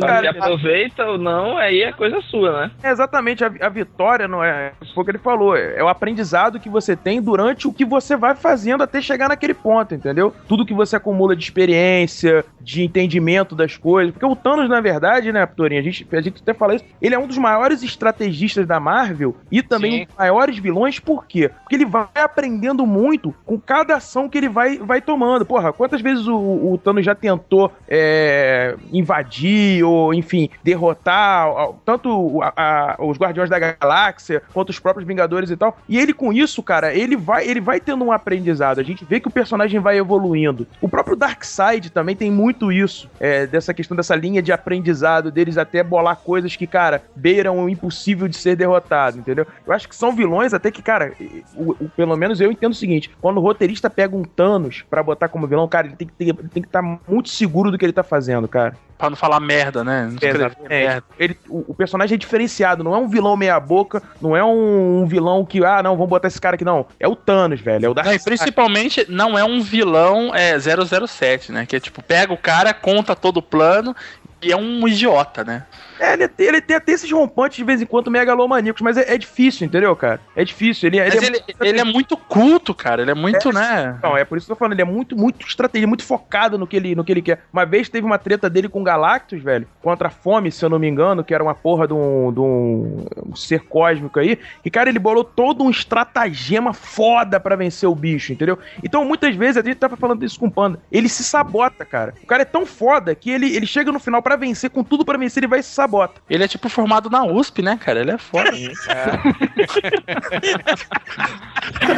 Cara, 0.00 0.30
aproveita 0.30 1.04
ou 1.04 1.18
não, 1.18 1.56
aí 1.56 1.82
é 1.82 1.92
coisa 1.92 2.20
sua, 2.22 2.62
né? 2.62 2.70
É 2.82 2.90
exatamente, 2.90 3.44
a, 3.44 3.52
a 3.60 3.68
vitória 3.68 4.28
não 4.28 4.42
é. 4.42 4.72
Foi 4.94 5.02
o 5.02 5.04
que 5.04 5.10
ele 5.12 5.18
falou, 5.18 5.56
é, 5.56 5.76
é 5.76 5.84
o 5.84 5.88
aprendizado 5.88 6.60
que 6.60 6.68
você 6.68 6.96
tem 6.96 7.20
durante 7.20 7.68
o 7.68 7.72
que 7.72 7.84
você 7.84 8.16
vai 8.16 8.34
fazendo 8.34 8.82
até 8.82 9.00
chegar 9.00 9.28
naquele 9.28 9.54
ponto, 9.54 9.94
entendeu? 9.94 10.34
Tudo 10.48 10.66
que 10.66 10.74
você 10.74 10.96
acumula 10.96 11.34
de 11.34 11.42
experiência, 11.42 12.44
de 12.60 12.82
entendimento 12.82 13.54
das 13.54 13.76
coisas. 13.76 14.12
Porque 14.12 14.26
o 14.26 14.36
Thanos, 14.36 14.68
na 14.68 14.80
verdade, 14.80 15.32
né, 15.32 15.46
Torinho, 15.46 15.80
a 15.80 15.84
gente, 15.84 16.06
a 16.10 16.20
gente 16.20 16.42
até 16.42 16.52
fala 16.52 16.74
isso, 16.74 16.84
ele 17.00 17.14
é 17.14 17.18
um 17.18 17.26
dos 17.26 17.38
maiores 17.38 17.82
estrategistas 17.82 18.66
da 18.66 18.80
Marvel 18.80 19.36
e 19.50 19.62
também 19.62 20.02
um 20.02 20.04
dos 20.06 20.14
maiores 20.16 20.58
vilões, 20.58 20.98
por 20.98 21.26
quê? 21.26 21.48
Porque 21.48 21.74
ele 21.74 21.86
vai 21.86 22.06
aprendendo 22.14 22.86
muito 22.86 23.34
com 23.44 23.58
cada 23.58 23.96
ação 23.96 24.28
que 24.28 24.38
ele 24.38 24.48
vai, 24.48 24.78
vai 24.78 25.00
tomando. 25.00 25.44
Porra, 25.46 25.72
quantas 25.72 26.00
vezes 26.00 26.26
o, 26.26 26.36
o 26.36 26.78
Thanos 26.82 27.04
já 27.04 27.14
tentou 27.14 27.72
é, 27.88 28.76
invadir 28.92 29.82
ou, 29.84 30.12
enfim, 30.14 30.48
derrotar 30.62 31.48
tanto 31.84 32.40
a- 32.42 32.52
a- 32.56 32.96
os 33.04 33.18
Guardiões 33.18 33.50
da 33.50 33.58
Galáxia 33.58 34.42
quanto 34.52 34.70
os 34.70 34.78
próprios 34.78 35.06
Vingadores 35.06 35.50
e 35.50 35.56
tal. 35.56 35.76
E 35.88 35.98
ele, 35.98 36.12
com 36.12 36.32
isso, 36.32 36.62
cara, 36.62 36.92
ele 36.94 37.16
vai, 37.16 37.46
ele 37.46 37.60
vai 37.60 37.78
tendo 37.80 38.04
um 38.04 38.12
aprendizado. 38.12 38.78
A 38.80 38.82
gente 38.82 39.04
vê 39.04 39.20
que 39.20 39.28
o 39.28 39.30
personagem 39.30 39.78
vai 39.80 39.96
evoluindo. 39.98 40.66
O 40.80 40.88
próprio 40.88 41.16
Darkseid 41.16 41.90
também 41.90 42.16
tem 42.16 42.30
muito 42.30 42.72
isso, 42.72 43.08
é, 43.20 43.46
dessa 43.46 43.72
questão 43.72 43.96
dessa 43.96 44.14
linha 44.16 44.42
de 44.42 44.52
aprendizado 44.52 45.30
deles 45.30 45.56
até 45.58 45.82
bolar 45.82 46.16
coisas 46.16 46.56
que, 46.56 46.66
cara, 46.66 47.02
beiram 47.14 47.58
o 47.64 47.68
impossível 47.68 48.26
de 48.28 48.36
ser 48.36 48.56
derrotado, 48.56 49.18
entendeu? 49.18 49.46
Eu 49.66 49.72
acho 49.72 49.88
que 49.88 49.94
são 49.96 50.12
vilões 50.14 50.52
até 50.52 50.70
que, 50.70 50.82
cara, 50.82 51.12
o- 51.54 51.72
o- 51.84 51.88
pelo 51.96 52.16
menos 52.16 52.40
eu 52.40 52.50
entendo 52.50 52.72
o 52.72 52.76
seguinte: 52.76 53.10
quando 53.20 53.38
o 53.38 53.40
roteirista 53.40 53.88
pega 53.88 54.16
um 54.16 54.22
Thanos 54.24 54.84
pra 54.90 55.02
botar 55.02 55.28
como 55.28 55.46
vilão, 55.46 55.68
cara, 55.68 55.86
ele 55.86 55.96
tem 55.96 56.06
que 56.08 56.14
ele 56.18 56.32
tem 56.48 56.62
que 56.62 56.68
estar 56.68 56.82
muito 56.82 57.28
seguro 57.28 57.70
do 57.70 57.78
que 57.78 57.84
ele 57.84 57.92
tá 57.92 58.02
fazendo, 58.02 58.48
cara. 58.48 58.75
Pra 58.98 59.10
não 59.10 59.16
falar 59.16 59.40
merda, 59.40 59.84
né? 59.84 60.08
Não 60.10 60.28
Exatamente. 60.28 60.68
merda. 60.70 61.04
Ele, 61.18 61.38
o, 61.50 61.64
o 61.68 61.74
personagem 61.74 62.14
é 62.14 62.18
diferenciado, 62.18 62.82
não 62.82 62.94
é 62.94 62.98
um 62.98 63.06
vilão 63.06 63.36
meia-boca, 63.36 64.02
não 64.22 64.34
é 64.34 64.42
um, 64.42 65.02
um 65.02 65.06
vilão 65.06 65.44
que, 65.44 65.62
ah, 65.62 65.82
não, 65.82 65.94
vamos 65.96 66.08
botar 66.08 66.28
esse 66.28 66.40
cara 66.40 66.54
aqui, 66.54 66.64
não. 66.64 66.86
É 66.98 67.06
o 67.06 67.14
Thanos, 67.14 67.60
velho. 67.60 67.84
É 67.84 67.88
o 67.90 67.94
Não, 67.94 68.00
e 68.00 68.04
Darkseid. 68.04 68.24
principalmente 68.24 69.04
não 69.06 69.38
é 69.38 69.44
um 69.44 69.60
vilão 69.60 70.34
é, 70.34 70.56
007, 70.58 71.52
né? 71.52 71.66
Que 71.66 71.76
é 71.76 71.80
tipo, 71.80 72.02
pega 72.02 72.32
o 72.32 72.38
cara, 72.38 72.72
conta 72.72 73.14
todo 73.14 73.36
o 73.36 73.42
plano 73.42 73.94
e 74.40 74.50
é 74.50 74.56
um 74.56 74.88
idiota, 74.88 75.44
né? 75.44 75.64
É, 75.98 76.12
ele, 76.14 76.28
tem- 76.28 76.46
ele 76.46 76.60
tem 76.60 76.76
até 76.76 76.92
esses 76.92 77.10
rompantes 77.10 77.56
de 77.56 77.64
vez 77.64 77.80
em 77.80 77.86
quando 77.86 78.10
megalomaníacos, 78.10 78.82
mas 78.82 78.96
é, 78.96 79.14
é 79.14 79.18
difícil, 79.18 79.66
entendeu, 79.66 79.94
cara? 79.96 80.20
É 80.34 80.44
difícil. 80.44 80.88
Ele, 80.88 80.98
Mas 81.00 81.14
ele, 81.14 81.26
ele, 81.26 81.44
é, 81.60 81.68
ele 81.68 81.80
é 81.80 81.84
muito 81.84 82.16
culto, 82.16 82.74
cara. 82.74 83.02
Ele 83.02 83.10
é 83.10 83.14
muito, 83.14 83.50
É, 83.50 83.52
né? 83.52 83.98
Não, 84.02 84.16
é 84.16 84.24
por 84.24 84.36
isso 84.38 84.46
que 84.46 84.52
eu 84.52 84.56
tô 84.56 84.58
falando, 84.58 84.72
ele 84.72 84.82
é 84.82 84.84
muito, 84.84 85.16
muito 85.16 85.46
estratégia, 85.46 85.86
muito 85.86 86.04
focado 86.04 86.58
no 86.58 86.66
que, 86.66 86.76
ele, 86.76 86.94
no 86.94 87.04
que 87.04 87.12
ele 87.12 87.22
quer. 87.22 87.40
Uma 87.52 87.64
vez 87.64 87.88
teve 87.88 88.06
uma 88.06 88.18
treta 88.18 88.48
dele 88.50 88.68
com 88.68 88.82
Galactus, 88.82 89.42
velho, 89.42 89.66
contra 89.82 90.08
a 90.08 90.10
Fome, 90.10 90.50
se 90.52 90.64
eu 90.64 90.68
não 90.68 90.78
me 90.78 90.88
engano, 90.88 91.24
que 91.24 91.34
era 91.34 91.42
uma 91.42 91.54
porra 91.54 91.86
de 91.86 91.94
um, 91.94 92.32
de 92.32 92.40
um, 92.40 93.06
um 93.30 93.36
ser 93.36 93.60
cósmico 93.60 94.18
aí. 94.20 94.38
E, 94.64 94.70
cara, 94.70 94.88
ele 94.88 94.98
bolou 94.98 95.24
todo 95.24 95.62
um 95.64 95.70
estratagema 95.70 96.72
foda 96.72 97.38
pra 97.40 97.56
vencer 97.56 97.88
o 97.88 97.94
bicho, 97.94 98.32
entendeu? 98.32 98.58
Então, 98.82 99.04
muitas 99.04 99.34
vezes, 99.34 99.56
a 99.56 99.62
gente 99.62 99.76
tava 99.76 99.96
falando 99.96 100.24
isso 100.24 100.38
com 100.38 100.46
o 100.46 100.50
Panda, 100.50 100.78
ele 100.90 101.08
se 101.08 101.24
sabota, 101.24 101.84
cara. 101.84 102.14
O 102.22 102.26
cara 102.26 102.42
é 102.42 102.46
tão 102.46 102.64
foda 102.66 103.14
que 103.14 103.30
ele, 103.30 103.54
ele 103.54 103.66
chega 103.66 103.90
no 103.92 103.98
final 103.98 104.22
pra 104.22 104.36
vencer, 104.36 104.70
com 104.70 104.82
tudo 104.84 105.04
pra 105.04 105.18
vencer, 105.18 105.42
ele 105.42 105.48
vai 105.48 105.60
e 105.60 105.62
se 105.86 105.90
sabota. 105.90 106.20
Ele 106.28 106.44
é 106.44 106.48
tipo 106.48 106.68
formado 106.68 107.08
na 107.08 107.24
USP, 107.24 107.62
né, 107.62 107.78
cara? 107.82 108.00
Ele 108.00 108.10
é 108.10 108.18
foda. 108.18 108.50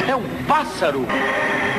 É 0.09 0.17
um 0.17 0.45
pássaro. 0.47 1.05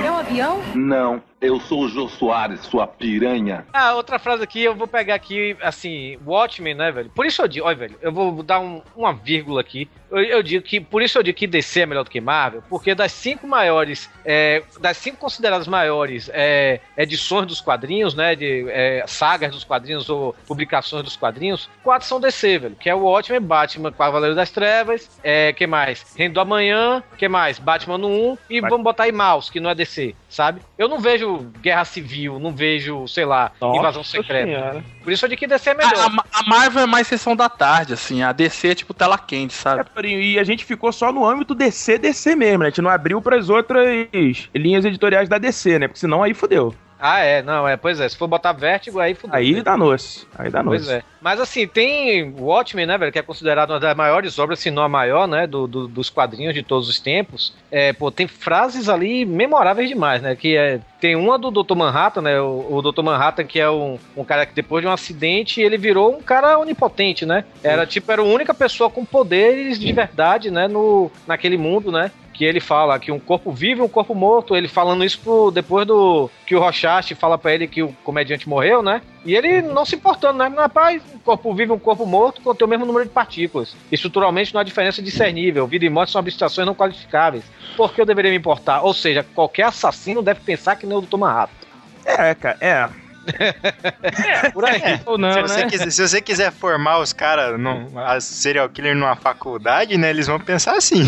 É 0.06 0.12
um 0.12 0.18
avião? 0.18 0.62
Não, 0.76 1.22
eu 1.42 1.60
sou 1.60 1.84
o 1.84 1.88
Jô 1.90 2.08
Soares, 2.10 2.60
sua 2.62 2.86
piranha. 2.86 3.66
Ah, 3.72 3.94
outra 3.96 4.20
frase 4.20 4.44
aqui, 4.44 4.62
eu 4.64 4.76
vou 4.76 4.88
pegar 4.88 5.16
aqui, 5.16 5.56
assim, 5.62 6.18
Watchmen, 6.26 6.74
né, 6.76 6.92
velho? 6.92 7.10
Por 7.16 7.26
isso 7.26 7.42
eu 7.42 7.48
digo, 7.48 7.66
olha, 7.66 7.76
velho, 7.78 7.96
eu 8.02 8.12
vou 8.12 8.44
dar 8.44 8.60
um- 8.60 8.82
uma 8.96 9.14
vírgula 9.14 9.62
aqui. 9.62 9.90
Eu, 10.12 10.20
eu 10.22 10.44
digo 10.44 10.64
que, 10.66 10.80
por 10.82 11.02
isso 11.02 11.18
eu 11.18 11.24
digo 11.24 11.38
que 11.38 11.48
DC 11.48 11.82
é 11.82 11.86
melhor 11.86 12.04
do 12.04 12.10
que 12.10 12.20
Marvel, 12.20 12.62
porque 12.70 12.94
das 12.94 13.12
cinco 13.12 13.48
maiores, 13.48 14.10
é, 14.26 14.64
das 14.82 14.98
cinco 14.98 15.18
consideradas 15.18 15.68
maiores 15.68 16.30
é, 16.34 16.82
edições 16.98 17.46
dos 17.46 17.62
quadrinhos, 17.62 18.14
né, 18.16 18.36
de 18.36 18.66
é, 18.70 19.04
sagas 19.08 19.52
dos 19.52 19.64
quadrinhos 19.64 20.10
ou 20.10 20.36
publicações 20.48 21.04
dos 21.04 21.16
quadrinhos, 21.16 21.70
quatro 21.84 22.08
são 22.08 22.20
DC, 22.20 22.58
velho, 22.58 22.76
que 22.76 22.90
é 22.90 22.96
o 22.96 23.04
Watchmen, 23.04 23.40
Batman, 23.42 23.92
Cavaleiro 23.92 24.36
das 24.36 24.50
Trevas, 24.50 25.10
é, 25.24 25.54
que 25.54 25.66
mais? 25.68 26.14
Reino 26.18 26.34
do 26.34 26.42
Amanhã, 26.42 27.02
que 27.18 27.30
mais? 27.30 27.60
Batman 27.60 27.98
no 27.98 28.08
1 28.10 28.38
e 28.50 28.60
vamos 28.62 28.84
botar 28.84 29.04
aí 29.04 29.12
Mouse, 29.12 29.52
que 29.52 29.60
não 29.60 29.70
é 29.70 29.76
DC, 29.76 30.16
sabe? 30.28 30.60
Eu 30.78 30.88
não 30.90 31.00
vejo 31.00 31.29
Guerra 31.62 31.86
Civil, 31.86 32.40
não 32.40 32.54
vejo, 32.54 33.08
sei 33.08 33.26
lá, 33.26 33.52
Nossa 33.60 33.78
Invasão 33.80 34.04
Secreta. 34.04 34.46
Senhora. 34.46 34.84
Por 35.10 35.14
isso 35.14 35.26
eu 35.26 35.30
digo 35.30 35.40
que 35.40 35.48
DC 35.48 35.72
é 35.72 35.74
melhor. 35.74 35.94
A, 35.96 36.06
a- 36.06 36.40
a 36.42 36.44
Marvel 36.48 36.84
é 36.84 36.86
mais 36.86 37.08
sessão 37.08 37.36
da 37.36 37.50
tarde, 37.50 37.94
assim. 37.94 38.22
A 38.22 38.32
DC 38.32 38.68
é 38.68 38.76
tipo 38.76 38.94
tela 38.94 39.18
quente, 39.18 39.54
sabe? 39.54 39.84
Torinho, 39.90 40.22
E 40.22 40.38
a 40.38 40.44
gente 40.44 40.64
ficou 40.64 40.92
só 40.92 41.12
no 41.12 41.26
âmbito 41.26 41.56
DC, 41.56 41.98
DC 41.98 42.36
mesmo, 42.36 42.60
né? 42.60 42.66
A 42.68 42.70
gente 42.70 42.82
não 42.84 42.92
abriu 42.92 43.20
pras 43.20 43.50
outras 43.50 44.08
linhas 44.54 44.86
editoriais 44.86 45.28
da 45.28 45.40
DC, 45.40 45.80
né? 45.80 45.88
Porque 45.88 46.00
senão 46.00 46.22
aí 46.22 46.36
fodeu. 46.36 46.76
Ah, 47.02 47.20
é, 47.22 47.42
não, 47.42 47.66
é, 47.66 47.78
pois 47.78 47.98
é. 48.02 48.10
Se 48.10 48.18
for 48.18 48.28
botar 48.28 48.52
Vértigo, 48.52 49.00
aí 49.00 49.16
fudeu. 49.16 49.34
Aí 49.34 49.62
danou-se. 49.64 50.28
Aí 50.38 50.50
danou-se. 50.52 50.86
Pois 50.86 50.98
é. 50.98 51.02
Mas 51.22 51.40
assim, 51.40 51.66
tem 51.66 52.34
Watchmen, 52.38 52.86
né, 52.86 52.98
velho, 52.98 53.10
que 53.12 53.20
é 53.20 53.22
considerado 53.22 53.70
uma 53.72 53.80
das 53.80 53.96
maiores 53.96 54.38
obras, 54.38 54.60
se 54.60 54.70
não 54.70 54.84
a 54.84 54.90
maior, 54.90 55.26
né, 55.26 55.48
do, 55.48 55.66
do- 55.66 55.88
dos 55.88 56.10
quadrinhos 56.10 56.54
de 56.54 56.62
todos 56.62 56.90
os 56.90 57.00
tempos. 57.00 57.54
É, 57.72 57.94
pô, 57.94 58.12
tem 58.12 58.28
frases 58.28 58.90
ali 58.90 59.26
memoráveis 59.26 59.88
demais, 59.88 60.22
né, 60.22 60.36
que 60.36 60.58
é, 60.58 60.80
tem 61.00 61.16
uma 61.16 61.38
do 61.40 61.52
Dr. 61.52 61.76
Manhattan, 61.76 62.22
né, 62.22 62.40
o, 62.42 62.68
o 62.70 62.82
Dr. 62.82 63.02
Manhattan 63.02 63.46
que 63.46 63.60
é 63.62 63.70
um, 63.70 63.98
um 64.16 64.24
cara 64.26 64.46
que 64.46 64.54
depois 64.54 64.82
de 64.82 64.88
um 64.88 64.92
acidente, 65.00 65.62
ele 65.62 65.78
virou 65.78 66.16
um 66.16 66.22
cara 66.22 66.58
onipotente, 66.60 67.26
né, 67.26 67.44
era 67.64 67.86
tipo, 67.86 68.12
era 68.12 68.22
a 68.22 68.26
única 68.26 68.54
pessoa 68.54 68.90
com 68.90 69.04
poderes 69.06 69.80
de 69.80 69.92
verdade, 69.92 70.52
né, 70.52 70.68
no, 70.68 71.12
naquele 71.28 71.58
mundo, 71.58 71.92
né, 71.92 72.12
que 72.40 72.46
ele 72.46 72.62
fala 72.62 72.98
que 72.98 73.12
um 73.12 73.20
corpo 73.20 73.52
vivo 73.52 73.82
e 73.82 73.86
um 73.86 73.90
corpo 73.90 74.16
morto, 74.16 74.56
ele 74.56 74.70
falando 74.70 75.04
isso 75.04 75.20
pro, 75.20 75.52
depois 75.52 75.86
do 75.86 76.32
que 76.46 76.56
o 76.56 76.60
Rochaste 76.62 77.14
fala 77.14 77.38
pra 77.38 77.54
ele 77.54 77.68
que 77.68 77.84
o 77.84 77.92
comediante 78.02 78.48
morreu, 78.48 78.82
né? 78.82 79.02
E 79.26 79.36
ele 79.36 79.62
não 79.62 79.84
se 79.84 79.98
importando, 79.98 80.38
né? 80.38 80.48
Rapaz, 80.48 81.02
um 81.14 81.20
corpo 81.20 81.54
vivo 81.54 81.74
e 81.74 81.76
um 81.76 81.80
corpo 81.80 82.06
morto 82.06 82.42
contém 82.42 82.66
o 82.66 82.70
mesmo 82.70 82.86
número 82.86 83.04
de 83.04 83.12
partículas. 83.12 83.76
Estruturalmente 83.92 84.54
não 84.54 84.62
há 84.62 84.64
diferença 84.64 85.02
discernível. 85.02 85.68
Vida 85.68 85.84
e 85.84 85.90
morte 85.90 86.14
são 86.14 86.20
abstrações 86.20 86.66
não 86.66 86.74
qualificáveis. 86.74 87.44
Por 87.76 87.94
que 87.94 88.00
eu 88.00 88.06
deveria 88.06 88.32
me 88.32 88.38
importar? 88.38 88.84
Ou 88.84 88.94
seja, 88.94 89.26
qualquer 89.36 89.64
assassino 89.64 90.22
deve 90.22 90.40
pensar 90.40 90.78
que 90.78 90.88
nem 90.88 90.98
o 90.98 91.02
Dr. 91.02 91.18
Manhattan. 91.18 91.68
É, 92.06 92.34
cara, 92.34 92.58
é. 92.62 92.90
É, 93.34 94.50
por 94.52 94.66
aí. 94.66 94.82
Ou 95.06 95.18
não, 95.18 95.32
se, 95.34 95.42
né? 95.42 95.48
você 95.48 95.66
quiser, 95.66 95.92
se 95.92 96.08
você 96.08 96.22
quiser 96.22 96.52
formar 96.52 97.00
os 97.00 97.14
caras, 97.14 97.60
as 98.06 98.24
serial 98.24 98.70
killer 98.70 98.96
numa 98.96 99.16
faculdade, 99.16 99.98
né? 99.98 100.10
Eles 100.10 100.28
vão 100.28 100.40
pensar 100.40 100.76
assim. 100.78 101.04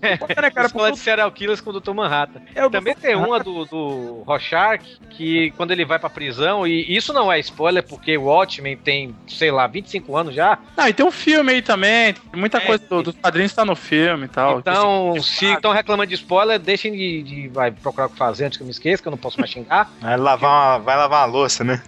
É, 0.00 0.50
cara, 0.50 0.66
Escola 0.66 0.92
de 0.92 0.98
serial 0.98 1.30
killers 1.32 1.60
com 1.60 1.70
o 1.70 1.80
Dr. 1.80 1.92
Manhattan. 1.92 2.40
Também 2.70 2.94
tem 2.94 3.14
uma 3.14 3.38
do, 3.38 3.64
do 3.64 4.22
Rorschach, 4.26 4.82
que 5.10 5.52
quando 5.56 5.70
ele 5.70 5.84
vai 5.84 5.98
pra 5.98 6.10
prisão, 6.10 6.66
e 6.66 6.94
isso 6.96 7.12
não 7.12 7.30
é 7.32 7.38
spoiler, 7.40 7.82
porque 7.82 8.16
o 8.16 8.24
Watchmen 8.24 8.76
tem, 8.76 9.14
sei 9.26 9.50
lá, 9.50 9.66
25 9.66 10.16
anos 10.16 10.34
já. 10.34 10.58
Não, 10.76 10.88
e 10.88 10.92
tem 10.92 11.04
um 11.06 11.10
filme 11.10 11.52
aí 11.52 11.62
também. 11.62 12.14
Muita 12.34 12.58
É, 12.58 12.60
coisa 12.60 12.84
do- 12.88 13.02
dos 13.02 13.14
quadrinhos 13.16 13.52
tá 13.52 13.64
no 13.64 13.76
filme 13.76 14.24
e 14.26 14.28
tal. 14.28 14.58
Então, 14.58 15.14
se 15.22 15.46
estão 15.52 15.72
reclamando 15.72 16.08
de 16.08 16.14
spoiler, 16.14 16.58
deixem 16.58 16.92
de, 16.92 17.22
de- 17.22 17.48
vai 17.48 17.70
procurar 17.70 18.06
o 18.06 18.10
que 18.10 18.16
fazer 18.16 18.46
antes 18.46 18.56
que 18.56 18.62
eu 18.62 18.66
me 18.66 18.70
esqueça, 18.72 19.02
que 19.02 19.08
eu 19.08 19.10
não 19.10 19.18
posso 19.18 19.38
mais 19.38 19.50
xingar. 19.50 19.73
Tá? 19.74 19.90
Vai 20.00 20.16
lavar 20.16 20.50
uma, 20.50 20.78
vai 20.78 20.96
lavar 20.96 21.20
uma 21.26 21.32
louça, 21.32 21.64
né? 21.64 21.82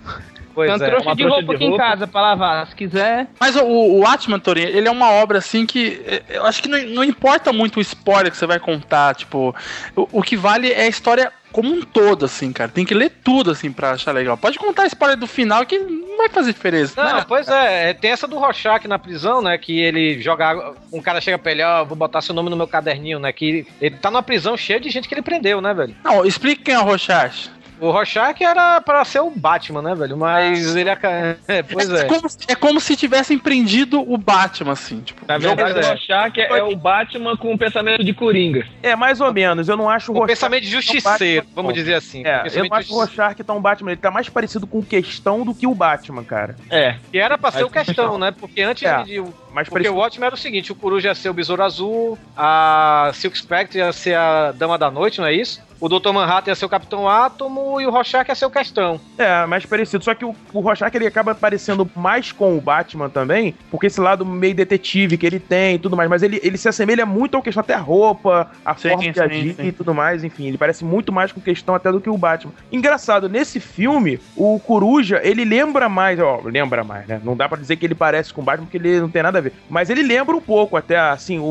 Pois 0.54 0.70
um 0.70 0.82
é. 0.82 0.88
trouxa 0.88 1.08
uma 1.10 1.14
de 1.16 1.24
roupa 1.24 1.52
aqui 1.52 1.64
em 1.66 1.76
casa 1.76 2.06
pra 2.06 2.20
lavar, 2.22 2.66
se 2.66 2.74
quiser. 2.74 3.26
Mas 3.38 3.54
o, 3.56 3.62
o 3.62 4.06
Atman, 4.06 4.38
Torinho, 4.38 4.68
ele 4.68 4.88
é 4.88 4.90
uma 4.90 5.10
obra 5.10 5.36
assim 5.36 5.66
que 5.66 6.02
eh, 6.06 6.22
eu 6.30 6.46
acho 6.46 6.62
que 6.62 6.68
não, 6.68 6.78
não 6.94 7.04
importa 7.04 7.52
muito 7.52 7.76
o 7.76 7.82
spoiler 7.82 8.30
que 8.32 8.38
você 8.38 8.46
vai 8.46 8.58
contar, 8.58 9.14
tipo, 9.14 9.54
o, 9.94 10.08
o 10.12 10.22
que 10.22 10.34
vale 10.34 10.72
é 10.72 10.84
a 10.84 10.88
história 10.88 11.30
como 11.52 11.72
um 11.72 11.82
todo, 11.82 12.24
assim, 12.24 12.52
cara. 12.52 12.70
Tem 12.70 12.84
que 12.84 12.94
ler 12.94 13.10
tudo, 13.22 13.50
assim, 13.50 13.70
pra 13.72 13.92
achar 13.92 14.12
legal. 14.12 14.36
Pode 14.36 14.58
contar 14.58 14.82
a 14.82 14.86
spoiler 14.86 15.16
do 15.18 15.26
final 15.26 15.64
que 15.64 15.78
não 15.78 16.18
vai 16.18 16.28
fazer 16.28 16.52
diferença. 16.52 17.02
Não, 17.02 17.16
né? 17.16 17.24
pois 17.26 17.48
é, 17.48 17.90
é, 17.90 17.94
tem 17.94 18.10
essa 18.10 18.26
do 18.26 18.38
Rorschach 18.38 18.86
na 18.86 18.98
prisão, 18.98 19.40
né? 19.42 19.56
Que 19.56 19.78
ele 19.78 20.20
joga. 20.20 20.46
água- 20.48 20.74
Um 20.92 21.00
cara 21.00 21.20
chega 21.20 21.38
pra 21.38 21.52
ele, 21.52 21.62
ó, 21.62 21.84
vou 21.84 21.96
botar 21.96 22.20
seu 22.20 22.34
nome 22.34 22.50
no 22.50 22.56
meu 22.56 22.66
caderninho, 22.66 23.18
né? 23.18 23.32
Que 23.32 23.66
ele 23.80 23.96
tá 23.96 24.10
numa 24.10 24.22
prisão 24.22 24.56
cheia 24.56 24.80
de 24.80 24.90
gente 24.90 25.08
que 25.08 25.14
ele 25.14 25.22
prendeu, 25.22 25.60
né, 25.60 25.72
velho? 25.72 25.94
Não, 26.04 26.24
explica 26.26 26.62
quem 26.62 26.74
é 26.74 26.78
o 26.78 26.84
Rorschach. 26.84 27.50
O 27.80 27.90
Rorschach 27.90 28.42
era 28.42 28.80
pra 28.80 29.04
ser 29.04 29.20
o 29.20 29.30
Batman, 29.30 29.82
né, 29.82 29.94
velho? 29.94 30.16
Mas 30.16 30.74
ele 30.74 30.90
aca- 30.90 31.36
é, 31.46 31.62
pois 31.62 31.90
é. 31.90 32.04
como, 32.04 32.26
é 32.48 32.54
como 32.54 32.80
se 32.80 32.96
tivessem 32.96 33.38
prendido 33.38 34.00
o 34.00 34.16
Batman, 34.16 34.72
assim, 34.72 35.00
tipo. 35.00 35.24
Na 35.26 35.38
verdade, 35.38 35.72
o 35.74 35.82
é. 35.82 35.88
Rorschach 35.88 36.40
é, 36.40 36.58
é 36.58 36.62
o 36.62 36.74
Batman 36.76 37.36
com 37.36 37.52
o 37.52 37.58
pensamento 37.58 38.02
de 38.02 38.12
Coringa. 38.14 38.66
É, 38.82 38.96
mais 38.96 39.20
ou 39.20 39.32
menos. 39.32 39.68
Eu 39.68 39.76
não 39.76 39.90
acho 39.90 40.10
O 40.12 40.14
Rorschach 40.14 40.36
pensamento 40.36 40.62
de 40.62 40.70
justiceiro, 40.70 41.42
Batman, 41.42 41.52
vamos 41.54 41.74
dizer 41.74 41.94
assim. 41.94 42.22
É, 42.26 42.44
eu 42.52 42.64
não 42.68 42.76
acho 42.76 42.92
o 42.92 42.96
Rorschach 42.96 43.42
tão 43.44 43.60
Batman. 43.60 43.92
Ele 43.92 44.00
tá 44.00 44.10
mais 44.10 44.28
parecido 44.28 44.66
com 44.66 44.82
questão 44.82 45.44
do 45.44 45.54
que 45.54 45.66
o 45.66 45.74
Batman, 45.74 46.24
cara. 46.24 46.56
É. 46.70 46.96
Que 47.10 47.18
era 47.18 47.36
pra 47.36 47.50
ser 47.50 47.64
o 47.64 47.70
questão, 47.70 48.18
né? 48.18 48.30
Porque 48.30 48.62
antes 48.62 48.82
É, 48.82 49.02
de. 49.02 49.22
Mais 49.56 49.68
porque 49.68 49.84
parecido- 49.84 49.96
o 49.96 50.00
Watchmen 50.02 50.26
era 50.26 50.34
o 50.34 50.38
seguinte: 50.38 50.70
o 50.70 50.74
Coruja 50.74 51.08
ia 51.08 51.14
ser 51.14 51.30
o 51.30 51.34
Besouro 51.34 51.62
Azul, 51.64 52.16
a 52.36 53.10
Silk 53.14 53.36
Spectre 53.36 53.78
ia 53.78 53.92
ser 53.92 54.14
a 54.14 54.52
Dama 54.52 54.78
da 54.78 54.90
Noite, 54.90 55.18
não 55.20 55.26
é 55.26 55.32
isso? 55.32 55.64
O 55.78 55.90
Dr. 55.90 56.10
Manhattan 56.10 56.50
ia 56.52 56.54
ser 56.54 56.64
o 56.64 56.70
Capitão 56.70 57.06
Átomo 57.06 57.78
e 57.78 57.86
o 57.86 57.90
Rorschach 57.90 58.26
ia 58.26 58.34
ser 58.34 58.46
o 58.46 58.50
Questão. 58.50 58.98
É, 59.18 59.44
mais 59.44 59.66
parecido. 59.66 60.02
Só 60.02 60.14
que 60.14 60.24
o, 60.24 60.34
o 60.54 60.60
Rorschach 60.60 60.96
ele 60.96 61.06
acaba 61.06 61.34
parecendo 61.34 61.86
mais 61.94 62.32
com 62.32 62.56
o 62.56 62.60
Batman 62.62 63.10
também, 63.10 63.54
porque 63.70 63.88
esse 63.88 64.00
lado 64.00 64.24
meio 64.24 64.54
detetive 64.54 65.18
que 65.18 65.26
ele 65.26 65.38
tem 65.38 65.74
e 65.74 65.78
tudo 65.78 65.94
mais. 65.94 66.08
Mas 66.08 66.22
ele, 66.22 66.40
ele 66.42 66.56
se 66.56 66.66
assemelha 66.66 67.04
muito 67.04 67.36
ao 67.36 67.42
questão, 67.42 67.60
até 67.60 67.74
a 67.74 67.78
roupa, 67.78 68.50
a 68.64 68.74
Sim, 68.74 68.88
forma 68.88 69.04
de 69.04 69.12
sim, 69.12 69.20
agir 69.20 69.54
sim. 69.54 69.66
e 69.66 69.72
tudo 69.72 69.92
mais. 69.92 70.24
Enfim, 70.24 70.46
ele 70.46 70.56
parece 70.56 70.82
muito 70.82 71.12
mais 71.12 71.30
com 71.30 71.42
questão 71.42 71.74
até 71.74 71.92
do 71.92 72.00
que 72.00 72.08
o 72.08 72.16
Batman. 72.16 72.54
Engraçado, 72.72 73.28
nesse 73.28 73.60
filme, 73.60 74.18
o 74.34 74.58
Coruja, 74.58 75.20
ele 75.22 75.44
lembra 75.44 75.90
mais, 75.90 76.18
ó, 76.18 76.40
lembra 76.42 76.84
mais, 76.84 77.06
né? 77.06 77.20
Não 77.22 77.36
dá 77.36 77.50
pra 77.50 77.58
dizer 77.58 77.76
que 77.76 77.84
ele 77.84 77.94
parece 77.94 78.32
com 78.32 78.40
o 78.40 78.44
Batman, 78.44 78.64
porque 78.64 78.78
ele 78.78 78.98
não 78.98 79.10
tem 79.10 79.22
nada 79.22 79.36
a 79.36 79.42
ver. 79.42 79.45
Mas 79.68 79.90
ele 79.90 80.02
lembra 80.02 80.36
um 80.36 80.40
pouco, 80.40 80.76
até 80.76 80.98
assim, 80.98 81.38
o, 81.38 81.42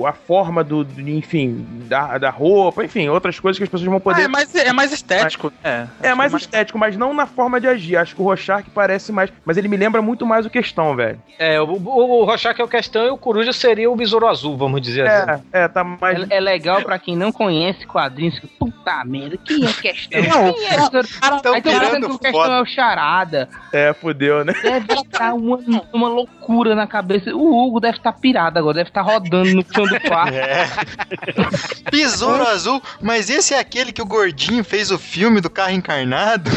o- 0.00 0.06
a 0.06 0.12
forma 0.12 0.62
do, 0.64 0.84
do- 0.84 1.08
enfim, 1.10 1.66
da, 1.88 2.18
da 2.18 2.30
roupa, 2.30 2.84
enfim, 2.84 3.08
outras 3.08 3.38
coisas 3.40 3.58
que 3.58 3.64
as 3.64 3.68
pessoas 3.70 3.88
vão 3.90 4.00
poder. 4.00 4.22
Ah, 4.22 4.24
é, 4.24 4.28
mais, 4.28 4.54
é 4.54 4.72
mais 4.72 4.92
estético, 4.92 5.52
né? 5.62 5.88
É 6.02 6.14
mais 6.14 6.32
estético, 6.34 6.78
mas 6.78 6.96
não 6.96 7.12
na 7.14 7.26
forma 7.26 7.60
de 7.60 7.66
agir. 7.66 7.96
Acho 7.96 8.14
que 8.14 8.20
o 8.22 8.24
Rorschach 8.24 8.64
parece 8.74 9.12
mais. 9.12 9.32
Mas 9.44 9.56
ele 9.56 9.68
me 9.68 9.76
lembra 9.76 10.00
muito 10.02 10.24
mais 10.26 10.46
o 10.46 10.50
questão, 10.50 10.94
velho. 10.96 11.20
É, 11.38 11.60
o, 11.60 11.64
o, 11.64 12.20
o 12.20 12.24
Rorschach 12.24 12.60
é 12.60 12.64
o 12.64 12.68
Questão 12.68 13.06
e 13.06 13.10
o 13.10 13.16
Coruja 13.18 13.52
seria 13.52 13.90
o 13.90 13.96
Besouro 13.96 14.26
Azul, 14.26 14.56
vamos 14.56 14.80
dizer 14.80 15.06
assim. 15.06 15.42
É, 15.52 15.64
é, 15.64 15.68
tá 15.68 15.84
mais. 15.84 16.30
É, 16.30 16.36
é 16.36 16.40
legal 16.40 16.82
pra 16.82 16.98
quem 16.98 17.16
não 17.16 17.30
conhece 17.32 17.86
quadrinhos. 17.86 18.38
que, 18.38 18.46
Puta 18.46 19.04
merda, 19.04 19.36
quem 19.44 19.64
é 19.66 19.72
questão? 19.72 20.22
Não, 20.22 20.52
quem 20.52 20.66
é 20.66 20.70
Besouro? 20.76 21.08
tão 21.42 21.54
Aí 21.54 21.62
pensando 21.62 22.06
que 22.08 22.14
o 22.14 22.18
questão 22.18 22.40
foda. 22.42 22.54
é 22.54 22.62
o 22.62 22.66
charada. 22.66 23.48
É, 23.72 23.92
fudeu, 23.92 24.44
né? 24.44 24.54
Deve 24.62 24.92
estar 24.94 25.34
uma, 25.34 25.58
uma 25.92 26.08
loucura 26.08 26.74
na 26.74 26.86
cabeça. 26.86 27.34
O 27.36 27.66
Hugo 27.66 27.80
deve 27.80 27.98
estar 27.98 28.12
pirado 28.12 28.58
agora, 28.58 28.74
deve 28.74 28.90
estar 28.90 29.02
rodando 29.02 29.54
no 29.54 29.64
chão 29.74 29.84
do 29.86 30.00
quarto. 30.00 30.34
É. 30.36 31.90
Besouro 31.90 32.46
Azul, 32.46 32.82
mas 33.00 33.28
esse 33.30 33.54
é 33.54 33.58
aquele 33.58 33.92
que 33.92 34.02
o 34.02 34.06
Gordinho 34.06 34.64
fez 34.64 34.90
o 34.90 34.98
filme 34.98 35.40
do 35.40 35.48
carro 35.50 35.72
encarnado? 35.72 36.50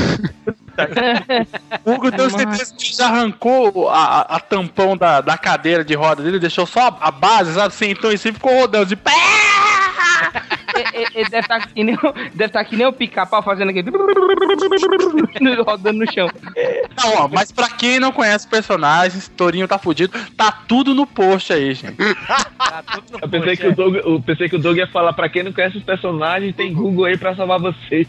O 1.85 1.91
Hugo 1.93 2.09
deu 2.11 2.29
certeza 2.29 2.73
que 2.75 2.95
já 2.95 3.07
arrancou 3.07 3.89
a, 3.89 3.97
a- 4.21 4.35
a 4.37 4.39
tampão 4.39 4.95
da, 4.95 5.21
da 5.21 5.37
cadeira 5.37 5.83
de 5.83 5.93
roda 5.93 6.23
dele, 6.23 6.39
deixou 6.39 6.65
só 6.65 6.97
a 7.01 7.11
base, 7.11 7.53
sabe? 7.53 7.73
Sentou 7.73 8.11
em 8.11 8.17
cima 8.17 8.31
e 8.31 8.35
ficou 8.35 8.53
rodando 8.59 8.85
de 8.85 8.95
pé. 8.95 9.11
Ele 10.93 11.07
ele 11.15 11.29
deve 11.29 11.39
estar 11.39 11.67
que 11.67 11.83
nem, 11.83 11.95
deve 12.33 12.45
estar 12.45 12.63
que 12.63 12.75
nem 12.75 12.87
o 12.87 12.93
pica-pau 12.93 13.41
fazendo 13.43 13.69
aquele. 13.69 13.89
rodando 15.63 15.99
no 15.99 16.11
chão. 16.11 16.29
Não, 16.97 17.23
ó, 17.23 17.27
mas 17.27 17.51
pra 17.51 17.69
quem 17.69 17.99
não 17.99 18.11
conhece 18.11 18.47
o 18.47 18.49
personagem, 18.49 19.21
Torinho 19.35 19.67
tá 19.67 19.77
fudido, 19.77 20.17
tá 20.35 20.51
tudo 20.51 20.93
no 20.93 21.05
post 21.05 21.53
aí, 21.53 21.73
gente. 21.73 21.97
Eu 23.21 23.29
pensei 23.29 23.57
que, 23.57 23.67
o 23.67 23.75
Doug, 23.75 23.95
eu 23.95 24.21
pensei 24.21 24.49
que 24.49 24.55
o 24.55 24.59
Doug 24.59 24.77
ia 24.77 24.87
falar, 24.87 25.13
pra 25.13 25.29
quem 25.29 25.43
não 25.43 25.53
conhece 25.53 25.77
os 25.77 25.83
personagens, 25.83 26.55
tem 26.55 26.73
Google 26.73 27.05
aí 27.05 27.17
pra 27.17 27.35
salvar 27.35 27.59
vocês. 27.59 28.07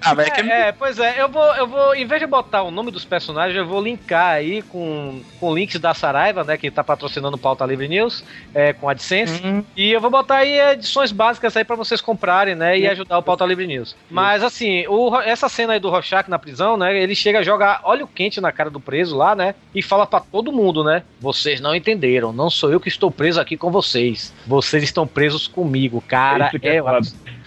Ah, 0.00 0.14
É, 0.18 0.68
é, 0.68 0.72
pois 0.72 0.98
é, 0.98 1.20
eu 1.20 1.28
vou, 1.28 1.54
eu 1.54 1.66
vou, 1.66 1.94
em 1.94 2.04
vez 2.06 2.20
de 2.20 2.26
botar 2.26 2.62
o 2.62 2.70
nome 2.70 2.90
dos 2.90 3.04
personagens, 3.04 3.56
eu 3.56 3.66
vou 3.66 3.80
linkar 3.80 4.34
aí 4.34 4.62
com, 4.62 5.22
com 5.38 5.54
links 5.54 5.78
da 5.78 5.94
Saraiva, 5.94 6.42
né, 6.44 6.56
que 6.56 6.70
tá 6.70 6.82
patrocinando 6.82 7.36
o 7.36 7.40
Pauta 7.40 7.64
Livre 7.64 7.88
News, 7.88 8.24
é, 8.54 8.72
com 8.72 8.88
AdSense, 8.88 9.40
e 9.76 9.92
eu 9.92 10.00
vou 10.00 10.10
botar 10.10 10.36
aí 10.38 10.58
edições 10.72 11.12
básicas 11.12 11.56
aí 11.56 11.64
pra 11.64 11.76
vocês 11.92 12.00
comprarem, 12.00 12.54
né, 12.54 12.78
e 12.78 12.86
ajudar 12.86 13.18
o 13.18 13.22
Pauta 13.22 13.44
Livre 13.44 13.66
News. 13.66 13.94
Mas, 14.10 14.42
assim, 14.42 14.86
o, 14.88 15.14
essa 15.20 15.48
cena 15.48 15.74
aí 15.74 15.80
do 15.80 15.90
Rorschach 15.90 16.28
na 16.28 16.38
prisão, 16.38 16.76
né, 16.76 17.00
ele 17.00 17.14
chega 17.14 17.40
a 17.40 17.42
jogar 17.42 17.80
óleo 17.84 18.08
quente 18.12 18.40
na 18.40 18.50
cara 18.50 18.70
do 18.70 18.80
preso 18.80 19.16
lá, 19.16 19.34
né, 19.34 19.54
e 19.74 19.82
fala 19.82 20.06
pra 20.06 20.20
todo 20.20 20.52
mundo, 20.52 20.82
né, 20.82 21.02
vocês 21.20 21.60
não 21.60 21.74
entenderam, 21.74 22.32
não 22.32 22.48
sou 22.48 22.72
eu 22.72 22.80
que 22.80 22.88
estou 22.88 23.10
preso 23.10 23.40
aqui 23.40 23.56
com 23.56 23.70
vocês, 23.70 24.32
vocês 24.46 24.82
estão 24.82 25.06
presos 25.06 25.46
comigo, 25.46 26.02
cara, 26.06 26.50
é 26.62 26.76
é, 26.76 26.82
foda. 26.82 27.00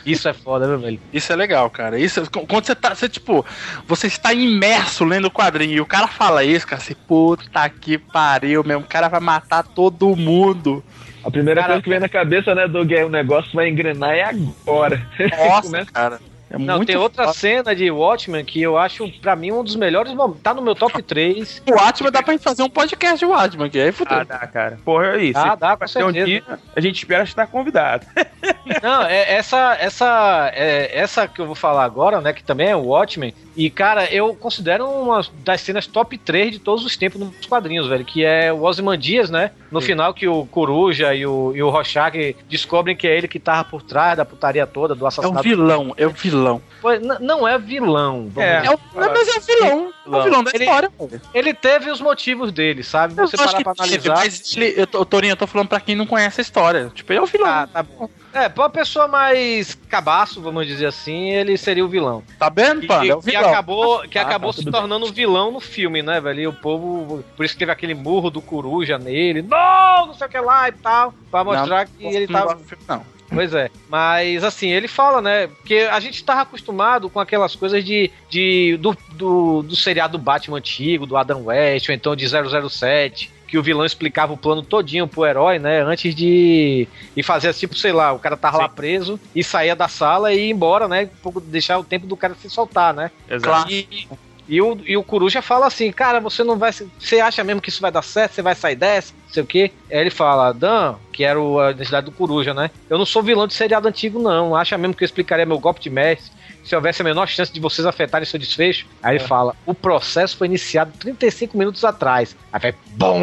isso 0.06 0.30
é 0.30 0.34
foda, 0.34 0.68
viu, 0.68 0.80
velho? 0.80 1.00
Isso 1.12 1.34
é 1.34 1.36
legal, 1.36 1.70
cara. 1.70 1.98
Isso, 1.98 2.22
quando 2.48 2.66
você 2.66 2.76
tá, 2.76 2.94
você, 2.94 3.10
tipo, 3.10 3.44
você 3.88 4.08
está 4.08 4.34
imerso 4.34 5.04
lendo 5.04 5.26
o 5.26 5.32
quadrinho 5.32 5.74
e 5.74 5.82
o 5.82 5.86
cara 5.86 6.08
fala 6.08 6.44
isso, 6.44 6.68
cara, 6.68 6.82
você, 6.82 6.94
puta 6.94 7.68
que 7.70 7.98
pariu, 7.98 8.64
mesmo, 8.64 8.84
o 8.84 8.88
cara 8.88 9.08
vai 9.08 9.20
matar 9.20 9.64
todo 9.64 10.16
mundo. 10.16 10.84
A 11.26 11.32
primeira 11.32 11.60
Cara, 11.62 11.74
coisa 11.74 11.84
que 11.84 11.90
vem 11.90 12.00
na 12.00 12.08
cabeça, 12.08 12.54
né, 12.54 12.68
Doug, 12.68 12.92
é 12.92 13.04
o 13.04 13.10
negócio 13.10 13.52
vai 13.54 13.68
engrenar 13.68 14.12
é 14.12 14.24
agora. 14.24 15.02
Nossa, 15.48 15.62
Começa- 15.64 15.92
cara. 15.92 16.20
É 16.50 16.58
Não, 16.58 16.78
muito 16.78 16.88
tem 16.88 16.96
outra 16.96 17.24
foda. 17.26 17.36
cena 17.38 17.76
de 17.76 17.90
Watchmen 17.90 18.46
que 18.46 18.62
eu 18.62 18.78
acho, 18.78 19.10
pra 19.20 19.36
mim, 19.36 19.52
um 19.52 19.64
dos 19.64 19.76
melhores 19.76 20.14
momentos. 20.14 20.42
Tá 20.44 20.54
no 20.54 20.62
meu 20.62 20.76
top 20.76 21.02
3. 21.02 21.64
O 21.68 21.80
Atman 21.80 22.12
dá 22.12 22.22
pra 22.22 22.34
gente 22.34 22.44
fazer 22.44 22.62
um 22.64 22.70
podcast 22.70 23.18
de 23.20 23.26
Watman, 23.26 23.70
que 23.70 23.80
aí 23.80 23.92
fudeu. 23.92 24.18
Ah, 24.20 24.24
dá, 24.24 24.40
cara. 24.48 24.78
Porra, 24.86 25.18
é 25.18 25.24
isso. 25.26 25.40
Ah, 25.40 25.56
dá, 25.56 25.76
com 25.76 25.86
ter 25.86 26.04
um 26.04 26.14
certeza. 26.14 26.26
dia, 26.26 26.44
a 26.76 26.80
gente 26.80 26.98
espera 26.98 27.24
estar 27.24 27.48
convidado. 27.48 28.06
Não, 28.82 29.04
é 29.04 29.34
essa, 29.34 29.76
essa, 29.80 30.52
é, 30.54 30.98
essa 30.98 31.28
que 31.28 31.40
eu 31.42 31.46
vou 31.46 31.56
falar 31.56 31.84
agora, 31.84 32.22
né? 32.22 32.32
Que 32.34 32.44
também 32.44 32.70
é 32.70 32.76
o 32.76 32.86
Watchmen. 32.88 33.34
E, 33.56 33.70
cara, 33.70 34.12
eu 34.14 34.36
considero 34.36 34.86
uma 34.88 35.26
das 35.44 35.62
cenas 35.62 35.88
top 35.88 36.18
3 36.18 36.52
de 36.52 36.60
todos 36.60 36.84
os 36.86 36.96
tempos 36.98 37.20
nos 37.22 37.46
quadrinhos, 37.46 37.88
velho. 37.88 38.04
Que 38.06 38.24
é 38.24 38.52
o 38.52 38.64
Ozymandias, 38.64 39.30
né? 39.30 39.52
No 39.72 39.82
final 39.82 40.14
que 40.14 40.28
o 40.28 40.46
Coruja 40.46 41.14
e 41.14 41.26
o, 41.26 41.54
e 41.56 41.62
o 41.64 41.70
Rorschach 41.70 42.36
descobrem 42.50 42.96
que 42.96 43.08
é 43.08 43.18
ele 43.18 43.28
que 43.28 43.40
tava 43.40 43.64
por 43.64 43.82
trás 43.82 44.18
da 44.18 44.26
putaria 44.26 44.66
toda, 44.68 44.94
do 44.94 45.02
É 45.02 45.06
o 45.06 45.08
assassinato. 45.08 45.44
vilão, 45.44 45.94
é 45.98 46.06
o 46.06 46.10
vilão. 46.12 46.35
Pois, 46.82 47.02
n- 47.02 47.18
não 47.20 47.48
é 47.48 47.58
vilão. 47.58 48.30
vamos 48.30 48.38
É, 48.50 48.62
dizer. 48.62 48.72
é 48.72 48.76
o- 48.76 48.80
mas 48.94 49.28
é 49.28 49.38
o 49.38 49.42
vilão. 49.42 49.94
É 50.06 50.10
o 50.18 50.24
vilão 50.24 50.44
da 50.44 50.52
Ele- 50.54 50.64
história. 50.64 50.92
Ele 51.34 51.54
teve 51.54 51.90
os 51.90 52.00
motivos 52.00 52.52
dele, 52.52 52.84
sabe? 52.84 53.14
Você 53.16 53.36
Eu 53.36 53.40
acho 53.44 53.52
parar 53.54 53.58
que 53.58 53.64
pra 53.64 53.74
teve, 53.74 54.10
analisar. 54.10 54.16
mas 54.16 54.56
ele, 54.58 54.74
eu, 54.78 54.86
tô- 54.88 55.06
Torinho, 55.06 55.32
eu 55.32 55.38
tô 55.38 55.48
falando 55.48 55.68
pra 55.68 55.80
quem 55.80 55.96
não 55.96 56.06
conhece 56.06 56.42
a 56.42 56.44
história. 56.44 56.92
Tipo, 56.94 57.12
ele 57.12 57.20
é 57.20 57.22
o 57.24 57.26
vilão. 57.26 57.48
Ah, 57.50 57.68
tá 57.72 57.82
bom. 57.84 58.10
É, 58.34 58.50
pra 58.50 58.64
uma 58.64 58.70
pessoa 58.70 59.08
mais 59.08 59.76
cabaço, 59.90 60.42
vamos 60.42 60.68
dizer 60.68 60.86
assim, 60.88 61.30
ele 61.32 61.58
seria 61.58 61.84
o 61.86 61.88
vilão. 61.88 62.22
Tá 62.38 62.50
vendo, 62.50 62.82
Que, 62.82 62.88
Panda? 62.88 63.08
É 63.08 63.16
o 63.16 63.20
que 63.22 63.32
vilão. 63.32 63.50
acabou, 63.50 64.00
que 64.10 64.20
Ah, 64.20 64.24
acabou 64.24 64.54
tá, 64.54 64.62
se 64.62 64.70
tornando 64.70 65.12
vilão 65.12 65.52
no 65.52 65.60
filme, 65.62 66.04
né, 66.04 66.20
velho? 66.20 66.40
E 66.42 66.48
o 66.48 66.54
povo. 66.54 67.24
Por 67.36 67.46
isso 67.46 67.56
que 67.56 67.60
teve 67.60 67.72
aquele 67.72 67.94
murro 67.96 68.30
do 68.30 68.42
coruja 68.42 68.98
nele. 69.00 69.42
Não, 69.42 70.08
não 70.08 70.14
sei 70.14 70.28
o 70.28 70.30
que 70.30 70.40
lá 70.40 70.68
e 70.68 70.74
tal. 70.74 71.14
Pra 71.32 71.44
mostrar 71.44 71.86
que 71.88 72.06
ele 72.06 72.28
não 72.28 72.40
tava. 72.42 72.58
filme, 72.58 72.84
Não. 72.88 73.15
Pois 73.30 73.54
é. 73.54 73.70
Mas 73.90 74.44
assim, 74.44 74.70
ele 74.70 74.88
fala, 74.88 75.22
né? 75.22 75.48
Porque 75.48 75.88
a 75.92 76.00
gente 76.00 76.24
tava 76.24 76.42
acostumado 76.42 77.10
com 77.10 77.20
aquelas 77.20 77.56
coisas 77.56 77.84
de. 77.84 78.12
de 78.30 78.78
do, 78.78 78.96
do, 79.14 79.64
do 79.64 79.76
seriado 79.76 80.18
do 80.18 80.24
Batman 80.24 80.58
antigo, 80.58 81.06
do 81.06 81.18
Adam 81.18 81.46
West, 81.46 81.90
ou 81.90 81.96
então 81.96 82.16
de 82.16 82.26
007. 82.28 83.34
Que 83.48 83.60
o 83.60 83.64
vilão 83.64 83.86
explicava 83.86 84.34
o 84.34 84.38
plano 84.38 84.64
todinho 84.64 85.08
pro 85.08 85.26
herói, 85.26 85.60
né? 85.60 85.82
Antes 85.82 86.16
de. 86.16 86.88
E 87.16 87.24
fazia 87.24 87.54
tipo, 87.54 87.78
sei 87.78 87.92
lá, 87.92 88.12
o 88.12 88.20
cara 88.20 88.36
tava 88.36 88.58
lá 88.58 88.68
preso 88.68 89.20
e 89.36 89.44
saía 89.44 89.76
da 89.76 89.88
sala 89.88 90.34
e 90.34 90.48
ia 90.48 90.52
embora, 90.52 90.88
né? 90.88 91.10
Deixar 91.44 91.78
o 91.78 91.84
tempo 91.84 92.08
do 92.08 92.18
cara 92.18 92.36
se 92.36 92.50
soltar, 92.50 92.94
né? 92.94 93.12
Exato. 93.30 93.72
E, 93.72 94.08
e 94.48 94.62
o, 94.62 94.78
e 94.86 94.96
o 94.96 95.04
Coruja 95.04 95.42
fala 95.42 95.68
assim, 95.68 95.92
cara, 95.92 96.20
você 96.20 96.44
não 96.44 96.58
vai. 96.58 96.72
Você 96.72 97.20
acha 97.20 97.44
mesmo 97.44 97.62
que 97.62 97.70
isso 97.70 97.82
vai 97.82 97.92
dar 97.92 98.02
certo? 98.02 98.34
Você 98.34 98.42
vai 98.42 98.56
sair 98.56 98.76
dessa? 98.76 99.14
Não 99.28 99.34
sei 99.34 99.44
o 99.44 99.46
quê. 99.46 99.72
Aí 99.92 99.98
ele 100.00 100.10
fala, 100.10 100.52
Dan, 100.54 100.96
que 101.12 101.24
era 101.24 101.40
o- 101.40 101.60
a 101.60 101.72
identidade 101.72 102.06
do 102.06 102.12
Coruja, 102.12 102.54
né? 102.54 102.70
Eu 102.90 102.98
não 102.98 103.06
sou 103.06 103.24
vilão 103.24 103.48
de 103.48 103.54
seriado 103.54 103.88
antigo, 103.88 104.20
não. 104.22 104.56
Acha 104.56 104.78
mesmo 104.78 104.94
que 104.94 105.04
eu 105.04 105.06
explicaria 105.06 105.46
meu 105.46 105.60
golpe 105.60 105.80
de 105.82 105.90
mestre? 105.90 106.32
Se 106.64 106.76
houvesse 106.76 107.02
a 107.02 107.06
menor 107.06 107.28
chance 107.28 107.52
de 107.54 107.60
vocês 107.60 107.86
afetarem 107.86 108.26
seu 108.26 108.40
desfecho? 108.40 108.88
Aí 109.02 109.18
ele 109.18 109.24
fala, 109.28 109.56
o 109.66 109.74
processo 109.74 110.36
foi 110.36 110.48
iniciado 110.48 110.92
35 111.00 111.56
minutos 111.58 111.84
atrás. 111.86 112.36
Aí 112.52 112.60
vai, 112.60 112.76
bom! 112.96 113.20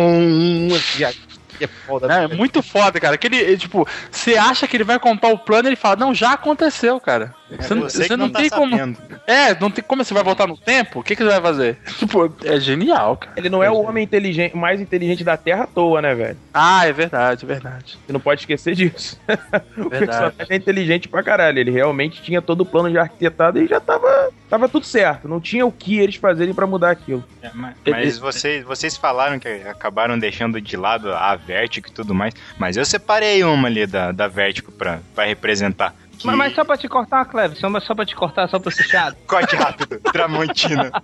E 1.60 1.64
é 1.64 1.66
foda. 1.66 2.12
É, 2.12 2.28
muito 2.28 2.62
foda, 2.62 2.98
cara. 2.98 3.16
Que 3.18 3.26
ele, 3.26 3.56
tipo, 3.56 3.86
você 4.10 4.36
acha 4.36 4.66
que 4.66 4.76
ele 4.76 4.84
vai 4.84 4.98
contar 4.98 5.28
o 5.28 5.38
plano 5.38 5.68
ele 5.68 5.76
fala, 5.76 5.96
não, 5.96 6.14
já 6.14 6.32
aconteceu, 6.32 6.98
cara. 7.00 7.34
Você, 7.58 7.74
não- 7.74 7.82
você 7.82 8.08
não, 8.16 8.16
não 8.26 8.30
tá 8.30 8.40
tem 8.40 8.50
como. 8.50 8.70
sabendo. 8.70 8.98
É, 9.26 9.58
não 9.60 9.70
tem 9.70 9.82
como 9.84 10.04
você 10.04 10.14
vai 10.14 10.22
voltar 10.24 10.46
no 10.46 10.56
tempo? 10.56 11.00
O 11.00 11.02
que, 11.02 11.14
que 11.16 11.22
você 11.22 11.30
vai 11.30 11.40
fazer? 11.40 11.78
Tipo, 11.98 12.34
é 12.44 12.58
genial, 12.60 13.16
cara. 13.16 13.32
Ele 13.36 13.48
não 13.48 13.62
é 13.62 13.70
o 13.70 13.80
homem 13.82 14.04
inteligente, 14.04 14.56
mais 14.56 14.80
inteligente 14.80 15.22
da 15.24 15.36
Terra 15.36 15.64
à 15.64 15.66
toa, 15.66 16.02
né, 16.02 16.14
velho? 16.14 16.36
Ah, 16.52 16.86
é 16.86 16.92
verdade, 16.92 17.44
é 17.44 17.48
verdade. 17.48 17.98
Você 18.06 18.12
não 18.12 18.20
pode 18.20 18.40
esquecer 18.42 18.74
disso. 18.74 19.18
o 19.76 19.88
Verdade. 19.88 20.06
personagem 20.06 20.46
é 20.48 20.56
inteligente 20.56 21.08
pra 21.08 21.22
caralho. 21.22 21.58
Ele 21.58 21.70
realmente 21.70 22.22
tinha 22.22 22.40
todo 22.42 22.62
o 22.62 22.66
plano 22.66 22.90
de 22.90 22.98
arquitetado 22.98 23.58
e 23.60 23.66
já 23.66 23.80
tava, 23.80 24.30
tava 24.48 24.68
tudo 24.68 24.84
certo. 24.86 25.28
Não 25.28 25.40
tinha 25.40 25.64
o 25.66 25.72
que 25.72 25.98
eles 25.98 26.16
fazerem 26.16 26.54
pra 26.54 26.66
mudar 26.66 26.90
aquilo. 26.90 27.24
É, 27.42 27.50
mas 27.54 27.74
mas 27.86 28.18
vocês, 28.18 28.64
vocês 28.64 28.96
falaram 28.96 29.38
que 29.38 29.48
acabaram 29.48 30.18
deixando 30.18 30.60
de 30.60 30.76
lado 30.76 31.12
a 31.12 31.34
Vertigo 31.36 31.88
e 31.88 31.92
tudo 31.92 32.14
mais, 32.14 32.34
mas 32.58 32.76
eu 32.76 32.84
separei 32.84 33.42
uma 33.44 33.68
ali 33.68 33.86
da, 33.86 34.12
da 34.12 34.28
Vertigo 34.28 34.70
pra, 34.72 35.00
pra 35.14 35.24
representar. 35.24 35.94
Que... 36.22 36.28
Mas, 36.28 36.36
mas 36.36 36.54
só 36.54 36.64
pra 36.64 36.76
te 36.76 36.88
cortar, 36.88 37.24
Cleves, 37.24 37.58
só, 37.58 37.80
só 37.80 37.94
pra 37.94 38.06
te 38.06 38.14
cortar, 38.14 38.48
só 38.48 38.58
pra 38.58 38.70
ser 38.70 38.84
chato. 38.84 39.16
Corte 39.26 39.56
rápido, 39.56 39.98
Tramontina. 40.00 40.90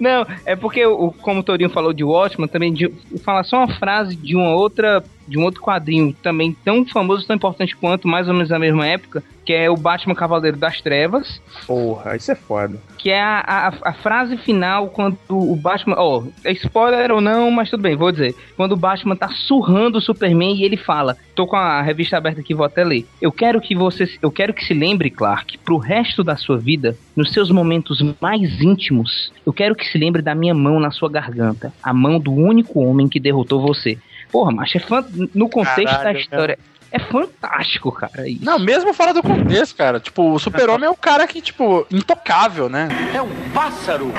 Não, 0.00 0.26
é 0.44 0.56
porque, 0.56 0.84
o, 0.86 1.12
como 1.12 1.40
o 1.40 1.42
Torinho 1.42 1.70
falou 1.70 1.92
de 1.92 2.02
Watchman, 2.02 2.48
também 2.48 2.72
de, 2.72 2.88
falar 3.22 3.44
só 3.44 3.58
uma 3.58 3.78
frase 3.78 4.16
de 4.16 4.34
uma 4.34 4.54
outra 4.54 5.04
de 5.26 5.38
um 5.38 5.44
outro 5.44 5.60
quadrinho 5.62 6.14
também 6.22 6.56
tão 6.64 6.84
famoso, 6.86 7.26
tão 7.26 7.36
importante 7.36 7.76
quanto, 7.76 8.08
mais 8.08 8.28
ou 8.28 8.34
menos 8.34 8.50
na 8.50 8.58
mesma 8.58 8.86
época, 8.86 9.22
que 9.44 9.52
é 9.52 9.70
o 9.70 9.76
Batman 9.76 10.14
Cavaleiro 10.14 10.56
das 10.56 10.80
Trevas. 10.80 11.40
Porra, 11.66 12.16
isso 12.16 12.32
é 12.32 12.34
foda. 12.34 12.78
Que 12.98 13.10
é 13.10 13.20
a, 13.20 13.40
a, 13.40 13.90
a 13.90 13.92
frase 13.92 14.36
final 14.38 14.88
quando 14.88 15.18
o 15.28 15.54
Batman. 15.54 15.96
Ó, 15.98 16.24
é 16.42 16.52
spoiler 16.52 17.12
ou 17.12 17.20
não, 17.20 17.50
mas 17.50 17.68
tudo 17.68 17.82
bem, 17.82 17.94
vou 17.94 18.10
dizer. 18.10 18.34
Quando 18.56 18.72
o 18.72 18.76
Batman 18.76 19.14
tá 19.14 19.28
surrando 19.28 19.98
o 19.98 20.00
Superman 20.00 20.56
e 20.56 20.64
ele 20.64 20.76
fala: 20.76 21.16
tô 21.34 21.46
com 21.46 21.56
a 21.56 21.82
revista 21.82 22.16
aberta 22.16 22.40
aqui, 22.40 22.54
vou 22.54 22.64
até 22.64 22.82
ler. 22.82 23.06
Eu 23.20 23.30
quero 23.30 23.60
que 23.60 23.74
você. 23.74 24.08
Eu 24.22 24.30
quero 24.30 24.54
que 24.54 24.64
se 24.64 24.72
lembre, 24.72 25.10
Clark, 25.10 25.58
pro 25.58 25.76
resto 25.76 26.24
da 26.24 26.36
sua 26.36 26.56
vida, 26.56 26.96
nos 27.14 27.32
seus 27.32 27.50
momentos 27.50 28.02
mais 28.20 28.60
íntimos, 28.62 29.32
eu 29.44 29.52
quero 29.52 29.74
que 29.74 29.86
se 29.86 29.98
lembre 29.98 30.22
da 30.22 30.34
minha 30.34 30.54
mão 30.54 30.80
na 30.80 30.90
sua 30.90 31.10
garganta. 31.10 31.72
A 31.82 31.92
mão 31.92 32.18
do 32.18 32.32
único 32.32 32.80
homem 32.80 33.08
que 33.08 33.20
derrotou 33.20 33.60
você. 33.60 33.98
Porra, 34.34 34.50
macho, 34.50 34.78
é 34.78 34.80
fan... 34.80 35.04
no 35.32 35.48
contexto 35.48 35.96
Caralho, 35.96 36.12
da 36.12 36.18
história. 36.18 36.58
É 36.90 36.98
fantástico, 36.98 37.92
cara. 37.92 38.28
Isso. 38.28 38.44
Não, 38.44 38.58
mesmo 38.58 38.92
fora 38.92 39.14
do 39.14 39.22
contexto, 39.22 39.76
cara. 39.76 40.00
Tipo, 40.00 40.32
o 40.32 40.40
super-homem 40.40 40.88
é 40.88 40.90
um 40.90 40.96
cara 40.96 41.24
que, 41.28 41.40
tipo, 41.40 41.86
intocável, 41.88 42.68
né? 42.68 42.88
É 43.14 43.22
um 43.22 43.30
pássaro. 43.52 44.12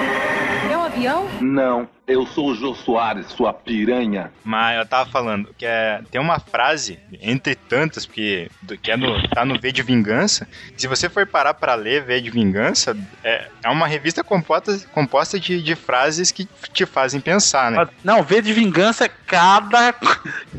É 0.72 0.78
um 0.78 0.84
avião? 0.84 1.26
Não, 1.42 1.86
eu 2.08 2.26
sou 2.28 2.50
o 2.52 2.56
Jô 2.56 2.76
Soares, 2.76 3.28
sua 3.28 3.52
piranha. 3.52 4.32
Mas 4.44 4.78
eu 4.78 4.86
tava 4.86 5.10
falando 5.10 5.50
que 5.58 5.66
é, 5.66 6.02
tem 6.12 6.22
uma 6.22 6.40
frase, 6.40 7.00
entre 7.22 7.56
tantas, 7.56 8.06
porque 8.06 8.48
do- 8.62 8.78
que 8.78 8.92
é 8.92 8.98
no, 8.98 9.28
tá 9.30 9.44
no 9.44 9.60
V 9.60 9.72
de 9.72 9.82
Vingança. 9.82 10.48
Se 10.78 10.88
você 10.88 11.10
for 11.10 11.26
parar 11.26 11.56
pra 11.56 11.74
ler 11.74 12.04
V 12.04 12.22
de 12.22 12.30
Vingança, 12.30 12.96
é, 13.24 13.48
é 13.64 13.70
uma 13.70 13.88
revista 13.88 14.24
composta, 14.24 14.80
composta 14.94 15.40
de, 15.40 15.62
de 15.64 15.76
frases 15.76 16.32
que 16.32 16.48
te 16.74 16.86
fazem 16.86 17.20
pensar, 17.20 17.72
né? 17.72 17.88
Não, 18.04 18.22
V 18.22 18.42
de 18.42 18.54
vingança, 18.54 19.10
cada, 19.10 19.94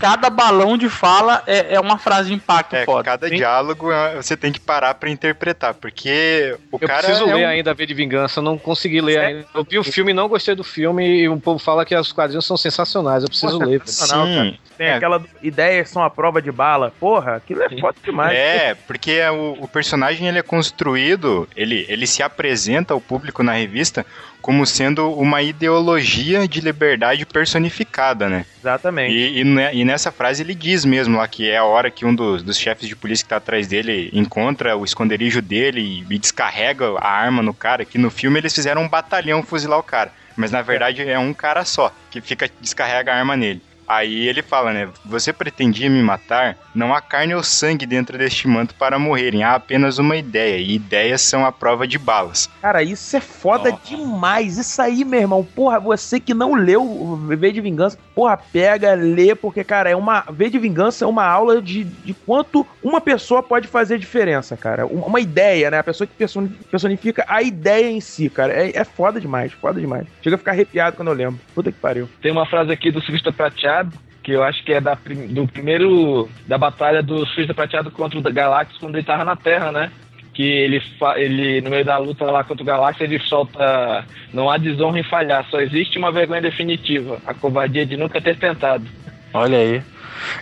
cada 0.01 0.29
balão 0.29 0.77
de 0.77 0.89
fala 0.89 1.43
é, 1.47 1.75
é 1.75 1.81
uma 1.81 1.99
frase 1.99 2.29
de 2.31 2.35
impacto 2.35 2.75
É, 2.75 2.85
foda. 2.85 3.05
cada 3.05 3.31
diálogo 3.31 3.93
é, 3.93 4.17
você 4.17 4.37
tem 4.37 4.51
que 4.53 4.59
parar 4.61 4.95
pra 4.95 5.09
interpretar, 5.11 5.75
porque 5.75 6.57
o 6.73 6.77
Eu 6.81 6.89
cara 6.89 7.03
preciso 7.07 7.29
é 7.31 7.35
ler 7.35 7.47
um- 7.47 7.49
ainda 7.51 7.73
V 7.75 7.87
de 7.87 7.95
Vingança, 7.95 8.41
eu 8.41 8.45
não 8.45 8.59
consegui 8.59 9.01
ler 9.01 9.19
ainda. 9.21 9.47
Eu 9.55 9.63
vi 9.63 9.79
o 9.79 9.85
filme 9.85 10.11
e 10.11 10.15
não 10.15 10.29
gostei 10.29 10.55
do 10.57 10.65
filme 10.65 11.07
e 11.23 11.29
o 11.29 11.36
povo 11.41 11.59
fala 11.59 11.85
que 11.85 11.95
os 11.97 12.13
quadrinhos 12.13 12.45
são 12.47 12.57
sensacionais, 12.57 13.23
eu 13.23 13.29
preciso 13.29 13.59
ler. 13.59 13.81
sensacional, 13.85 14.27
cara. 14.27 14.55
Tem 14.77 14.91
aquela 14.91 15.19
do- 15.19 15.29
ideias 15.43 15.89
são 15.89 16.03
a 16.05 16.11
prova 16.11 16.41
de 16.43 16.53
bala. 16.53 16.93
Porra, 17.01 17.37
aquilo 17.37 17.63
é 17.63 17.81
foda 17.81 17.97
demais. 18.05 18.37
É, 18.37 18.75
porque 18.75 19.21
o, 19.31 19.65
o 19.65 19.69
personagem 19.69 20.29
ele 20.29 20.39
é 20.39 20.43
construído, 20.43 21.49
ele, 21.57 21.87
ele 21.89 22.07
se 22.07 22.23
apresenta 22.23 22.93
ao 22.93 23.01
público 23.01 23.43
na 23.43 23.53
revista 23.53 24.05
como 24.43 24.65
sendo 24.67 25.11
uma 25.13 25.43
ideologia 25.43 26.47
de 26.47 26.61
liberdade 26.61 27.25
personificada, 27.27 28.29
né? 28.29 28.45
Exatamente. 28.61 29.13
E, 29.15 29.41
e 29.41 29.45
ne- 29.45 29.75
e 29.75 29.85
nessa 29.85 30.13
frase 30.13 30.43
ele 30.43 30.55
diz 30.55 30.85
mesmo 30.85 31.17
lá 31.19 31.27
que 31.27 31.49
é 31.51 31.57
a 31.57 31.65
hora 31.65 31.91
que 31.91 32.05
um 32.05 32.15
dos, 32.15 32.43
dos 32.43 32.57
chefes 32.59 32.87
de 32.89 32.95
polícia 32.95 33.25
que 33.25 33.31
tá 33.31 33.37
atrás 33.37 33.67
dele 33.67 34.11
encontra 34.13 34.77
o 34.77 34.85
esconderijo 34.85 35.41
dele 35.43 35.81
e, 35.81 36.15
e 36.15 36.19
descarrega 36.19 36.97
a 36.99 37.09
arma 37.11 37.43
no 37.43 37.55
cara, 37.55 37.85
que 37.85 37.99
no 37.99 38.11
filme 38.11 38.39
eles 38.39 38.55
fizeram 38.55 38.83
um 38.83 38.89
batalhão 38.89 39.43
fuzilar 39.43 39.79
o 39.79 39.83
cara. 39.83 40.13
Mas 40.37 40.51
na 40.51 40.63
verdade 40.63 41.09
é 41.09 41.19
um 41.19 41.33
cara 41.33 41.65
só 41.65 41.93
que 42.11 42.21
fica 42.21 42.51
descarrega 42.61 43.13
a 43.13 43.17
arma 43.17 43.37
nele. 43.37 43.63
Aí 43.87 44.27
ele 44.29 44.43
fala, 44.43 44.73
né? 44.73 44.89
Você 45.05 45.33
pretendia 45.33 45.89
me 45.89 46.03
matar? 46.03 46.57
Não 46.75 46.95
há 46.95 47.01
carne 47.01 47.35
ou 47.35 47.43
sangue 47.43 47.87
dentro 47.87 48.19
deste 48.19 48.47
manto 48.49 48.75
para 48.75 48.99
morrerem. 48.99 49.43
Há 49.45 49.55
apenas 49.55 49.99
uma 49.99 50.17
ideia. 50.17 50.59
E 50.59 50.75
ideias 50.75 51.23
são 51.23 51.45
a 51.47 51.53
prova 51.53 51.87
de 51.87 51.99
balas. 51.99 52.51
Cara, 52.61 52.83
isso 52.83 53.17
é 53.17 53.21
foda 53.21 53.73
demais. 53.85 54.59
Isso 54.59 54.81
aí, 54.83 55.05
meu 55.05 55.21
irmão. 55.21 55.45
Porra, 55.45 55.79
você 55.81 56.19
que 56.21 56.35
não 56.35 56.55
leu 56.55 56.83
o 56.83 57.17
V 57.17 57.53
de 57.53 57.61
Vingança, 57.61 57.99
porra, 58.15 58.37
pega, 58.37 58.95
lê, 58.95 59.35
porque, 59.35 59.63
cara, 59.65 59.89
é 59.91 59.97
uma. 59.97 60.25
V 60.29 60.51
de 60.51 60.59
Vingança 60.59 61.05
é 61.05 61.09
uma 61.09 61.25
aula 61.25 61.63
de, 61.63 61.85
de 61.85 62.13
quanto 62.15 62.67
uma 62.83 63.01
pessoa 63.01 63.43
pode 63.43 63.69
fazer 63.69 63.99
diferença, 63.99 64.57
cara. 64.57 64.87
Uma, 64.87 65.21
ideia, 65.21 65.71
né? 65.71 65.79
A 65.79 65.85
pessoa 65.85 66.07
que 66.07 66.15
person- 66.15 66.49
personifica 66.71 67.25
a 67.29 67.43
ideia 67.43 67.91
em 67.91 68.01
si, 68.01 68.29
cara. 68.29 68.53
É, 68.53 68.77
é 68.77 68.85
foda 68.85 69.21
demais, 69.21 69.53
foda 69.53 69.81
demais. 69.81 70.07
Chega 70.23 70.37
a 70.37 70.39
ficar 70.39 70.53
arrepiado 70.53 70.97
quando 70.97 71.09
eu 71.09 71.15
lembro. 71.15 71.41
Puta 71.55 71.71
que 71.71 71.79
pariu. 71.79 72.09
Tem 72.21 72.33
uma 72.33 72.47
frase 72.47 72.73
aqui 72.73 72.91
do 72.91 73.01
Surfista 73.01 73.33
Prateado, 73.33 73.76
que 74.23 74.33
eu 74.33 74.43
acho 74.43 74.63
que 74.65 74.73
é 74.73 74.81
da, 74.81 74.97
do 75.29 75.47
primeiro. 75.47 76.29
da 76.47 76.59
batalha 76.59 77.03
do 77.03 77.25
Surfista 77.27 77.55
Prateado 77.55 77.91
contra 77.91 78.19
o 78.19 78.23
Galactus 78.23 78.79
quando 78.79 78.97
ele 78.97 79.07
tava 79.07 79.25
na 79.25 79.37
Terra, 79.37 79.71
né? 79.73 79.91
Que 80.35 80.43
ele, 80.43 80.83
ele, 81.17 81.61
no 81.63 81.71
meio 81.71 81.85
da 81.85 81.97
luta 81.97 82.25
lá 82.27 82.45
contra 82.45 82.63
o 82.63 82.67
Galactus, 82.67 83.01
ele 83.03 83.19
solta. 83.21 84.05
Não 84.33 84.51
há 84.51 84.59
desonra 84.59 84.99
em 84.99 85.03
falhar, 85.05 85.47
só 85.51 85.61
existe 85.61 85.97
uma 85.99 86.13
vergonha 86.13 86.43
definitiva: 86.43 87.19
a 87.27 87.33
covardia 87.33 87.87
de 87.87 87.97
nunca 87.97 88.21
ter 88.21 88.37
tentado. 88.37 88.85
Olha 89.33 89.59
aí. 89.59 89.83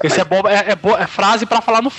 Esse 0.02 0.20
é 0.20 0.24
bom, 0.24 0.42
é, 0.48 0.70
é, 0.72 0.74
bo- 0.76 0.96
é 0.96 1.06
frase 1.06 1.46
pra 1.46 1.60
falar 1.60 1.82
no. 1.82 1.92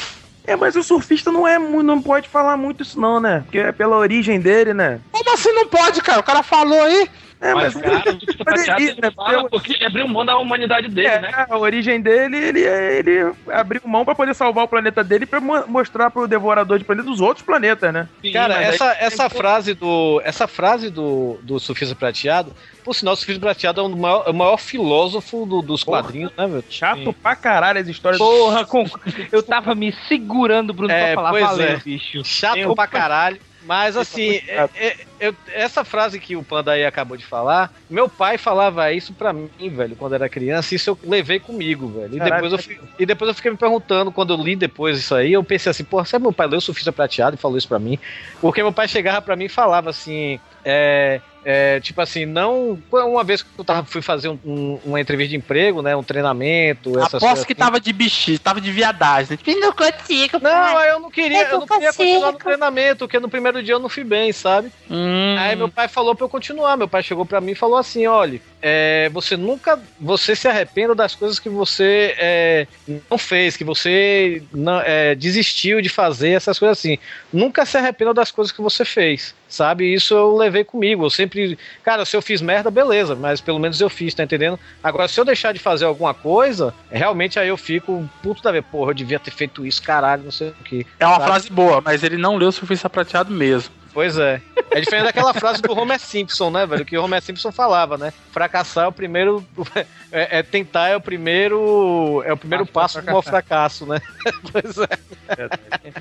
É, 0.47 0.55
mas 0.55 0.75
o 0.75 0.83
surfista 0.83 1.31
não 1.31 1.47
é 1.47 1.57
não 1.57 2.01
pode 2.01 2.27
falar 2.29 2.55
muito 2.55 2.83
isso 2.83 2.99
não, 2.99 3.19
né? 3.19 3.41
Porque 3.45 3.57
é 3.59 3.71
pela 3.71 3.97
origem 3.97 4.39
dele, 4.39 4.73
né? 4.73 4.99
Como 5.11 5.33
assim 5.33 5.51
não 5.53 5.67
pode, 5.67 6.01
cara? 6.01 6.19
O 6.19 6.23
cara 6.23 6.43
falou 6.43 6.81
aí. 6.81 7.07
É, 7.41 7.53
Mas, 7.53 7.75
mas, 7.75 7.83
cara, 7.83 8.09
o 8.09 8.19
Surfista 8.19 8.43
Prateado 8.45 8.81
ele- 8.81 8.91
ele 8.97 9.11
fala 9.11 9.49
porque 9.49 9.73
ele 9.73 9.85
abriu 9.85 10.07
mão 10.07 10.25
da 10.25 10.37
humanidade 10.37 10.87
dele, 10.87 11.07
é, 11.07 11.19
né? 11.19 11.45
a 11.49 11.57
origem 11.57 11.99
dele, 12.01 12.37
ele, 12.37 12.61
ele 12.61 13.33
abriu 13.51 13.81
mão 13.85 14.05
pra 14.05 14.15
poder 14.15 14.33
salvar 14.33 14.63
o 14.63 14.67
planeta 14.67 15.03
dele 15.03 15.25
e 15.25 15.27
pra 15.27 15.41
mo- 15.41 15.67
mostrar 15.67 16.09
pro 16.09 16.27
devorador 16.27 16.79
de 16.79 16.85
planeta 16.85 17.09
os 17.09 17.19
outros 17.19 17.45
planetas, 17.45 17.93
né? 17.93 18.07
Cara, 18.31 18.55
mas 18.55 18.67
aí 18.67 18.73
essa, 18.75 18.97
essa 18.99 19.29
frase 19.29 19.73
do. 19.73 20.21
Essa 20.23 20.47
frase 20.47 20.89
do, 20.89 21.37
do 21.43 21.59
Surfista 21.59 21.93
Prateado, 21.93 22.53
por 22.83 22.95
sinal, 22.95 23.13
o 23.13 23.17
Surfista 23.17 23.41
Prateado 23.41 23.81
é 23.81 23.83
um 23.83 23.89
do 23.91 23.97
maior, 23.97 24.23
é 24.25 24.29
o 24.29 24.33
maior 24.33 24.57
filósofo 24.57 25.45
do- 25.45 25.61
dos 25.61 25.83
quadrinhos, 25.83 26.31
né, 26.37 26.47
velho? 26.47 26.63
Chato 26.69 27.13
pra 27.21 27.35
caralho 27.35 27.79
as 27.79 27.87
histórias 27.87 28.17
Porra, 28.17 28.65
com... 28.65 28.85
eu 29.31 29.43
tava 29.43 29.75
me 29.75 29.93
segurando, 30.07 30.73
Bruno, 30.73 30.91
É, 30.93 31.07
pra 31.07 31.15
falar 31.15 31.29
pois 31.31 31.43
valeu, 31.43 31.67
é. 31.67 31.75
bicho. 31.77 32.23
Chato 32.23 32.57
Eu- 32.57 32.73
pra 32.75 32.87
caralho. 32.87 33.39
Mas 33.67 33.97
assim, 33.97 34.35
é- 34.47 34.69
é- 34.75 34.95
eu- 35.19 35.35
essa 35.53 35.83
frase 35.83 36.19
que 36.19 36.35
o 36.35 36.43
Panda 36.43 36.71
aí 36.73 36.85
acabou 36.85 37.15
de 37.17 37.25
falar, 37.25 37.71
meu 37.89 38.07
pai 38.09 38.37
falava 38.37 38.91
isso 38.91 39.13
pra 39.13 39.31
mim, 39.33 39.49
velho, 39.69 39.95
quando 39.95 40.13
era 40.15 40.27
criança, 40.29 40.75
isso 40.75 40.89
eu 40.91 40.99
levei 41.03 41.39
comigo, 41.39 41.87
velho. 41.87 42.15
E 42.15 42.17
Caralho, 42.19 42.35
depois, 42.35 42.51
eu, 42.53 42.57
fi- 42.59 42.79
e 42.99 43.05
depois 43.05 43.29
eu 43.29 43.35
fiquei 43.35 43.51
me 43.51 43.57
perguntando, 43.57 44.11
quando 44.11 44.33
eu 44.33 44.41
li 44.43 44.55
depois 44.55 44.97
isso 44.97 45.13
aí, 45.15 45.33
eu 45.33 45.43
pensei 45.43 45.69
assim, 45.69 45.83
porra, 45.83 46.05
sabe 46.05 46.23
meu 46.23 46.33
pai 46.33 46.47
leu 46.47 46.61
Surfista 46.61 46.91
Prateado 46.91 47.35
e 47.35 47.39
falou 47.39 47.57
isso 47.57 47.67
pra 47.67 47.79
mim? 47.79 47.99
Porque 48.41 48.61
meu 48.61 48.71
pai 48.73 48.87
chegava 48.87 49.21
pra 49.21 49.35
mim 49.35 49.45
e 49.45 49.49
falava 49.49 49.89
assim, 49.89 50.39
é, 50.63 51.21
é, 51.47 51.79
tipo 51.79 52.01
assim, 52.01 52.25
não. 52.25 52.79
Uma 52.91 53.23
vez 53.23 53.43
que 53.43 53.49
eu 53.57 53.63
tava, 53.63 53.83
fui 53.85 54.01
fazer 54.01 54.29
um- 54.29 54.39
um- 54.43 54.79
uma 54.83 54.99
entrevista 54.99 55.29
de 55.29 55.35
emprego, 55.37 55.81
né? 55.83 55.95
Um 55.95 56.01
treinamento, 56.01 56.97
essas 56.99 57.21
Aposto 57.23 57.45
que 57.45 57.53
assim. 57.53 57.59
tava 57.59 57.79
de 57.79 57.93
bicho, 57.93 58.37
tava 58.39 58.59
de 58.59 58.71
viadagem. 58.71 59.37
Tipo, 59.37 59.59
não 59.59 59.71
consigo. 59.71 60.39
Não, 60.41 60.79
eu 60.83 60.99
não 60.99 61.11
queria, 61.11 61.43
Eu 61.43 61.47
eu 61.51 61.59
não 61.59 61.67
queria 61.67 61.87
consigo. 61.93 62.03
continuar 62.09 62.31
no 62.31 62.39
treinamento, 62.39 62.97
porque 63.05 63.19
no 63.19 63.29
primeiro 63.29 63.61
dia 63.61 63.75
eu 63.75 63.79
não 63.79 63.89
fui 63.89 64.03
bem, 64.03 64.31
sabe? 64.33 64.71
Hum. 64.89 65.04
Aí 65.39 65.55
meu 65.55 65.69
pai 65.69 65.87
falou 65.87 66.15
pra 66.15 66.25
eu 66.25 66.29
continuar. 66.29 66.77
Meu 66.77 66.87
pai 66.87 67.03
chegou 67.03 67.25
pra 67.25 67.41
mim 67.41 67.51
e 67.51 67.55
falou 67.55 67.77
assim: 67.77 68.07
olha, 68.07 68.41
é, 68.61 69.09
você 69.13 69.37
nunca. 69.37 69.79
Você 69.99 70.35
se 70.35 70.47
arrependa 70.47 70.95
das 70.95 71.15
coisas 71.15 71.39
que 71.39 71.49
você 71.49 72.15
é, 72.17 72.67
não 73.09 73.17
fez, 73.17 73.55
que 73.55 73.63
você 73.63 74.41
não, 74.53 74.81
é, 74.81 75.15
desistiu 75.15 75.81
de 75.81 75.89
fazer, 75.89 76.29
essas 76.29 76.57
coisas 76.57 76.77
assim. 76.77 76.97
Nunca 77.31 77.65
se 77.65 77.77
arrependa 77.77 78.13
das 78.13 78.31
coisas 78.31 78.51
que 78.51 78.61
você 78.61 78.83
fez. 78.83 79.33
Sabe, 79.47 79.93
isso 79.93 80.13
eu 80.13 80.35
levei 80.35 80.63
comigo. 80.63 81.05
Eu 81.05 81.09
sempre. 81.09 81.57
Cara, 81.83 82.03
se 82.03 82.17
eu 82.17 82.21
fiz 82.21 82.41
merda, 82.41 82.71
beleza, 82.71 83.15
mas 83.15 83.39
pelo 83.39 83.59
menos 83.59 83.79
eu 83.79 83.89
fiz, 83.89 84.13
tá 84.13 84.23
entendendo? 84.23 84.59
Agora, 84.83 85.07
se 85.07 85.19
eu 85.19 85.25
deixar 85.25 85.53
de 85.53 85.59
fazer 85.59 85.85
alguma 85.85 86.13
coisa, 86.13 86.73
realmente 86.91 87.39
aí 87.39 87.47
eu 87.47 87.57
fico 87.57 88.09
puto 88.23 88.41
da 88.41 88.51
ver, 88.51 88.63
porra, 88.63 88.91
eu 88.91 88.95
devia 88.95 89.19
ter 89.19 89.31
feito 89.31 89.65
isso, 89.65 89.81
caralho, 89.81 90.23
não 90.23 90.31
sei 90.31 90.49
o 90.49 90.63
que. 90.63 90.85
É 90.99 91.05
uma 91.05 91.19
frase 91.19 91.49
boa, 91.49 91.79
mas 91.79 92.03
ele 92.03 92.17
não 92.17 92.35
leu 92.35 92.49
o 92.49 92.51
Surfista 92.51 92.89
Prateado 92.89 93.31
mesmo. 93.31 93.71
Pois 93.95 94.17
é. 94.17 94.41
É 94.71 94.81
diferente 94.81 95.05
daquela 95.05 95.33
frase 95.33 95.61
do 95.61 95.71
Homer 95.71 95.97
Simpson, 95.97 96.51
né, 96.51 96.65
velho? 96.65 96.83
Que 96.83 96.97
o 96.97 97.03
Homer 97.05 97.21
Simpson 97.21 97.49
falava, 97.49 97.97
né? 97.97 98.11
fracassar 98.29 98.83
é 98.83 98.87
o 98.89 98.91
primeiro. 98.91 99.43
É, 100.11 100.39
é 100.39 100.43
tentar 100.43 100.87
é 100.87 100.95
o 100.95 101.01
primeiro. 101.01 102.23
É 102.25 102.31
o 102.31 102.37
primeiro 102.37 102.65
passo 102.65 103.01
pro 103.03 103.21
fracasso, 103.21 103.85
né? 103.85 103.99
pois 104.49 104.77
é. 104.77 105.91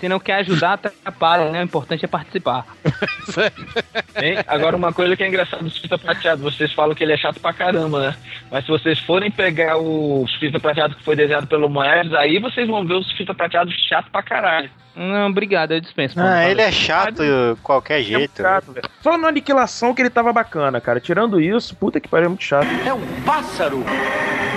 Se 0.00 0.08
não 0.08 0.20
quer 0.20 0.34
ajudar, 0.36 0.74
atrapalha, 0.74 1.50
né? 1.50 1.60
O 1.60 1.64
importante 1.64 2.04
é 2.04 2.08
participar. 2.08 2.64
Hein? 4.20 4.38
Agora, 4.46 4.76
uma 4.76 4.92
coisa 4.92 5.16
que 5.16 5.22
é 5.22 5.28
engraçada 5.28 5.62
do 5.62 5.70
surfista 5.70 5.98
prateado, 5.98 6.42
vocês 6.42 6.72
falam 6.72 6.94
que 6.94 7.04
ele 7.04 7.12
é 7.12 7.16
chato 7.16 7.40
pra 7.40 7.52
caramba, 7.52 8.00
né? 8.00 8.16
Mas 8.50 8.64
se 8.64 8.70
vocês 8.70 8.98
forem 9.00 9.30
pegar 9.30 9.76
o 9.76 10.26
surfista 10.28 10.58
prateado 10.58 10.94
que 10.94 11.04
foi 11.04 11.14
desenhado 11.14 11.46
pelo 11.46 11.68
Moedas, 11.68 12.12
aí 12.14 12.38
vocês 12.38 12.66
vão 12.66 12.84
ver 12.86 12.94
o 12.94 13.02
surfista 13.02 13.34
prateado 13.34 13.70
chato 13.88 14.10
pra 14.10 14.22
caralho. 14.22 14.70
Não, 14.96 15.28
obrigado, 15.28 15.72
eu 15.72 15.80
dispenso. 15.80 16.18
Ah, 16.18 16.48
ele 16.48 16.60
é 16.60 16.72
chato 16.72 17.22
de 17.22 17.60
qualquer 17.62 18.02
jeito. 18.02 18.42
Chato, 18.42 18.72
velho. 18.72 18.88
Só 19.00 19.16
na 19.16 19.28
aniquilação 19.28 19.94
que 19.94 20.02
ele 20.02 20.10
tava 20.10 20.32
bacana, 20.32 20.80
cara. 20.80 20.98
Tirando 20.98 21.40
isso, 21.40 21.76
puta 21.76 22.00
que 22.00 22.08
pariu, 22.08 22.26
é 22.26 22.28
muito 22.28 22.42
chato. 22.42 22.66
É 22.84 22.92
um 22.92 23.22
pássaro! 23.24 23.84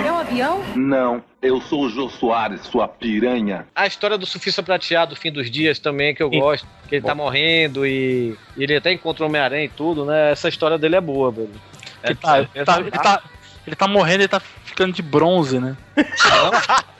É 0.04 0.10
um 0.10 0.18
avião? 0.18 0.62
Não, 0.74 1.22
eu 1.42 1.60
sou 1.60 1.82
o 1.82 1.90
Jô 1.90 2.08
Soares, 2.08 2.60
sua 2.62 2.86
piranha. 2.86 3.66
A 3.74 3.84
história 3.84 4.16
do 4.16 4.24
surfista 4.24 4.62
prateado, 4.62 5.16
fim 5.16 5.32
dos 5.32 5.50
dias, 5.50 5.80
também, 5.80 6.14
que 6.14 6.22
eu 6.22 6.30
gosto. 6.30 6.66
Que 6.88 6.96
ele 6.96 7.04
tá 7.04 7.14
morrendo 7.16 7.84
e, 7.84 8.38
e 8.56 8.62
ele 8.62 8.76
até 8.76 8.92
encontra 8.92 9.24
o 9.24 9.26
Homem-Aranha 9.28 9.64
e 9.64 9.68
tudo, 9.68 10.04
né? 10.04 10.30
Essa 10.30 10.48
história 10.48 10.78
dele 10.78 10.94
é 10.94 11.00
boa, 11.00 11.32
velho. 11.32 11.50
Que 12.04 12.14
tá, 12.14 12.38
ele, 12.38 12.64
tá, 12.64 12.80
ele, 12.80 12.90
tá, 12.92 13.22
ele 13.66 13.76
tá 13.76 13.88
morrendo 13.88 14.22
e 14.22 14.28
tá 14.28 14.40
ficando 14.40 14.92
de 14.92 15.02
bronze, 15.02 15.58
né? 15.58 15.76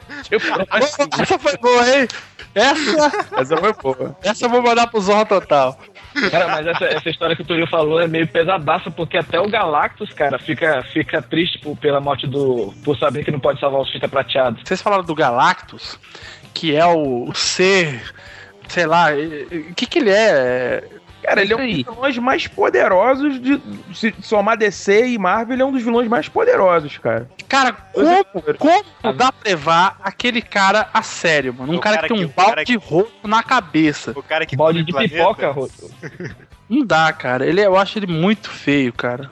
Essa 1.20 1.38
foi 1.38 1.56
boa, 1.58 1.88
hein? 1.88 2.08
Essa, 2.54 3.26
Essa 3.36 3.56
foi 3.56 3.72
boa. 3.72 4.16
essa 4.22 4.44
eu 4.44 4.50
vou 4.50 4.62
mandar 4.62 4.86
pro 4.86 5.00
Zorra 5.00 5.24
Total. 5.24 5.78
Cara, 6.30 6.48
mas 6.48 6.66
essa, 6.66 6.84
essa 6.84 7.10
história 7.10 7.34
que 7.34 7.42
o 7.42 7.44
Túlio 7.44 7.66
falou 7.66 8.00
é 8.00 8.06
meio 8.06 8.26
pesadaça, 8.26 8.90
porque 8.90 9.16
até 9.16 9.40
o 9.40 9.48
Galactus, 9.48 10.12
cara, 10.12 10.38
fica, 10.38 10.82
fica 10.92 11.22
triste 11.22 11.58
por, 11.58 11.76
pela 11.76 12.00
morte 12.00 12.26
do. 12.26 12.72
por 12.84 12.96
saber 12.96 13.24
que 13.24 13.30
não 13.30 13.40
pode 13.40 13.60
salvar 13.60 13.80
o 13.80 13.84
surfista 13.84 14.08
prateado. 14.08 14.60
Vocês 14.64 14.82
falaram 14.82 15.04
do 15.04 15.14
Galactus, 15.14 15.98
que 16.52 16.74
é 16.74 16.84
o, 16.84 17.28
o 17.28 17.34
ser. 17.34 18.02
Sei 18.68 18.86
lá, 18.86 19.08
o 19.10 19.74
que 19.74 19.86
que 19.86 19.98
ele 19.98 20.10
é? 20.10 20.82
Cara, 21.22 21.40
ele 21.42 21.52
é 21.52 21.56
um 21.56 21.66
dos 21.66 21.76
vilões 21.94 22.18
mais 22.18 22.46
poderosos 22.46 23.40
de. 23.40 23.60
Se 23.94 24.12
somar 24.22 24.56
DC 24.56 25.06
e 25.08 25.18
Marvel, 25.18 25.54
ele 25.54 25.62
é 25.62 25.64
um 25.64 25.72
dos 25.72 25.82
vilões 25.82 26.08
mais 26.08 26.28
poderosos, 26.28 26.98
cara. 26.98 27.28
Cara, 27.48 27.72
como, 27.92 28.24
como 28.58 28.84
dá 29.14 29.30
pra 29.32 29.50
levar 29.50 30.00
aquele 30.02 30.42
cara 30.42 30.88
a 30.92 31.02
sério, 31.02 31.54
mano? 31.54 31.72
Um 31.74 31.78
cara, 31.78 31.96
cara 31.96 32.08
que 32.08 32.14
tem 32.14 32.24
um 32.24 32.28
balde 32.28 32.64
de 32.64 32.76
rosto 32.76 33.28
na 33.28 33.42
cabeça. 33.42 34.12
O 34.16 34.22
cara 34.22 34.44
que 34.44 34.56
Balde 34.56 34.82
de 34.82 34.92
planeta. 34.92 35.14
pipoca, 35.14 35.50
Roto. 35.50 35.90
Não 36.68 36.84
dá, 36.84 37.12
cara. 37.12 37.46
Ele, 37.46 37.60
é- 37.60 37.66
eu 37.66 37.76
acho 37.76 37.98
ele 37.98 38.06
muito 38.06 38.50
feio, 38.50 38.92
cara. 38.92 39.30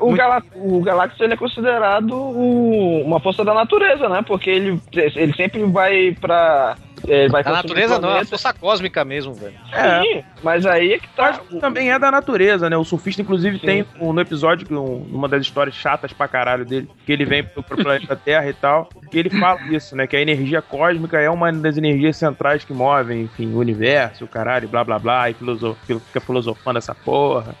O, 0.00 0.14
Gala 0.14 0.42
o 0.54 0.80
Galactus 0.82 1.20
ele 1.20 1.34
é 1.34 1.36
considerado 1.36 2.12
o- 2.14 3.02
uma 3.04 3.20
força 3.20 3.44
da 3.44 3.52
natureza, 3.52 4.08
né? 4.08 4.22
Porque 4.26 4.48
ele, 4.48 4.80
ele 4.92 5.34
sempre 5.34 5.62
vai 5.64 6.16
pra. 6.20 6.74
Ele 7.06 7.28
vai 7.28 7.42
A 7.44 7.50
natureza 7.50 7.98
não, 8.00 8.10
é 8.10 8.20
a 8.20 8.24
força 8.24 8.52
cósmica 8.52 9.04
mesmo, 9.04 9.32
velho. 9.32 9.54
Sim, 10.02 10.24
mas 10.42 10.66
aí 10.66 10.94
é 10.94 10.98
que 10.98 11.08
tá. 11.10 11.40
Também 11.60 11.92
é 11.92 11.98
da 11.98 12.10
natureza, 12.10 12.68
né? 12.68 12.76
O 12.76 12.84
surfista, 12.84 13.22
inclusive, 13.22 13.58
tem 13.58 13.84
um- 14.00 14.12
no 14.12 14.20
episódio, 14.20 14.66
um- 14.78 15.06
uma 15.12 15.28
das 15.28 15.42
histórias 15.42 15.74
chatas 15.76 16.12
pra 16.12 16.26
caralho 16.26 16.64
dele, 16.64 16.88
que 17.06 17.12
ele 17.12 17.24
vem 17.24 17.44
pro, 17.44 17.62
pro 17.62 17.76
planeta 17.82 18.16
Terra 18.24 18.48
e 18.48 18.52
tal, 18.54 18.88
que 19.10 19.18
ele 19.18 19.30
fala 19.30 19.60
isso, 19.70 19.94
né? 19.94 20.06
Que 20.06 20.16
a 20.16 20.20
energia 20.20 20.60
cósmica 20.60 21.20
é 21.20 21.30
uma 21.30 21.52
das 21.52 21.76
energias 21.76 22.16
centrais 22.16 22.64
que 22.64 22.72
movem, 22.72 23.22
enfim, 23.22 23.52
o 23.52 23.58
universo, 23.58 24.24
o 24.24 24.28
caralho, 24.28 24.66
blá 24.68 24.82
blá 24.82 24.98
blá, 24.98 25.30
e 25.30 25.34
filoso- 25.34 25.76
fica 25.86 26.20
filosofando 26.20 26.78
essa 26.78 26.94
porra. 26.94 27.54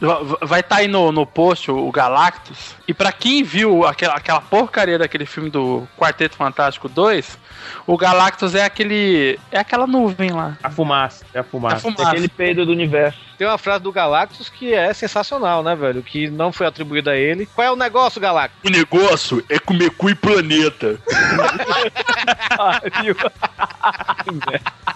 Va- 0.00 0.20
Vai 0.42 0.60
estar 0.60 0.76
aí 0.76 0.88
no, 0.88 1.10
no 1.10 1.26
post 1.26 1.70
o, 1.70 1.90
Galactus. 1.90 2.74
E 2.86 2.94
pra 2.94 3.10
quem 3.12 3.42
viu 3.42 3.86
aquela, 3.86 4.14
aquela 4.14 4.40
porcaria 4.40 4.98
daquele 4.98 5.26
filme 5.26 5.50
do 5.50 5.88
Quarteto 5.98 6.36
Fantástico 6.36 6.88
2, 6.88 7.38
o 7.86 7.96
Galactus 7.96 8.54
é 8.54 8.64
aquele. 8.64 9.38
É 9.50 9.58
aquela 9.58 9.86
nuvem 9.86 10.30
lá. 10.30 10.56
A 10.62 10.70
fumaça, 10.70 11.24
é 11.32 11.38
a 11.40 11.44
fumaça. 11.44 11.76
A 11.76 11.80
fumaça. 11.80 12.08
Aquele 12.10 12.28
peido 12.28 12.66
do 12.66 12.72
universo. 12.72 13.18
Tem 13.38 13.46
uma 13.46 13.58
frase 13.58 13.82
do 13.84 13.92
Galactus 13.92 14.48
que 14.48 14.72
é 14.72 14.92
sensacional, 14.94 15.62
né, 15.62 15.76
velho? 15.76 16.02
Que 16.02 16.30
não 16.30 16.50
foi 16.52 16.66
atribuída 16.66 17.10
a 17.10 17.16
ele. 17.16 17.44
Qual 17.46 17.66
é 17.66 17.70
o 17.70 17.76
negócio, 17.76 18.18
Galactus? 18.20 18.58
O 18.64 18.70
negócio 18.70 19.44
é 19.50 19.58
comer 19.58 19.90
cu 19.90 20.08
e 20.08 20.14
planeta. 20.14 20.98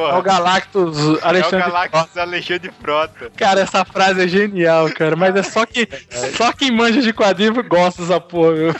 É 0.00 0.14
o 0.18 0.22
Galactus 0.22 0.98
É 0.98 1.02
o 1.02 1.28
Alexandre 1.28 1.58
Galactus 1.58 2.16
Alexandre 2.16 2.72
Frota. 2.80 3.30
Cara, 3.36 3.60
essa 3.60 3.84
frase 3.84 4.24
é 4.24 4.28
genial, 4.28 4.90
cara. 4.92 5.16
Mas 5.16 5.34
é 5.36 5.42
só 5.42 5.64
que 5.66 5.88
só 6.36 6.52
quem 6.52 6.70
manja 6.70 7.00
de 7.00 7.12
quadrinho 7.12 7.62
gosta 7.64 8.02
dessa 8.02 8.20
porra, 8.20 8.52
viu? 8.54 8.74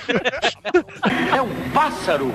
É 1.35 1.43
um 1.43 1.71
pássaro! 1.73 2.33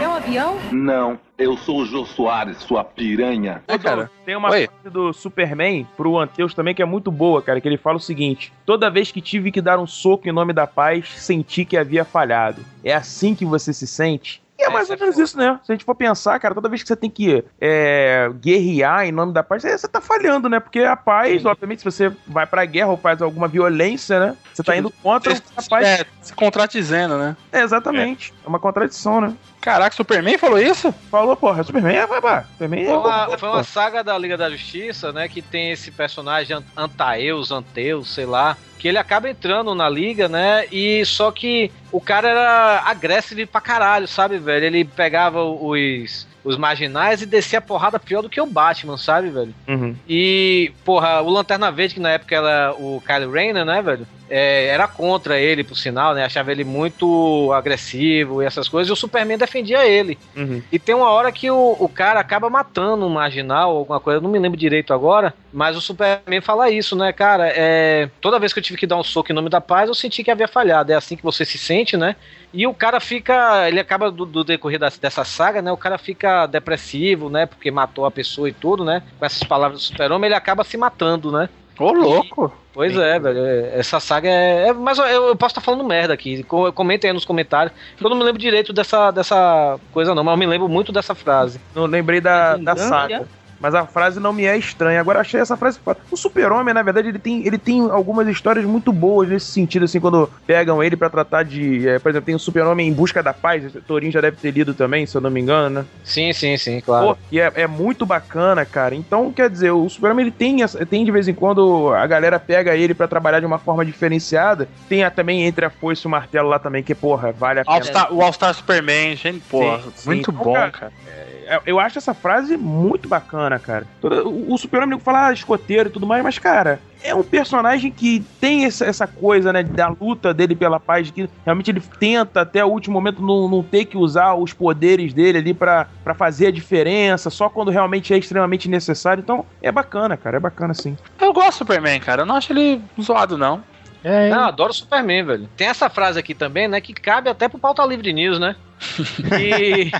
É 0.00 0.08
um 0.08 0.12
avião? 0.12 0.58
Não, 0.72 1.18
eu 1.38 1.56
sou 1.56 1.80
o 1.80 1.86
Jô 1.86 2.04
Soares, 2.04 2.58
sua 2.58 2.84
piranha. 2.84 3.62
Ô, 3.66 3.78
Dom, 3.78 4.08
Tem 4.24 4.36
uma 4.36 4.50
Oi. 4.50 4.66
frase 4.66 4.90
do 4.90 5.12
Superman 5.12 5.86
pro 5.96 6.18
Anteus 6.18 6.54
também 6.54 6.74
que 6.74 6.82
é 6.82 6.84
muito 6.84 7.10
boa, 7.10 7.40
cara, 7.42 7.60
que 7.60 7.68
ele 7.68 7.78
fala 7.78 7.96
o 7.96 8.00
seguinte: 8.00 8.52
Toda 8.64 8.90
vez 8.90 9.10
que 9.10 9.20
tive 9.20 9.50
que 9.50 9.60
dar 9.60 9.78
um 9.78 9.86
soco 9.86 10.28
em 10.28 10.32
nome 10.32 10.52
da 10.52 10.66
paz, 10.66 11.08
senti 11.16 11.64
que 11.64 11.76
havia 11.76 12.04
falhado. 12.04 12.62
É 12.84 12.94
assim 12.94 13.34
que 13.34 13.44
você 13.44 13.72
se 13.72 13.86
sente? 13.86 14.42
E 14.58 14.62
é 14.64 14.70
mais 14.70 14.88
ou 14.88 14.98
menos 14.98 15.18
isso, 15.18 15.36
né? 15.36 15.60
Se 15.64 15.70
a 15.70 15.74
gente 15.74 15.84
for 15.84 15.94
pensar, 15.94 16.38
cara, 16.38 16.54
toda 16.54 16.68
vez 16.68 16.82
que 16.82 16.88
você 16.88 16.96
tem 16.96 17.10
que 17.10 17.44
é, 17.60 18.30
guerrear 18.40 19.04
em 19.04 19.12
nome 19.12 19.32
da 19.32 19.42
paz, 19.42 19.62
você 19.62 19.86
tá 19.86 20.00
falhando, 20.00 20.48
né? 20.48 20.58
Porque 20.58 20.80
a 20.80 20.96
paz, 20.96 21.44
obviamente, 21.44 21.80
se 21.80 21.84
você 21.84 22.12
vai 22.26 22.46
pra 22.46 22.64
guerra 22.64 22.90
ou 22.90 22.96
faz 22.96 23.20
alguma 23.20 23.48
violência, 23.48 24.18
né? 24.18 24.36
Você 24.54 24.62
tá 24.62 24.76
indo 24.76 24.90
contra 25.02 25.34
a 25.34 25.62
paz. 25.68 25.86
É, 25.86 26.06
se 26.22 26.32
contradizendo, 26.34 27.18
né? 27.18 27.36
É, 27.52 27.62
exatamente. 27.62 28.32
É. 28.44 28.48
uma 28.48 28.58
contradição, 28.58 29.20
né? 29.20 29.34
Caraca, 29.66 29.96
Superman 29.96 30.38
falou 30.38 30.60
isso? 30.60 30.94
Falou, 31.10 31.36
porra, 31.36 31.64
Superman 31.64 31.96
é, 31.96 32.06
vai, 32.06 32.20
vai. 32.20 32.44
Superman 32.52 32.84
é. 32.84 32.86
Foi 32.86 32.96
uma, 32.98 33.38
foi 33.38 33.48
uma 33.48 33.64
saga 33.64 34.04
da 34.04 34.16
Liga 34.16 34.36
da 34.36 34.48
Justiça, 34.48 35.12
né? 35.12 35.26
Que 35.28 35.42
tem 35.42 35.72
esse 35.72 35.90
personagem 35.90 36.54
Ant- 36.56 36.64
Antaeus, 36.76 37.50
Anteus, 37.50 38.08
sei 38.14 38.26
lá. 38.26 38.56
Que 38.78 38.86
ele 38.86 38.96
acaba 38.96 39.28
entrando 39.28 39.74
na 39.74 39.88
liga, 39.88 40.28
né? 40.28 40.66
E 40.70 41.04
só 41.04 41.32
que 41.32 41.72
o 41.90 42.00
cara 42.00 42.28
era 42.28 42.82
agressivo 42.86 43.44
pra 43.48 43.60
caralho, 43.60 44.06
sabe, 44.06 44.38
velho? 44.38 44.66
Ele 44.66 44.84
pegava 44.84 45.42
os, 45.42 46.28
os 46.46 46.56
marginais 46.56 47.20
e 47.20 47.26
descia 47.26 47.58
a 47.58 47.62
porrada 47.62 47.98
pior 47.98 48.22
do 48.22 48.30
que 48.30 48.40
o 48.40 48.46
Batman, 48.46 48.96
sabe, 48.96 49.30
velho? 49.30 49.52
Uhum. 49.66 49.96
E, 50.08 50.72
porra, 50.84 51.20
o 51.20 51.28
Lanterna 51.28 51.72
Verde, 51.72 51.94
que 51.94 52.00
na 52.00 52.10
época 52.10 52.36
era 52.36 52.72
o 52.78 53.02
Kyle 53.04 53.28
Rayner, 53.28 53.64
né, 53.64 53.82
velho? 53.82 54.06
É, 54.30 54.66
era 54.66 54.88
contra 54.88 55.38
ele, 55.38 55.62
por 55.62 55.76
sinal, 55.76 56.14
né? 56.14 56.24
Achava 56.24 56.50
ele 56.52 56.64
muito 56.64 57.52
agressivo 57.52 58.42
e 58.42 58.46
essas 58.46 58.68
coisas. 58.68 58.88
E 58.88 58.92
o 58.92 58.96
Superman 58.96 59.38
defendia 59.38 59.86
ele. 59.86 60.18
Uhum. 60.36 60.62
E 60.70 60.78
tem 60.78 60.94
uma 60.94 61.10
hora 61.10 61.30
que 61.32 61.50
o, 61.50 61.76
o 61.78 61.88
cara 61.88 62.20
acaba 62.20 62.48
matando 62.48 63.06
um 63.06 63.10
marginal, 63.10 63.76
alguma 63.76 64.00
coisa, 64.00 64.18
eu 64.18 64.22
não 64.22 64.30
me 64.30 64.38
lembro 64.38 64.58
direito 64.58 64.92
agora, 64.92 65.34
mas 65.52 65.76
o 65.76 65.80
Superman 65.80 66.40
fala 66.40 66.70
isso, 66.70 66.94
né, 66.96 67.12
cara? 67.12 67.52
É, 67.54 68.08
toda 68.20 68.38
vez 68.38 68.52
que 68.52 68.58
eu 68.60 68.62
tive 68.62 68.78
que 68.78 68.86
dar 68.86 68.96
um 68.96 69.04
soco 69.04 69.32
em 69.32 69.34
nome 69.34 69.48
da 69.48 69.60
paz, 69.60 69.88
eu 69.88 69.94
senti 69.94 70.22
que 70.22 70.30
havia 70.30 70.48
falhado. 70.48 70.92
É 70.92 70.94
assim 70.94 71.16
que 71.16 71.22
você 71.22 71.44
se 71.44 71.58
sente, 71.58 71.96
né? 71.96 72.14
E 72.56 72.66
o 72.66 72.72
cara 72.74 72.98
fica. 73.00 73.68
Ele 73.68 73.78
acaba 73.78 74.10
do, 74.10 74.24
do 74.24 74.42
decorrer 74.42 74.78
das- 74.78 74.96
dessa 74.98 75.24
saga, 75.24 75.60
né? 75.60 75.70
O 75.70 75.76
cara 75.76 75.98
fica 75.98 76.46
depressivo, 76.46 77.28
né? 77.28 77.44
Porque 77.46 77.70
matou 77.70 78.06
a 78.06 78.10
pessoa 78.10 78.48
e 78.48 78.52
tudo, 78.52 78.84
né? 78.84 79.02
Com 79.18 79.26
essas 79.26 79.42
palavras 79.42 79.80
do 79.80 79.84
super-homem, 79.84 80.28
ele 80.28 80.34
acaba 80.34 80.64
se 80.64 80.76
matando, 80.76 81.30
né? 81.30 81.48
Ô, 81.78 81.92
louco! 81.92 82.50
Pois 82.72 82.96
é, 82.96 83.18
velho. 83.18 83.38
é, 83.44 83.78
Essa 83.78 84.00
saga 84.00 84.28
é. 84.28 84.68
é 84.68 84.72
mas 84.72 84.96
eu, 84.98 85.04
eu 85.06 85.36
posso 85.36 85.52
estar 85.52 85.60
falando 85.60 85.84
merda 85.84 86.14
aqui. 86.14 86.42
Co- 86.42 86.72
Comentem 86.72 87.08
aí 87.10 87.14
nos 87.14 87.24
comentários. 87.26 87.74
Eu 88.02 88.08
não 88.08 88.16
me 88.16 88.24
lembro 88.24 88.40
direito 88.40 88.72
dessa, 88.72 89.10
dessa 89.10 89.78
coisa, 89.92 90.14
não, 90.14 90.24
mas 90.24 90.32
eu 90.32 90.38
me 90.38 90.46
lembro 90.46 90.68
muito 90.68 90.92
dessa 90.92 91.14
frase. 91.14 91.60
Não 91.74 91.84
lembrei 91.86 92.20
da, 92.20 92.56
da 92.56 92.74
saga. 92.76 93.28
Mas 93.60 93.74
a 93.74 93.86
frase 93.86 94.20
não 94.20 94.32
me 94.32 94.44
é 94.44 94.56
estranha. 94.56 95.00
Agora 95.00 95.20
achei 95.20 95.40
essa 95.40 95.56
frase. 95.56 95.78
foda. 95.82 95.98
O 96.10 96.16
Super-Homem, 96.16 96.74
na 96.74 96.82
verdade, 96.82 97.08
ele 97.08 97.18
tem, 97.18 97.46
ele 97.46 97.58
tem 97.58 97.80
algumas 97.90 98.26
histórias 98.28 98.64
muito 98.64 98.92
boas 98.92 99.28
nesse 99.28 99.46
sentido, 99.46 99.84
assim, 99.84 100.00
quando 100.00 100.30
pegam 100.46 100.82
ele 100.82 100.96
pra 100.96 101.08
tratar 101.10 101.42
de. 101.42 101.88
é, 101.88 101.98
por 101.98 102.10
exemplo, 102.10 102.26
tem 102.26 102.34
o 102.34 102.38
Super-Homem 102.38 102.88
em 102.88 102.92
busca 102.92 103.22
da 103.22 103.32
paz. 103.32 103.74
O 103.74 103.80
Torinho 103.80 104.12
já 104.12 104.20
deve 104.20 104.36
ter 104.36 104.50
lido 104.50 104.74
também, 104.74 105.06
se 105.06 105.16
eu 105.16 105.20
não 105.20 105.30
me 105.30 105.40
engano, 105.40 105.80
né? 105.80 105.86
Sim, 106.04 106.32
sim, 106.32 106.56
sim, 106.56 106.80
claro. 106.80 107.14
Pô, 107.14 107.16
e 107.32 107.40
é, 107.40 107.50
é 107.54 107.66
muito 107.66 108.04
bacana, 108.06 108.64
cara. 108.64 108.94
Então, 108.94 109.32
quer 109.32 109.48
dizer, 109.50 109.70
o 109.70 109.88
Super-Homem 109.88 110.26
ele 110.26 110.32
tem, 110.32 110.56
tem 110.88 111.04
de 111.04 111.10
vez 111.10 111.26
em 111.28 111.34
quando 111.34 111.88
a 111.94 112.06
galera 112.06 112.38
pega 112.38 112.76
ele 112.76 112.94
pra 112.94 113.08
trabalhar 113.08 113.40
de 113.40 113.46
uma 113.46 113.58
forma 113.58 113.84
diferenciada. 113.84 114.68
Tem 114.88 115.02
a- 115.04 115.10
também 115.10 115.42
entre 115.42 115.64
a 115.64 115.70
foice 115.70 116.02
e 116.04 116.06
o 116.06 116.10
martelo 116.10 116.48
lá 116.48 116.58
também, 116.58 116.82
que, 116.82 116.94
porra, 116.94 117.32
vale 117.32 117.60
a 117.60 117.64
pena. 117.64 117.76
All-Star- 117.76 118.12
o 118.12 118.22
All-Star 118.22 118.54
Superman, 118.54 119.16
gente, 119.16 119.40
porra, 119.48 119.82
Sim, 119.82 119.92
sim. 119.96 120.08
muito 120.08 120.30
Então, 120.30 120.44
bom, 120.44 120.52
cara, 120.52 120.70
cara. 120.70 120.92
É, 121.06 121.25
Eu 121.64 121.78
acho 121.78 121.98
essa 121.98 122.12
frase 122.12 122.56
muito 122.56 123.08
bacana, 123.08 123.58
cara. 123.58 123.86
O, 124.02 124.54
o 124.54 124.58
super-homem 124.58 124.98
fala 124.98 125.28
ah, 125.28 125.32
escoteiro 125.32 125.88
e 125.88 125.92
tudo 125.92 126.06
mais, 126.06 126.22
mas, 126.22 126.38
cara, 126.38 126.80
é 127.02 127.14
um 127.14 127.22
personagem 127.22 127.90
que 127.90 128.24
tem 128.40 128.64
essa, 128.64 128.84
essa 128.84 129.06
coisa, 129.06 129.52
né, 129.52 129.62
da 129.62 129.88
luta 129.88 130.34
dele 130.34 130.56
pela 130.56 130.80
paz, 130.80 131.10
que 131.10 131.28
realmente 131.44 131.70
ele 131.70 131.82
tenta 132.00 132.40
até 132.40 132.64
o 132.64 132.68
último 132.68 132.94
momento 132.94 133.22
não, 133.22 133.48
não 133.48 133.62
ter 133.62 133.84
que 133.84 133.96
usar 133.96 134.34
os 134.34 134.52
poderes 134.52 135.14
dele 135.14 135.38
ali 135.38 135.54
pra, 135.54 135.86
pra 136.02 136.14
fazer 136.14 136.48
a 136.48 136.50
diferença, 136.50 137.30
só 137.30 137.48
quando 137.48 137.70
realmente 137.70 138.12
é 138.12 138.18
extremamente 138.18 138.68
necessário. 138.68 139.20
Então, 139.22 139.46
é 139.62 139.70
bacana, 139.70 140.16
cara, 140.16 140.38
é 140.38 140.40
bacana 140.40 140.74
sim. 140.74 140.96
Eu 141.20 141.32
gosto 141.32 141.50
do 141.50 141.58
Superman, 141.58 142.00
cara. 142.00 142.22
Eu 142.22 142.26
não 142.26 142.36
acho 142.36 142.52
ele 142.52 142.82
zoado, 143.00 143.38
não. 143.38 143.62
É, 144.02 144.28
Não, 144.28 144.44
adoro 144.44 144.70
o 144.70 144.74
Superman, 144.74 145.24
velho. 145.24 145.48
Tem 145.56 145.66
essa 145.66 145.90
frase 145.90 146.16
aqui 146.16 146.32
também, 146.32 146.68
né? 146.68 146.80
Que 146.80 146.94
cabe 146.94 147.28
até 147.28 147.48
pro 147.48 147.58
Pauta 147.58 147.84
Livre 147.84 148.12
News, 148.12 148.38
né? 148.38 148.54
E. 149.40 149.90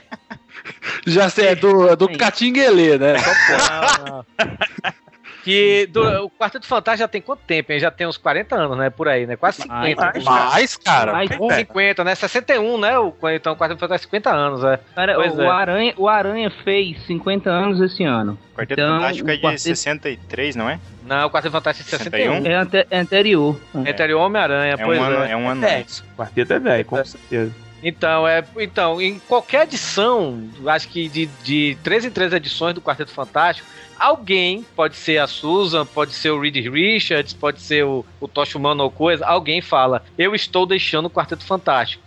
Já 1.07 1.29
sei, 1.29 1.49
é 1.49 1.55
do, 1.55 1.89
é 1.89 1.97
do 1.97 2.09
Catinguelê, 2.17 2.99
né? 2.99 3.15
Que 5.45 5.87
do- 5.93 6.25
o 6.25 6.31
Quarteto 6.31 6.67
Fantástico 6.67 6.99
já 7.05 7.07
tem 7.09 7.23
quanto 7.23 7.39
tempo, 7.47 7.71
hein? 7.71 7.79
Já 7.79 7.89
tem 7.89 8.05
uns 8.05 8.17
40 8.17 8.57
anos, 8.57 8.77
né? 8.77 8.91
Por 8.91 9.07
aí, 9.07 9.27
né? 9.29 9.37
Quase 9.37 9.63
50. 9.63 10.03
Mais, 10.03 10.25
mais, 10.25 10.77
cara. 10.77 11.13
Mais, 11.13 11.31
50, 11.31 12.03
né? 12.03 12.17
61, 12.17 12.77
né? 12.79 12.99
O, 12.99 13.15
então 13.31 13.53
o 13.53 13.57
Quarteto 13.57 13.79
Fantástico 13.79 14.11
50 14.11 14.31
anos, 14.35 14.65
é. 14.65 14.81
Cara, 14.97 15.15
Pois 15.15 15.39
o, 15.39 15.43
é. 15.43 15.47
Aranha, 15.47 15.95
o 15.97 16.09
Aranha 16.09 16.51
fez 16.65 17.01
50 17.07 17.49
anos 17.49 17.81
esse 17.81 18.03
ano. 18.03 18.37
Quarteto 18.57 18.81
Então, 18.81 18.97
Fantástico 18.97 19.31
é 19.31 19.33
o 19.33 19.37
de 19.37 19.43
Quarteto- 19.43 19.63
63, 19.63 20.57
não 20.57 20.69
é? 20.69 20.81
Não, 21.07 21.27
o 21.29 21.31
Quarteto 21.31 21.53
Fantástico 21.53 21.95
é 21.95 21.99
61. 21.99 22.45
É, 22.45 22.55
ante- 22.55 22.87
é 22.91 22.99
anterior. 22.99 23.57
É 23.85 23.91
anterior 23.93 24.21
Homem-Aranha, 24.23 24.73
É 24.73 24.85
pois 24.85 24.99
um 24.99 25.03
ano, 25.05 25.23
é. 25.25 25.31
é 25.31 25.37
um 25.37 25.49
ano 25.49 25.65
É. 25.65 25.77
antes. 25.79 26.03
Quarteto 26.17 26.53
é 26.55 26.59
velho, 26.59 26.85
com 26.85 27.05
certeza. 27.05 27.53
Então, 27.83 28.27
é, 28.27 28.45
então, 28.59 29.01
em 29.01 29.19
qualquer 29.19 29.65
edição, 29.65 30.49
acho 30.67 30.89
que 30.89 31.09
de, 31.09 31.27
de 31.43 31.77
três 31.83 32.05
em 32.05 32.11
três 32.11 32.33
edições 32.33 32.75
do 32.75 32.81
Quarteto 32.81 33.11
Fantástico, 33.11 33.69
alguém, 33.99 34.65
pode 34.75 34.97
ser 34.97 35.19
a 35.19 35.27
Susan, 35.27 35.85
pode 35.87 36.13
ser 36.13 36.31
o 36.31 36.41
Reed 36.41 36.57
Richards, 36.57 37.33
pode 37.33 37.61
ser 37.61 37.85
o, 37.85 38.05
o 38.21 38.29
Tosh 38.29 38.55
Humano 38.55 38.85
ou 38.85 38.91
coisa, 38.91 39.27
alguém 39.27 39.61
fala, 39.61 40.05
eu 40.19 40.35
estou 40.35 40.67
deixando 40.67 41.07
o 41.07 41.11
Quarteto 41.11 41.45
Fantástico. 41.45 42.03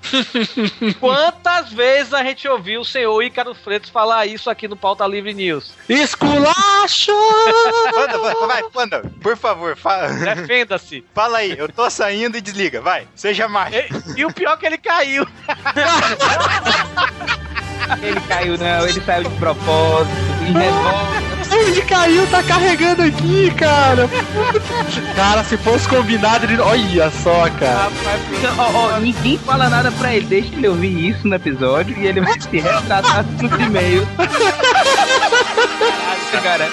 Quantas 0.99 1.71
vezes 1.71 2.13
a 2.13 2.23
gente 2.23 2.47
ouviu 2.47 2.81
o 2.81 2.85
senhor 2.85 3.21
Ícaro 3.21 3.53
Freitas 3.53 3.89
falar 3.89 4.25
isso 4.25 4.49
aqui 4.49 4.67
no 4.67 4.75
Pauta 4.75 5.05
Livre 5.05 5.33
News? 5.33 5.73
Esculacho! 5.87 6.68
Panda, 7.93 8.19
Panda, 8.19 8.47
vai, 8.47 8.63
Panda, 8.71 9.11
por 9.21 9.35
favor, 9.37 9.75
fala. 9.75 10.07
Defenda-se. 10.09 11.03
Fala 11.13 11.39
aí, 11.39 11.57
eu 11.57 11.67
tô 11.71 11.89
saindo 11.89 12.37
e 12.37 12.41
desliga, 12.41 12.81
vai, 12.81 13.07
seja 13.15 13.47
mais. 13.47 13.73
E, 13.73 14.21
e 14.21 14.25
o 14.25 14.33
pior 14.33 14.53
é 14.53 14.57
que 14.57 14.65
ele 14.65 14.77
caiu. 14.77 15.27
Ele 18.03 18.21
caiu, 18.21 18.55
não, 18.57 18.87
ele 18.87 19.01
saiu 19.01 19.27
de 19.27 19.35
propósito, 19.37 20.11
em 20.47 20.53
revolta. 20.53 21.55
Ele 21.55 21.81
caiu, 21.81 22.27
tá 22.27 22.43
carregando 22.43 23.01
aqui, 23.01 23.51
cara. 23.57 24.07
Cara, 25.15 25.43
se 25.43 25.57
fosse 25.57 25.87
combinado, 25.89 26.45
ele. 26.45 26.61
Olha 26.61 27.09
só, 27.09 27.49
cara. 27.59 27.89
Então, 28.37 28.53
ó, 28.59 28.95
ó, 28.95 28.99
ninguém 28.99 29.39
fala 29.39 29.67
nada 29.69 29.91
pra 29.93 30.13
ele, 30.13 30.27
deixa 30.27 30.53
ele 30.53 30.67
ouvir 30.67 31.09
isso 31.09 31.27
no 31.27 31.33
episódio 31.33 31.97
e 31.97 32.05
ele 32.05 32.21
vai 32.21 32.39
se 32.39 32.59
retratar 32.59 33.25
nos 33.25 33.51
e-mails. 33.59 34.07
Cara. 36.37 36.69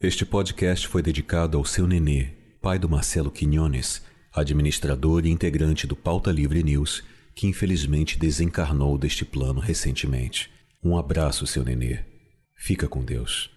Este 0.00 0.26
podcast 0.26 0.86
foi 0.86 1.00
dedicado 1.02 1.56
ao 1.56 1.64
seu 1.64 1.86
nenê, 1.86 2.43
pai 2.64 2.78
do 2.78 2.88
Marcelo 2.88 3.30
Quinones, 3.30 4.00
administrador 4.32 5.26
e 5.26 5.30
integrante 5.30 5.86
do 5.86 5.94
Pauta 5.94 6.32
Livre 6.32 6.62
News, 6.62 7.04
que 7.34 7.46
infelizmente 7.46 8.18
desencarnou 8.18 8.96
deste 8.96 9.22
plano 9.22 9.60
recentemente. 9.60 10.50
Um 10.82 10.96
abraço, 10.96 11.46
seu 11.46 11.62
nenê. 11.62 11.98
Fica 12.56 12.88
com 12.88 13.04
Deus. 13.04 13.53